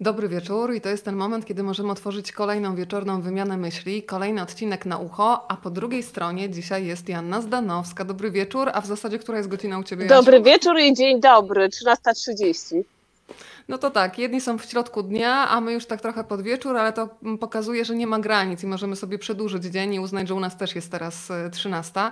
Dobry 0.00 0.28
wieczór 0.28 0.74
i 0.74 0.80
to 0.80 0.88
jest 0.88 1.04
ten 1.04 1.16
moment, 1.16 1.46
kiedy 1.46 1.62
możemy 1.62 1.92
otworzyć 1.92 2.32
kolejną 2.32 2.74
wieczorną 2.74 3.22
wymianę 3.22 3.56
myśli, 3.56 4.02
kolejny 4.02 4.42
odcinek 4.42 4.86
na 4.86 4.98
ucho, 4.98 5.50
a 5.50 5.56
po 5.56 5.70
drugiej 5.70 6.02
stronie 6.02 6.50
dzisiaj 6.50 6.86
jest 6.86 7.08
Janna 7.08 7.40
Zdanowska. 7.40 8.04
Dobry 8.04 8.30
wieczór, 8.30 8.70
a 8.74 8.80
w 8.80 8.86
zasadzie 8.86 9.18
która 9.18 9.38
jest 9.38 9.50
godzina 9.50 9.78
u 9.78 9.82
Ciebie? 9.82 10.06
Dobry 10.06 10.32
Jasiu? 10.32 10.44
wieczór 10.44 10.78
i 10.78 10.94
dzień 10.94 11.20
dobry, 11.20 11.68
13.30. 11.68 12.82
No 13.68 13.78
to 13.78 13.90
tak, 13.90 14.18
jedni 14.18 14.40
są 14.40 14.58
w 14.58 14.64
środku 14.64 15.02
dnia, 15.02 15.48
a 15.48 15.60
my 15.60 15.72
już 15.72 15.86
tak 15.86 16.00
trochę 16.00 16.24
pod 16.24 16.42
wieczór, 16.42 16.76
ale 16.76 16.92
to 16.92 17.08
pokazuje, 17.40 17.84
że 17.84 17.94
nie 17.96 18.06
ma 18.06 18.18
granic 18.18 18.62
i 18.62 18.66
możemy 18.66 18.96
sobie 18.96 19.18
przedłużyć 19.18 19.64
dzień 19.64 19.94
i 19.94 20.00
uznać, 20.00 20.28
że 20.28 20.34
u 20.34 20.40
nas 20.40 20.56
też 20.56 20.74
jest 20.74 20.90
teraz 20.90 21.32
13. 21.52 22.00
E, 22.00 22.10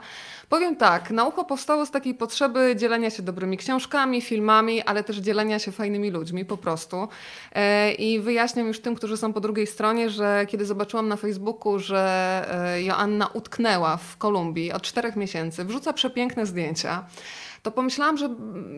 Powiem 0.49 0.77
tak, 0.77 1.11
nauko 1.11 1.45
powstało 1.45 1.87
z 1.87 1.91
takiej 1.91 2.15
potrzeby 2.15 2.77
dzielenia 2.77 3.11
się 3.11 3.23
dobrymi 3.23 3.57
książkami, 3.57 4.21
filmami, 4.21 4.83
ale 4.83 5.05
też 5.05 5.17
dzielenia 5.17 5.59
się 5.59 5.73
fajnymi 5.73 6.11
ludźmi 6.11 6.45
po 6.45 6.57
prostu. 6.57 7.09
E, 7.53 7.93
I 7.93 8.21
wyjaśniam 8.21 8.67
już 8.67 8.81
tym, 8.81 8.95
którzy 8.95 9.17
są 9.17 9.33
po 9.33 9.41
drugiej 9.41 9.67
stronie, 9.67 10.11
że 10.11 10.47
kiedy 10.49 10.67
zobaczyłam 10.67 11.09
na 11.09 11.17
Facebooku, 11.17 11.79
że 11.79 12.45
e, 12.75 12.83
Joanna 12.83 13.27
utknęła 13.27 13.97
w 13.97 14.17
Kolumbii 14.17 14.73
od 14.73 14.83
czterech 14.83 15.17
miesięcy, 15.17 15.65
wrzuca 15.65 15.93
przepiękne 15.93 16.47
zdjęcia 16.47 17.05
to 17.63 17.71
pomyślałam, 17.71 18.17
że 18.17 18.29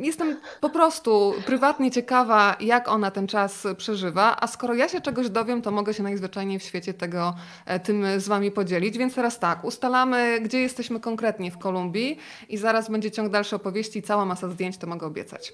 jestem 0.01 0.41
po 0.61 0.71
prostu 0.71 1.35
prywatnie 1.47 1.91
ciekawa, 1.91 2.57
jak 2.61 2.89
ona 2.89 3.11
ten 3.11 3.27
czas 3.27 3.67
przeżywa, 3.77 4.37
a 4.41 4.47
skoro 4.47 4.75
ja 4.75 4.89
się 4.89 5.01
czegoś 5.01 5.31
dowiem, 5.31 5.63
to 5.63 5.71
mogę 5.71 5.95
się 5.95 6.03
najzwyczajniej 6.03 6.59
w 6.59 6.63
świecie 6.63 6.95
tego 6.95 7.35
e, 7.67 7.81
tym 7.81 8.21
z 8.21 8.29
Wami 8.29 8.51
podzielić. 8.51 8.99
Więc 8.99 9.15
teraz 9.15 9.39
tak, 9.39 9.65
ustalamy, 9.65 10.41
gdzie 10.41 10.61
jesteśmy 10.61 11.01
konkretnie 11.01 11.51
w 11.51 11.59
Kolumbii 11.59 12.19
i 12.49 12.57
zaraz 12.57 12.91
będzie 12.91 13.11
ciąg 13.11 13.33
dalszy 13.33 13.57
opowieści 13.57 13.99
i 13.99 14.03
cała 14.03 14.25
masa 14.25 14.49
zdjęć, 14.49 14.79
to 14.79 14.87
mogę 14.87 15.07
obiecać. 15.07 15.53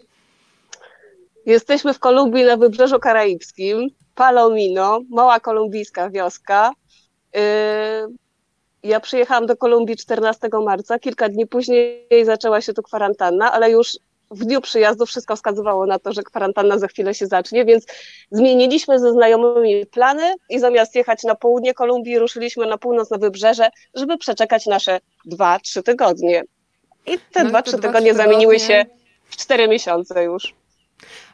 Jesteśmy 1.47 1.95
w 1.95 1.99
Kolumbii 1.99 2.45
na 2.45 2.57
Wybrzeżu 2.57 2.99
Karaibskim, 2.99 3.89
Palomino, 4.15 5.01
mała 5.11 5.41
kolumbijska 5.41 6.11
wioska. 6.11 6.73
Yy, 7.35 7.41
ja 8.83 9.01
przyjechałam 9.01 9.47
do 9.47 9.57
Kolumbii 9.57 9.97
14 9.97 10.49
marca, 10.65 10.99
kilka 10.99 11.29
dni 11.29 11.47
później 11.47 12.07
zaczęła 12.23 12.61
się 12.61 12.73
tu 12.73 12.83
kwarantanna, 12.83 13.53
ale 13.53 13.71
już 13.71 13.99
w 14.31 14.45
dniu 14.45 14.61
przyjazdu 14.61 15.07
wszystko 15.07 15.37
wskazywało 15.37 15.87
na 15.87 15.99
to, 15.99 16.13
że 16.13 16.23
kwarantanna 16.23 16.79
za 16.79 16.89
chwilę 16.89 17.15
się 17.15 17.27
zacznie, 17.27 17.65
więc 17.65 17.87
zmieniliśmy 18.31 18.99
ze 18.99 19.13
znajomymi 19.13 19.87
plany 19.87 20.35
i 20.49 20.59
zamiast 20.59 20.95
jechać 20.95 21.23
na 21.23 21.35
południe 21.35 21.75
Kolumbii, 21.75 22.19
ruszyliśmy 22.19 22.67
na 22.67 22.79
północ, 22.79 23.11
na 23.11 23.19
wybrzeże, 23.19 23.71
żeby 23.95 24.19
przeczekać 24.19 24.67
nasze 24.67 25.01
dwa, 25.25 25.61
trzy 25.61 25.83
tygodnie. 25.83 26.45
I 27.07 27.19
te 27.33 27.45
no 27.45 27.51
dwa, 27.51 27.63
trzy 27.63 27.79
tygodnie 27.79 28.15
zamieniły 28.15 28.61
się 28.61 28.87
w 29.25 29.37
cztery 29.37 29.69
miesiące 29.69 30.25
już. 30.25 30.55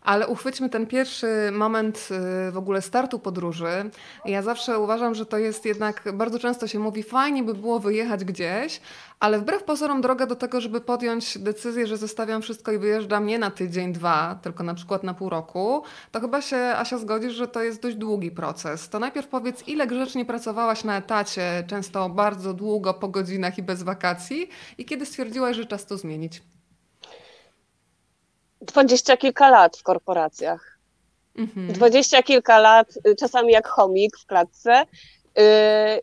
Ale 0.03 0.29
uchwyćmy 0.29 0.69
ten 0.69 0.87
pierwszy 0.87 1.27
moment 1.53 2.09
y, 2.49 2.53
w 2.53 2.57
ogóle 2.57 2.83
startu 2.83 3.19
podróży. 3.19 3.91
Ja 4.25 4.43
zawsze 4.43 4.79
uważam, 4.79 5.15
że 5.15 5.27
to 5.27 5.39
jest 5.39 5.65
jednak, 5.65 6.03
bardzo 6.13 6.39
często 6.39 6.67
się 6.67 6.79
mówi, 6.79 7.03
fajnie 7.03 7.43
by 7.43 7.55
było 7.55 7.81
wyjechać 7.81 8.25
gdzieś, 8.25 8.81
ale 9.21 9.39
wbrew 9.39 9.65
pozorom 9.65 10.01
droga 10.01 10.27
do 10.27 10.37
tego, 10.37 10.61
żeby 10.61 10.81
podjąć 10.81 11.39
decyzję, 11.39 11.87
że 11.87 11.97
zostawiam 11.97 12.43
wszystko 12.43 12.73
i 12.73 12.79
wyjeżdżam 12.79 13.27
nie 13.27 13.39
na 13.39 13.51
tydzień, 13.51 13.93
dwa, 13.93 14.39
tylko 14.43 14.65
na 14.65 14.75
przykład 14.75 15.03
na 15.03 15.15
pół 15.15 15.29
roku, 15.29 15.83
to 16.13 16.21
chyba 16.21 16.43
się, 16.43 16.57
Asia, 16.57 16.99
zgodzisz, 16.99 17.33
że 17.33 17.49
to 17.49 17.63
jest 17.63 17.83
dość 17.83 17.97
długi 17.97 18.31
proces. 18.31 18.89
To 18.89 18.99
najpierw 18.99 19.29
powiedz, 19.29 19.69
ile 19.69 19.87
grzecznie 19.87 20.25
pracowałaś 20.25 20.85
na 20.85 20.97
etacie, 20.97 21.65
często 21.67 22.09
bardzo 22.09 22.55
długo, 22.55 22.95
po 22.95 23.09
godzinach 23.09 23.59
i 23.59 23.63
bez 23.63 23.83
wakacji 23.83 24.49
i 24.79 24.85
kiedy 24.85 25.07
stwierdziłaś, 25.07 25.57
że 25.57 25.67
czas 25.67 25.87
to 25.87 25.97
zmienić? 25.97 26.43
Dwadzieścia 28.67 29.17
kilka 29.17 29.51
lat 29.51 29.77
w 29.77 29.83
korporacjach. 29.83 30.79
Mhm. 31.39 31.73
Dwadzieścia 31.73 32.23
kilka 32.23 32.59
lat, 32.59 32.89
y, 33.09 33.17
czasami 33.17 33.53
jak 33.53 33.69
chomik 33.69 34.19
w 34.19 34.27
klatce. 34.27 34.83
Y, 34.83 35.43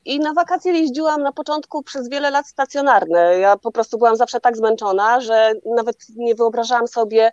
I 0.05 0.19
na 0.19 0.33
wakacje 0.33 0.71
jeździłam 0.73 1.21
na 1.23 1.31
początku 1.31 1.83
przez 1.83 2.09
wiele 2.09 2.29
lat 2.29 2.47
stacjonarne. 2.47 3.39
Ja 3.39 3.57
po 3.57 3.71
prostu 3.71 3.97
byłam 3.97 4.15
zawsze 4.15 4.39
tak 4.39 4.57
zmęczona, 4.57 5.21
że 5.21 5.53
nawet 5.75 5.95
nie 6.15 6.35
wyobrażałam 6.35 6.87
sobie, 6.87 7.31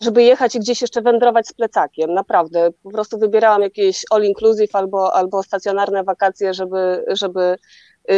żeby 0.00 0.22
jechać 0.22 0.54
i 0.54 0.60
gdzieś 0.60 0.82
jeszcze 0.82 1.02
wędrować 1.02 1.48
z 1.48 1.52
plecakiem. 1.52 2.14
Naprawdę. 2.14 2.70
Po 2.82 2.90
prostu 2.90 3.18
wybierałam 3.18 3.62
jakieś 3.62 4.04
all 4.10 4.24
inclusive 4.24 4.74
albo, 4.74 5.14
albo 5.14 5.42
stacjonarne 5.42 6.04
wakacje, 6.04 6.54
żeby, 6.54 7.04
żeby 7.08 7.56
yy, 8.08 8.14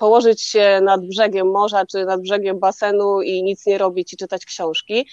położyć 0.00 0.42
się 0.42 0.80
nad 0.82 1.06
brzegiem 1.06 1.50
morza 1.50 1.86
czy 1.86 2.04
nad 2.04 2.20
brzegiem 2.20 2.58
basenu 2.58 3.22
i 3.22 3.42
nic 3.42 3.66
nie 3.66 3.78
robić 3.78 4.12
i 4.12 4.16
czytać 4.16 4.44
książki. 4.44 5.06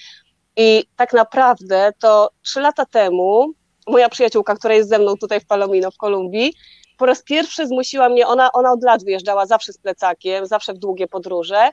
I 0.55 0.83
tak 0.95 1.13
naprawdę 1.13 1.91
to 1.99 2.29
trzy 2.41 2.59
lata 2.61 2.85
temu 2.85 3.53
moja 3.87 4.09
przyjaciółka, 4.09 4.55
która 4.55 4.73
jest 4.73 4.89
ze 4.89 4.99
mną 4.99 5.17
tutaj 5.17 5.39
w 5.39 5.45
Palomino 5.45 5.91
w 5.91 5.97
Kolumbii, 5.97 6.53
po 6.97 7.05
raz 7.05 7.23
pierwszy 7.23 7.67
zmusiła 7.67 8.09
mnie, 8.09 8.27
ona, 8.27 8.51
ona 8.51 8.71
od 8.71 8.83
lat 8.83 9.03
wyjeżdżała 9.03 9.45
zawsze 9.45 9.73
z 9.73 9.77
plecakiem, 9.77 10.45
zawsze 10.45 10.73
w 10.73 10.77
długie 10.77 11.07
podróże 11.07 11.69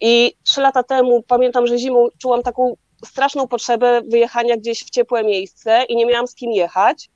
i 0.00 0.32
trzy 0.44 0.60
lata 0.60 0.82
temu 0.82 1.22
pamiętam, 1.22 1.66
że 1.66 1.78
zimą 1.78 2.08
czułam 2.18 2.42
taką 2.42 2.76
straszną 3.04 3.48
potrzebę 3.48 4.02
wyjechania 4.08 4.56
gdzieś 4.56 4.84
w 4.84 4.90
ciepłe 4.90 5.24
miejsce 5.24 5.84
i 5.88 5.96
nie 5.96 6.06
miałam 6.06 6.26
z 6.26 6.34
kim 6.34 6.52
jechać. 6.52 7.10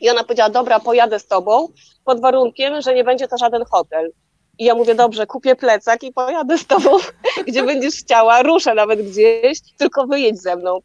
I 0.00 0.10
ona 0.10 0.24
powiedziała, 0.24 0.50
dobra, 0.50 0.80
pojadę 0.80 1.18
z 1.18 1.26
tobą, 1.26 1.68
pod 2.04 2.20
warunkiem, 2.20 2.80
że 2.80 2.94
nie 2.94 3.04
będzie 3.04 3.28
to 3.28 3.38
żaden 3.38 3.64
hotel. 3.70 4.12
I 4.58 4.64
ja 4.64 4.74
mówię, 4.74 4.94
dobrze, 4.94 5.26
kupię 5.26 5.56
plecak 5.56 6.02
i 6.02 6.12
pojadę 6.12 6.58
z 6.58 6.66
tobą, 6.66 6.90
gdzie 7.48 7.62
będziesz 7.62 7.94
chciała, 7.94 8.42
ruszę 8.42 8.74
nawet 8.74 9.02
gdzieś, 9.02 9.58
tylko 9.78 10.06
wyjedź 10.06 10.42
ze 10.42 10.56
mną. 10.56 10.78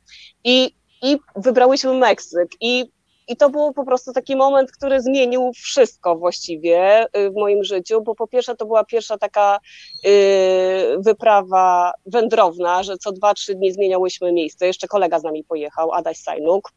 I, 0.44 0.72
i 1.02 1.18
wybrałyśmy 1.36 1.94
Meksyk. 1.94 2.50
I, 2.62 2.86
I 3.28 3.38
to 3.38 3.50
był 3.50 3.74
po 3.74 3.86
prostu 3.86 4.14
taki 4.14 4.36
moment, 4.36 4.72
który 4.72 5.02
zmienił 5.02 5.52
wszystko 5.56 6.16
właściwie 6.16 7.06
y, 7.18 7.30
w 7.30 7.34
moim 7.34 7.64
życiu, 7.64 8.02
bo 8.02 8.16
po 8.16 8.28
pierwsze 8.28 8.56
to 8.56 8.66
była 8.66 8.84
pierwsza 8.84 9.18
taka 9.18 9.60
yy, 10.04 10.12
wyprawa 11.00 11.92
wędrowna, 12.06 12.84
że 12.84 12.98
co 12.98 13.12
dwa, 13.12 13.34
trzy 13.34 13.56
dni 13.56 13.74
zmieniałyśmy 13.74 14.34
miejsce. 14.34 14.68
Jeszcze 14.68 14.88
kolega 14.88 15.20
z 15.20 15.24
nami 15.24 15.44
pojechał, 15.44 15.92
Adaś 15.92 16.18
Sajnuk. 16.18 16.72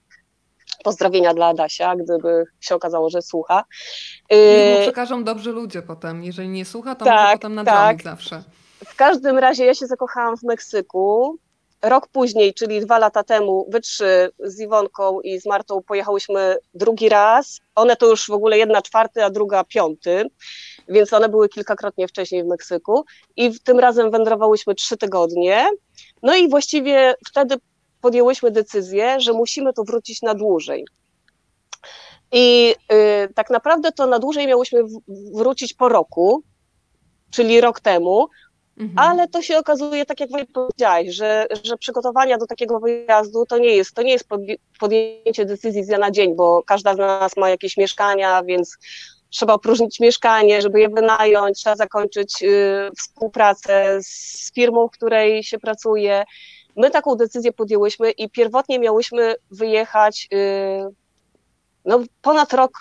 Pozdrowienia 0.85 1.35
dla 1.35 1.47
Adasia, 1.47 1.97
gdyby 1.97 2.45
się 2.61 2.75
okazało, 2.75 3.11
że 3.11 3.23
słucha. 3.23 3.65
Niech 4.31 4.75
mu 4.75 4.81
y, 4.81 4.83
przekażą 4.83 5.25
dobrzy 5.25 5.53
ludzie 5.53 5.83
potem. 5.83 6.25
Jeżeli 6.25 6.49
nie 6.49 6.65
słucha, 6.65 6.95
to 6.95 7.05
tak, 7.05 7.21
może 7.21 7.33
potem 7.33 7.55
nadrobić 7.55 8.05
tak. 8.05 8.13
zawsze. 8.13 8.43
W 8.87 8.97
każdym 8.97 9.39
razie 9.39 9.65
ja 9.65 9.75
się 9.75 9.87
zakochałam 9.87 10.37
w 10.37 10.43
Meksyku. 10.43 11.39
Rok 11.83 12.09
później, 12.09 12.55
czyli 12.55 12.81
dwa 12.81 12.99
lata 12.99 13.25
temu, 13.25 13.67
wy 13.71 13.81
trzy 13.81 14.31
z 14.39 14.61
Iwonką 14.61 15.21
i 15.21 15.41
z 15.41 15.47
Martą 15.47 15.83
pojechałyśmy 15.83 16.57
drugi 16.75 17.09
raz. 17.09 17.61
One 17.75 17.97
to 17.97 18.07
już 18.07 18.27
w 18.27 18.33
ogóle 18.33 18.59
jedna 18.59 18.83
czwarty, 18.83 19.25
a 19.25 19.31
druga 19.31 19.65
piąty, 19.65 20.25
więc 20.89 21.13
one 21.13 21.29
były 21.29 21.49
kilkakrotnie 21.49 22.09
wcześniej 22.09 22.45
w 22.45 22.47
Meksyku. 22.47 23.05
I 23.37 23.61
tym 23.61 23.79
razem 23.79 24.11
wędrowałyśmy 24.11 24.75
trzy 24.75 24.97
tygodnie. 24.97 25.69
No 26.23 26.37
i 26.37 26.49
właściwie 26.49 27.15
wtedy 27.29 27.57
podjęłyśmy 28.01 28.51
decyzję, 28.51 29.21
że 29.21 29.33
musimy 29.33 29.73
tu 29.73 29.85
wrócić 29.85 30.23
na 30.23 30.35
dłużej. 30.35 30.85
I 32.33 32.75
y, 32.93 33.35
tak 33.35 33.51
naprawdę 33.51 33.93
to 33.93 34.07
na 34.07 34.19
dłużej 34.19 34.47
miałyśmy 34.47 34.81
wrócić 35.35 35.75
po 35.75 35.89
roku, 35.89 36.43
czyli 37.31 37.61
rok 37.61 37.81
temu, 37.81 38.29
mhm. 38.79 38.99
ale 39.09 39.29
to 39.29 39.43
się 39.43 39.59
okazuje, 39.59 40.07
tak 40.07 40.21
jak 40.21 40.31
powiedziałaś, 40.55 41.09
że, 41.09 41.47
że 41.65 41.77
przygotowania 41.77 42.39
do 42.39 42.47
takiego 42.47 42.81
wyjazdu 42.81 43.47
to 43.47 43.59
nie 43.59 43.77
jest, 43.77 43.95
to 43.95 44.03
nie 44.03 44.13
jest 44.13 44.29
podjęcie 44.81 45.45
decyzji 45.45 45.85
z 45.85 45.87
dnia 45.87 45.99
na 45.99 46.11
dzień, 46.11 46.37
bo 46.37 46.63
każda 46.63 46.95
z 46.95 46.99
nas 46.99 47.37
ma 47.37 47.51
jakieś 47.51 47.77
mieszkania, 47.77 48.43
więc 48.45 48.79
trzeba 49.31 49.55
opróżnić 49.55 50.01
mieszkanie, 50.01 50.63
żeby 50.63 50.81
je 50.81 50.89
wynająć, 50.89 51.59
trzeba 51.59 51.77
zakończyć 51.77 52.43
y, 52.43 52.91
współpracę 52.99 53.99
z 54.03 54.53
firmą, 54.55 54.89
w 54.89 54.91
której 54.91 55.45
się 55.45 55.59
pracuje. 55.59 56.25
My 56.79 56.91
taką 56.91 57.15
decyzję 57.15 57.53
podjęłyśmy 57.53 58.11
i 58.11 58.31
pierwotnie 58.31 58.79
miałyśmy 58.79 59.35
wyjechać 59.51 60.29
y, 60.33 60.95
no, 61.85 62.01
ponad 62.23 62.53
rok, 62.53 62.73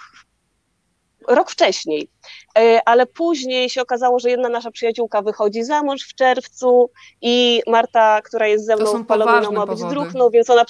rok 1.27 1.51
wcześniej. 1.51 2.09
E, 2.57 2.81
ale 2.85 3.05
później 3.05 3.69
się 3.69 3.81
okazało, 3.81 4.19
że 4.19 4.29
jedna 4.29 4.49
nasza 4.49 4.71
przyjaciółka 4.71 5.21
wychodzi 5.21 5.63
za 5.63 5.83
mąż 5.83 6.01
w 6.03 6.15
czerwcu 6.15 6.89
i 7.21 7.61
Marta, 7.67 8.21
która 8.21 8.47
jest 8.47 8.65
ze 8.65 8.75
mną 8.75 9.03
w 9.03 9.05
Palominą, 9.05 9.51
ma 9.51 9.65
być 9.65 9.79
druhną, 9.79 10.29
więc 10.29 10.49
ona 10.49 10.65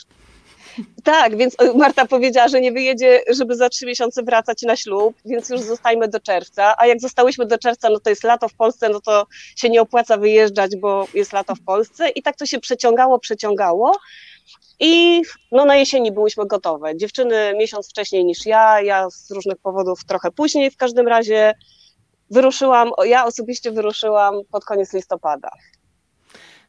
tak, 1.04 1.38
więc 1.38 1.56
Marta 1.76 2.06
powiedziała, 2.06 2.48
że 2.48 2.62
nie 2.62 2.72
wyjedzie, 2.72 3.22
żeby 3.30 3.56
za 3.56 3.70
trzy 3.70 3.86
miesiące 3.86 4.24
wracać 4.24 4.62
na 4.62 4.76
ślub, 4.76 5.16
więc 5.26 5.50
już 5.50 5.62
zostajmy 5.62 6.08
do 6.08 6.20
czerwca. 6.20 6.76
A 6.78 6.88
jak 6.88 7.02
zostałyśmy 7.02 7.46
do 7.46 7.58
czerwca, 7.58 7.90
no 7.90 8.00
to 8.00 8.10
jest 8.10 8.24
lato 8.24 8.50
w 8.50 8.54
Polsce, 8.54 8.90
no 8.90 9.02
to 9.02 9.28
się 9.56 9.70
nie 9.70 9.82
opłaca 9.82 10.18
wyjeżdżać, 10.18 10.76
bo 10.76 11.08
jest 11.14 11.34
lato 11.34 11.56
w 11.56 11.62
Polsce. 11.62 12.10
I 12.10 12.22
tak 12.22 12.36
to 12.36 12.46
się 12.46 12.60
przeciągało, 12.60 13.20
przeciągało. 13.20 13.98
I 14.80 15.22
no, 15.52 15.66
na 15.66 15.76
jesieni 15.76 16.12
byłyśmy 16.12 16.48
gotowe. 16.48 16.98
Dziewczyny 16.98 17.54
miesiąc 17.58 17.90
wcześniej 17.90 18.26
niż 18.26 18.46
ja, 18.46 18.82
ja 18.82 19.10
z 19.10 19.32
różnych 19.32 19.58
powodów 19.58 20.06
trochę 20.06 20.32
później. 20.32 20.72
W 20.72 20.78
każdym 20.78 21.08
razie 21.08 21.54
wyruszyłam, 22.32 22.92
ja 23.06 23.26
osobiście 23.26 23.72
wyruszyłam 23.72 24.36
pod 24.52 24.66
koniec 24.66 24.94
listopada. 24.94 25.50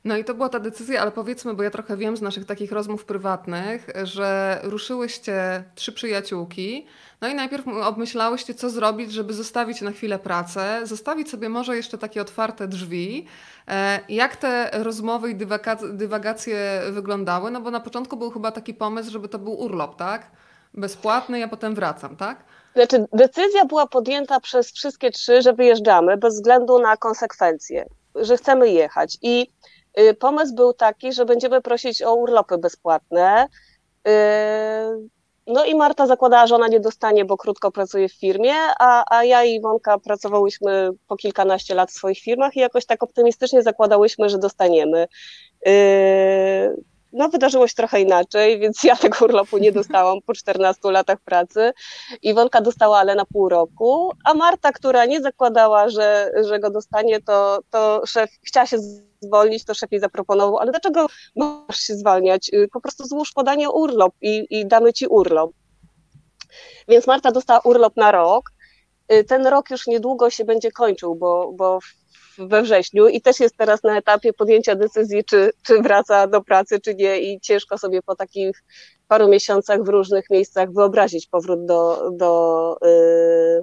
No 0.04 0.16
i 0.16 0.24
to 0.24 0.34
była 0.34 0.48
ta 0.48 0.60
decyzja, 0.60 1.00
ale 1.02 1.10
powiedzmy, 1.10 1.54
bo 1.54 1.62
ja 1.62 1.70
trochę 1.70 1.96
wiem 1.96 2.16
z 2.16 2.22
naszych 2.22 2.44
takich 2.44 2.72
rozmów 2.72 3.04
prywatnych, 3.04 3.86
że 4.02 4.60
ruszyłyście 4.62 5.64
trzy 5.74 5.92
przyjaciółki, 5.92 6.86
no 7.20 7.28
i 7.28 7.34
najpierw 7.34 7.68
obmyślałyście, 7.68 8.54
co 8.54 8.70
zrobić, 8.70 9.12
żeby 9.12 9.34
zostawić 9.34 9.80
na 9.80 9.90
chwilę 9.90 10.18
pracę, 10.18 10.80
zostawić 10.84 11.30
sobie 11.30 11.48
może 11.48 11.76
jeszcze 11.76 11.98
takie 11.98 12.22
otwarte 12.22 12.68
drzwi. 12.68 13.26
E, 13.68 14.00
jak 14.08 14.36
te 14.36 14.70
rozmowy 14.72 15.30
i 15.30 15.36
dywagacje 15.92 16.80
wyglądały? 16.90 17.50
No 17.50 17.60
bo 17.60 17.70
na 17.70 17.80
początku 17.80 18.16
był 18.16 18.30
chyba 18.30 18.52
taki 18.52 18.74
pomysł, 18.74 19.10
żeby 19.10 19.28
to 19.28 19.38
był 19.38 19.60
urlop, 19.60 19.96
tak? 19.96 20.30
Bezpłatny, 20.74 21.38
ja 21.38 21.48
potem 21.48 21.74
wracam, 21.74 22.16
tak? 22.16 22.44
Znaczy, 22.74 23.06
decyzja 23.12 23.64
była 23.64 23.86
podjęta 23.86 24.40
przez 24.40 24.72
wszystkie 24.72 25.10
trzy, 25.10 25.42
że 25.42 25.52
wyjeżdżamy 25.52 26.16
bez 26.16 26.34
względu 26.34 26.78
na 26.78 26.96
konsekwencje, 26.96 27.86
że 28.14 28.36
chcemy 28.36 28.68
jechać. 28.68 29.18
I 29.22 29.46
pomysł 30.18 30.54
był 30.54 30.72
taki, 30.72 31.12
że 31.12 31.24
będziemy 31.24 31.60
prosić 31.60 32.02
o 32.02 32.14
urlopy 32.14 32.58
bezpłatne. 32.58 33.48
Y, 34.08 34.10
no 35.46 35.64
i 35.64 35.74
Marta 35.74 36.06
zakładała, 36.06 36.46
że 36.46 36.54
ona 36.54 36.68
nie 36.68 36.80
dostanie, 36.80 37.24
bo 37.24 37.36
krótko 37.36 37.72
pracuje 37.72 38.08
w 38.08 38.12
firmie, 38.12 38.54
a, 38.78 39.16
a 39.16 39.24
ja 39.24 39.44
i 39.44 39.54
Iwonka 39.54 39.98
pracowałyśmy 39.98 40.90
po 41.06 41.16
kilkanaście 41.16 41.74
lat 41.74 41.90
w 41.90 41.94
swoich 41.94 42.18
firmach 42.18 42.56
i 42.56 42.60
jakoś 42.60 42.86
tak 42.86 43.02
optymistycznie 43.02 43.62
zakładałyśmy, 43.62 44.28
że 44.28 44.38
dostaniemy. 44.38 45.06
No, 47.18 47.28
wydarzyło 47.28 47.68
się 47.68 47.74
trochę 47.74 48.00
inaczej, 48.00 48.58
więc 48.58 48.84
ja 48.84 48.96
tego 48.96 49.24
urlopu 49.24 49.58
nie 49.58 49.72
dostałam 49.72 50.18
po 50.22 50.34
14 50.34 50.90
latach 50.90 51.20
pracy. 51.20 51.72
Iwonka 52.22 52.60
dostała, 52.60 52.98
ale 52.98 53.14
na 53.14 53.24
pół 53.24 53.48
roku, 53.48 54.12
a 54.24 54.34
Marta, 54.34 54.72
która 54.72 55.04
nie 55.04 55.20
zakładała, 55.20 55.88
że, 55.88 56.30
że 56.48 56.58
go 56.58 56.70
dostanie, 56.70 57.20
to, 57.20 57.58
to 57.70 58.02
szef 58.06 58.30
chciała 58.46 58.66
się 58.66 58.78
zwolnić, 59.20 59.64
to 59.64 59.74
szef 59.74 59.92
jej 59.92 60.00
zaproponował, 60.00 60.58
ale 60.58 60.70
dlaczego 60.70 61.06
masz 61.36 61.78
się 61.78 61.94
zwalniać? 61.94 62.50
Y, 62.54 62.68
po 62.72 62.80
prostu 62.80 63.04
złóż 63.04 63.32
podanie 63.32 63.70
urlop 63.70 64.14
i, 64.20 64.46
i 64.50 64.66
damy 64.66 64.92
ci 64.92 65.06
urlop. 65.06 65.50
Więc 66.88 67.06
Marta 67.06 67.32
dostała 67.32 67.60
urlop 67.60 67.96
na 67.96 68.12
rok. 68.12 68.50
Y, 69.12 69.24
ten 69.24 69.46
rok 69.46 69.70
już 69.70 69.86
niedługo 69.86 70.30
się 70.30 70.44
będzie 70.44 70.70
kończył, 70.70 71.14
bo, 71.14 71.52
bo 71.52 71.78
we 72.38 72.62
wrześniu 72.62 73.08
i 73.08 73.20
też 73.20 73.40
jest 73.40 73.56
teraz 73.56 73.82
na 73.82 73.98
etapie 73.98 74.32
podjęcia 74.32 74.74
decyzji, 74.74 75.24
czy, 75.24 75.50
czy 75.62 75.82
wraca 75.82 76.26
do 76.26 76.42
pracy, 76.42 76.80
czy 76.80 76.94
nie 76.94 77.20
i 77.20 77.40
ciężko 77.40 77.78
sobie 77.78 78.02
po 78.02 78.16
takich 78.16 78.64
paru 79.08 79.28
miesiącach 79.28 79.82
w 79.82 79.88
różnych 79.88 80.30
miejscach 80.30 80.72
wyobrazić 80.72 81.26
powrót 81.26 81.66
do, 81.66 82.10
do 82.12 82.76
yy, 82.82 83.62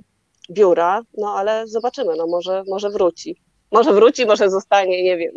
biura, 0.51 1.01
no 1.17 1.35
ale 1.37 1.67
zobaczymy, 1.67 2.15
no 2.17 2.27
może, 2.27 2.63
może 2.67 2.89
wróci. 2.89 3.41
Może 3.71 3.93
wróci, 3.93 4.25
może 4.25 4.49
zostanie, 4.49 5.03
nie 5.03 5.17
wiem. 5.17 5.31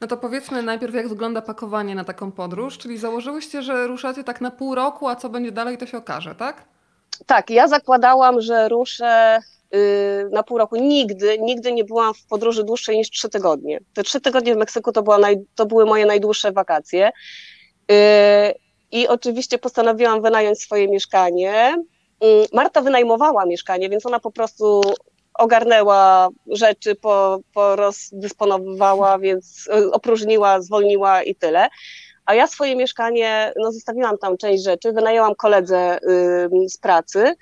No 0.00 0.06
to 0.06 0.16
powiedzmy 0.16 0.62
najpierw, 0.62 0.94
jak 0.94 1.08
wygląda 1.08 1.42
pakowanie 1.42 1.94
na 1.94 2.04
taką 2.04 2.32
podróż, 2.32 2.78
czyli 2.78 2.98
założyłyście, 2.98 3.62
że 3.62 3.86
ruszacie 3.86 4.24
tak 4.24 4.40
na 4.40 4.50
pół 4.50 4.74
roku, 4.74 5.08
a 5.08 5.16
co 5.16 5.28
będzie 5.28 5.52
dalej, 5.52 5.78
to 5.78 5.86
się 5.86 5.98
okaże, 5.98 6.34
tak? 6.34 6.64
Tak, 7.26 7.50
ja 7.50 7.68
zakładałam, 7.68 8.40
że 8.40 8.68
ruszę 8.68 9.38
na 10.30 10.42
pół 10.42 10.58
roku. 10.58 10.76
Nigdy, 10.76 11.38
nigdy 11.38 11.72
nie 11.72 11.84
byłam 11.84 12.14
w 12.14 12.26
podróży 12.26 12.64
dłuższej 12.64 12.96
niż 12.96 13.10
trzy 13.10 13.28
tygodnie. 13.28 13.80
Te 13.94 14.02
trzy 14.02 14.20
tygodnie 14.20 14.54
w 14.54 14.58
Meksyku 14.58 14.92
to, 14.92 15.02
była 15.02 15.18
naj, 15.18 15.36
to 15.54 15.66
były 15.66 15.84
moje 15.84 16.06
najdłuższe 16.06 16.52
wakacje. 16.52 17.12
Y, 17.92 17.94
I 18.92 19.08
oczywiście 19.08 19.58
postanowiłam 19.58 20.22
wynająć 20.22 20.62
swoje 20.62 20.88
mieszkanie. 20.88 21.76
Y, 22.24 22.46
Marta 22.52 22.80
wynajmowała 22.80 23.46
mieszkanie, 23.46 23.88
więc 23.88 24.06
ona 24.06 24.20
po 24.20 24.30
prostu 24.30 24.82
ogarnęła 25.34 26.28
rzeczy, 26.50 26.94
po, 26.94 27.40
porozdysponowywała, 27.54 29.18
więc 29.18 29.68
opróżniła, 29.92 30.60
zwolniła 30.60 31.22
i 31.22 31.34
tyle. 31.34 31.68
A 32.26 32.34
ja 32.34 32.46
swoje 32.46 32.76
mieszkanie, 32.76 33.52
no 33.56 33.72
zostawiłam 33.72 34.18
tam 34.18 34.36
część 34.36 34.64
rzeczy, 34.64 34.92
wynajęłam 34.92 35.34
koledze 35.34 35.98
z 36.68 36.78
pracy, 36.78 37.18
Y, 37.28 37.36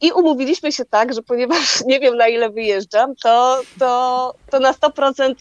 I 0.00 0.12
umówiliśmy 0.12 0.72
się 0.72 0.84
tak, 0.84 1.14
że 1.14 1.22
ponieważ 1.22 1.80
nie 1.86 2.00
wiem 2.00 2.16
na 2.16 2.28
ile 2.28 2.50
wyjeżdżam, 2.50 3.14
to, 3.22 3.60
to, 3.78 4.34
to 4.50 4.60
na 4.60 4.72
100% 4.72 5.34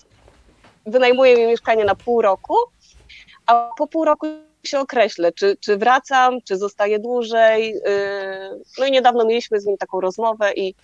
wynajmuję 0.86 1.38
mi 1.38 1.48
mieszkanie 1.48 1.86
na 1.86 1.96
pół 1.96 2.22
roku, 2.22 2.56
a 3.46 3.70
po 3.78 3.88
pół 3.88 4.06
roku 4.06 4.28
się 4.64 4.80
określę, 4.80 5.32
czy, 5.32 5.58
czy 5.60 5.78
wracam, 5.78 6.42
czy 6.42 6.58
zostaję 6.58 7.00
dłużej. 7.00 7.76
Y, 7.76 7.82
no 8.80 8.86
i 8.86 8.92
niedawno 8.92 9.26
mieliśmy 9.26 9.60
z 9.60 9.66
nim 9.66 9.78
taką 9.78 10.02
rozmowę 10.02 10.54
i 10.54 10.76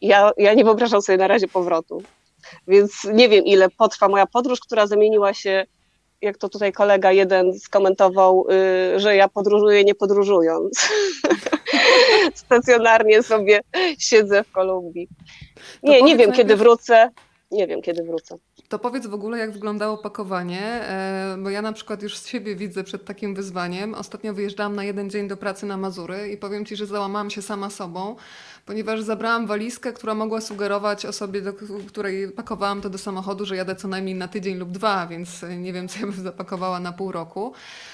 ja, 0.00 0.30
ja 0.36 0.54
nie 0.54 0.64
wyobrażam 0.64 1.02
sobie 1.02 1.18
na 1.18 1.28
razie 1.28 1.48
powrotu. 1.48 2.02
Więc 2.68 3.04
nie 3.04 3.28
wiem, 3.28 3.44
ile 3.44 3.70
potrwa 3.70 4.08
moja 4.08 4.26
podróż, 4.26 4.60
która 4.60 4.86
zamieniła 4.86 5.34
się, 5.34 5.66
jak 6.22 6.38
to 6.38 6.48
tutaj 6.48 6.72
kolega 6.72 7.12
jeden 7.12 7.60
skomentował, 7.60 8.46
y, 8.96 9.00
że 9.00 9.16
ja 9.16 9.28
podróżuję 9.28 9.84
nie 9.84 9.94
podróżując. 9.94 10.88
stacjonarnie 12.34 13.22
sobie 13.22 13.60
siedzę 13.98 14.44
w 14.44 14.52
Kolumbii. 14.52 15.08
Nie, 15.82 16.02
nie 16.02 16.16
wiem, 16.16 16.32
kiedy 16.32 16.56
wrócę. 16.56 17.10
Nie 17.50 17.66
wiem, 17.66 17.82
kiedy 17.82 18.02
wrócę. 18.02 18.38
To 18.68 18.78
powiedz 18.78 19.06
w 19.06 19.14
ogóle, 19.14 19.38
jak 19.38 19.52
wyglądało 19.52 19.98
pakowanie, 19.98 20.62
e, 20.62 21.36
bo 21.38 21.50
ja 21.50 21.62
na 21.62 21.72
przykład 21.72 22.02
już 22.02 22.18
z 22.18 22.26
siebie 22.26 22.56
widzę 22.56 22.84
przed 22.84 23.04
takim 23.04 23.34
wyzwaniem. 23.34 23.94
Ostatnio 23.94 24.34
wyjeżdżałam 24.34 24.76
na 24.76 24.84
jeden 24.84 25.10
dzień 25.10 25.28
do 25.28 25.36
pracy 25.36 25.66
na 25.66 25.76
Mazury 25.76 26.30
i 26.30 26.36
powiem 26.36 26.64
Ci, 26.64 26.76
że 26.76 26.86
załamałam 26.86 27.30
się 27.30 27.42
sama 27.42 27.70
sobą, 27.70 28.16
ponieważ 28.68 29.02
zabrałam 29.02 29.46
walizkę, 29.46 29.92
która 29.92 30.14
mogła 30.14 30.40
sugerować 30.40 31.06
osobie, 31.06 31.42
do 31.42 31.52
której 31.88 32.30
pakowałam 32.30 32.80
to 32.80 32.90
do 32.90 32.98
samochodu, 32.98 33.46
że 33.46 33.56
jadę 33.56 33.76
co 33.76 33.88
najmniej 33.88 34.14
na 34.14 34.28
tydzień 34.28 34.58
lub 34.58 34.70
dwa, 34.70 35.06
więc 35.06 35.44
nie 35.58 35.72
wiem, 35.72 35.88
co 35.88 36.00
ja 36.00 36.06
bym 36.06 36.24
zapakowała 36.24 36.80
na 36.80 36.92
pół 36.92 37.12
roku. 37.12 37.52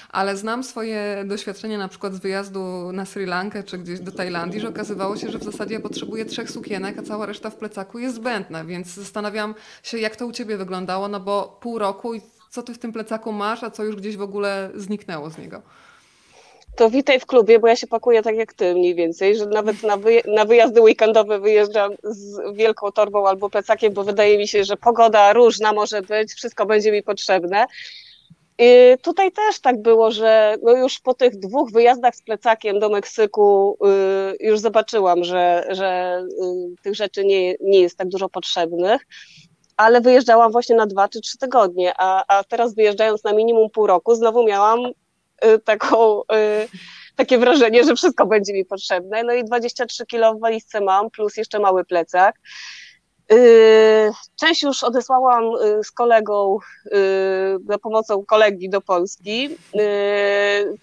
Ale 0.09 0.37
znam 0.37 0.63
swoje 0.63 1.23
doświadczenia 1.27 1.77
na 1.77 1.87
przykład 1.87 2.13
z 2.13 2.19
wyjazdu 2.19 2.91
na 2.93 3.05
Sri 3.05 3.25
Lankę 3.25 3.63
czy 3.63 3.77
gdzieś 3.77 3.99
do 3.99 4.11
Tajlandii, 4.11 4.59
że 4.59 4.69
okazywało 4.69 5.17
się, 5.17 5.31
że 5.31 5.39
w 5.39 5.43
zasadzie 5.43 5.73
ja 5.73 5.79
potrzebuję 5.79 6.25
trzech 6.25 6.51
sukienek, 6.51 6.99
a 6.99 7.03
cała 7.03 7.25
reszta 7.25 7.49
w 7.49 7.55
plecaku 7.55 7.99
jest 7.99 8.15
zbędna, 8.15 8.65
więc 8.65 8.87
zastanawiam 8.87 9.55
się, 9.83 9.97
jak 9.97 10.15
to 10.15 10.27
u 10.27 10.31
Ciebie 10.31 10.57
wyglądało, 10.57 11.07
no 11.07 11.19
bo 11.19 11.57
pół 11.61 11.79
roku 11.79 12.13
i 12.13 12.21
co 12.49 12.63
Ty 12.63 12.73
w 12.73 12.79
tym 12.79 12.93
plecaku 12.93 13.31
masz, 13.31 13.63
a 13.63 13.71
co 13.71 13.83
już 13.83 13.95
gdzieś 13.95 14.17
w 14.17 14.21
ogóle 14.21 14.71
zniknęło 14.75 15.29
z 15.29 15.37
niego 15.37 15.61
to 16.75 16.89
witaj 16.89 17.19
w 17.19 17.25
klubie, 17.25 17.59
bo 17.59 17.67
ja 17.67 17.75
się 17.75 17.87
pakuję 17.87 18.21
tak 18.21 18.35
jak 18.35 18.53
ty 18.53 18.73
mniej 18.73 18.95
więcej, 18.95 19.37
że 19.37 19.45
nawet 19.45 19.83
na, 19.83 19.97
wyj- 19.97 20.33
na 20.33 20.45
wyjazdy 20.45 20.81
weekendowe 20.81 21.39
wyjeżdżam 21.39 21.91
z 22.03 22.55
wielką 22.55 22.91
torbą 22.91 23.27
albo 23.27 23.49
plecakiem, 23.49 23.93
bo 23.93 24.03
wydaje 24.03 24.37
mi 24.37 24.47
się, 24.47 24.63
że 24.63 24.77
pogoda 24.77 25.33
różna 25.33 25.73
może 25.73 26.01
być, 26.01 26.33
wszystko 26.33 26.65
będzie 26.65 26.91
mi 26.91 27.03
potrzebne. 27.03 27.65
I 28.59 28.95
tutaj 29.01 29.31
też 29.31 29.59
tak 29.59 29.81
było, 29.81 30.11
że 30.11 30.55
no 30.63 30.71
już 30.71 30.99
po 30.99 31.13
tych 31.13 31.39
dwóch 31.39 31.71
wyjazdach 31.71 32.15
z 32.15 32.21
plecakiem 32.21 32.79
do 32.79 32.89
Meksyku 32.89 33.77
y, 34.41 34.45
już 34.47 34.59
zobaczyłam, 34.59 35.23
że, 35.23 35.67
że 35.69 36.21
y, 36.41 36.81
tych 36.83 36.95
rzeczy 36.95 37.25
nie, 37.25 37.55
nie 37.61 37.79
jest 37.79 37.97
tak 37.97 38.07
dużo 38.07 38.29
potrzebnych, 38.29 39.01
ale 39.77 40.01
wyjeżdżałam 40.01 40.51
właśnie 40.51 40.75
na 40.75 40.85
dwa 40.85 41.09
czy 41.09 41.21
trzy 41.21 41.37
tygodnie, 41.37 41.93
a, 41.97 42.37
a 42.37 42.43
teraz 42.43 42.75
wyjeżdżając 42.75 43.23
na 43.23 43.33
minimum 43.33 43.69
pół 43.69 43.87
roku, 43.87 44.15
znowu 44.15 44.43
miałam 44.43 44.79
taką, 45.63 46.21
takie 47.15 47.37
wrażenie, 47.37 47.83
że 47.83 47.95
wszystko 47.95 48.25
będzie 48.25 48.53
mi 48.53 48.65
potrzebne. 48.65 49.23
No 49.23 49.33
i 49.33 49.43
23 49.43 50.05
kilo 50.05 50.35
w 50.35 50.39
walizce 50.39 50.81
mam, 50.81 51.09
plus 51.09 51.37
jeszcze 51.37 51.59
mały 51.59 51.85
plecak. 51.85 52.35
Yy, 53.31 53.37
część 54.39 54.63
już 54.63 54.83
odesłałam 54.83 55.43
z 55.83 55.91
kolegą, 55.91 56.57
za 57.69 57.77
pomocą 57.77 58.25
kolegi 58.25 58.69
do 58.69 58.81
Polski. 58.81 59.49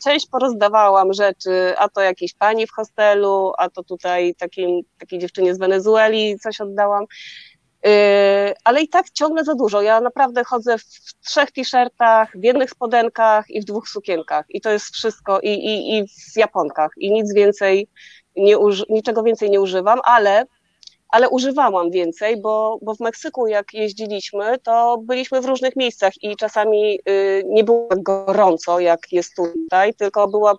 Część 0.05 0.27
porozdawałam 0.27 1.13
rzeczy, 1.13 1.75
a 1.79 1.89
to 1.89 2.01
jakiejś 2.01 2.35
pani 2.35 2.67
w 2.67 2.73
hostelu, 2.73 3.53
a 3.59 3.71
to 3.71 3.83
tutaj 3.83 4.35
takim, 4.35 4.81
takiej 4.99 5.19
dziewczynie 5.19 5.55
z 5.55 5.59
Wenezueli 5.59 6.39
coś 6.39 6.61
oddałam. 6.61 7.05
Ale 8.65 8.83
i 8.83 8.89
tak 8.89 9.11
ciągle 9.11 9.45
za 9.45 9.55
dużo. 9.55 9.83
Ja 9.83 10.01
naprawdę 10.01 10.45
chodzę 10.45 10.79
w 10.79 10.85
trzech 11.27 11.51
t-shirtach, 11.51 12.33
w 12.35 12.45
jednych 12.45 12.71
spodenkach 12.71 13.51
i 13.51 13.61
w 13.61 13.65
dwóch 13.65 13.89
sukienkach. 13.89 14.47
I 14.49 14.61
to 14.61 14.71
jest 14.71 14.87
wszystko, 14.87 15.41
i, 15.41 15.49
i, 15.49 15.99
i 15.99 16.07
w 16.33 16.37
japonkach. 16.37 16.91
I 16.97 17.13
nic 17.13 17.35
więcej, 17.35 17.89
nie 18.37 18.57
niczego 18.89 19.23
więcej 19.23 19.51
nie 19.51 19.61
używam, 19.61 20.01
ale 20.05 20.47
ale 21.13 21.29
używałam 21.29 21.91
więcej, 21.91 22.41
bo, 22.41 22.79
bo 22.83 22.95
w 22.95 23.01
Meksyku 23.01 23.47
jak 23.47 23.75
jeździliśmy, 23.75 24.59
to 24.59 24.99
byliśmy 25.03 25.41
w 25.41 25.45
różnych 25.45 25.77
miejscach 25.77 26.13
i 26.23 26.37
czasami 26.37 26.99
y, 27.09 27.43
nie 27.47 27.65
było 27.65 27.89
tak 27.89 28.03
gorąco, 28.03 28.81
jak 28.81 29.01
jest 29.13 29.37
tutaj, 29.37 29.95
tylko 29.95 30.29
była 30.29 30.55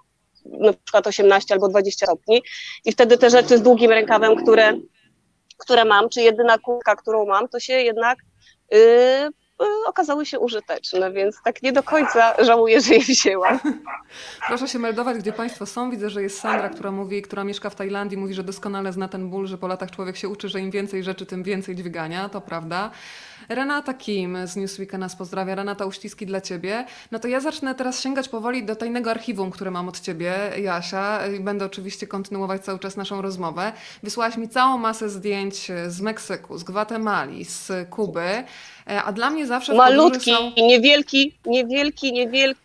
na 0.46 0.74
przykład 0.74 1.08
18 1.08 1.54
albo 1.54 1.68
20 1.68 2.06
stopni 2.06 2.44
i 2.86 2.92
wtedy 2.92 3.18
te 3.18 3.30
rzeczy 3.30 3.58
z 3.58 3.62
długim 3.62 3.92
rękawem, 3.92 4.36
które, 4.36 4.74
które 5.58 5.86
mam, 5.86 6.10
czy 6.10 6.22
jedyna 6.22 6.58
kurtka, 6.58 6.96
którą 6.96 7.26
mam, 7.26 7.48
to 7.48 7.60
się 7.60 7.74
jednak 7.74 8.18
y, 8.74 9.30
Y, 9.62 9.88
okazały 9.88 10.26
się 10.26 10.40
użyteczne, 10.40 11.12
więc 11.12 11.42
tak 11.44 11.64
nie 11.64 11.72
do 11.72 11.84
końca 11.84 12.44
żałuję, 12.44 12.82
że 12.82 12.94
je 12.94 13.00
wzięłam. 13.00 13.60
Proszę 14.48 14.68
się 14.68 14.80
meldować, 14.80 15.18
gdzie 15.18 15.34
Państwo 15.34 15.66
są. 15.66 15.92
Widzę, 15.92 16.10
że 16.10 16.22
jest 16.22 16.40
Sandra, 16.40 16.70
która 16.70 16.92
mówi, 16.92 17.22
która 17.22 17.44
mieszka 17.44 17.70
w 17.70 17.76
Tajlandii, 17.76 18.18
mówi, 18.18 18.34
że 18.34 18.44
doskonale 18.44 18.94
zna 18.94 19.08
ten 19.08 19.30
ból, 19.30 19.48
że 19.48 19.58
po 19.58 19.68
latach 19.68 19.92
człowiek 19.92 20.18
się 20.18 20.30
uczy, 20.30 20.50
że 20.50 20.60
im 20.60 20.72
więcej 20.72 21.04
rzeczy, 21.04 21.26
tym 21.26 21.44
więcej 21.44 21.76
dźwigania, 21.76 22.30
to 22.30 22.42
prawda. 22.42 22.92
Renata 23.50 23.94
Kim 23.94 24.48
z 24.48 24.56
Newsweeka 24.56 24.98
nas 24.98 25.16
pozdrawia. 25.16 25.56
Renata, 25.56 25.86
uściski 25.86 26.26
dla 26.26 26.42
Ciebie. 26.42 26.86
No 27.12 27.20
to 27.20 27.28
ja 27.28 27.40
zacznę 27.40 27.76
teraz 27.76 28.02
sięgać 28.02 28.30
powoli 28.30 28.66
do 28.66 28.76
tajnego 28.76 29.12
archiwum, 29.12 29.52
które 29.52 29.72
mam 29.72 29.90
od 29.90 30.00
Ciebie, 30.00 30.34
Jasia. 30.62 31.20
Będę 31.40 31.66
oczywiście 31.66 32.08
kontynuować 32.08 32.62
cały 32.62 32.80
czas 32.80 32.98
naszą 32.98 33.22
rozmowę. 33.22 33.72
Wysłałaś 34.04 34.38
mi 34.38 34.50
całą 34.50 34.78
masę 34.78 35.10
zdjęć 35.10 35.72
z 35.88 36.02
Meksyku, 36.02 36.58
z 36.58 36.64
Gwatemali, 36.64 37.46
z 37.46 37.90
Kuby. 37.90 38.44
E, 38.90 39.04
a 39.04 39.12
dla 39.12 39.30
mnie 39.30 39.48
zawsze 39.48 39.74
Malutki, 39.74 40.32
są... 40.32 40.52
niewielki, 40.58 41.40
niewielki, 41.46 42.14
niewielki. 42.14 42.64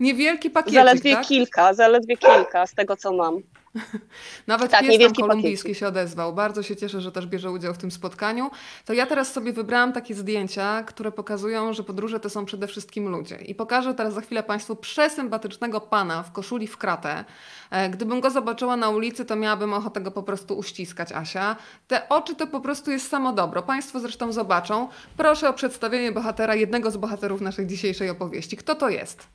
Niewielki 0.00 0.50
pakiet. 0.50 0.74
Zaledwie 0.74 1.16
tak? 1.16 1.26
kilka, 1.26 1.74
zaledwie 1.74 2.16
kilka 2.16 2.66
z 2.66 2.74
tego, 2.74 2.96
co 2.96 3.12
mam. 3.12 3.42
Nawet 4.46 4.70
tak, 4.70 4.80
pies 4.80 4.98
tam 4.98 5.14
kolumbijski 5.14 5.74
się 5.74 5.88
odezwał. 5.88 6.34
Bardzo 6.34 6.62
się 6.62 6.76
cieszę, 6.76 7.00
że 7.00 7.12
też 7.12 7.26
bierze 7.26 7.50
udział 7.50 7.74
w 7.74 7.78
tym 7.78 7.90
spotkaniu. 7.90 8.50
To 8.84 8.92
ja 8.92 9.06
teraz 9.06 9.32
sobie 9.32 9.52
wybrałam 9.52 9.92
takie 9.92 10.14
zdjęcia, 10.14 10.82
które 10.82 11.12
pokazują, 11.12 11.72
że 11.72 11.82
podróże 11.82 12.20
to 12.20 12.30
są 12.30 12.44
przede 12.44 12.66
wszystkim 12.66 13.08
ludzie. 13.08 13.36
I 13.36 13.54
pokażę 13.54 13.94
teraz 13.94 14.14
za 14.14 14.20
chwilę 14.20 14.42
Państwu 14.42 14.76
przesympatycznego 14.76 15.80
pana 15.80 16.22
w 16.22 16.32
koszuli 16.32 16.66
w 16.66 16.76
kratę. 16.76 17.24
E, 17.70 17.90
gdybym 17.90 18.20
go 18.20 18.30
zobaczyła 18.30 18.76
na 18.76 18.90
ulicy, 18.90 19.24
to 19.24 19.36
miałabym 19.36 19.72
ochotę 19.72 20.00
go 20.00 20.10
po 20.10 20.22
prostu 20.22 20.58
uściskać, 20.58 21.12
Asia. 21.12 21.56
Te 21.88 22.08
oczy 22.08 22.34
to 22.34 22.46
po 22.46 22.60
prostu 22.60 22.90
jest 22.90 23.08
samo 23.08 23.32
dobro. 23.32 23.62
Państwo 23.62 24.00
zresztą 24.00 24.32
zobaczą. 24.32 24.88
Proszę 25.16 25.48
o 25.48 25.52
przedstawienie 25.52 26.12
bohatera, 26.12 26.54
jednego 26.54 26.90
z 26.90 26.96
bohaterów 26.96 27.40
naszej 27.40 27.66
dzisiejszej 27.66 28.10
opowieści. 28.10 28.56
Kto 28.56 28.74
to 28.74 28.88
jest? 28.88 29.26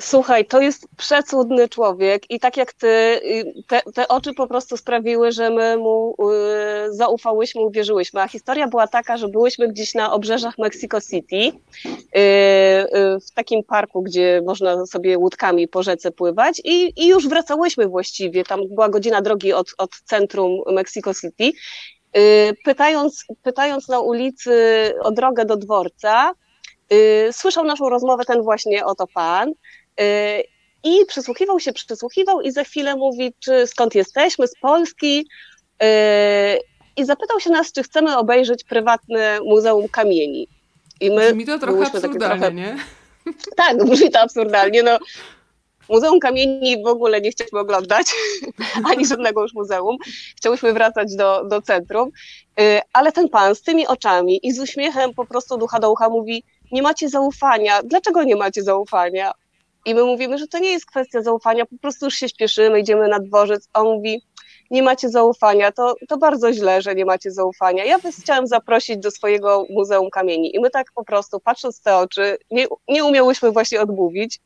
Słuchaj, 0.00 0.46
to 0.46 0.60
jest 0.60 0.88
przecudny 0.96 1.68
człowiek 1.68 2.30
i 2.30 2.40
tak 2.40 2.56
jak 2.56 2.72
ty, 2.72 2.86
y, 2.86 3.62
te, 3.66 3.82
te 3.94 4.08
oczy 4.08 4.34
po 4.34 4.46
prostu 4.46 4.76
sprawiły, 4.76 5.32
że 5.32 5.50
my 5.50 5.76
mu 5.76 6.16
y, 6.88 6.94
zaufałyśmy, 6.94 7.60
uwierzyłyśmy. 7.60 8.22
A 8.22 8.28
historia 8.28 8.68
była 8.68 8.86
taka, 8.86 9.16
że 9.16 9.28
byłyśmy 9.28 9.68
gdzieś 9.68 9.94
na 9.94 10.12
obrzeżach 10.12 10.58
Mexico 10.58 11.00
City, 11.00 11.36
y, 11.36 11.50
y, 12.18 13.20
w 13.20 13.30
takim 13.34 13.64
parku, 13.64 14.02
gdzie 14.02 14.42
można 14.46 14.86
sobie 14.86 15.18
łódkami 15.18 15.68
po 15.68 15.82
rzece 15.82 16.10
pływać 16.10 16.60
i, 16.64 16.92
i 16.96 17.08
już 17.08 17.28
wracałyśmy 17.28 17.88
właściwie. 17.88 18.44
Tam 18.44 18.60
była 18.68 18.88
godzina 18.88 19.22
drogi 19.22 19.52
od, 19.52 19.68
od 19.78 19.90
centrum 20.04 20.52
Mexico 20.72 21.14
City. 21.14 21.52
Y, 22.16 22.56
pytając, 22.64 23.24
pytając 23.42 23.88
na 23.88 24.00
ulicy 24.00 24.94
o 25.02 25.10
drogę 25.10 25.44
do 25.44 25.56
dworca, 25.56 26.32
y, 26.92 27.28
słyszał 27.32 27.64
naszą 27.64 27.88
rozmowę 27.88 28.24
ten 28.24 28.42
właśnie 28.42 28.84
oto 28.84 29.06
pan. 29.14 29.52
I 30.84 31.06
przysłuchiwał 31.06 31.60
się, 31.60 31.72
przysłuchiwał 31.72 32.40
i 32.40 32.52
za 32.52 32.64
chwilę 32.64 32.96
mówi, 32.96 33.34
czy 33.38 33.66
skąd 33.66 33.94
jesteśmy, 33.94 34.48
z 34.48 34.54
Polski. 34.60 35.28
Y, 35.82 35.86
I 36.96 37.04
zapytał 37.04 37.40
się 37.40 37.50
nas, 37.50 37.72
czy 37.72 37.82
chcemy 37.82 38.16
obejrzeć 38.16 38.64
prywatne 38.64 39.38
Muzeum 39.44 39.88
Kamieni. 39.88 40.48
I 41.00 41.10
my 41.10 41.28
brzmi 41.28 41.46
to 41.46 41.58
trochę 41.58 41.86
absurdalnie, 41.86 42.40
trochę... 42.40 42.54
nie? 42.54 42.76
Tak, 43.56 43.84
brzmi 43.84 44.10
to 44.10 44.20
absurdalnie. 44.20 44.82
No, 44.82 44.98
Muzeum 45.88 46.20
Kamieni 46.20 46.82
w 46.82 46.86
ogóle 46.86 47.20
nie 47.20 47.30
chcieliśmy 47.30 47.58
oglądać, 47.58 48.06
ani 48.90 49.06
żadnego 49.06 49.42
już 49.42 49.54
muzeum. 49.54 49.96
Chciałyśmy 50.36 50.72
wracać 50.72 51.16
do, 51.16 51.44
do 51.44 51.62
centrum, 51.62 52.10
y, 52.60 52.80
ale 52.92 53.12
ten 53.12 53.28
pan 53.28 53.54
z 53.54 53.62
tymi 53.62 53.86
oczami 53.86 54.40
i 54.42 54.52
z 54.52 54.60
uśmiechem 54.60 55.14
po 55.14 55.26
prostu 55.26 55.58
ducha 55.58 55.80
do 55.80 55.92
ucha 55.92 56.08
mówi, 56.08 56.44
nie 56.72 56.82
macie 56.82 57.08
zaufania. 57.08 57.82
Dlaczego 57.82 58.22
nie 58.22 58.36
macie 58.36 58.62
zaufania? 58.62 59.32
I 59.86 59.94
my 59.94 60.04
mówimy, 60.04 60.38
że 60.38 60.46
to 60.46 60.58
nie 60.58 60.70
jest 60.70 60.86
kwestia 60.86 61.22
zaufania, 61.22 61.66
po 61.66 61.78
prostu 61.78 62.04
już 62.04 62.14
się 62.14 62.28
śpieszymy, 62.28 62.80
idziemy 62.80 63.08
na 63.08 63.18
dworzec. 63.18 63.68
On 63.74 63.86
mówi, 63.86 64.22
nie 64.70 64.82
macie 64.82 65.08
zaufania, 65.08 65.72
to, 65.72 65.94
to 66.08 66.16
bardzo 66.16 66.52
źle, 66.52 66.82
że 66.82 66.94
nie 66.94 67.04
macie 67.04 67.30
zaufania. 67.30 67.84
Ja 67.84 67.98
was 67.98 68.16
chciałem 68.16 68.46
zaprosić 68.46 68.98
do 68.98 69.10
swojego 69.10 69.66
Muzeum 69.70 70.10
Kamieni. 70.10 70.56
I 70.56 70.60
my 70.60 70.70
tak 70.70 70.86
po 70.94 71.04
prostu, 71.04 71.40
patrząc 71.40 71.80
w 71.80 71.82
te 71.82 71.96
oczy, 71.96 72.38
nie, 72.50 72.66
nie 72.88 73.04
umiałyśmy 73.04 73.50
właśnie 73.52 73.80
odmówić 73.80 74.40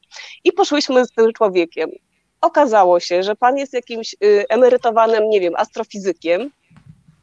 i 0.45 0.53
poszłyśmy 0.53 1.05
z 1.05 1.13
tym 1.13 1.33
człowiekiem. 1.33 1.91
Okazało 2.41 3.01
się, 3.01 3.23
że 3.23 3.37
pan 3.37 3.57
jest 3.57 3.73
jakimś 3.73 4.15
y, 4.25 4.45
emerytowanym, 4.49 5.29
nie 5.29 5.41
wiem, 5.41 5.55
astrofizykiem, 5.57 6.51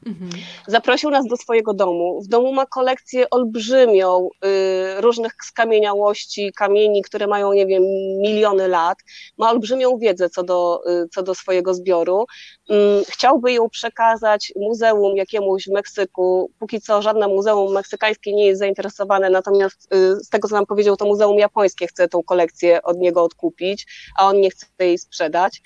Mhm. 0.08 0.30
Zaprosił 0.68 1.10
nas 1.10 1.26
do 1.26 1.38
swojego 1.38 1.74
domu. 1.74 2.22
W 2.22 2.28
domu 2.28 2.54
ma 2.54 2.66
kolekcję 2.66 3.30
olbrzymią 3.30 4.30
y, 4.46 5.02
różnych 5.02 5.34
skamieniałości, 5.44 6.52
kamieni, 6.58 7.02
które 7.02 7.28
mają, 7.28 7.54
nie 7.54 7.66
wiem, 7.66 7.84
miliony 8.22 8.68
lat. 8.68 8.98
Ma 9.38 9.52
olbrzymią 9.52 9.98
wiedzę 9.98 10.30
co 10.30 10.44
do, 10.44 10.82
y, 10.90 11.10
co 11.10 11.24
do 11.24 11.36
swojego 11.36 11.74
zbioru. 11.74 12.26
Y, 12.72 12.74
chciałby 13.10 13.52
ją 13.54 13.70
przekazać 13.70 14.54
muzeum 14.56 15.18
jakiemuś 15.18 15.64
w 15.64 15.72
Meksyku. 15.72 16.52
Póki 16.60 16.82
co 16.82 17.02
żadne 17.02 17.28
muzeum 17.28 17.74
meksykańskie 17.74 18.34
nie 18.34 18.46
jest 18.46 18.60
zainteresowane, 18.60 19.30
natomiast 19.30 19.94
y, 19.94 20.16
z 20.16 20.30
tego, 20.30 20.48
co 20.48 20.56
nam 20.56 20.66
powiedział, 20.66 20.98
to 20.98 21.06
muzeum 21.06 21.40
japońskie 21.40 21.88
chce 21.88 22.08
tą 22.08 22.24
kolekcję 22.24 22.82
od 22.84 22.98
niego 22.98 23.24
odkupić, 23.24 23.88
a 24.18 24.28
on 24.28 24.42
nie 24.42 24.50
chce 24.50 24.66
jej 24.80 24.98
sprzedać. 24.98 25.62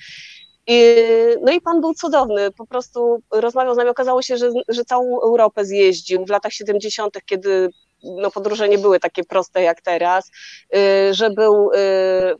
I, 0.67 0.95
no 1.41 1.51
i 1.51 1.61
pan 1.61 1.81
był 1.81 1.93
cudowny, 1.93 2.51
po 2.51 2.65
prostu 2.65 3.23
rozmawiał 3.31 3.73
z 3.73 3.77
nami, 3.77 3.89
okazało 3.89 4.21
się, 4.21 4.37
że, 4.37 4.49
że 4.67 4.85
całą 4.85 5.21
Europę 5.21 5.65
zjeździł 5.65 6.25
w 6.25 6.29
latach 6.29 6.53
70., 6.53 7.17
kiedy 7.25 7.69
no, 8.03 8.31
podróże 8.31 8.69
nie 8.69 8.77
były 8.77 8.99
takie 8.99 9.23
proste 9.23 9.61
jak 9.61 9.81
teraz, 9.81 10.31
y, 10.75 11.13
że 11.13 11.29
był 11.29 11.71
y, 11.71 11.77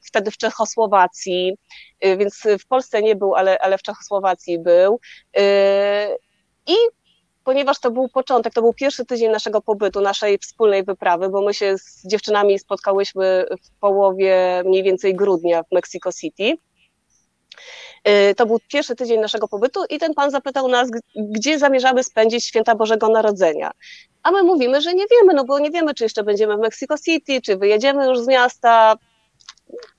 wtedy 0.08 0.32
w 0.32 0.38
Czechosłowacji, 0.38 1.58
y, 2.06 2.18
więc 2.18 2.44
w 2.60 2.68
Polsce 2.68 3.02
nie 3.02 3.16
był, 3.16 3.36
ale, 3.36 3.60
ale 3.60 3.78
w 3.78 3.82
Czechosłowacji 3.82 4.60
był. 4.60 5.00
I 6.68 6.76
ponieważ 7.44 7.80
to 7.80 7.92
był 7.92 8.10
początek, 8.10 8.54
to 8.54 8.62
był 8.62 8.74
pierwszy 8.74 9.06
tydzień 9.06 9.32
naszego 9.32 9.62
pobytu, 9.62 10.02
naszej 10.02 10.38
wspólnej 10.38 10.84
wyprawy, 10.84 11.30
bo 11.30 11.42
my 11.42 11.54
się 11.54 11.78
z 11.78 12.08
dziewczynami 12.08 12.60
spotkałyśmy 12.60 13.46
w 13.64 13.80
połowie 13.80 14.64
mniej 14.66 14.84
więcej 14.84 15.16
grudnia 15.16 15.64
w 15.64 15.72
Mexico 15.72 16.12
City. 16.14 16.58
Y, 18.08 18.36
to 18.36 18.46
był 18.46 18.60
pierwszy 18.68 18.96
tydzień 18.96 19.20
naszego 19.20 19.48
pobytu 19.48 19.80
i 19.90 20.00
ten 20.00 20.14
pan 20.14 20.32
zapytał 20.32 20.68
nas, 20.68 20.90
gdzie 21.16 21.60
zamierzamy 21.60 22.04
spędzić 22.04 22.46
święta 22.46 22.76
Bożego 22.76 23.10
Narodzenia. 23.10 23.72
A 24.24 24.32
my 24.32 24.44
mówimy, 24.44 24.82
że 24.82 24.94
nie 24.94 25.06
wiemy, 25.12 25.34
no 25.34 25.46
bo 25.46 25.60
nie 25.60 25.72
wiemy, 25.72 25.94
czy 25.94 26.04
jeszcze 26.04 26.24
będziemy 26.24 26.58
w 26.58 26.60
Mexico 26.60 26.96
City, 26.98 27.42
czy 27.42 27.58
wyjedziemy 27.58 28.08
już 28.08 28.20
z 28.20 28.28
miasta. 28.28 28.96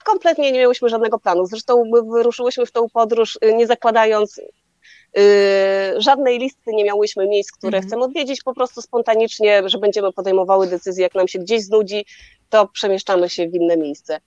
Kompletnie 0.04 0.52
nie 0.52 0.59
miałyśmy 0.59 0.88
żadnego 0.88 1.18
planu. 1.18 1.47
Zresztą 1.47 1.85
my 1.85 2.02
wyruszyłyśmy 2.02 2.66
w 2.66 2.73
tą 2.73 2.88
podróż, 2.88 3.38
y, 3.44 3.54
nie 3.54 3.66
zakładając 3.66 4.40
Yy, 5.16 6.02
żadnej 6.02 6.38
listy 6.38 6.71
nie 6.73 6.85
miałyśmy 6.85 7.28
miejsc, 7.28 7.52
które 7.52 7.78
mhm. 7.78 7.88
chcemy 7.88 8.04
odwiedzić, 8.04 8.42
po 8.42 8.54
prostu 8.54 8.82
spontanicznie, 8.82 9.62
że 9.66 9.78
będziemy 9.78 10.12
podejmowały 10.12 10.66
decyzję, 10.66 11.02
jak 11.02 11.14
nam 11.14 11.28
się 11.28 11.38
gdzieś 11.38 11.62
znudzi, 11.62 12.06
to 12.50 12.68
przemieszczamy 12.68 13.28
się 13.28 13.49
w 13.49 13.54
inne 13.54 13.76
miejsce. 13.76 14.21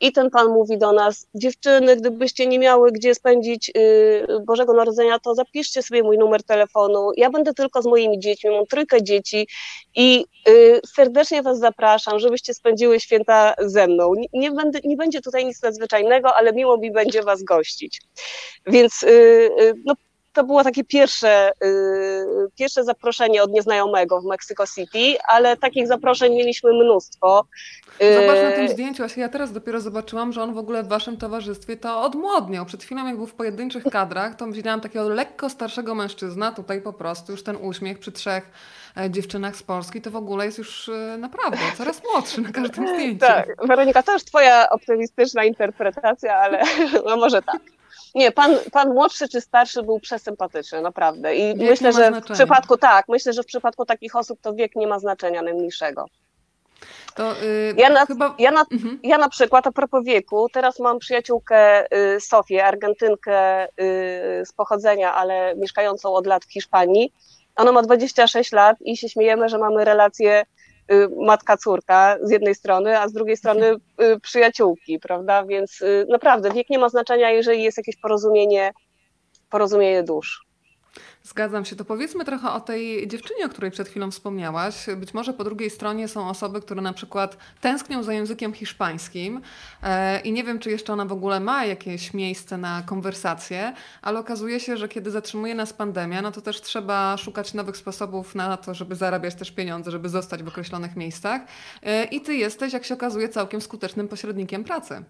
I 0.00 0.12
ten 0.12 0.30
pan 0.30 0.48
mówi 0.48 0.78
do 0.78 0.92
nas, 0.92 1.26
dziewczyny, 1.34 1.96
gdybyście 1.96 2.46
nie 2.46 2.58
miały 2.58 2.92
gdzie 2.92 3.14
spędzić 3.14 3.70
y, 3.76 4.26
Bożego 4.46 4.72
Narodzenia, 4.72 5.18
to 5.18 5.34
zapiszcie 5.34 5.82
sobie 5.82 6.02
mój 6.02 6.18
numer 6.18 6.42
telefonu. 6.42 7.10
Ja 7.16 7.30
będę 7.30 7.54
tylko 7.54 7.82
z 7.82 7.86
moimi 7.86 8.18
dziećmi, 8.18 8.50
mam 8.50 8.66
trójkę 8.66 9.02
dzieci 9.02 9.48
i 9.96 10.24
y, 10.48 10.80
serdecznie 10.94 11.42
was 11.42 11.58
zapraszam, 11.58 12.18
żebyście 12.18 12.54
spędziły 12.54 13.00
święta 13.00 13.54
ze 13.58 13.86
mną. 13.86 14.12
Nie, 14.32 14.50
będę, 14.50 14.78
nie 14.84 14.96
będzie 14.96 15.20
tutaj 15.20 15.44
nic 15.44 15.62
nadzwyczajnego, 15.62 16.34
ale 16.34 16.52
miło 16.52 16.78
mi 16.78 16.90
będzie 16.90 17.22
was 17.22 17.42
gościć. 17.42 18.00
Więc 18.66 19.02
y, 19.02 19.50
no, 19.84 19.94
to 20.32 20.44
było 20.44 20.64
takie 20.64 20.84
pierwsze, 20.84 21.52
yy, 21.60 22.48
pierwsze 22.58 22.84
zaproszenie 22.84 23.42
od 23.42 23.50
nieznajomego 23.50 24.20
w 24.20 24.24
Mexico 24.24 24.64
City, 24.74 25.18
ale 25.28 25.56
takich 25.56 25.86
zaproszeń 25.86 26.34
mieliśmy 26.34 26.72
mnóstwo. 26.72 27.46
Zobacz 28.00 28.42
na 28.42 28.52
tym 28.52 28.64
y, 28.64 28.68
zdjęciu, 28.68 29.02
ja 29.16 29.28
teraz 29.28 29.52
dopiero 29.52 29.80
zobaczyłam, 29.80 30.32
że 30.32 30.42
on 30.42 30.54
w 30.54 30.58
ogóle 30.58 30.82
w 30.82 30.88
waszym 30.88 31.16
towarzystwie 31.16 31.76
to 31.76 32.02
odmłodniał. 32.02 32.66
Przed 32.66 32.84
chwilą 32.84 33.06
jak 33.06 33.16
był 33.16 33.26
w 33.26 33.34
pojedynczych 33.34 33.84
kadrach, 33.84 34.34
to 34.34 34.46
widziałam 34.46 34.80
takiego 34.80 35.08
lekko 35.08 35.50
starszego 35.50 35.94
mężczyzna, 35.94 36.52
tutaj 36.52 36.80
po 36.80 36.92
prostu 36.92 37.32
już 37.32 37.42
ten 37.42 37.56
uśmiech 37.56 37.98
przy 37.98 38.12
trzech 38.12 38.50
e, 38.96 39.10
dziewczynach 39.10 39.56
z 39.56 39.62
Polski, 39.62 40.00
to 40.00 40.10
w 40.10 40.16
ogóle 40.16 40.46
jest 40.46 40.58
już 40.58 40.88
e, 40.88 41.18
naprawdę 41.18 41.58
coraz 41.76 42.02
młodszy 42.12 42.40
na 42.40 42.52
każdym 42.52 42.88
zdjęciu. 42.94 43.18
Tak, 43.18 43.66
Weronika, 43.66 44.02
to 44.02 44.12
już 44.12 44.24
twoja 44.24 44.70
optymistyczna 44.70 45.44
interpretacja, 45.44 46.36
ale 46.36 46.62
no 47.06 47.16
może 47.16 47.42
tak. 47.42 47.77
Nie, 48.18 48.32
pan, 48.32 48.56
pan 48.72 48.94
młodszy 48.94 49.28
czy 49.28 49.40
starszy 49.40 49.82
był 49.82 50.00
przesympatyczny, 50.00 50.80
naprawdę. 50.80 51.36
I 51.36 51.58
wiek 51.58 51.70
myślę, 51.70 51.92
że 51.92 51.98
znaczenia. 51.98 52.20
w 52.20 52.38
przypadku 52.38 52.76
tak, 52.76 53.08
myślę, 53.08 53.32
że 53.32 53.42
w 53.42 53.46
przypadku 53.46 53.84
takich 53.86 54.16
osób 54.16 54.40
to 54.40 54.54
wiek 54.54 54.76
nie 54.76 54.86
ma 54.86 54.98
znaczenia 54.98 55.42
najmniejszego. 55.42 56.06
To, 57.14 57.34
yy, 57.42 57.74
ja, 57.76 57.90
na, 57.90 58.06
chyba... 58.06 58.34
ja, 58.38 58.50
na, 58.50 58.64
mhm. 58.72 59.00
ja 59.02 59.18
na 59.18 59.28
przykład, 59.28 59.66
a 59.66 59.72
propos 59.72 60.04
wieku, 60.04 60.48
teraz 60.52 60.78
mam 60.78 60.98
przyjaciółkę 60.98 61.86
y, 62.16 62.20
Sofię, 62.20 62.64
Argentynkę 62.64 63.64
y, 63.64 63.68
z 64.44 64.52
pochodzenia, 64.52 65.14
ale 65.14 65.54
mieszkającą 65.56 66.14
od 66.14 66.26
lat 66.26 66.44
w 66.44 66.52
Hiszpanii. 66.52 67.12
Ona 67.56 67.72
ma 67.72 67.82
26 67.82 68.52
lat 68.52 68.76
i 68.80 68.96
się 68.96 69.08
śmiejemy, 69.08 69.48
że 69.48 69.58
mamy 69.58 69.84
relacje 69.84 70.42
Y, 70.42 70.57
matka-córka 71.26 72.16
z 72.22 72.30
jednej 72.30 72.54
strony, 72.54 72.98
a 72.98 73.08
z 73.08 73.12
drugiej 73.12 73.36
strony 73.36 73.76
y, 74.02 74.20
przyjaciółki, 74.20 74.98
prawda? 74.98 75.44
Więc 75.44 75.80
y, 75.80 76.06
naprawdę 76.08 76.50
wiek 76.50 76.70
nie 76.70 76.78
ma 76.78 76.88
znaczenia, 76.88 77.30
jeżeli 77.30 77.62
jest 77.62 77.76
jakieś 77.76 77.96
porozumienie, 77.96 78.72
porozumienie 79.50 80.02
dusz. 80.02 80.47
Zgadzam 81.28 81.64
się. 81.64 81.76
To 81.76 81.84
powiedzmy 81.84 82.24
trochę 82.24 82.50
o 82.50 82.60
tej 82.60 83.08
dziewczynie, 83.08 83.46
o 83.46 83.48
której 83.48 83.70
przed 83.70 83.88
chwilą 83.88 84.10
wspomniałaś. 84.10 84.86
Być 84.96 85.14
może 85.14 85.32
po 85.32 85.44
drugiej 85.44 85.70
stronie 85.70 86.08
są 86.08 86.28
osoby, 86.28 86.60
które 86.60 86.82
na 86.82 86.92
przykład 86.92 87.36
tęsknią 87.60 88.02
za 88.02 88.12
językiem 88.12 88.52
hiszpańskim 88.52 89.40
e, 89.82 90.20
i 90.20 90.32
nie 90.32 90.44
wiem, 90.44 90.58
czy 90.58 90.70
jeszcze 90.70 90.92
ona 90.92 91.04
w 91.04 91.12
ogóle 91.12 91.40
ma 91.40 91.64
jakieś 91.64 92.14
miejsce 92.14 92.58
na 92.58 92.82
konwersację, 92.86 93.72
ale 94.02 94.18
okazuje 94.18 94.60
się, 94.60 94.76
że 94.76 94.88
kiedy 94.88 95.10
zatrzymuje 95.10 95.54
nas 95.54 95.72
pandemia, 95.72 96.22
no 96.22 96.32
to 96.32 96.40
też 96.40 96.60
trzeba 96.60 97.16
szukać 97.16 97.54
nowych 97.54 97.76
sposobów 97.76 98.34
na 98.34 98.56
to, 98.56 98.74
żeby 98.74 98.94
zarabiać 98.94 99.34
też 99.34 99.50
pieniądze, 99.50 99.90
żeby 99.90 100.08
zostać 100.08 100.42
w 100.42 100.48
określonych 100.48 100.96
miejscach. 100.96 101.42
E, 101.82 102.04
I 102.04 102.20
ty 102.20 102.34
jesteś, 102.34 102.72
jak 102.72 102.84
się 102.84 102.94
okazuje, 102.94 103.28
całkiem 103.28 103.60
skutecznym 103.60 104.08
pośrednikiem 104.08 104.64
pracy. 104.64 105.04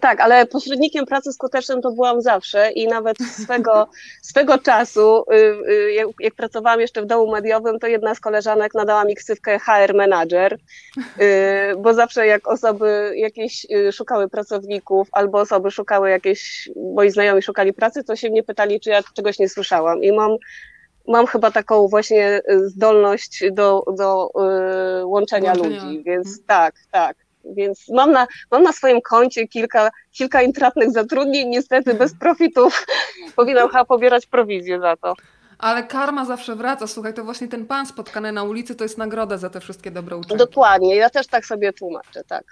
Tak, 0.00 0.20
ale 0.20 0.46
pośrednikiem 0.46 1.06
pracy 1.06 1.32
skutecznym 1.32 1.82
to 1.82 1.90
byłam 1.90 2.22
zawsze 2.22 2.70
i 2.70 2.86
nawet 2.86 3.18
swego, 3.18 3.88
swego 4.30 4.58
czasu, 4.58 5.24
y, 5.32 5.36
y, 5.72 5.92
jak, 5.92 6.08
jak, 6.20 6.34
pracowałam 6.34 6.80
jeszcze 6.80 7.02
w 7.02 7.06
domu 7.06 7.32
mediowym, 7.32 7.78
to 7.78 7.86
jedna 7.86 8.14
z 8.14 8.20
koleżanek 8.20 8.74
nadała 8.74 9.04
mi 9.04 9.14
ksywkę 9.14 9.58
HR 9.58 9.94
Manager, 9.94 10.58
y, 11.20 11.76
bo 11.78 11.94
zawsze 11.94 12.26
jak 12.26 12.48
osoby 12.48 13.12
jakieś 13.16 13.66
szukały 13.92 14.28
pracowników 14.28 15.08
albo 15.12 15.40
osoby 15.40 15.70
szukały 15.70 16.10
jakieś, 16.10 16.70
moi 16.94 17.10
znajomi 17.10 17.42
szukali 17.42 17.72
pracy, 17.72 18.04
to 18.04 18.16
się 18.16 18.30
mnie 18.30 18.42
pytali, 18.42 18.80
czy 18.80 18.90
ja 18.90 19.02
czegoś 19.14 19.38
nie 19.38 19.48
słyszałam 19.48 20.02
i 20.02 20.12
mam 20.12 20.36
mam 21.08 21.26
chyba 21.26 21.50
taką 21.50 21.88
właśnie 21.88 22.40
zdolność 22.66 23.44
do, 23.52 23.84
do 23.96 24.30
łączenia, 25.04 25.04
łączenia 25.04 25.54
ludzi, 25.54 26.02
więc 26.04 26.26
hmm. 26.26 26.44
tak, 26.46 26.74
tak. 26.90 27.16
Więc 27.44 27.88
mam 27.88 28.12
na, 28.12 28.26
mam 28.50 28.62
na 28.62 28.72
swoim 28.72 29.00
koncie 29.00 29.48
kilka, 29.48 29.90
kilka 30.10 30.42
intratnych 30.42 30.90
zatrudnień, 30.90 31.48
niestety 31.48 31.94
bez 31.94 32.14
profitów. 32.14 32.86
Powinnam 33.36 33.68
chyba 33.68 33.84
pobierać 33.84 34.26
prowizję 34.26 34.80
za 34.80 34.96
to. 34.96 35.14
Ale 35.58 35.82
karma 35.82 36.24
zawsze 36.24 36.56
wraca. 36.56 36.86
Słuchaj, 36.86 37.14
to 37.14 37.24
właśnie 37.24 37.48
ten 37.48 37.66
pan 37.66 37.86
spotkany 37.86 38.32
na 38.32 38.42
ulicy 38.42 38.74
to 38.74 38.84
jest 38.84 38.98
nagroda 38.98 39.36
za 39.36 39.50
te 39.50 39.60
wszystkie 39.60 39.90
dobre 39.90 40.16
uczynki. 40.16 40.36
Dokładnie, 40.36 40.96
ja 40.96 41.10
też 41.10 41.26
tak 41.26 41.46
sobie 41.46 41.72
tłumaczę, 41.72 42.24
tak. 42.24 42.44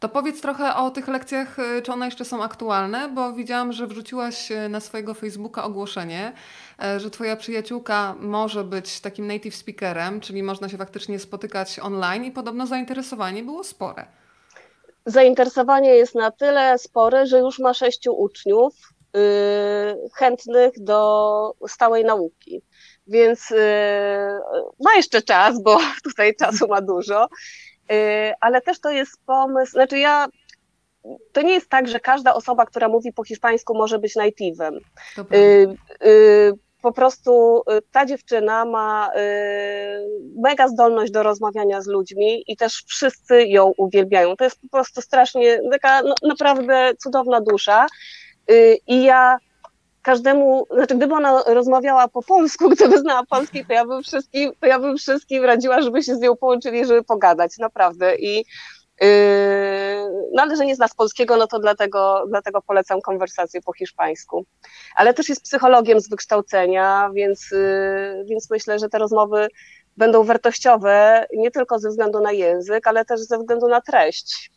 To 0.00 0.08
powiedz 0.08 0.40
trochę 0.40 0.74
o 0.74 0.90
tych 0.90 1.08
lekcjach, 1.08 1.58
y, 1.58 1.82
czy 1.82 1.92
one 1.92 2.04
jeszcze 2.04 2.24
są 2.24 2.42
aktualne, 2.42 3.08
bo 3.08 3.32
widziałam, 3.32 3.72
że 3.72 3.86
wrzuciłaś 3.86 4.50
y, 4.50 4.68
na 4.68 4.80
swojego 4.80 5.14
Facebooka 5.14 5.64
ogłoszenie, 5.64 6.32
y, 6.96 7.00
że 7.00 7.10
twoja 7.10 7.36
przyjaciółka 7.36 8.14
może 8.20 8.64
być 8.64 9.00
takim 9.00 9.26
native 9.26 9.54
speakerem, 9.54 10.20
czyli 10.20 10.42
można 10.42 10.68
się 10.68 10.76
faktycznie 10.76 11.18
spotykać 11.18 11.78
online 11.78 12.24
i 12.24 12.30
podobno 12.30 12.66
zainteresowanie 12.66 13.42
było 13.42 13.64
spore. 13.64 14.06
Zainteresowanie 15.06 15.94
jest 15.94 16.14
na 16.14 16.30
tyle 16.30 16.78
spore, 16.78 17.26
że 17.26 17.38
już 17.38 17.58
ma 17.58 17.74
sześciu 17.74 18.12
uczniów 18.12 18.74
yy, 19.14 19.20
chętnych 20.14 20.72
do 20.76 21.54
stałej 21.68 22.04
nauki. 22.04 22.62
Więc 23.06 23.54
ma 24.84 24.94
jeszcze 24.96 25.22
czas, 25.22 25.62
bo 25.62 25.78
tutaj 26.04 26.36
czasu 26.36 26.68
ma 26.68 26.80
dużo 26.80 27.28
Y, 27.28 27.63
ale 28.40 28.60
też 28.60 28.80
to 28.80 28.90
jest 28.90 29.12
pomysł, 29.26 29.72
znaczy 29.72 29.98
ja, 29.98 30.26
to 31.32 31.42
nie 31.42 31.52
jest 31.52 31.68
tak, 31.68 31.88
że 31.88 32.00
każda 32.00 32.34
osoba, 32.34 32.66
która 32.66 32.88
mówi 32.88 33.12
po 33.12 33.24
hiszpańsku 33.24 33.74
może 33.74 33.98
być 33.98 34.16
native'em. 34.16 34.78
Y, 35.34 35.76
y, 36.06 36.52
po 36.82 36.92
prostu 36.92 37.62
ta 37.92 38.06
dziewczyna 38.06 38.64
ma 38.64 39.10
mega 40.36 40.68
zdolność 40.68 41.12
do 41.12 41.22
rozmawiania 41.22 41.82
z 41.82 41.86
ludźmi 41.86 42.44
i 42.46 42.56
też 42.56 42.84
wszyscy 42.86 43.46
ją 43.46 43.72
uwielbiają. 43.76 44.36
To 44.36 44.44
jest 44.44 44.60
po 44.60 44.68
prostu 44.68 45.00
strasznie, 45.00 45.60
taka 45.72 46.02
no, 46.02 46.14
naprawdę 46.22 46.92
cudowna 46.98 47.40
dusza. 47.40 47.86
I 48.86 49.04
ja 49.04 49.38
każdemu, 50.04 50.66
znaczy 50.70 50.94
gdyby 50.94 51.14
ona 51.14 51.42
rozmawiała 51.46 52.08
po 52.08 52.22
polsku, 52.22 52.68
gdyby 52.74 52.98
znała 52.98 53.22
polski, 53.26 53.64
to 53.64 53.72
ja 53.72 53.84
bym 53.84 54.02
wszystkim, 54.02 54.52
to 54.60 54.66
ja 54.66 54.78
bym 54.78 54.96
wszystkim 54.96 55.44
radziła, 55.44 55.82
żeby 55.82 56.02
się 56.02 56.16
z 56.16 56.20
nią 56.20 56.36
połączyli, 56.36 56.86
żeby 56.86 57.02
pogadać, 57.02 57.58
naprawdę. 57.58 58.16
I 58.16 58.44
Yy, 59.00 59.08
no 60.32 60.42
ale 60.42 60.56
że 60.56 60.66
nie 60.66 60.76
zna 60.76 60.88
z 60.88 60.94
polskiego, 60.94 61.36
no 61.36 61.46
to 61.46 61.58
dlatego, 61.58 62.24
dlatego 62.28 62.62
polecam 62.62 63.00
konwersację 63.00 63.62
po 63.62 63.72
hiszpańsku. 63.72 64.46
Ale 64.96 65.14
też 65.14 65.28
jest 65.28 65.42
psychologiem 65.42 66.00
z 66.00 66.08
wykształcenia, 66.08 67.10
więc, 67.14 67.50
yy, 67.50 68.24
więc 68.28 68.50
myślę, 68.50 68.78
że 68.78 68.88
te 68.88 68.98
rozmowy 68.98 69.48
będą 69.96 70.24
wartościowe 70.24 71.26
nie 71.36 71.50
tylko 71.50 71.78
ze 71.78 71.88
względu 71.88 72.20
na 72.20 72.32
język, 72.32 72.86
ale 72.86 73.04
też 73.04 73.20
ze 73.20 73.38
względu 73.38 73.68
na 73.68 73.80
treść. 73.80 74.50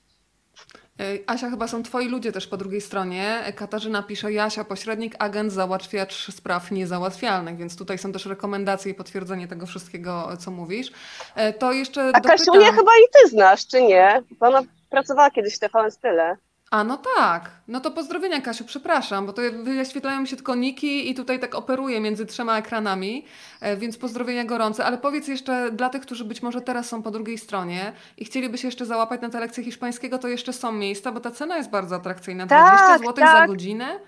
Asia, 1.27 1.49
chyba 1.49 1.67
są 1.67 1.83
twoi 1.83 2.07
ludzie 2.07 2.31
też 2.31 2.47
po 2.47 2.57
drugiej 2.57 2.81
stronie. 2.81 3.39
Katarzyna 3.55 4.03
pisze, 4.03 4.33
Jasia, 4.33 4.63
pośrednik, 4.63 5.15
agent, 5.19 5.51
załatwiacz 5.51 6.31
spraw 6.31 6.71
niezałatwialnych, 6.71 7.57
więc 7.57 7.77
tutaj 7.77 7.97
są 7.97 8.11
też 8.11 8.25
rekomendacje 8.25 8.91
i 8.91 8.95
potwierdzenie 8.95 9.47
tego 9.47 9.65
wszystkiego, 9.65 10.37
co 10.39 10.51
mówisz. 10.51 10.91
E, 11.35 11.53
to 11.53 11.71
jeszcze 11.71 12.01
A 12.01 12.11
dopytam... 12.11 12.37
Kasiunię 12.37 12.65
chyba 12.65 12.91
i 12.91 13.07
ty 13.13 13.29
znasz, 13.29 13.67
czy 13.67 13.81
nie? 13.81 14.23
Bo 14.39 14.47
ona 14.47 14.61
pracowała 14.89 15.31
kiedyś 15.31 15.55
w 15.55 15.59
TVN 15.59 15.91
Style. 15.91 16.37
A 16.71 16.83
no 16.83 16.99
tak. 17.15 17.51
No 17.67 17.79
to 17.79 17.91
pozdrowienia 17.91 18.41
Kasiu, 18.41 18.65
przepraszam, 18.65 19.25
bo 19.25 19.33
to 19.33 19.41
wyświetlają 19.63 20.21
mi 20.21 20.27
się 20.27 20.35
tylko 20.35 20.55
niki 20.55 21.11
i 21.11 21.15
tutaj 21.15 21.39
tak 21.39 21.55
operuję 21.55 21.99
między 21.99 22.25
trzema 22.25 22.57
ekranami, 22.57 23.25
e, 23.61 23.77
więc 23.77 23.97
pozdrowienia 23.97 24.45
gorące. 24.45 24.85
Ale 24.85 24.97
powiedz 24.97 25.27
jeszcze 25.27 25.71
dla 25.71 25.89
tych, 25.89 26.01
którzy 26.01 26.25
być 26.25 26.41
może 26.41 26.61
teraz 26.61 26.87
są 26.87 27.03
po 27.03 27.11
drugiej 27.11 27.37
stronie 27.37 27.93
i 28.17 28.25
chcieliby 28.25 28.57
się 28.57 28.67
jeszcze 28.67 28.85
załapać 28.85 29.21
na 29.21 29.29
tę 29.29 29.39
lekcję 29.39 29.63
hiszpańskiego, 29.63 30.17
to 30.17 30.27
jeszcze 30.27 30.53
są 30.53 30.71
miejsca, 30.71 31.11
bo 31.11 31.19
ta 31.19 31.31
cena 31.31 31.57
jest 31.57 31.69
bardzo 31.69 31.95
atrakcyjna. 31.95 32.47
Tak, 32.47 32.67
20 32.67 32.97
zł 32.97 33.13
tak. 33.13 33.39
za 33.41 33.47
godzinę? 33.47 33.99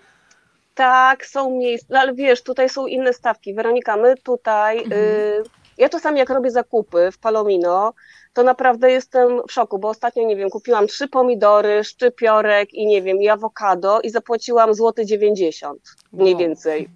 Tak, 0.75 1.25
są 1.25 1.51
miejsca, 1.51 1.87
no 1.89 1.99
ale 1.99 2.13
wiesz, 2.13 2.43
tutaj 2.43 2.69
są 2.69 2.87
inne 2.87 3.13
stawki. 3.13 3.53
Weronika, 3.53 3.97
my 3.97 4.15
tutaj, 4.23 4.83
mhm. 4.83 5.01
y, 5.01 5.43
ja 5.77 5.89
czasami 5.89 6.19
jak 6.19 6.29
robię 6.29 6.51
zakupy 6.51 7.09
w 7.11 7.17
Palomino, 7.17 7.93
to 8.33 8.43
naprawdę 8.43 8.91
jestem 8.91 9.41
w 9.47 9.51
szoku, 9.51 9.79
bo 9.79 9.89
ostatnio, 9.89 10.25
nie 10.25 10.35
wiem, 10.35 10.49
kupiłam 10.49 10.87
trzy 10.87 11.07
pomidory, 11.07 11.83
szczypiorek 11.83 12.73
i 12.73 12.87
nie 12.87 13.01
wiem, 13.01 13.21
i 13.21 13.29
awokado 13.29 14.01
i 14.01 14.09
zapłaciłam 14.09 14.73
złoty 14.73 15.05
90 15.05 15.81
mniej 16.13 16.33
wow. 16.33 16.39
więcej. 16.39 16.89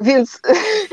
Więc, 0.00 0.40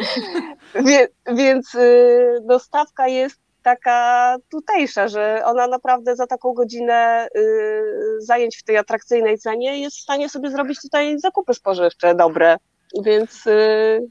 wie, 0.86 1.08
więc 1.28 1.76
y, 1.76 2.44
no, 2.46 2.60
jest 3.08 3.40
taka 3.64 4.36
tutejsza, 4.52 5.08
że 5.08 5.42
ona 5.46 5.68
naprawdę 5.68 6.16
za 6.16 6.28
taką 6.28 6.54
godzinę 6.54 7.28
y, 7.36 8.22
zajęć 8.22 8.58
w 8.58 8.64
tej 8.64 8.78
atrakcyjnej 8.78 9.38
cenie 9.38 9.82
jest 9.82 9.98
w 9.98 10.02
stanie 10.02 10.30
sobie 10.30 10.52
zrobić 10.52 10.82
tutaj 10.82 11.20
zakupy 11.20 11.54
spożywcze 11.54 12.16
dobre. 12.16 12.58
Więc 13.04 13.48
y, 13.48 14.08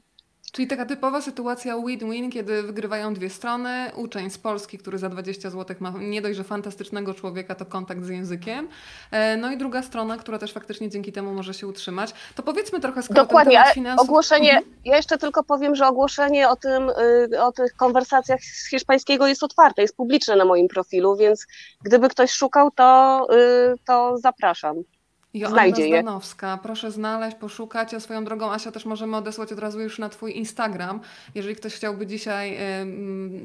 Czyli 0.55 0.67
taka 0.67 0.85
typowa 0.85 1.21
sytuacja 1.21 1.75
win-win, 1.77 2.31
kiedy 2.31 2.63
wygrywają 2.63 3.13
dwie 3.13 3.29
strony. 3.29 3.91
Uczeń 3.95 4.29
z 4.29 4.37
Polski, 4.37 4.77
który 4.77 4.97
za 4.97 5.09
20 5.09 5.49
zł 5.49 5.75
ma 5.79 5.93
nie 5.99 6.21
dość, 6.21 6.37
że 6.37 6.43
fantastycznego 6.43 7.13
człowieka, 7.13 7.55
to 7.55 7.65
kontakt 7.65 8.03
z 8.03 8.09
językiem. 8.09 8.67
E, 9.11 9.37
no 9.37 9.51
i 9.51 9.57
druga 9.57 9.81
strona, 9.81 10.17
która 10.17 10.39
też 10.39 10.53
faktycznie 10.53 10.89
dzięki 10.89 11.11
temu 11.11 11.33
może 11.33 11.53
się 11.53 11.67
utrzymać. 11.67 12.13
To 12.35 12.43
powiedzmy 12.43 12.79
trochę 12.79 13.03
skoro 13.03 13.21
Dokładnie, 13.21 13.63
ten 13.63 13.73
finansów... 13.73 14.09
ogłoszenie, 14.09 14.57
mhm. 14.57 14.75
ja 14.85 14.97
jeszcze 14.97 15.17
tylko 15.17 15.43
powiem, 15.43 15.75
że 15.75 15.87
ogłoszenie 15.87 16.49
o 16.49 16.55
tym, 16.55 16.89
y, 17.33 17.41
o 17.41 17.51
tych 17.51 17.73
konwersacjach 17.73 18.41
z 18.41 18.69
hiszpańskiego 18.69 19.27
jest 19.27 19.43
otwarte, 19.43 19.81
jest 19.81 19.97
publiczne 19.97 20.35
na 20.35 20.45
moim 20.45 20.67
profilu, 20.67 21.15
więc 21.15 21.47
gdyby 21.83 22.09
ktoś 22.09 22.31
szukał, 22.31 22.71
to, 22.71 23.27
y, 23.33 23.75
to 23.85 24.17
zapraszam. 24.17 24.83
Joanna 25.35 25.55
znajdzie 25.55 25.87
je. 25.87 26.01
Zdanowska. 26.01 26.59
Proszę 26.63 26.91
znaleźć, 26.91 27.37
poszukać. 27.37 27.93
A 27.93 27.99
swoją 27.99 28.23
drogą, 28.23 28.51
Asia, 28.51 28.71
też 28.71 28.85
możemy 28.85 29.17
odesłać 29.17 29.51
od 29.51 29.59
razu 29.59 29.81
już 29.81 29.99
na 29.99 30.09
Twój 30.09 30.37
Instagram. 30.37 30.99
Jeżeli 31.35 31.55
ktoś 31.55 31.75
chciałby 31.75 32.07
dzisiaj, 32.07 32.57
y, 32.81 32.85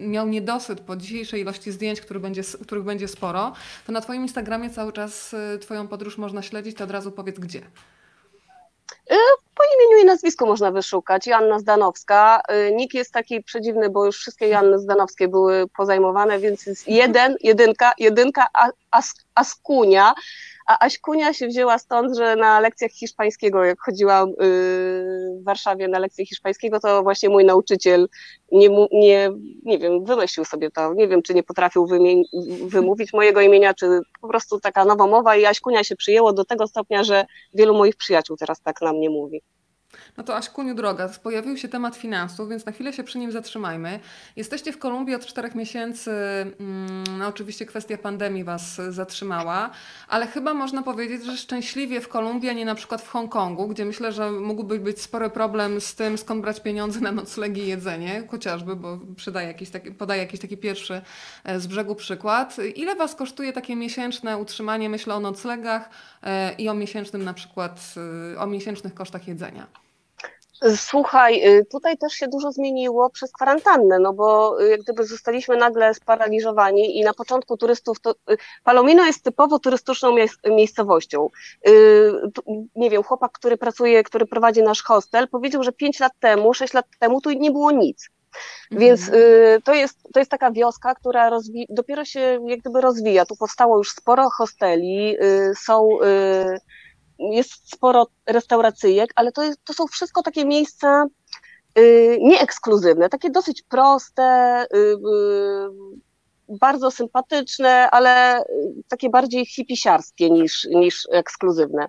miał 0.09 0.29
niedosyt 0.29 0.81
po 0.81 0.97
dzisiejszej 0.97 1.41
ilości 1.41 1.73
zdjęć, 1.73 2.01
który 2.01 2.21
będzie, 2.21 2.43
których 2.63 2.85
będzie 2.85 3.09
sporo, 3.09 3.53
to 3.87 3.93
na 3.93 4.01
Twoim 4.01 4.23
Instagramie 4.23 4.71
cały 4.71 4.93
czas 4.93 5.35
y, 5.55 5.59
Twoją 5.59 5.89
podróż 5.89 6.19
można 6.19 6.43
śledzić, 6.43 6.77
to 6.77 6.85
od 6.85 6.91
razu 6.91 7.13
powiedz 7.13 7.39
gdzie. 7.39 7.61
Po 9.61 9.65
imieniu 9.65 10.03
i 10.03 10.07
nazwisku 10.07 10.47
można 10.47 10.71
wyszukać. 10.71 11.27
Joanna 11.27 11.59
Zdanowska. 11.59 12.43
Y, 12.69 12.73
nick 12.75 12.95
jest 12.95 13.13
taki 13.13 13.43
przedziwny, 13.43 13.91
bo 13.91 14.07
już 14.07 14.17
wszystkie 14.17 14.49
Joanny 14.49 14.79
Zdanowskie 14.79 15.29
były 15.29 15.69
pozajmowane, 15.77 16.39
więc 16.39 16.67
jest 16.67 16.89
jeden, 16.89 17.37
jedynka, 17.41 17.93
jedynka 17.99 18.47
As, 18.91 19.15
Askunia. 19.35 20.15
A 20.67 20.85
Aśkunia 20.85 21.33
się 21.33 21.47
wzięła 21.47 21.79
stąd, 21.79 22.17
że 22.17 22.37
na 22.37 22.61
lekcjach 22.61 22.91
hiszpańskiego, 22.91 23.65
jak 23.65 23.81
chodziłam 23.81 24.29
y, 24.29 24.35
w 25.41 25.45
Warszawie 25.45 25.89
na 25.89 25.99
lekcje 25.99 26.27
hiszpańskiego, 26.27 26.81
to 26.81 27.03
właśnie 27.03 27.29
mój 27.29 27.45
nauczyciel 27.45 28.09
nie, 28.53 28.69
nie, 28.93 29.31
nie 29.63 29.79
wiem, 29.79 30.05
wymyślił 30.05 30.45
sobie 30.45 30.71
to. 30.71 30.95
Nie 30.95 31.09
wiem, 31.09 31.23
czy 31.23 31.35
nie 31.35 31.43
potrafił 31.43 31.87
wymówić 32.65 33.13
mojego 33.13 33.41
imienia, 33.41 33.75
czy 33.75 34.01
po 34.21 34.29
prostu 34.29 34.61
taka 34.61 34.85
nowa 34.85 35.07
mowa 35.07 35.37
i 35.37 35.47
Aśkunia 35.47 35.85
się 35.85 35.97
przyjęło 35.97 36.33
do 36.33 36.45
tego 36.45 36.67
stopnia, 36.67 37.05
że 37.05 37.27
wielu 37.55 37.75
moich 37.75 37.97
przyjaciół 37.97 38.37
teraz 38.37 38.61
tak 38.61 38.81
na 38.81 38.93
mnie 38.93 39.11
mówi. 39.11 39.43
No 40.21 40.25
to 40.25 40.37
Aśkuniu 40.37 40.75
droga, 40.75 41.09
pojawił 41.23 41.57
się 41.57 41.69
temat 41.69 41.97
finansów, 41.97 42.49
więc 42.49 42.67
na 42.67 42.73
chwilę 42.73 42.93
się 42.93 43.05
przy 43.05 43.19
nim 43.19 43.33
zatrzymajmy. 43.33 44.01
Jesteście 44.37 44.73
w 44.73 44.79
Kolumbii 44.79 45.15
od 45.15 45.27
czterech 45.27 45.55
miesięcy, 45.55 46.11
mm, 46.11 47.05
no 47.19 47.27
oczywiście 47.27 47.67
kwestia 47.67 47.99
pandemii 47.99 48.45
Was 48.45 48.81
zatrzymała, 48.89 49.71
ale 50.09 50.27
chyba 50.27 50.55
można 50.55 50.83
powiedzieć, 50.83 51.25
że 51.25 51.37
szczęśliwie 51.37 52.01
w 52.01 52.09
Kolumbii, 52.09 52.51
a 52.51 52.53
nie 52.53 52.65
na 52.65 52.75
przykład 52.75 53.03
w 53.03 53.09
Hongkongu, 53.09 53.69
gdzie 53.69 53.85
myślę, 53.85 54.13
że 54.13 54.33
mógłby 54.33 54.79
być 54.79 55.03
spory 55.03 55.31
problem 55.31 55.81
z 55.81 55.95
tym, 55.95 56.19
skąd 56.19 56.43
brać 56.43 56.61
pieniądze 56.61 57.01
na 57.01 57.13
noclegi 57.13 57.61
i 57.63 57.67
jedzenie, 57.67 58.23
chociażby, 58.31 58.77
bo 58.77 58.99
przydaje 59.17 59.49
jakiś 59.49 59.71
taki, 59.71 59.93
podaje 59.93 60.23
jakiś 60.23 60.41
taki 60.41 60.57
pierwszy 60.57 61.03
e, 61.45 61.61
z 61.61 61.67
brzegu 61.67 61.95
przykład. 61.95 62.57
Ile 62.75 62.97
Was 62.97 63.15
kosztuje 63.15 63.53
takie 63.53 63.77
miesięczne 63.77 64.39
utrzymanie, 64.39 64.89
myślę 64.89 65.15
o 65.15 65.21
noclegach 65.21 65.91
e, 66.23 66.53
i 66.53 66.69
o 66.69 66.75
miesięcznym 66.75 67.25
na 67.25 67.35
przykład, 67.35 67.95
e, 68.35 68.39
o 68.39 68.47
miesięcznych 68.47 68.95
kosztach 68.95 69.29
jedzenia? 69.29 69.80
Słuchaj, 70.77 71.49
y, 71.49 71.65
tutaj 71.65 71.99
też 71.99 72.13
się 72.13 72.29
dużo 72.29 72.53
zmieniło 72.53 73.11
przez 73.11 73.33
kwarantannę, 73.33 73.99
no 73.99 74.13
bo 74.13 74.61
y, 74.63 74.69
jak 74.69 74.81
gdyby 74.81 75.05
zostaliśmy 75.05 75.57
nagle 75.57 75.95
sparaliżowani 75.95 76.99
i 76.99 77.05
na 77.05 77.15
początku 77.15 77.57
turystów, 77.57 78.01
to 78.01 78.11
y, 78.11 78.37
Palomino 78.65 79.07
jest 79.07 79.25
typowo 79.25 79.59
turystyczną 79.59 80.15
miejscowością. 80.47 81.29
Nie 82.77 82.91
wiem, 82.91 83.03
chłopak, 83.03 83.33
który 83.33 83.57
pracuje, 83.57 84.03
który 84.03 84.27
prowadzi 84.27 84.63
nasz 84.63 84.83
hostel, 84.83 85.29
powiedział, 85.29 85.63
że 85.63 85.73
5 85.73 86.01
lat 86.01 86.13
temu, 86.21 86.55
6 86.55 86.75
lat 86.75 86.87
temu 86.99 87.21
tu 87.21 87.31
nie 87.31 87.51
było 87.51 87.71
nic. 87.71 88.09
Mhm. 88.71 88.81
Więc 88.81 89.11
to, 89.65 89.75
jest, 89.75 89.99
to 90.13 90.19
jest 90.19 90.31
taka 90.31 90.51
wioska, 90.51 90.95
która 90.95 91.31
rozwi- 91.31 91.67
dopiero 91.69 92.05
się 92.05 92.39
jak 92.47 92.61
gdyby 92.61 92.81
rozwija. 92.81 93.27
Tu 93.27 93.37
powstało 93.37 93.79
już 93.79 93.91
sporo 93.91 94.31
hosteli, 94.31 95.17
są 95.57 95.89
jest 97.21 97.73
sporo 97.75 98.07
restauracyjek, 98.27 99.11
ale 99.15 99.33
to, 99.33 99.43
jest, 99.43 99.65
to 99.65 99.73
są 99.73 99.87
wszystko 99.87 100.23
takie 100.23 100.45
miejsca 100.45 101.07
y, 101.79 102.19
nieekskluzywne, 102.21 103.09
takie 103.09 103.31
dosyć 103.31 103.63
proste, 103.63 104.67
y, 104.75 104.79
y, 104.79 104.97
bardzo 106.49 106.91
sympatyczne, 106.91 107.91
ale 107.91 108.43
takie 108.89 109.11
bardziej 109.11 109.47
hipisiarskie 109.47 110.31
niż, 110.31 110.65
niż 110.65 111.03
ekskluzywne. 111.13 111.89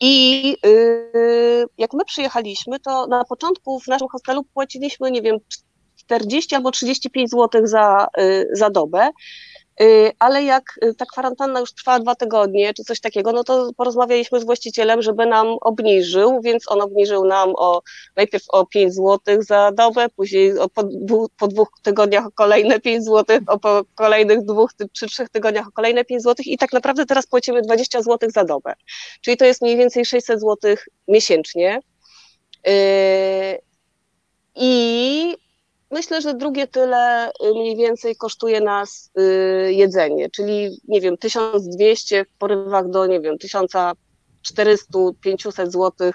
I 0.00 0.56
jak 1.78 1.92
my 1.92 2.04
przyjechaliśmy, 2.04 2.80
to 2.80 3.06
na 3.06 3.24
początku 3.24 3.80
w 3.80 3.86
naszym 3.86 4.08
hostelu 4.08 4.44
płaciliśmy, 4.44 5.10
nie 5.10 5.22
wiem, 5.22 5.36
40 5.96 6.54
albo 6.54 6.70
35 6.70 7.30
zł 7.30 7.66
za, 7.66 8.06
za 8.52 8.70
dobę. 8.70 9.10
Y, 9.80 10.12
ale 10.18 10.44
jak 10.44 10.64
y, 10.84 10.94
ta 10.94 11.06
kwarantanna 11.06 11.60
już 11.60 11.72
trwała 11.72 11.98
dwa 11.98 12.14
tygodnie, 12.14 12.74
czy 12.74 12.84
coś 12.84 13.00
takiego, 13.00 13.32
no 13.32 13.44
to 13.44 13.70
porozmawialiśmy 13.76 14.40
z 14.40 14.44
właścicielem, 14.44 15.02
żeby 15.02 15.26
nam 15.26 15.46
obniżył, 15.60 16.40
więc 16.40 16.64
on 16.68 16.80
obniżył 16.80 17.24
nam 17.24 17.52
o 17.56 17.82
najpierw 18.16 18.44
o 18.48 18.66
5 18.66 18.94
zł 18.94 19.42
za 19.42 19.72
dobę, 19.72 20.08
później 20.08 20.58
o, 20.58 20.68
po, 20.68 20.84
po 21.38 21.48
dwóch 21.48 21.68
tygodniach 21.82 22.26
o 22.26 22.30
kolejne 22.30 22.80
5 22.80 23.04
zł, 23.04 23.38
o 23.46 23.58
po 23.58 23.82
kolejnych 23.94 24.44
dwóch 24.44 24.70
czy 24.92 25.06
trzech 25.06 25.28
tygodniach 25.28 25.68
o 25.68 25.72
kolejne 25.72 26.04
5 26.04 26.22
zł 26.22 26.44
i 26.48 26.58
tak 26.58 26.72
naprawdę 26.72 27.06
teraz 27.06 27.26
płacimy 27.26 27.62
20 27.62 28.02
zł 28.02 28.30
za 28.34 28.44
dobę. 28.44 28.72
Czyli 29.20 29.36
to 29.36 29.44
jest 29.44 29.62
mniej 29.62 29.76
więcej 29.76 30.04
600 30.04 30.40
zł 30.40 30.76
miesięcznie. 31.08 31.80
Yy, 32.66 32.72
I 34.54 35.36
Myślę, 35.90 36.22
że 36.22 36.34
drugie 36.34 36.66
tyle 36.66 37.28
y, 37.28 37.32
mniej 37.54 37.76
więcej 37.76 38.16
kosztuje 38.16 38.60
nas 38.60 39.10
y, 39.18 39.22
jedzenie, 39.72 40.30
czyli 40.30 40.80
nie 40.88 41.00
wiem, 41.00 41.16
1200 41.16 42.24
w 42.24 42.38
porywach 42.38 42.90
do, 42.90 43.06
nie 43.06 43.20
wiem, 43.20 43.36
1400-500 43.36 45.70
zł 45.70 46.10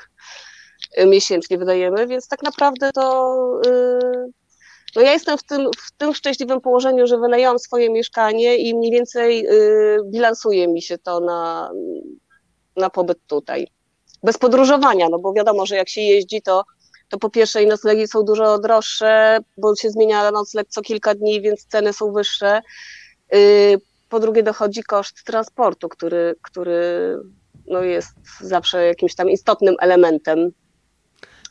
y, 0.98 1.06
miesięcznie 1.06 1.58
wydajemy, 1.58 2.08
więc 2.08 2.28
tak 2.28 2.44
naprawdę 2.44 2.92
to 2.92 3.38
no 4.96 5.02
ja 5.02 5.14
jestem 5.14 5.38
w 5.38 5.44
tym, 5.44 5.70
w 5.78 5.92
tym 5.98 6.14
szczęśliwym 6.14 6.62
położeniu, 6.62 7.08
że 7.08 7.18
wynajęłam 7.18 7.60
swoje 7.60 7.90
mieszkanie 7.90 8.58
i 8.58 8.76
mniej 8.76 8.92
więcej 8.92 9.48
bilansuje 10.06 10.68
mi 10.68 10.82
się 10.82 10.98
to 10.98 11.20
na, 11.20 11.72
na 12.76 12.90
pobyt 12.90 13.18
tutaj. 13.28 13.68
Bez 14.24 14.38
podróżowania, 14.38 15.10
no 15.10 15.20
bo 15.20 15.34
wiadomo, 15.34 15.66
że 15.66 15.76
jak 15.76 15.90
się 15.90 16.02
jeździ, 16.02 16.42
to 16.42 16.64
to 17.12 17.20
po 17.20 17.30
pierwsze 17.30 17.64
i 17.64 17.68
noclegi 17.68 18.08
są 18.08 18.24
dużo 18.24 18.60
droższe, 18.60 19.40
bo 19.58 19.76
się 19.76 19.90
zmienia 19.90 20.32
nocleg 20.32 20.68
co 20.70 20.82
kilka 20.82 21.16
dni, 21.16 21.42
więc 21.42 21.66
ceny 21.66 21.94
są 21.94 22.12
wyższe. 22.12 22.62
Y, 23.36 23.82
po 24.10 24.20
drugie 24.20 24.44
dochodzi 24.44 24.84
koszt 24.84 25.24
transportu, 25.24 25.90
który, 25.90 26.36
który 26.42 27.18
no 27.68 27.82
jest 27.82 28.10
zawsze 28.42 28.86
jakimś 28.86 29.16
tam 29.16 29.30
istotnym 29.30 29.76
elementem 29.80 30.52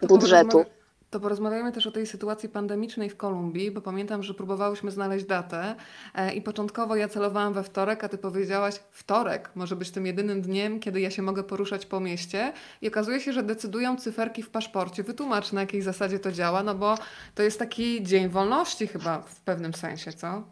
budżetu. 0.03 0.65
To 1.11 1.21
porozmawiamy 1.21 1.73
też 1.73 1.87
o 1.87 1.91
tej 1.91 2.07
sytuacji 2.07 2.49
pandemicznej 2.49 3.11
w 3.11 3.17
Kolumbii, 3.17 3.71
bo 3.71 3.81
pamiętam, 3.81 4.23
że 4.23 4.35
próbowałyśmy 4.35 4.91
znaleźć 4.91 5.25
datę 5.25 5.75
e, 6.15 6.35
i 6.35 6.43
początkowo 6.43 6.97
ja 6.97 7.09
celowałam 7.09 7.53
we 7.53 7.63
wtorek, 7.63 8.05
a 8.05 8.09
ty 8.09 8.19
powiedziałaś, 8.19 8.75
wtorek 8.91 9.51
może 9.55 9.77
być 9.77 9.91
tym 9.91 10.07
jedynym 10.07 10.43
dniem, 10.43 10.81
kiedy 10.81 11.01
ja 11.01 11.11
się 11.11 11.23
mogę 11.23 11.45
poruszać 11.45 11.87
po 11.87 12.01
mieście 12.01 12.53
i 12.83 12.89
okazuje 12.89 13.21
się, 13.21 13.33
że 13.33 13.43
decydują 13.43 13.97
cyferki 13.97 14.43
w 14.43 14.51
paszporcie. 14.51 15.03
Wytłumacz 15.03 15.53
na 15.53 15.61
jakiej 15.61 15.83
zasadzie 15.83 16.19
to 16.19 16.33
działa, 16.33 16.63
no 16.63 16.75
bo 16.75 16.95
to 17.35 17.43
jest 17.43 17.59
taki 17.59 18.03
dzień 18.03 18.29
wolności 18.29 18.87
chyba 18.87 19.19
w 19.19 19.41
pewnym 19.41 19.75
sensie, 19.75 20.13
co? 20.13 20.43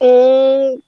Mm, 0.00 0.80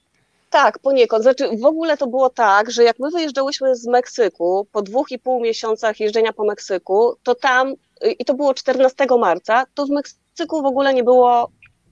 tak, 0.49 0.79
poniekąd. 0.79 1.23
Znaczy, 1.23 1.57
w 1.57 1.65
ogóle 1.65 1.97
to 1.97 2.07
było 2.07 2.29
tak, 2.29 2.71
że 2.71 2.83
jak 2.83 2.99
my 2.99 3.11
wyjeżdżałyśmy 3.11 3.75
z 3.75 3.87
Meksyku, 3.87 4.67
po 4.71 4.81
dwóch 4.81 5.11
i 5.11 5.19
pół 5.19 5.41
miesiącach 5.41 5.99
jeżdżenia 5.99 6.33
po 6.33 6.45
Meksyku, 6.45 7.15
to 7.23 7.35
tam 7.35 7.73
i 8.19 8.25
to 8.25 8.33
było 8.33 8.53
14 8.53 9.05
marca, 9.19 9.65
to 9.73 9.85
w 9.85 9.89
Meksyku 9.89 10.61
w 10.61 10.65
ogóle 10.65 10.93
nie 10.93 11.03
było, 11.03 11.51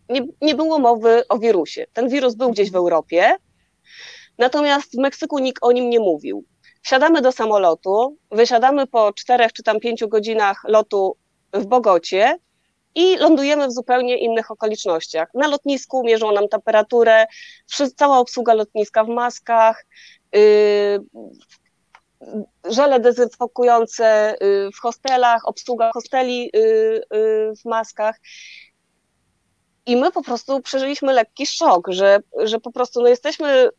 nie, 0.09 0.21
nie 0.41 0.55
było 0.55 0.79
mowy 0.79 1.27
o 1.29 1.39
wirusie. 1.39 1.85
Ten 1.93 2.09
wirus 2.09 2.35
był 2.35 2.51
gdzieś 2.51 2.71
w 2.71 2.75
Europie, 2.75 3.35
natomiast 4.37 4.95
w 4.95 4.97
Meksyku 4.97 5.39
nikt 5.39 5.63
o 5.63 5.71
nim 5.71 5.89
nie 5.89 5.99
mówił. 5.99 6.45
Wsiadamy 6.81 7.21
do 7.21 7.31
samolotu, 7.31 8.17
wysiadamy 8.31 8.87
po 8.87 9.13
czterech 9.13 9.53
czy 9.53 9.63
tam 9.63 9.79
pięciu 9.79 10.07
godzinach 10.07 10.63
lotu 10.67 11.17
w 11.53 11.65
Bogocie 11.65 12.37
i 12.95 13.17
lądujemy 13.17 13.67
w 13.67 13.71
zupełnie 13.71 14.17
innych 14.17 14.51
okolicznościach. 14.51 15.29
Na 15.33 15.47
lotnisku 15.47 16.03
mierzą 16.05 16.31
nam 16.31 16.47
temperaturę, 16.47 17.25
cała 17.95 18.19
obsługa 18.19 18.53
lotniska 18.53 19.03
w 19.03 19.07
maskach, 19.07 19.85
yy, 20.33 20.39
żele 22.69 22.99
dezynfekujące 22.99 24.35
y, 24.43 24.69
w 24.75 24.79
hostelach, 24.79 25.47
obsługa 25.47 25.91
hosteli 25.93 26.51
y, 26.55 26.59
y, 26.59 27.53
w 27.61 27.65
maskach. 27.65 28.19
I 29.85 29.95
my 29.95 30.11
po 30.11 30.23
prostu 30.23 30.61
przeżyliśmy 30.61 31.13
lekki 31.13 31.45
szok, 31.45 31.87
że, 31.89 32.19
że 32.43 32.59
po 32.59 32.71
prostu 32.71 33.01
no 33.01 33.07
jesteśmy 33.07 33.69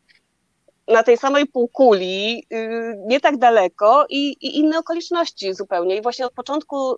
na 0.87 1.03
tej 1.03 1.17
samej 1.17 1.47
półkuli, 1.47 2.47
nie 3.07 3.19
tak 3.19 3.37
daleko 3.37 4.05
i, 4.09 4.27
i, 4.31 4.59
inne 4.59 4.79
okoliczności 4.79 5.53
zupełnie. 5.53 5.97
I 5.97 6.01
właśnie 6.01 6.25
od 6.25 6.33
początku 6.33 6.95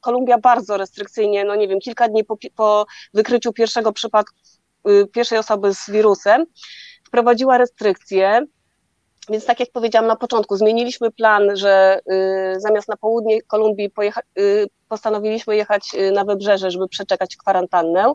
Kolumbia 0.00 0.38
bardzo 0.38 0.76
restrykcyjnie, 0.76 1.44
no 1.44 1.54
nie 1.54 1.68
wiem, 1.68 1.80
kilka 1.80 2.08
dni 2.08 2.24
po, 2.24 2.36
po 2.56 2.86
wykryciu 3.14 3.52
pierwszego 3.52 3.92
przypadku, 3.92 4.36
pierwszej 5.12 5.38
osoby 5.38 5.74
z 5.74 5.90
wirusem, 5.90 6.46
wprowadziła 7.06 7.58
restrykcje 7.58 8.46
więc 9.28 9.44
tak 9.46 9.60
jak 9.60 9.68
powiedziałam 9.72 10.08
na 10.08 10.16
początku, 10.16 10.56
zmieniliśmy 10.56 11.10
plan, 11.10 11.56
że 11.56 12.00
y, 12.56 12.60
zamiast 12.60 12.88
na 12.88 12.96
południe 12.96 13.42
Kolumbii 13.42 13.90
pojecha- 13.90 14.22
y, 14.38 14.66
postanowiliśmy 14.88 15.56
jechać 15.56 15.94
y, 15.94 16.12
na 16.12 16.24
wybrzeże, 16.24 16.70
żeby 16.70 16.88
przeczekać 16.88 17.36
kwarantannę. 17.36 18.12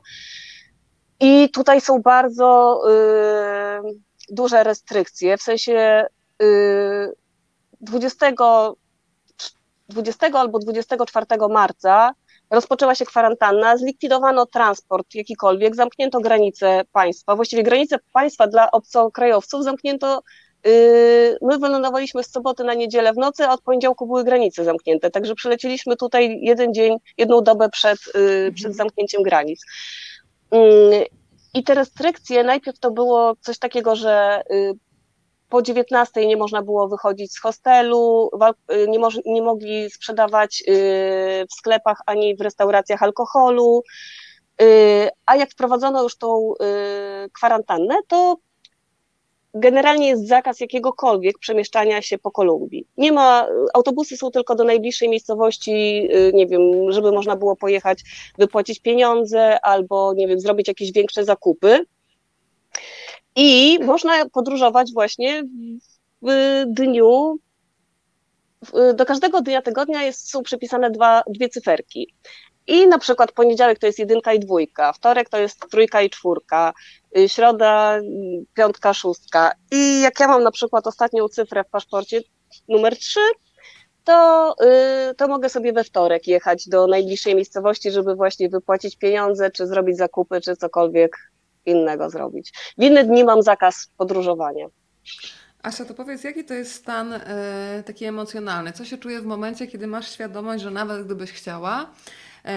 I 1.20 1.50
tutaj 1.50 1.82
są 1.82 2.02
bardzo 2.02 2.82
y, 2.90 4.00
duże 4.30 4.64
restrykcje, 4.64 5.38
w 5.38 5.42
sensie 5.42 6.06
20, 7.82 8.28
y, 8.30 8.34
20 9.90 10.40
albo 10.40 10.60
24 10.60 11.26
marca 11.50 12.14
rozpoczęła 12.50 12.96
się 12.96 13.06
kwarantanna, 13.06 13.78
zlikwidowano 13.78 14.46
transport 14.46 15.16
jakikolwiek, 15.16 15.76
zamknięto 15.76 16.20
granice 16.20 16.82
państwa, 16.92 17.36
właściwie 17.36 17.64
granice 17.64 18.00
państwa 18.14 18.48
dla 18.48 18.72
obcokrajowców 18.72 19.64
zamknięto 19.64 20.22
my 21.42 21.58
wylądowaliśmy 21.60 22.24
z 22.24 22.32
soboty 22.32 22.64
na 22.64 22.74
niedzielę 22.74 23.14
w 23.14 23.18
nocy, 23.18 23.46
a 23.46 23.54
od 23.54 23.62
poniedziałku 23.62 24.08
były 24.08 24.24
granice 24.24 24.64
zamknięte, 24.64 25.12
także 25.12 25.36
przyleciliśmy 25.36 25.96
tutaj 25.96 26.40
jeden 26.42 26.74
dzień, 26.74 26.98
jedną 27.18 27.42
dobę 27.42 27.70
przed, 27.70 28.00
yy, 28.08 28.52
przed 28.52 28.66
mhm. 28.66 28.74
zamknięciem 28.74 29.24
granic. 29.24 29.62
Yy, 30.52 30.60
I 31.54 31.64
te 31.64 31.74
restrykcje, 31.74 32.44
najpierw 32.44 32.80
to 32.80 32.92
było 32.92 33.36
coś 33.42 33.60
takiego, 33.60 33.96
że 33.96 34.44
po 35.50 35.62
19 35.62 36.28
nie 36.28 36.38
można 36.38 36.62
było 36.62 36.88
wychodzić 36.88 37.34
z 37.34 37.40
hostelu, 37.40 38.30
nie, 38.88 39.00
nie 39.26 39.42
mogli 39.42 39.92
sprzedawać 39.92 40.64
w 41.52 41.54
sklepach 41.58 41.98
ani 42.06 42.36
w 42.36 42.42
restauracjach 42.42 43.04
alkoholu. 43.04 43.84
A 45.26 45.36
jak 45.36 45.52
wprowadzono 45.52 46.04
już 46.04 46.18
tą 46.18 46.54
kwarantannę, 47.34 47.96
to 48.08 48.38
generalnie 49.56 50.08
jest 50.08 50.28
zakaz 50.28 50.60
jakiegokolwiek 50.60 51.40
przemieszczania 51.40 52.02
się 52.02 52.18
po 52.18 52.32
Kolumbii. 52.32 52.88
Nie 52.98 53.12
ma, 53.12 53.48
autobusy 53.74 54.18
są 54.18 54.32
tylko 54.32 54.56
do 54.56 54.64
najbliższej 54.64 55.10
miejscowości, 55.10 56.08
y, 56.16 56.32
nie 56.34 56.48
wiem, 56.48 56.62
żeby 56.90 57.12
można 57.12 57.36
było 57.36 57.56
pojechać, 57.56 58.00
wypłacić 58.38 58.80
pieniądze 58.80 59.66
albo, 59.66 60.14
nie 60.14 60.28
wiem, 60.28 60.40
zrobić 60.40 60.68
jakieś 60.68 60.92
większe 60.92 61.26
zakupy. 61.26 61.86
I 63.36 63.80
można 63.84 64.30
podróżować 64.30 64.94
właśnie 64.94 65.44
w 66.22 66.64
dniu, 66.68 67.40
do 68.96 69.06
każdego 69.06 69.42
dnia 69.42 69.62
tygodnia 69.62 70.04
jest, 70.04 70.30
są 70.30 70.44
przypisane 70.44 70.92
dwa, 70.92 71.24
dwie 71.28 71.50
cyferki. 71.50 72.14
I 72.68 72.88
na 72.88 73.00
przykład 73.00 73.32
poniedziałek 73.32 73.80
to 73.80 73.86
jest 73.86 74.00
jedynka 74.00 74.34
i 74.34 74.40
dwójka, 74.40 74.94
wtorek 74.94 75.30
to 75.30 75.38
jest 75.38 75.70
trójka 75.72 76.02
i 76.02 76.10
czwórka, 76.10 76.74
y, 77.18 77.30
środa, 77.30 78.00
piątka, 78.54 78.94
szóstka. 78.94 79.52
I 79.72 80.02
jak 80.02 80.20
ja 80.20 80.28
mam 80.28 80.44
na 80.44 80.52
przykład 80.52 80.88
ostatnią 80.88 81.28
cyfrę 81.28 81.64
w 81.64 81.70
paszporcie, 81.70 82.22
numer 82.70 82.98
trzy, 82.98 83.20
to, 84.04 84.56
yy, 84.60 85.16
to 85.16 85.28
mogę 85.28 85.50
sobie 85.50 85.74
we 85.74 85.84
wtorek 85.84 86.28
jechać 86.28 86.70
do 86.70 86.88
najbliższej 86.88 87.36
miejscowości, 87.36 87.92
żeby 87.92 88.16
właśnie 88.16 88.50
wypłacić 88.50 88.98
pieniądze, 88.98 89.52
czy 89.52 89.68
zrobić 89.68 89.98
zakupy, 89.98 90.42
czy 90.42 90.56
cokolwiek 90.56 91.18
innego 91.66 92.10
zrobić. 92.10 92.52
W 92.78 92.84
inne 92.84 93.04
dni 93.04 93.24
mam 93.24 93.44
zakaz 93.44 93.90
podróżowania. 93.98 94.68
Asia, 95.64 95.86
to 95.86 95.94
powiedz, 95.94 96.24
jaki 96.24 96.46
to 96.46 96.54
jest 96.54 96.74
stan 96.74 97.14
taki 97.86 98.06
emocjonalny? 98.06 98.72
Co 98.72 98.86
się 98.86 98.98
czuje 98.98 99.22
w 99.22 99.26
momencie, 99.26 99.68
kiedy 99.68 99.88
masz 99.88 100.12
świadomość, 100.12 100.64
że 100.64 100.72
nawet 100.72 101.06
gdybyś 101.06 101.32
chciała, 101.32 101.92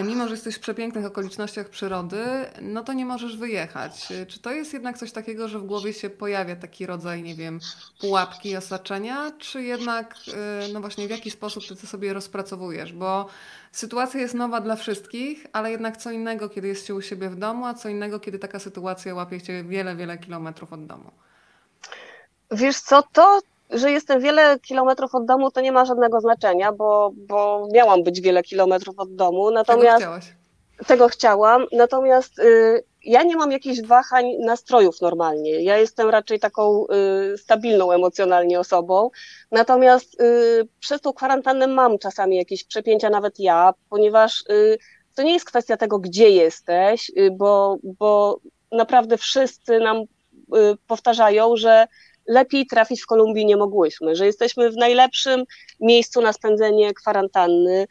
mimo 0.05 0.29
że 0.29 0.35
jesteś 0.35 0.55
w 0.55 0.61
przepięknych 0.61 1.07
okolicznościach 1.07 1.68
przyrody, 1.68 2.24
no 2.62 2.85
to 2.85 2.92
nie 2.92 3.07
możesz 3.07 3.37
wyjechać. 3.37 4.12
E, 4.12 4.27
czy 4.27 4.38
to 4.38 4.51
jest 4.51 4.72
jednak 4.72 4.98
coś 4.98 5.12
takiego, 5.12 5.48
że 5.48 5.59
w 5.59 5.66
głowie 5.66 5.92
się 5.92 6.11
pojawia 6.11 6.57
taki 6.57 6.87
rodzaj, 6.87 7.22
nie 7.22 7.35
wiem, 7.35 7.61
pułapki, 8.01 8.57
osaczenia, 8.57 9.33
czy 9.38 9.62
jednak, 9.62 10.14
e, 10.35 10.68
no 10.72 10.81
właśnie, 10.81 11.07
w 11.07 11.11
jaki 11.11 11.31
sposób 11.31 11.66
ty 11.68 11.77
to 11.77 11.87
sobie 11.87 12.12
rozpracowujesz? 12.12 12.92
Bo 12.92 13.29
sytuacja 13.72 14.20
jest 14.20 14.35
nowa 14.35 14.61
dla 14.61 14.77
wszystkich, 14.77 15.46
ale 15.53 15.70
jednak 15.70 15.96
co 15.96 16.11
innego, 16.11 16.48
kiedy 16.48 16.68
jest 16.68 16.87
się 16.87 16.94
u 16.94 17.03
siebie 17.03 17.31
w 17.31 17.37
domu, 17.37 17.66
a 17.66 17.74
co 17.74 17.88
innego, 17.88 18.20
kiedy 18.20 18.38
taka 18.38 18.59
sytuacja 18.59 19.14
łapie 19.14 19.40
cię 19.40 19.64
wiele, 19.64 19.96
wiele 19.96 20.18
kilometrów 20.18 20.72
od 20.72 20.87
domu. 20.87 21.11
Wiesz 22.51 22.81
co, 22.81 23.03
to, 23.12 23.40
że 23.70 23.90
jestem 23.90 24.20
wiele 24.20 24.59
kilometrów 24.59 25.14
od 25.14 25.26
domu, 25.26 25.50
to 25.50 25.61
nie 25.61 25.72
ma 25.72 25.85
żadnego 25.85 26.20
znaczenia, 26.20 26.72
bo, 26.72 27.11
bo 27.14 27.68
miałam 27.72 28.02
być 28.02 28.20
wiele 28.20 28.42
kilometrów 28.42 28.98
od 28.98 29.14
domu. 29.14 29.50
Natomiast 29.50 29.98
tego, 29.98 30.18
tego 30.87 31.09
chciałam. 31.09 31.66
Natomiast 31.72 32.38
y, 32.38 32.85
ja 33.04 33.22
nie 33.22 33.37
mam 33.37 33.52
jakichś 33.52 33.81
wahań 33.81 34.26
nastrojów 34.40 35.00
normalnie. 35.00 35.62
Ja 35.62 35.78
jestem 35.78 36.09
raczej 36.09 36.40
taką 36.40 36.87
y, 37.35 37.38
stabilną 37.38 37.92
emocjonalnie 37.92 38.61
osobą. 38.61 39.11
Natomiast 39.50 40.20
y, 40.20 40.68
przez 40.81 41.00
tą 41.00 41.12
kwarantannę 41.12 41.66
mam 41.66 41.98
czasami 41.98 42.37
jakieś 42.37 42.64
przepięcia, 42.64 43.11
nawet 43.11 43.38
ja, 43.38 43.74
ponieważ 43.90 44.44
y, 44.50 44.78
to 45.14 45.22
nie 45.22 45.33
jest 45.33 45.46
kwestia 45.46 45.76
tego, 45.76 45.98
gdzie 45.98 46.31
jesteś, 46.31 47.11
y, 47.18 47.31
bo, 47.31 47.76
bo 47.83 48.40
naprawdę 48.72 49.18
wszyscy 49.18 49.81
nam 49.81 49.96
y, 49.96 50.07
powtarzają, 50.87 51.57
że 51.57 51.87
lepiej 52.29 52.67
trafić 52.67 53.03
w 53.03 53.07
Kolumbii 53.07 53.47
nie 53.47 53.57
mogłyśmy, 53.57 54.17
że 54.17 54.27
jesteśmy 54.27 54.71
w 54.71 54.77
najlepszym 54.77 55.45
miejscu 55.81 56.21
na 56.21 56.33
spędzenie 56.33 56.95
kwarantanny. 56.95 57.87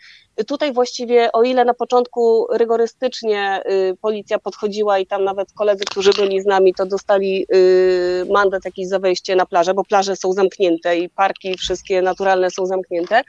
Tutaj 0.48 0.74
właściwie, 0.74 1.32
o 1.32 1.44
ile 1.44 1.66
na 1.66 1.74
początku 1.74 2.48
rygorystycznie 2.52 3.62
y, 3.72 3.98
policja 4.02 4.40
podchodziła 4.40 5.00
i 5.00 5.08
tam 5.08 5.24
nawet 5.24 5.52
koledzy, 5.54 5.86
którzy 5.86 6.12
byli 6.14 6.42
z 6.42 6.46
nami, 6.46 6.74
to 6.74 6.86
dostali 6.86 7.46
y, 7.56 8.26
mandat 8.32 8.66
jakiś 8.66 8.88
za 8.88 9.00
wejście 9.00 9.36
na 9.36 9.46
plażę, 9.46 9.74
bo 9.74 9.84
plaże 9.84 10.16
są 10.16 10.34
zamknięte 10.34 10.98
i 10.98 11.10
parki 11.10 11.58
wszystkie 11.58 12.02
naturalne 12.02 12.52
są 12.52 12.66
zamknięte, 12.66 13.22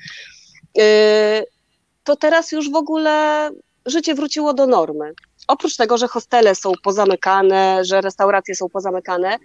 y, 0.79 0.83
to 2.05 2.17
teraz 2.17 2.53
już 2.53 2.71
w 2.71 2.77
ogóle 2.77 3.51
życie 3.87 4.15
wróciło 4.15 4.55
do 4.55 4.67
normy. 4.67 5.13
Oprócz 5.49 5.77
tego, 5.77 5.99
że 5.99 6.09
hostele 6.09 6.55
są 6.55 6.73
pozamykane, 6.83 7.85
że 7.85 8.01
restauracje 8.01 8.55
są 8.55 8.69
pozamykane, 8.69 9.39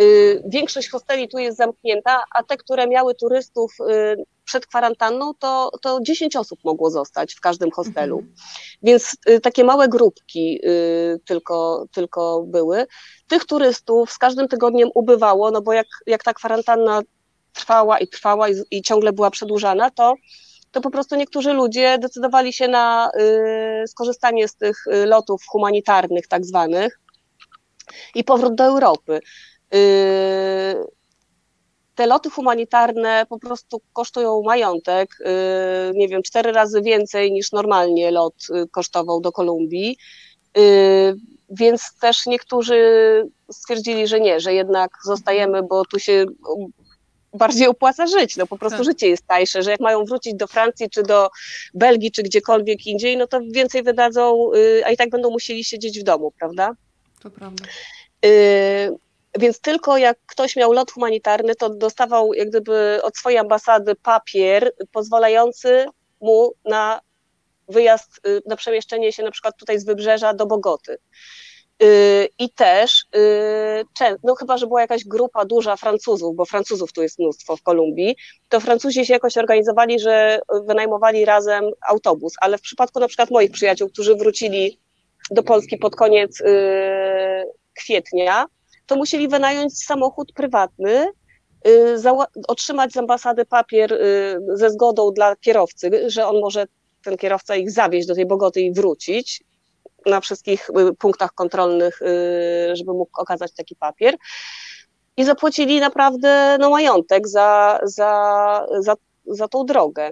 Y, 0.00 0.42
większość 0.46 0.90
hosteli 0.90 1.28
tu 1.28 1.38
jest 1.38 1.56
zamknięta, 1.58 2.22
a 2.30 2.42
te, 2.42 2.56
które 2.56 2.86
miały 2.86 3.14
turystów 3.14 3.74
y, 3.80 4.24
przed 4.44 4.66
kwarantanną, 4.66 5.34
to, 5.34 5.70
to 5.82 5.98
10 6.02 6.36
osób 6.36 6.58
mogło 6.64 6.90
zostać 6.90 7.34
w 7.34 7.40
każdym 7.40 7.70
hostelu. 7.70 8.18
Mhm. 8.18 8.34
Więc 8.82 9.16
y, 9.28 9.40
takie 9.40 9.64
małe 9.64 9.88
grupki 9.88 10.60
tylko, 11.26 11.86
tylko 11.92 12.44
były. 12.46 12.86
Tych 13.28 13.44
turystów 13.44 14.12
z 14.12 14.18
każdym 14.18 14.48
tygodniem 14.48 14.88
ubywało, 14.94 15.50
no 15.50 15.62
bo 15.62 15.72
jak, 15.72 15.86
jak 16.06 16.24
ta 16.24 16.34
kwarantanna 16.34 17.02
trwała 17.52 17.98
i 17.98 18.08
trwała 18.08 18.48
i, 18.48 18.54
i 18.70 18.82
ciągle 18.82 19.12
była 19.12 19.30
przedłużana, 19.30 19.90
to 19.90 20.14
to 20.74 20.80
po 20.80 20.90
prostu 20.90 21.16
niektórzy 21.16 21.52
ludzie 21.52 21.98
decydowali 21.98 22.52
się 22.52 22.68
na 22.68 23.10
y, 23.84 23.88
skorzystanie 23.88 24.48
z 24.48 24.56
tych 24.56 24.84
lotów 25.06 25.42
humanitarnych, 25.48 26.28
tak 26.28 26.44
zwanych, 26.44 27.00
i 28.14 28.24
powrót 28.24 28.54
do 28.54 28.64
Europy. 28.64 29.20
Yy, 29.72 29.80
te 31.94 32.06
loty 32.06 32.30
humanitarne 32.30 33.26
po 33.28 33.38
prostu 33.38 33.80
kosztują 33.92 34.42
majątek, 34.42 35.08
nie 35.94 36.08
wiem, 36.08 36.22
cztery 36.22 36.52
razy 36.52 36.82
więcej 36.82 37.32
niż 37.32 37.52
normalnie 37.52 38.10
lot 38.10 38.34
kosztował 38.70 39.20
do 39.20 39.32
Kolumbii. 39.32 39.96
Więc 41.50 41.82
też 42.00 42.26
niektórzy 42.26 42.78
stwierdzili, 43.52 44.06
że 44.06 44.20
nie, 44.20 44.40
że 44.40 44.54
jednak 44.54 44.90
zostajemy, 45.04 45.62
bo 45.62 45.84
tu 45.84 45.98
się 45.98 46.24
bardziej 47.34 47.66
opłaca 47.66 48.06
żyć. 48.06 48.36
No 48.36 48.46
po 48.46 48.58
prostu 48.58 48.78
tak. 48.78 48.86
życie 48.86 49.08
jest 49.08 49.26
tańsze, 49.26 49.62
że 49.62 49.70
jak 49.70 49.80
mają 49.80 50.04
wrócić 50.04 50.34
do 50.34 50.46
Francji, 50.46 50.90
czy 50.90 51.02
do 51.02 51.30
Belgii, 51.74 52.12
czy 52.12 52.22
gdziekolwiek 52.22 52.86
indziej, 52.86 53.16
no 53.16 53.26
to 53.26 53.40
więcej 53.50 53.82
wydadzą, 53.82 54.50
a 54.84 54.90
i 54.90 54.96
tak 54.96 55.10
będą 55.10 55.30
musieli 55.30 55.64
siedzieć 55.64 56.00
w 56.00 56.02
domu, 56.02 56.32
prawda? 56.38 56.74
To 57.22 57.30
prawda. 57.30 57.64
Więc 59.38 59.60
tylko 59.60 59.96
jak 59.96 60.18
ktoś 60.26 60.56
miał 60.56 60.72
lot 60.72 60.90
humanitarny, 60.90 61.54
to 61.54 61.68
dostawał 61.68 62.34
jak 62.34 62.48
gdyby 62.48 63.00
od 63.02 63.16
swojej 63.16 63.38
ambasady 63.38 63.94
papier 63.94 64.72
pozwalający 64.92 65.86
mu 66.20 66.52
na 66.64 67.00
wyjazd, 67.68 68.20
y, 68.26 68.42
na 68.46 68.56
przemieszczenie 68.56 69.12
się 69.12 69.22
na 69.22 69.30
przykład 69.30 69.56
tutaj 69.56 69.78
z 69.78 69.84
wybrzeża 69.84 70.34
do 70.34 70.46
Bogoty. 70.46 70.98
Y, 71.82 72.28
I 72.38 72.50
też, 72.50 73.04
y, 73.16 74.16
no 74.24 74.34
chyba, 74.34 74.58
że 74.58 74.66
była 74.66 74.80
jakaś 74.80 75.04
grupa 75.04 75.44
duża 75.44 75.76
Francuzów, 75.76 76.36
bo 76.36 76.44
Francuzów 76.44 76.92
tu 76.92 77.02
jest 77.02 77.18
mnóstwo 77.18 77.56
w 77.56 77.62
Kolumbii, 77.62 78.16
to 78.48 78.60
Francuzi 78.60 79.06
się 79.06 79.12
jakoś 79.12 79.38
organizowali, 79.38 80.00
że 80.00 80.40
wynajmowali 80.66 81.24
razem 81.24 81.64
autobus, 81.88 82.32
ale 82.40 82.58
w 82.58 82.60
przypadku 82.60 83.00
na 83.00 83.08
przykład 83.08 83.30
moich 83.30 83.50
przyjaciół, 83.50 83.88
którzy 83.88 84.16
wrócili 84.16 84.80
do 85.30 85.42
Polski 85.42 85.78
pod 85.78 85.96
koniec 85.96 86.42
kwietnia, 87.74 88.46
to 88.86 88.96
musieli 88.96 89.28
wynająć 89.28 89.84
samochód 89.84 90.32
prywatny, 90.32 91.06
y, 91.68 91.96
otrzymać 92.48 92.92
z 92.92 92.96
ambasady 92.96 93.44
papier 93.44 93.92
y, 93.92 94.40
ze 94.52 94.70
zgodą 94.70 95.12
dla 95.12 95.36
kierowcy, 95.36 96.10
że 96.10 96.26
on 96.26 96.40
może 96.40 96.66
ten 97.04 97.16
kierowca 97.16 97.56
ich 97.56 97.70
zawieźć 97.70 98.08
do 98.08 98.14
tej 98.14 98.26
Bogoty 98.26 98.60
i 98.60 98.72
wrócić 98.72 99.44
na 100.06 100.20
wszystkich 100.20 100.70
y, 100.70 100.94
punktach 100.94 101.32
kontrolnych, 101.32 102.00
żeby 102.72 102.92
mógł 102.92 103.20
okazać 103.20 103.52
taki 103.52 103.76
papier. 103.76 104.16
I 105.16 105.24
zapłacili 105.24 105.80
naprawdę 105.80 106.56
no, 106.60 106.70
majątek 106.70 107.28
za, 107.28 107.80
za, 107.82 108.66
za, 108.80 108.94
za 109.26 109.48
tą 109.48 109.66
drogę. 109.66 110.10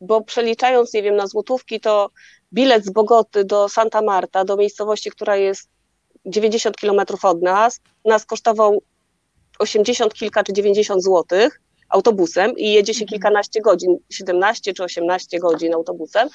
Bo 0.00 0.20
przeliczając, 0.20 0.92
nie 0.92 1.02
wiem, 1.02 1.16
na 1.16 1.26
złotówki, 1.26 1.80
to 1.80 2.10
bilet 2.52 2.84
z 2.84 2.90
Bogoty 2.90 3.44
do 3.44 3.68
Santa 3.68 4.02
Marta, 4.02 4.44
do 4.44 4.56
miejscowości, 4.56 5.10
która 5.10 5.36
jest 5.36 5.68
90 6.26 6.76
kilometrów 6.76 7.24
od 7.24 7.42
nas, 7.42 7.80
nas 8.04 8.24
kosztował 8.24 8.82
80 9.58 10.14
kilka 10.14 10.44
czy 10.44 10.52
90 10.52 11.02
złotych 11.02 11.60
autobusem 11.88 12.52
i 12.56 12.72
jedzie 12.72 12.94
się 12.94 13.04
mhm. 13.04 13.08
kilkanaście 13.08 13.60
godzin, 13.60 13.96
17 14.10 14.72
czy 14.72 14.84
18 14.84 15.38
godzin 15.38 15.74
autobusem, 15.74 16.28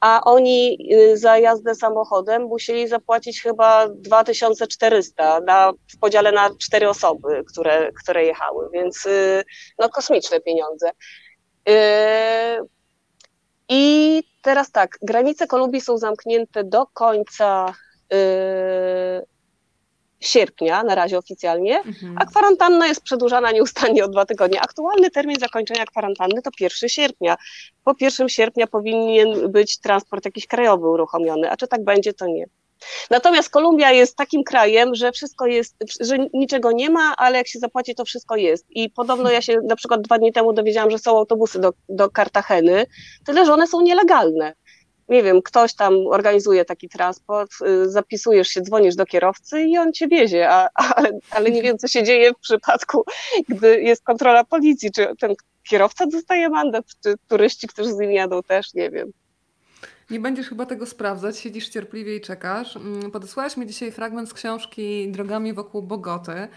a 0.00 0.20
oni 0.24 0.78
y, 0.92 1.18
za 1.18 1.38
jazdę 1.38 1.74
samochodem 1.74 2.42
musieli 2.42 2.88
zapłacić 2.88 3.42
chyba 3.42 3.88
2400 3.88 5.40
na, 5.40 5.72
w 5.72 5.98
podziale 5.98 6.32
na 6.32 6.50
cztery 6.58 6.88
osoby, 6.88 7.44
które, 7.52 7.92
które 7.92 8.24
jechały, 8.24 8.68
więc 8.72 9.06
y, 9.06 9.44
no 9.78 9.88
kosmiczne 9.88 10.40
pieniądze. 10.40 10.90
Y, 11.68 11.72
I 13.68 14.22
teraz 14.42 14.70
tak, 14.70 14.98
granice 15.02 15.46
Kolumbii 15.46 15.80
są 15.80 15.98
zamknięte 15.98 16.64
do 16.64 16.86
końca 16.86 17.74
sierpnia, 20.20 20.82
na 20.82 20.94
razie 20.94 21.18
oficjalnie, 21.18 21.78
mhm. 21.78 22.16
a 22.18 22.26
kwarantanna 22.26 22.86
jest 22.86 23.02
przedłużana 23.02 23.52
nieustannie 23.52 24.04
o 24.04 24.08
dwa 24.08 24.26
tygodnie. 24.26 24.60
Aktualny 24.60 25.10
termin 25.10 25.36
zakończenia 25.40 25.86
kwarantanny 25.86 26.42
to 26.42 26.50
1 26.60 26.88
sierpnia. 26.88 27.36
Po 27.84 27.94
1 28.00 28.28
sierpnia 28.28 28.66
powinien 28.66 29.52
być 29.52 29.78
transport 29.80 30.24
jakiś 30.24 30.46
krajowy 30.46 30.88
uruchomiony, 30.88 31.50
a 31.50 31.56
czy 31.56 31.68
tak 31.68 31.84
będzie, 31.84 32.12
to 32.12 32.26
nie. 32.26 32.46
Natomiast 33.10 33.50
Kolumbia 33.50 33.92
jest 33.92 34.16
takim 34.16 34.44
krajem, 34.44 34.94
że 34.94 35.12
wszystko 35.12 35.46
jest, 35.46 35.76
że 36.00 36.16
niczego 36.34 36.72
nie 36.72 36.90
ma, 36.90 37.16
ale 37.16 37.38
jak 37.38 37.48
się 37.48 37.58
zapłaci, 37.58 37.94
to 37.94 38.04
wszystko 38.04 38.36
jest. 38.36 38.66
I 38.70 38.90
podobno 38.90 39.30
ja 39.30 39.42
się 39.42 39.58
na 39.64 39.76
przykład 39.76 40.00
dwa 40.00 40.18
dni 40.18 40.32
temu 40.32 40.52
dowiedziałam, 40.52 40.90
że 40.90 40.98
są 40.98 41.18
autobusy 41.18 41.60
do, 41.60 41.72
do 41.88 42.10
Kartageny, 42.10 42.86
tyle 43.26 43.46
że 43.46 43.52
one 43.52 43.66
są 43.66 43.80
nielegalne. 43.80 44.54
Nie 45.08 45.22
wiem, 45.22 45.42
ktoś 45.42 45.74
tam 45.74 45.94
organizuje 46.06 46.64
taki 46.64 46.88
transport, 46.88 47.50
y, 47.62 47.90
zapisujesz 47.90 48.48
się, 48.48 48.60
dzwonisz 48.60 48.96
do 48.96 49.06
kierowcy 49.06 49.62
i 49.62 49.78
on 49.78 49.92
cię 49.92 50.08
wiezie, 50.08 50.50
a, 50.50 50.68
ale, 50.74 51.10
ale 51.30 51.50
nie 51.50 51.62
wiem, 51.62 51.78
co 51.78 51.88
się 51.88 52.02
dzieje 52.02 52.32
w 52.32 52.38
przypadku, 52.38 53.04
gdy 53.48 53.82
jest 53.82 54.04
kontrola 54.04 54.44
policji, 54.44 54.92
czy 54.92 55.06
ten 55.18 55.34
kierowca 55.62 56.06
dostaje 56.06 56.48
mandat, 56.48 56.84
czy 57.02 57.14
turyści, 57.28 57.68
którzy 57.68 57.92
z 57.92 57.98
nim 57.98 58.12
jadą 58.12 58.42
też, 58.42 58.74
nie 58.74 58.90
wiem. 58.90 59.12
Nie 60.10 60.20
będziesz 60.20 60.48
chyba 60.48 60.66
tego 60.66 60.86
sprawdzać, 60.86 61.38
siedzisz 61.38 61.68
cierpliwie 61.68 62.16
i 62.16 62.20
czekasz. 62.20 62.76
Mm, 62.76 63.10
podesłałaś 63.10 63.56
mi 63.56 63.66
dzisiaj 63.66 63.92
fragment 63.92 64.28
z 64.28 64.34
książki 64.34 65.12
Drogami 65.12 65.52
wokół 65.52 65.82
Bogoty. 65.82 66.48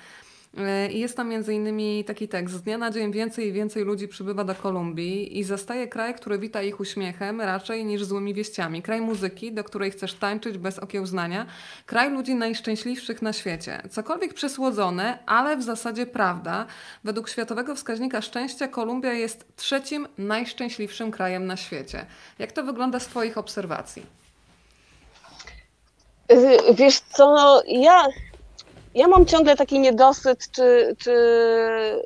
E, 0.60 0.92
I 0.92 1.00
jest 1.00 1.18
tam 1.18 1.30
między 1.30 1.54
innymi 1.54 2.04
taki 2.04 2.28
tekst. 2.28 2.56
Z 2.56 2.62
dnia 2.62 2.78
na 2.78 2.92
dzień 2.92 3.12
więcej 3.12 3.48
i 3.48 3.52
więcej 3.52 3.84
ludzi 3.84 4.08
przybywa 4.08 4.44
do 4.44 4.56
Kolumbii 4.56 5.40
i 5.40 5.44
zastaje 5.44 5.88
kraj, 5.88 6.14
który 6.16 6.40
wita 6.40 6.62
ich 6.62 6.80
uśmiechem 6.80 7.42
raczej 7.42 7.86
niż 7.86 8.04
złymi 8.04 8.34
wieściami. 8.34 8.82
Kraj 8.82 9.02
muzyki, 9.02 9.52
do 9.52 9.64
której 9.64 9.92
chcesz 9.92 10.14
tańczyć 10.14 10.58
bez 10.58 10.80
okiełznania. 10.80 11.46
Kraj 11.86 12.12
ludzi 12.12 12.36
najszczęśliwszych 12.36 13.22
na 13.22 13.34
świecie. 13.34 13.82
Cokolwiek 13.90 14.34
przesłodzone, 14.34 15.20
ale 15.26 15.58
w 15.58 15.64
zasadzie 15.64 16.06
prawda. 16.06 16.66
Według 17.04 17.30
Światowego 17.30 17.76
Wskaźnika 17.76 18.22
Szczęścia 18.22 18.68
Kolumbia 18.68 19.14
jest 19.14 19.56
trzecim 19.56 20.08
najszczęśliwszym 20.18 21.12
krajem 21.12 21.46
na 21.46 21.58
świecie. 21.58 22.06
Jak 22.40 22.52
to 22.52 22.64
wygląda 22.64 23.00
z 23.00 23.08
Twoich 23.08 23.38
obserwacji? 23.38 24.06
Wiesz 26.74 27.00
co, 27.00 27.62
ja 27.68 28.04
ja 28.96 29.08
mam 29.08 29.26
ciągle 29.26 29.56
taki 29.56 29.80
niedosyt, 29.80 30.52
czy, 30.52 30.96
czy 30.98 31.12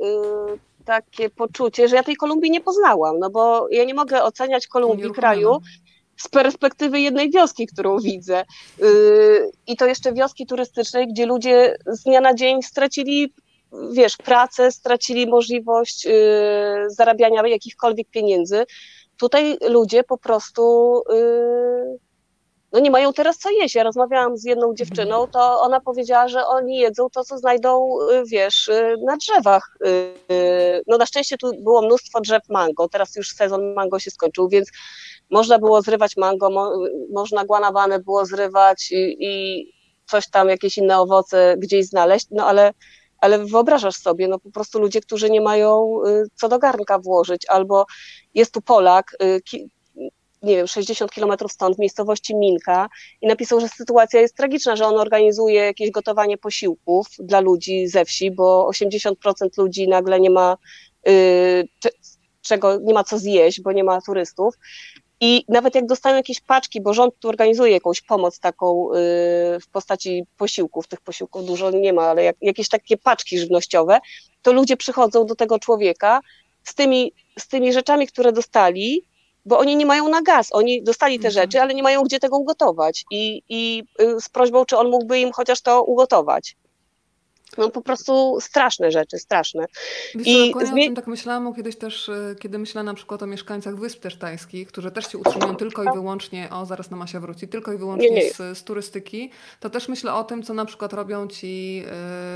yy, 0.01 0.59
takie 0.85 1.29
poczucie, 1.29 1.87
że 1.87 1.95
ja 1.95 2.03
tej 2.03 2.15
Kolumbii 2.15 2.51
nie 2.51 2.61
poznałam, 2.61 3.19
no 3.19 3.29
bo 3.29 3.67
ja 3.69 3.83
nie 3.83 3.93
mogę 3.93 4.23
oceniać 4.23 4.67
Kolumbii 4.67 5.11
kraju 5.11 5.57
z 6.17 6.27
perspektywy 6.27 6.99
jednej 6.99 7.31
wioski, 7.31 7.67
którą 7.67 7.99
widzę. 7.99 8.45
Yy, 8.79 9.51
I 9.67 9.77
to 9.77 9.85
jeszcze 9.85 10.13
wioski 10.13 10.45
turystycznej, 10.45 11.07
gdzie 11.07 11.25
ludzie 11.25 11.77
z 11.87 12.03
dnia 12.03 12.21
na 12.21 12.33
dzień 12.33 12.63
stracili, 12.63 13.33
wiesz, 13.91 14.17
pracę, 14.17 14.71
stracili 14.71 15.27
możliwość 15.27 16.05
yy, 16.05 16.11
zarabiania 16.87 17.47
jakichkolwiek 17.47 18.09
pieniędzy. 18.09 18.65
Tutaj 19.17 19.57
ludzie 19.69 20.03
po 20.03 20.17
prostu 20.17 21.01
yy, 21.09 21.99
no 22.73 22.79
nie 22.79 22.91
mają 22.91 23.13
teraz 23.13 23.37
co 23.37 23.49
jeść. 23.49 23.75
Ja 23.75 23.83
rozmawiałam 23.83 24.37
z 24.37 24.43
jedną 24.43 24.73
dziewczyną, 24.73 25.27
to 25.27 25.61
ona 25.61 25.81
powiedziała, 25.81 26.27
że 26.27 26.45
oni 26.45 26.77
jedzą 26.77 27.09
to, 27.09 27.23
co 27.23 27.37
znajdą, 27.37 27.97
y, 28.11 28.23
wiesz, 28.25 28.67
y, 28.67 28.95
na 29.05 29.17
drzewach. 29.17 29.77
Y, 30.31 30.81
no 30.87 30.97
na 30.97 31.05
szczęście 31.05 31.37
tu 31.37 31.51
było 31.59 31.81
mnóstwo 31.81 32.21
drzew 32.21 32.41
mango, 32.49 32.89
teraz 32.89 33.15
już 33.15 33.29
sezon 33.29 33.73
mango 33.73 33.99
się 33.99 34.11
skończył, 34.11 34.49
więc 34.49 34.69
można 35.29 35.59
było 35.59 35.81
zrywać 35.81 36.17
mango, 36.17 36.49
mo, 36.49 36.71
można 37.11 37.45
guanabanę 37.45 37.99
było 37.99 38.25
zrywać 38.25 38.91
i, 38.91 39.17
i 39.19 39.65
coś 40.05 40.29
tam, 40.29 40.49
jakieś 40.49 40.77
inne 40.77 40.99
owoce 40.99 41.55
gdzieś 41.57 41.85
znaleźć, 41.85 42.27
no 42.31 42.47
ale 42.47 42.73
ale 43.17 43.45
wyobrażasz 43.45 43.95
sobie, 43.95 44.27
no 44.27 44.39
po 44.39 44.51
prostu 44.51 44.79
ludzie, 44.79 45.01
którzy 45.01 45.29
nie 45.29 45.41
mają 45.41 45.99
co 46.35 46.49
do 46.49 46.59
garnka 46.59 46.99
włożyć, 46.99 47.45
albo 47.49 47.85
jest 48.33 48.53
tu 48.53 48.61
Polak, 48.61 49.17
nie 50.43 50.55
wiem, 50.55 50.67
60 50.67 51.11
kilometrów 51.11 51.51
stąd, 51.51 51.75
w 51.75 51.79
miejscowości 51.79 52.35
Minka 52.35 52.89
i 53.21 53.27
napisał, 53.27 53.59
że 53.59 53.67
sytuacja 53.67 54.21
jest 54.21 54.37
tragiczna, 54.37 54.75
że 54.75 54.85
on 54.85 54.97
organizuje 54.97 55.55
jakieś 55.55 55.91
gotowanie 55.91 56.37
posiłków 56.37 57.07
dla 57.19 57.39
ludzi 57.39 57.87
ze 57.87 58.05
wsi, 58.05 58.31
bo 58.31 58.69
80% 58.69 59.13
ludzi 59.57 59.87
nagle 59.87 60.19
nie 60.19 60.29
ma 60.29 60.57
y, 61.07 61.67
czego, 62.41 62.79
nie 62.79 62.93
ma 62.93 63.03
co 63.03 63.19
zjeść, 63.19 63.61
bo 63.61 63.71
nie 63.71 63.83
ma 63.83 64.01
turystów. 64.01 64.55
I 65.21 65.45
nawet 65.49 65.75
jak 65.75 65.85
dostają 65.85 66.15
jakieś 66.15 66.41
paczki, 66.41 66.81
bo 66.81 66.93
rząd 66.93 67.13
tu 67.19 67.29
organizuje 67.29 67.71
jakąś 67.71 68.01
pomoc 68.01 68.39
taką 68.39 68.91
y, 68.91 68.95
w 69.59 69.67
postaci 69.71 70.23
posiłków, 70.37 70.87
tych 70.87 71.01
posiłków 71.01 71.45
dużo 71.45 71.71
nie 71.71 71.93
ma, 71.93 72.03
ale 72.03 72.23
jak, 72.23 72.35
jakieś 72.41 72.69
takie 72.69 72.97
paczki 72.97 73.39
żywnościowe, 73.39 73.99
to 74.41 74.53
ludzie 74.53 74.77
przychodzą 74.77 75.25
do 75.25 75.35
tego 75.35 75.59
człowieka 75.59 76.21
z 76.63 76.75
tymi, 76.75 77.13
z 77.39 77.47
tymi 77.47 77.73
rzeczami, 77.73 78.07
które 78.07 78.31
dostali, 78.31 79.03
bo 79.45 79.57
oni 79.59 79.75
nie 79.75 79.85
mają 79.85 80.09
na 80.09 80.21
gaz. 80.21 80.49
Oni 80.51 80.83
dostali 80.83 81.19
te 81.19 81.27
mhm. 81.27 81.33
rzeczy, 81.33 81.61
ale 81.61 81.73
nie 81.73 81.83
mają 81.83 82.03
gdzie 82.03 82.19
tego 82.19 82.37
ugotować. 82.37 83.05
I, 83.11 83.41
i 83.49 83.83
y, 84.01 84.21
z 84.21 84.29
prośbą, 84.29 84.65
czy 84.65 84.77
on 84.77 84.89
mógłby 84.89 85.19
im 85.19 85.31
chociaż 85.31 85.61
to 85.61 85.83
ugotować. 85.83 86.55
No 87.57 87.69
po 87.69 87.81
prostu 87.81 88.37
straszne 88.41 88.91
rzeczy, 88.91 89.19
straszne. 89.19 89.65
Wiesz, 90.15 90.27
I 90.27 90.53
zmi- 90.53 90.81
o 90.81 90.85
tym 90.85 90.95
tak 90.95 91.07
myślałam, 91.07 91.53
kiedyś 91.53 91.77
też, 91.77 92.09
e, 92.09 92.35
kiedy 92.39 92.59
myślałam 92.59 92.85
na 92.85 92.93
przykład 92.93 93.23
o 93.23 93.27
mieszkańcach 93.27 93.75
Wysp 93.75 93.99
też 93.99 94.15
Tajskich, 94.15 94.67
którzy 94.67 94.91
też 94.91 95.11
się 95.11 95.17
utrzymują 95.17 95.55
tylko 95.55 95.83
i 95.83 95.87
wyłącznie, 95.93 96.49
o 96.49 96.65
zaraz 96.65 96.91
na 96.91 96.97
Masia 96.97 97.19
wróci, 97.19 97.47
tylko 97.47 97.73
i 97.73 97.77
wyłącznie 97.77 98.09
nie, 98.09 98.15
nie. 98.23 98.33
Z, 98.33 98.57
z, 98.57 98.63
turystyki, 98.63 99.31
to 99.59 99.69
też 99.69 99.87
myślę 99.87 100.13
o 100.13 100.23
tym, 100.23 100.43
co 100.43 100.53
na 100.53 100.65
przykład 100.65 100.93
robią 100.93 101.27
ci, 101.27 101.83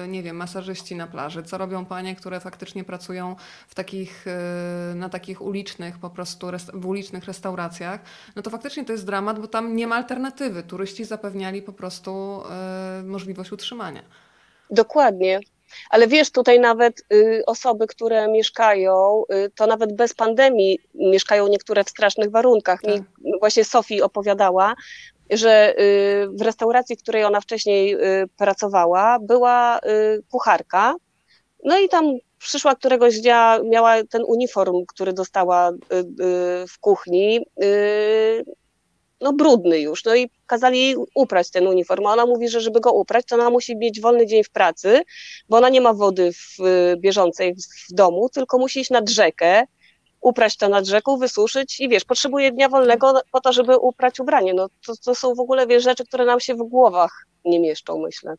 e, 0.03 0.07
nie 0.07 0.23
wiem, 0.23 0.35
masażyści 0.35 0.95
na 0.95 1.07
plaży, 1.07 1.43
co 1.43 1.57
robią 1.57 1.85
panie, 1.85 2.15
które 2.15 2.39
faktycznie 2.39 2.83
pracują 2.83 3.35
w 3.67 3.75
takich, 3.75 4.25
e, 4.27 4.95
na 4.95 5.09
takich 5.09 5.41
ulicznych 5.41 5.97
po 5.97 6.09
prostu, 6.09 6.47
w 6.73 6.85
ulicznych 6.85 7.25
restauracjach, 7.25 8.01
no 8.35 8.41
to 8.41 8.49
faktycznie 8.49 8.85
to 8.85 8.91
jest 8.91 9.05
dramat, 9.05 9.39
bo 9.39 9.47
tam 9.47 9.75
nie 9.75 9.87
ma 9.87 9.95
alternatywy. 9.95 10.63
Turyści 10.63 11.05
zapewniali 11.05 11.61
po 11.61 11.73
prostu 11.73 12.41
możliwość 13.05 13.51
utrzymania. 13.51 14.01
Dokładnie. 14.69 15.39
Ale 15.89 16.07
wiesz, 16.07 16.31
tutaj 16.31 16.59
nawet 16.59 17.01
y, 17.13 17.43
osoby, 17.45 17.87
które 17.87 18.27
mieszkają, 18.27 19.23
y, 19.33 19.51
to 19.55 19.67
nawet 19.67 19.95
bez 19.95 20.13
pandemii 20.13 20.79
mieszkają 20.95 21.47
niektóre 21.47 21.83
w 21.83 21.89
strasznych 21.89 22.31
warunkach. 22.31 22.81
Tak. 22.81 22.93
Mi 22.95 23.39
właśnie 23.39 23.65
Sofii 23.65 24.01
opowiadała, 24.01 24.75
że 25.29 25.75
y, 25.79 26.27
w 26.33 26.41
restauracji, 26.41 26.95
w 26.95 27.01
której 27.01 27.23
ona 27.23 27.41
wcześniej 27.41 27.93
y, 27.93 28.27
pracowała, 28.37 29.19
była 29.21 29.79
y, 29.79 30.23
kucharka. 30.31 30.95
No 31.63 31.79
i 31.79 31.89
tam 31.89 32.17
przyszła 32.37 32.75
któregoś 32.75 33.19
dnia, 33.19 33.59
miała 33.63 34.03
ten 34.03 34.23
uniform, 34.27 34.85
który 34.87 35.13
dostała 35.13 35.71
y, 35.71 35.75
w 36.67 36.79
kuchni 36.79 37.45
no 39.21 39.33
brudny 39.33 39.79
już, 39.79 40.05
no 40.05 40.15
i 40.15 40.29
kazali 40.45 40.79
jej 40.79 40.95
uprać 41.15 41.51
ten 41.51 41.67
uniform, 41.67 42.05
a 42.05 42.13
ona 42.13 42.25
mówi, 42.25 42.49
że 42.49 42.61
żeby 42.61 42.79
go 42.79 42.91
uprać, 42.91 43.25
to 43.25 43.35
ona 43.35 43.49
musi 43.49 43.77
mieć 43.77 44.01
wolny 44.01 44.25
dzień 44.25 44.43
w 44.43 44.49
pracy, 44.49 45.01
bo 45.49 45.57
ona 45.57 45.69
nie 45.69 45.81
ma 45.81 45.93
wody 45.93 46.31
w, 46.33 46.57
bieżącej 46.97 47.55
w 47.89 47.93
domu, 47.93 48.29
tylko 48.29 48.57
musi 48.57 48.79
iść 48.79 48.89
nad 48.89 49.09
rzekę, 49.09 49.63
uprać 50.21 50.57
to 50.57 50.69
nad 50.69 50.85
rzeką, 50.85 51.17
wysuszyć 51.17 51.79
i 51.79 51.89
wiesz, 51.89 52.05
potrzebuje 52.05 52.51
dnia 52.51 52.69
wolnego 52.69 53.21
po 53.31 53.41
to, 53.41 53.53
żeby 53.53 53.77
uprać 53.77 54.19
ubranie. 54.19 54.53
No 54.53 54.67
to, 54.85 54.93
to 55.05 55.15
są 55.15 55.35
w 55.35 55.39
ogóle 55.39 55.67
wiesz, 55.67 55.83
rzeczy, 55.83 56.05
które 56.05 56.25
nam 56.25 56.39
się 56.39 56.55
w 56.55 56.63
głowach 56.63 57.27
nie 57.45 57.59
mieszczą, 57.59 57.99
myślę. 57.99 58.35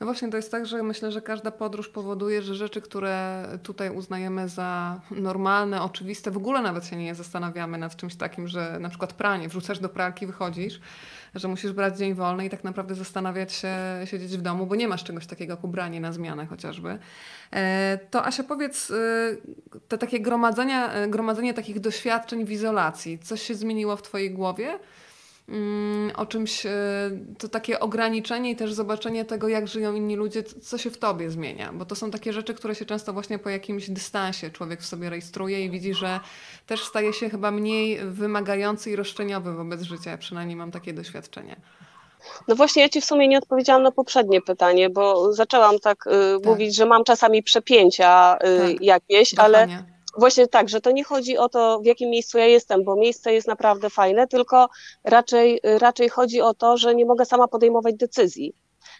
No 0.00 0.06
właśnie, 0.06 0.28
to 0.30 0.36
jest 0.36 0.50
tak, 0.50 0.66
że 0.66 0.82
myślę, 0.82 1.12
że 1.12 1.22
każda 1.22 1.50
podróż 1.50 1.88
powoduje, 1.88 2.42
że 2.42 2.54
rzeczy, 2.54 2.80
które 2.80 3.46
tutaj 3.62 3.90
uznajemy 3.90 4.48
za 4.48 5.00
normalne, 5.10 5.82
oczywiste, 5.82 6.30
w 6.30 6.36
ogóle 6.36 6.62
nawet 6.62 6.86
się 6.86 6.96
nie 6.96 7.14
zastanawiamy 7.14 7.78
nad 7.78 7.96
czymś 7.96 8.16
takim, 8.16 8.48
że 8.48 8.78
na 8.80 8.88
przykład 8.88 9.12
pranie, 9.12 9.48
wrzucasz 9.48 9.78
do 9.78 9.88
pralki, 9.88 10.26
wychodzisz, 10.26 10.80
że 11.34 11.48
musisz 11.48 11.72
brać 11.72 11.98
dzień 11.98 12.14
wolny 12.14 12.46
i 12.46 12.50
tak 12.50 12.64
naprawdę 12.64 12.94
zastanawiać 12.94 13.52
się, 13.52 13.76
siedzieć 14.04 14.36
w 14.36 14.42
domu, 14.42 14.66
bo 14.66 14.74
nie 14.74 14.88
masz 14.88 15.04
czegoś 15.04 15.26
takiego 15.26 15.52
jak 15.52 15.64
ubranie 15.64 16.00
na 16.00 16.12
zmianę 16.12 16.46
chociażby. 16.46 16.98
E, 17.52 17.98
to 18.10 18.26
Asia, 18.26 18.42
powiedz, 18.42 18.90
e, 18.90 18.94
te 19.88 19.98
takie 19.98 20.20
gromadzenie, 20.20 20.88
gromadzenie 21.08 21.54
takich 21.54 21.80
doświadczeń 21.80 22.44
w 22.44 22.50
izolacji, 22.50 23.18
coś 23.18 23.42
się 23.42 23.54
zmieniło 23.54 23.96
w 23.96 24.02
Twojej 24.02 24.30
głowie? 24.30 24.78
Mm, 25.48 26.10
o 26.16 26.26
czymś, 26.26 26.66
e, 26.66 26.70
to 27.38 27.48
takie 27.48 27.80
ograniczenie 27.80 28.50
i 28.50 28.56
też 28.56 28.72
zobaczenie 28.72 29.24
tego, 29.24 29.48
jak 29.48 29.68
żyją 29.68 29.94
inni 29.94 30.16
ludzie, 30.16 30.42
co 30.42 30.78
się 30.78 30.90
w 30.90 30.98
tobie 30.98 31.30
zmienia. 31.30 31.72
Bo 31.72 31.84
to 31.84 31.94
są 31.94 32.10
takie 32.10 32.32
rzeczy, 32.32 32.54
które 32.54 32.74
się 32.74 32.84
często 32.84 33.12
właśnie 33.12 33.38
po 33.38 33.50
jakimś 33.50 33.90
dystansie 33.90 34.50
człowiek 34.50 34.80
w 34.80 34.86
sobie 34.86 35.10
rejestruje 35.10 35.64
i 35.64 35.70
widzi, 35.70 35.94
że 35.94 36.20
też 36.66 36.84
staje 36.84 37.12
się 37.12 37.30
chyba 37.30 37.50
mniej 37.50 37.98
wymagający 38.04 38.90
i 38.90 38.96
roszczeniowy 38.96 39.52
wobec 39.52 39.82
życia. 39.82 40.18
Przynajmniej 40.18 40.56
mam 40.56 40.70
takie 40.70 40.92
doświadczenie. 40.92 41.56
No 42.48 42.54
właśnie, 42.54 42.82
ja 42.82 42.88
Ci 42.88 43.00
w 43.00 43.04
sumie 43.04 43.28
nie 43.28 43.38
odpowiedziałam 43.38 43.82
na 43.82 43.90
poprzednie 43.90 44.42
pytanie, 44.42 44.90
bo 44.90 45.32
zaczęłam 45.32 45.78
tak, 45.78 46.06
y, 46.06 46.10
tak. 46.10 46.46
mówić, 46.46 46.76
że 46.76 46.86
mam 46.86 47.04
czasami 47.04 47.42
przepięcia 47.42 48.36
y, 48.36 48.72
tak. 48.72 48.82
jakieś, 48.82 49.38
ale 49.38 49.84
Właśnie 50.18 50.46
tak, 50.48 50.68
że 50.68 50.80
to 50.80 50.90
nie 50.90 51.04
chodzi 51.04 51.38
o 51.38 51.48
to, 51.48 51.80
w 51.80 51.86
jakim 51.86 52.10
miejscu 52.10 52.38
ja 52.38 52.46
jestem, 52.46 52.84
bo 52.84 52.96
miejsce 52.96 53.32
jest 53.32 53.48
naprawdę 53.48 53.90
fajne, 53.90 54.28
tylko 54.28 54.68
raczej, 55.04 55.60
raczej 55.64 56.08
chodzi 56.08 56.40
o 56.40 56.54
to, 56.54 56.76
że 56.76 56.94
nie 56.94 57.06
mogę 57.06 57.24
sama 57.24 57.48
podejmować 57.48 57.94
decyzji. 57.94 58.54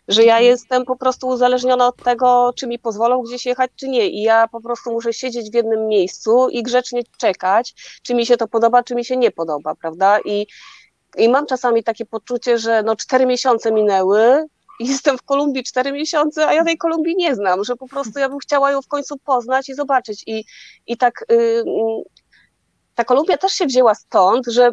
Że 0.08 0.24
ja 0.24 0.34
mhm. 0.34 0.46
jestem 0.46 0.84
po 0.84 0.96
prostu 0.96 1.28
uzależniona 1.28 1.86
od 1.86 1.96
tego, 1.96 2.52
czy 2.56 2.66
mi 2.66 2.78
pozwolą 2.78 3.22
gdzieś 3.22 3.46
jechać, 3.46 3.70
czy 3.76 3.88
nie. 3.88 4.08
I 4.08 4.22
ja 4.22 4.48
po 4.48 4.60
prostu 4.60 4.92
muszę 4.92 5.12
siedzieć 5.12 5.50
w 5.50 5.54
jednym 5.54 5.88
miejscu 5.88 6.48
i 6.48 6.62
grzecznie 6.62 7.02
czekać, 7.18 7.74
czy 8.02 8.14
mi 8.14 8.26
się 8.26 8.36
to 8.36 8.48
podoba, 8.48 8.82
czy 8.82 8.94
mi 8.94 9.04
się 9.04 9.16
nie 9.16 9.30
podoba, 9.30 9.74
prawda? 9.74 10.20
I 10.24 10.46
I 11.18 11.28
mam 11.28 11.46
czasami 11.46 11.84
takie 11.84 12.06
poczucie, 12.06 12.58
że 12.58 12.82
no 12.82 12.96
cztery 12.96 13.26
miesiące 13.26 13.72
minęły, 13.72 14.46
jestem 14.86 15.18
w 15.18 15.22
Kolumbii 15.22 15.64
cztery 15.64 15.92
miesiące, 15.92 16.46
a 16.46 16.54
ja 16.54 16.64
tej 16.64 16.78
Kolumbii 16.78 17.16
nie 17.16 17.34
znam, 17.34 17.64
że 17.64 17.76
po 17.76 17.88
prostu 17.88 18.18
ja 18.18 18.28
bym 18.28 18.38
chciała 18.38 18.70
ją 18.70 18.82
w 18.82 18.88
końcu 18.88 19.18
poznać 19.18 19.68
i 19.68 19.74
zobaczyć. 19.74 20.22
I, 20.26 20.44
i 20.86 20.96
tak 20.96 21.24
y, 21.32 21.64
ta 22.94 23.04
Kolumbia 23.04 23.36
też 23.36 23.52
się 23.52 23.66
wzięła 23.66 23.94
stąd, 23.94 24.46
że 24.46 24.70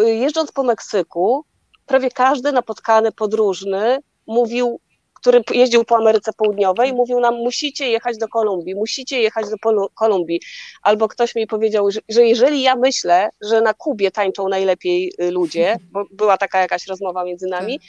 y, 0.00 0.14
jeżdżąc 0.14 0.52
po 0.52 0.62
Meksyku, 0.62 1.44
prawie 1.86 2.10
każdy 2.10 2.52
napotkany 2.52 3.12
podróżny 3.12 3.98
mówił, 4.26 4.80
który 5.14 5.42
jeździł 5.54 5.84
po 5.84 5.96
Ameryce 5.96 6.32
Południowej, 6.32 6.92
mówił 6.92 7.20
nam, 7.20 7.34
musicie 7.34 7.90
jechać 7.90 8.18
do 8.18 8.28
Kolumbii, 8.28 8.74
musicie 8.74 9.20
jechać 9.20 9.46
do 9.50 9.88
Kolumbii. 9.94 10.40
Albo 10.82 11.08
ktoś 11.08 11.34
mi 11.34 11.46
powiedział, 11.46 11.90
że, 11.90 12.00
że 12.08 12.26
jeżeli 12.26 12.62
ja 12.62 12.76
myślę, 12.76 13.28
że 13.40 13.60
na 13.60 13.74
Kubie 13.74 14.10
tańczą 14.10 14.48
najlepiej 14.48 15.12
y, 15.22 15.30
ludzie, 15.30 15.76
bo 15.92 16.04
była 16.10 16.38
taka 16.38 16.60
jakaś 16.60 16.86
rozmowa 16.86 17.24
między 17.24 17.46
nami, 17.46 17.80
tak 17.80 17.88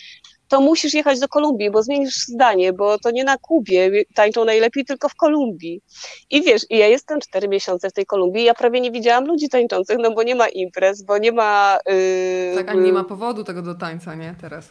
to 0.53 0.61
musisz 0.61 0.93
jechać 0.93 1.19
do 1.19 1.27
Kolumbii, 1.27 1.71
bo 1.71 1.83
zmienisz 1.83 2.15
zdanie, 2.15 2.73
bo 2.73 2.97
to 2.99 3.11
nie 3.11 3.23
na 3.23 3.37
Kubie 3.37 4.03
tańczą 4.15 4.45
najlepiej, 4.45 4.85
tylko 4.85 5.09
w 5.09 5.15
Kolumbii. 5.15 5.81
I 6.29 6.41
wiesz, 6.41 6.61
ja 6.69 6.87
jestem 6.87 7.19
cztery 7.19 7.47
miesiące 7.47 7.89
w 7.89 7.93
tej 7.93 8.05
Kolumbii, 8.05 8.43
ja 8.43 8.53
prawie 8.53 8.81
nie 8.81 8.91
widziałam 8.91 9.25
ludzi 9.25 9.49
tańczących, 9.49 9.97
no 9.99 10.11
bo 10.11 10.23
nie 10.23 10.35
ma 10.35 10.47
imprez, 10.47 11.03
bo 11.03 11.17
nie 11.17 11.31
ma... 11.31 11.77
Yy, 11.85 12.55
tak, 12.55 12.69
ani 12.69 12.81
nie 12.81 12.93
ma 12.93 13.03
powodu 13.03 13.43
tego 13.43 13.61
do 13.61 13.75
tańca, 13.75 14.15
nie? 14.15 14.35
Teraz. 14.41 14.69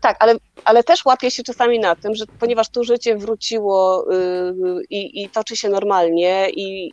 Tak, 0.00 0.16
ale, 0.20 0.34
ale 0.64 0.82
też 0.82 1.04
łapię 1.04 1.30
się 1.30 1.42
czasami 1.42 1.78
na 1.78 1.96
tym, 1.96 2.14
że 2.14 2.24
ponieważ 2.40 2.68
tu 2.68 2.84
życie 2.84 3.16
wróciło 3.16 4.06
yy, 4.10 4.82
i 4.90 5.28
toczy 5.28 5.56
się 5.56 5.68
normalnie 5.68 6.50
i, 6.50 6.92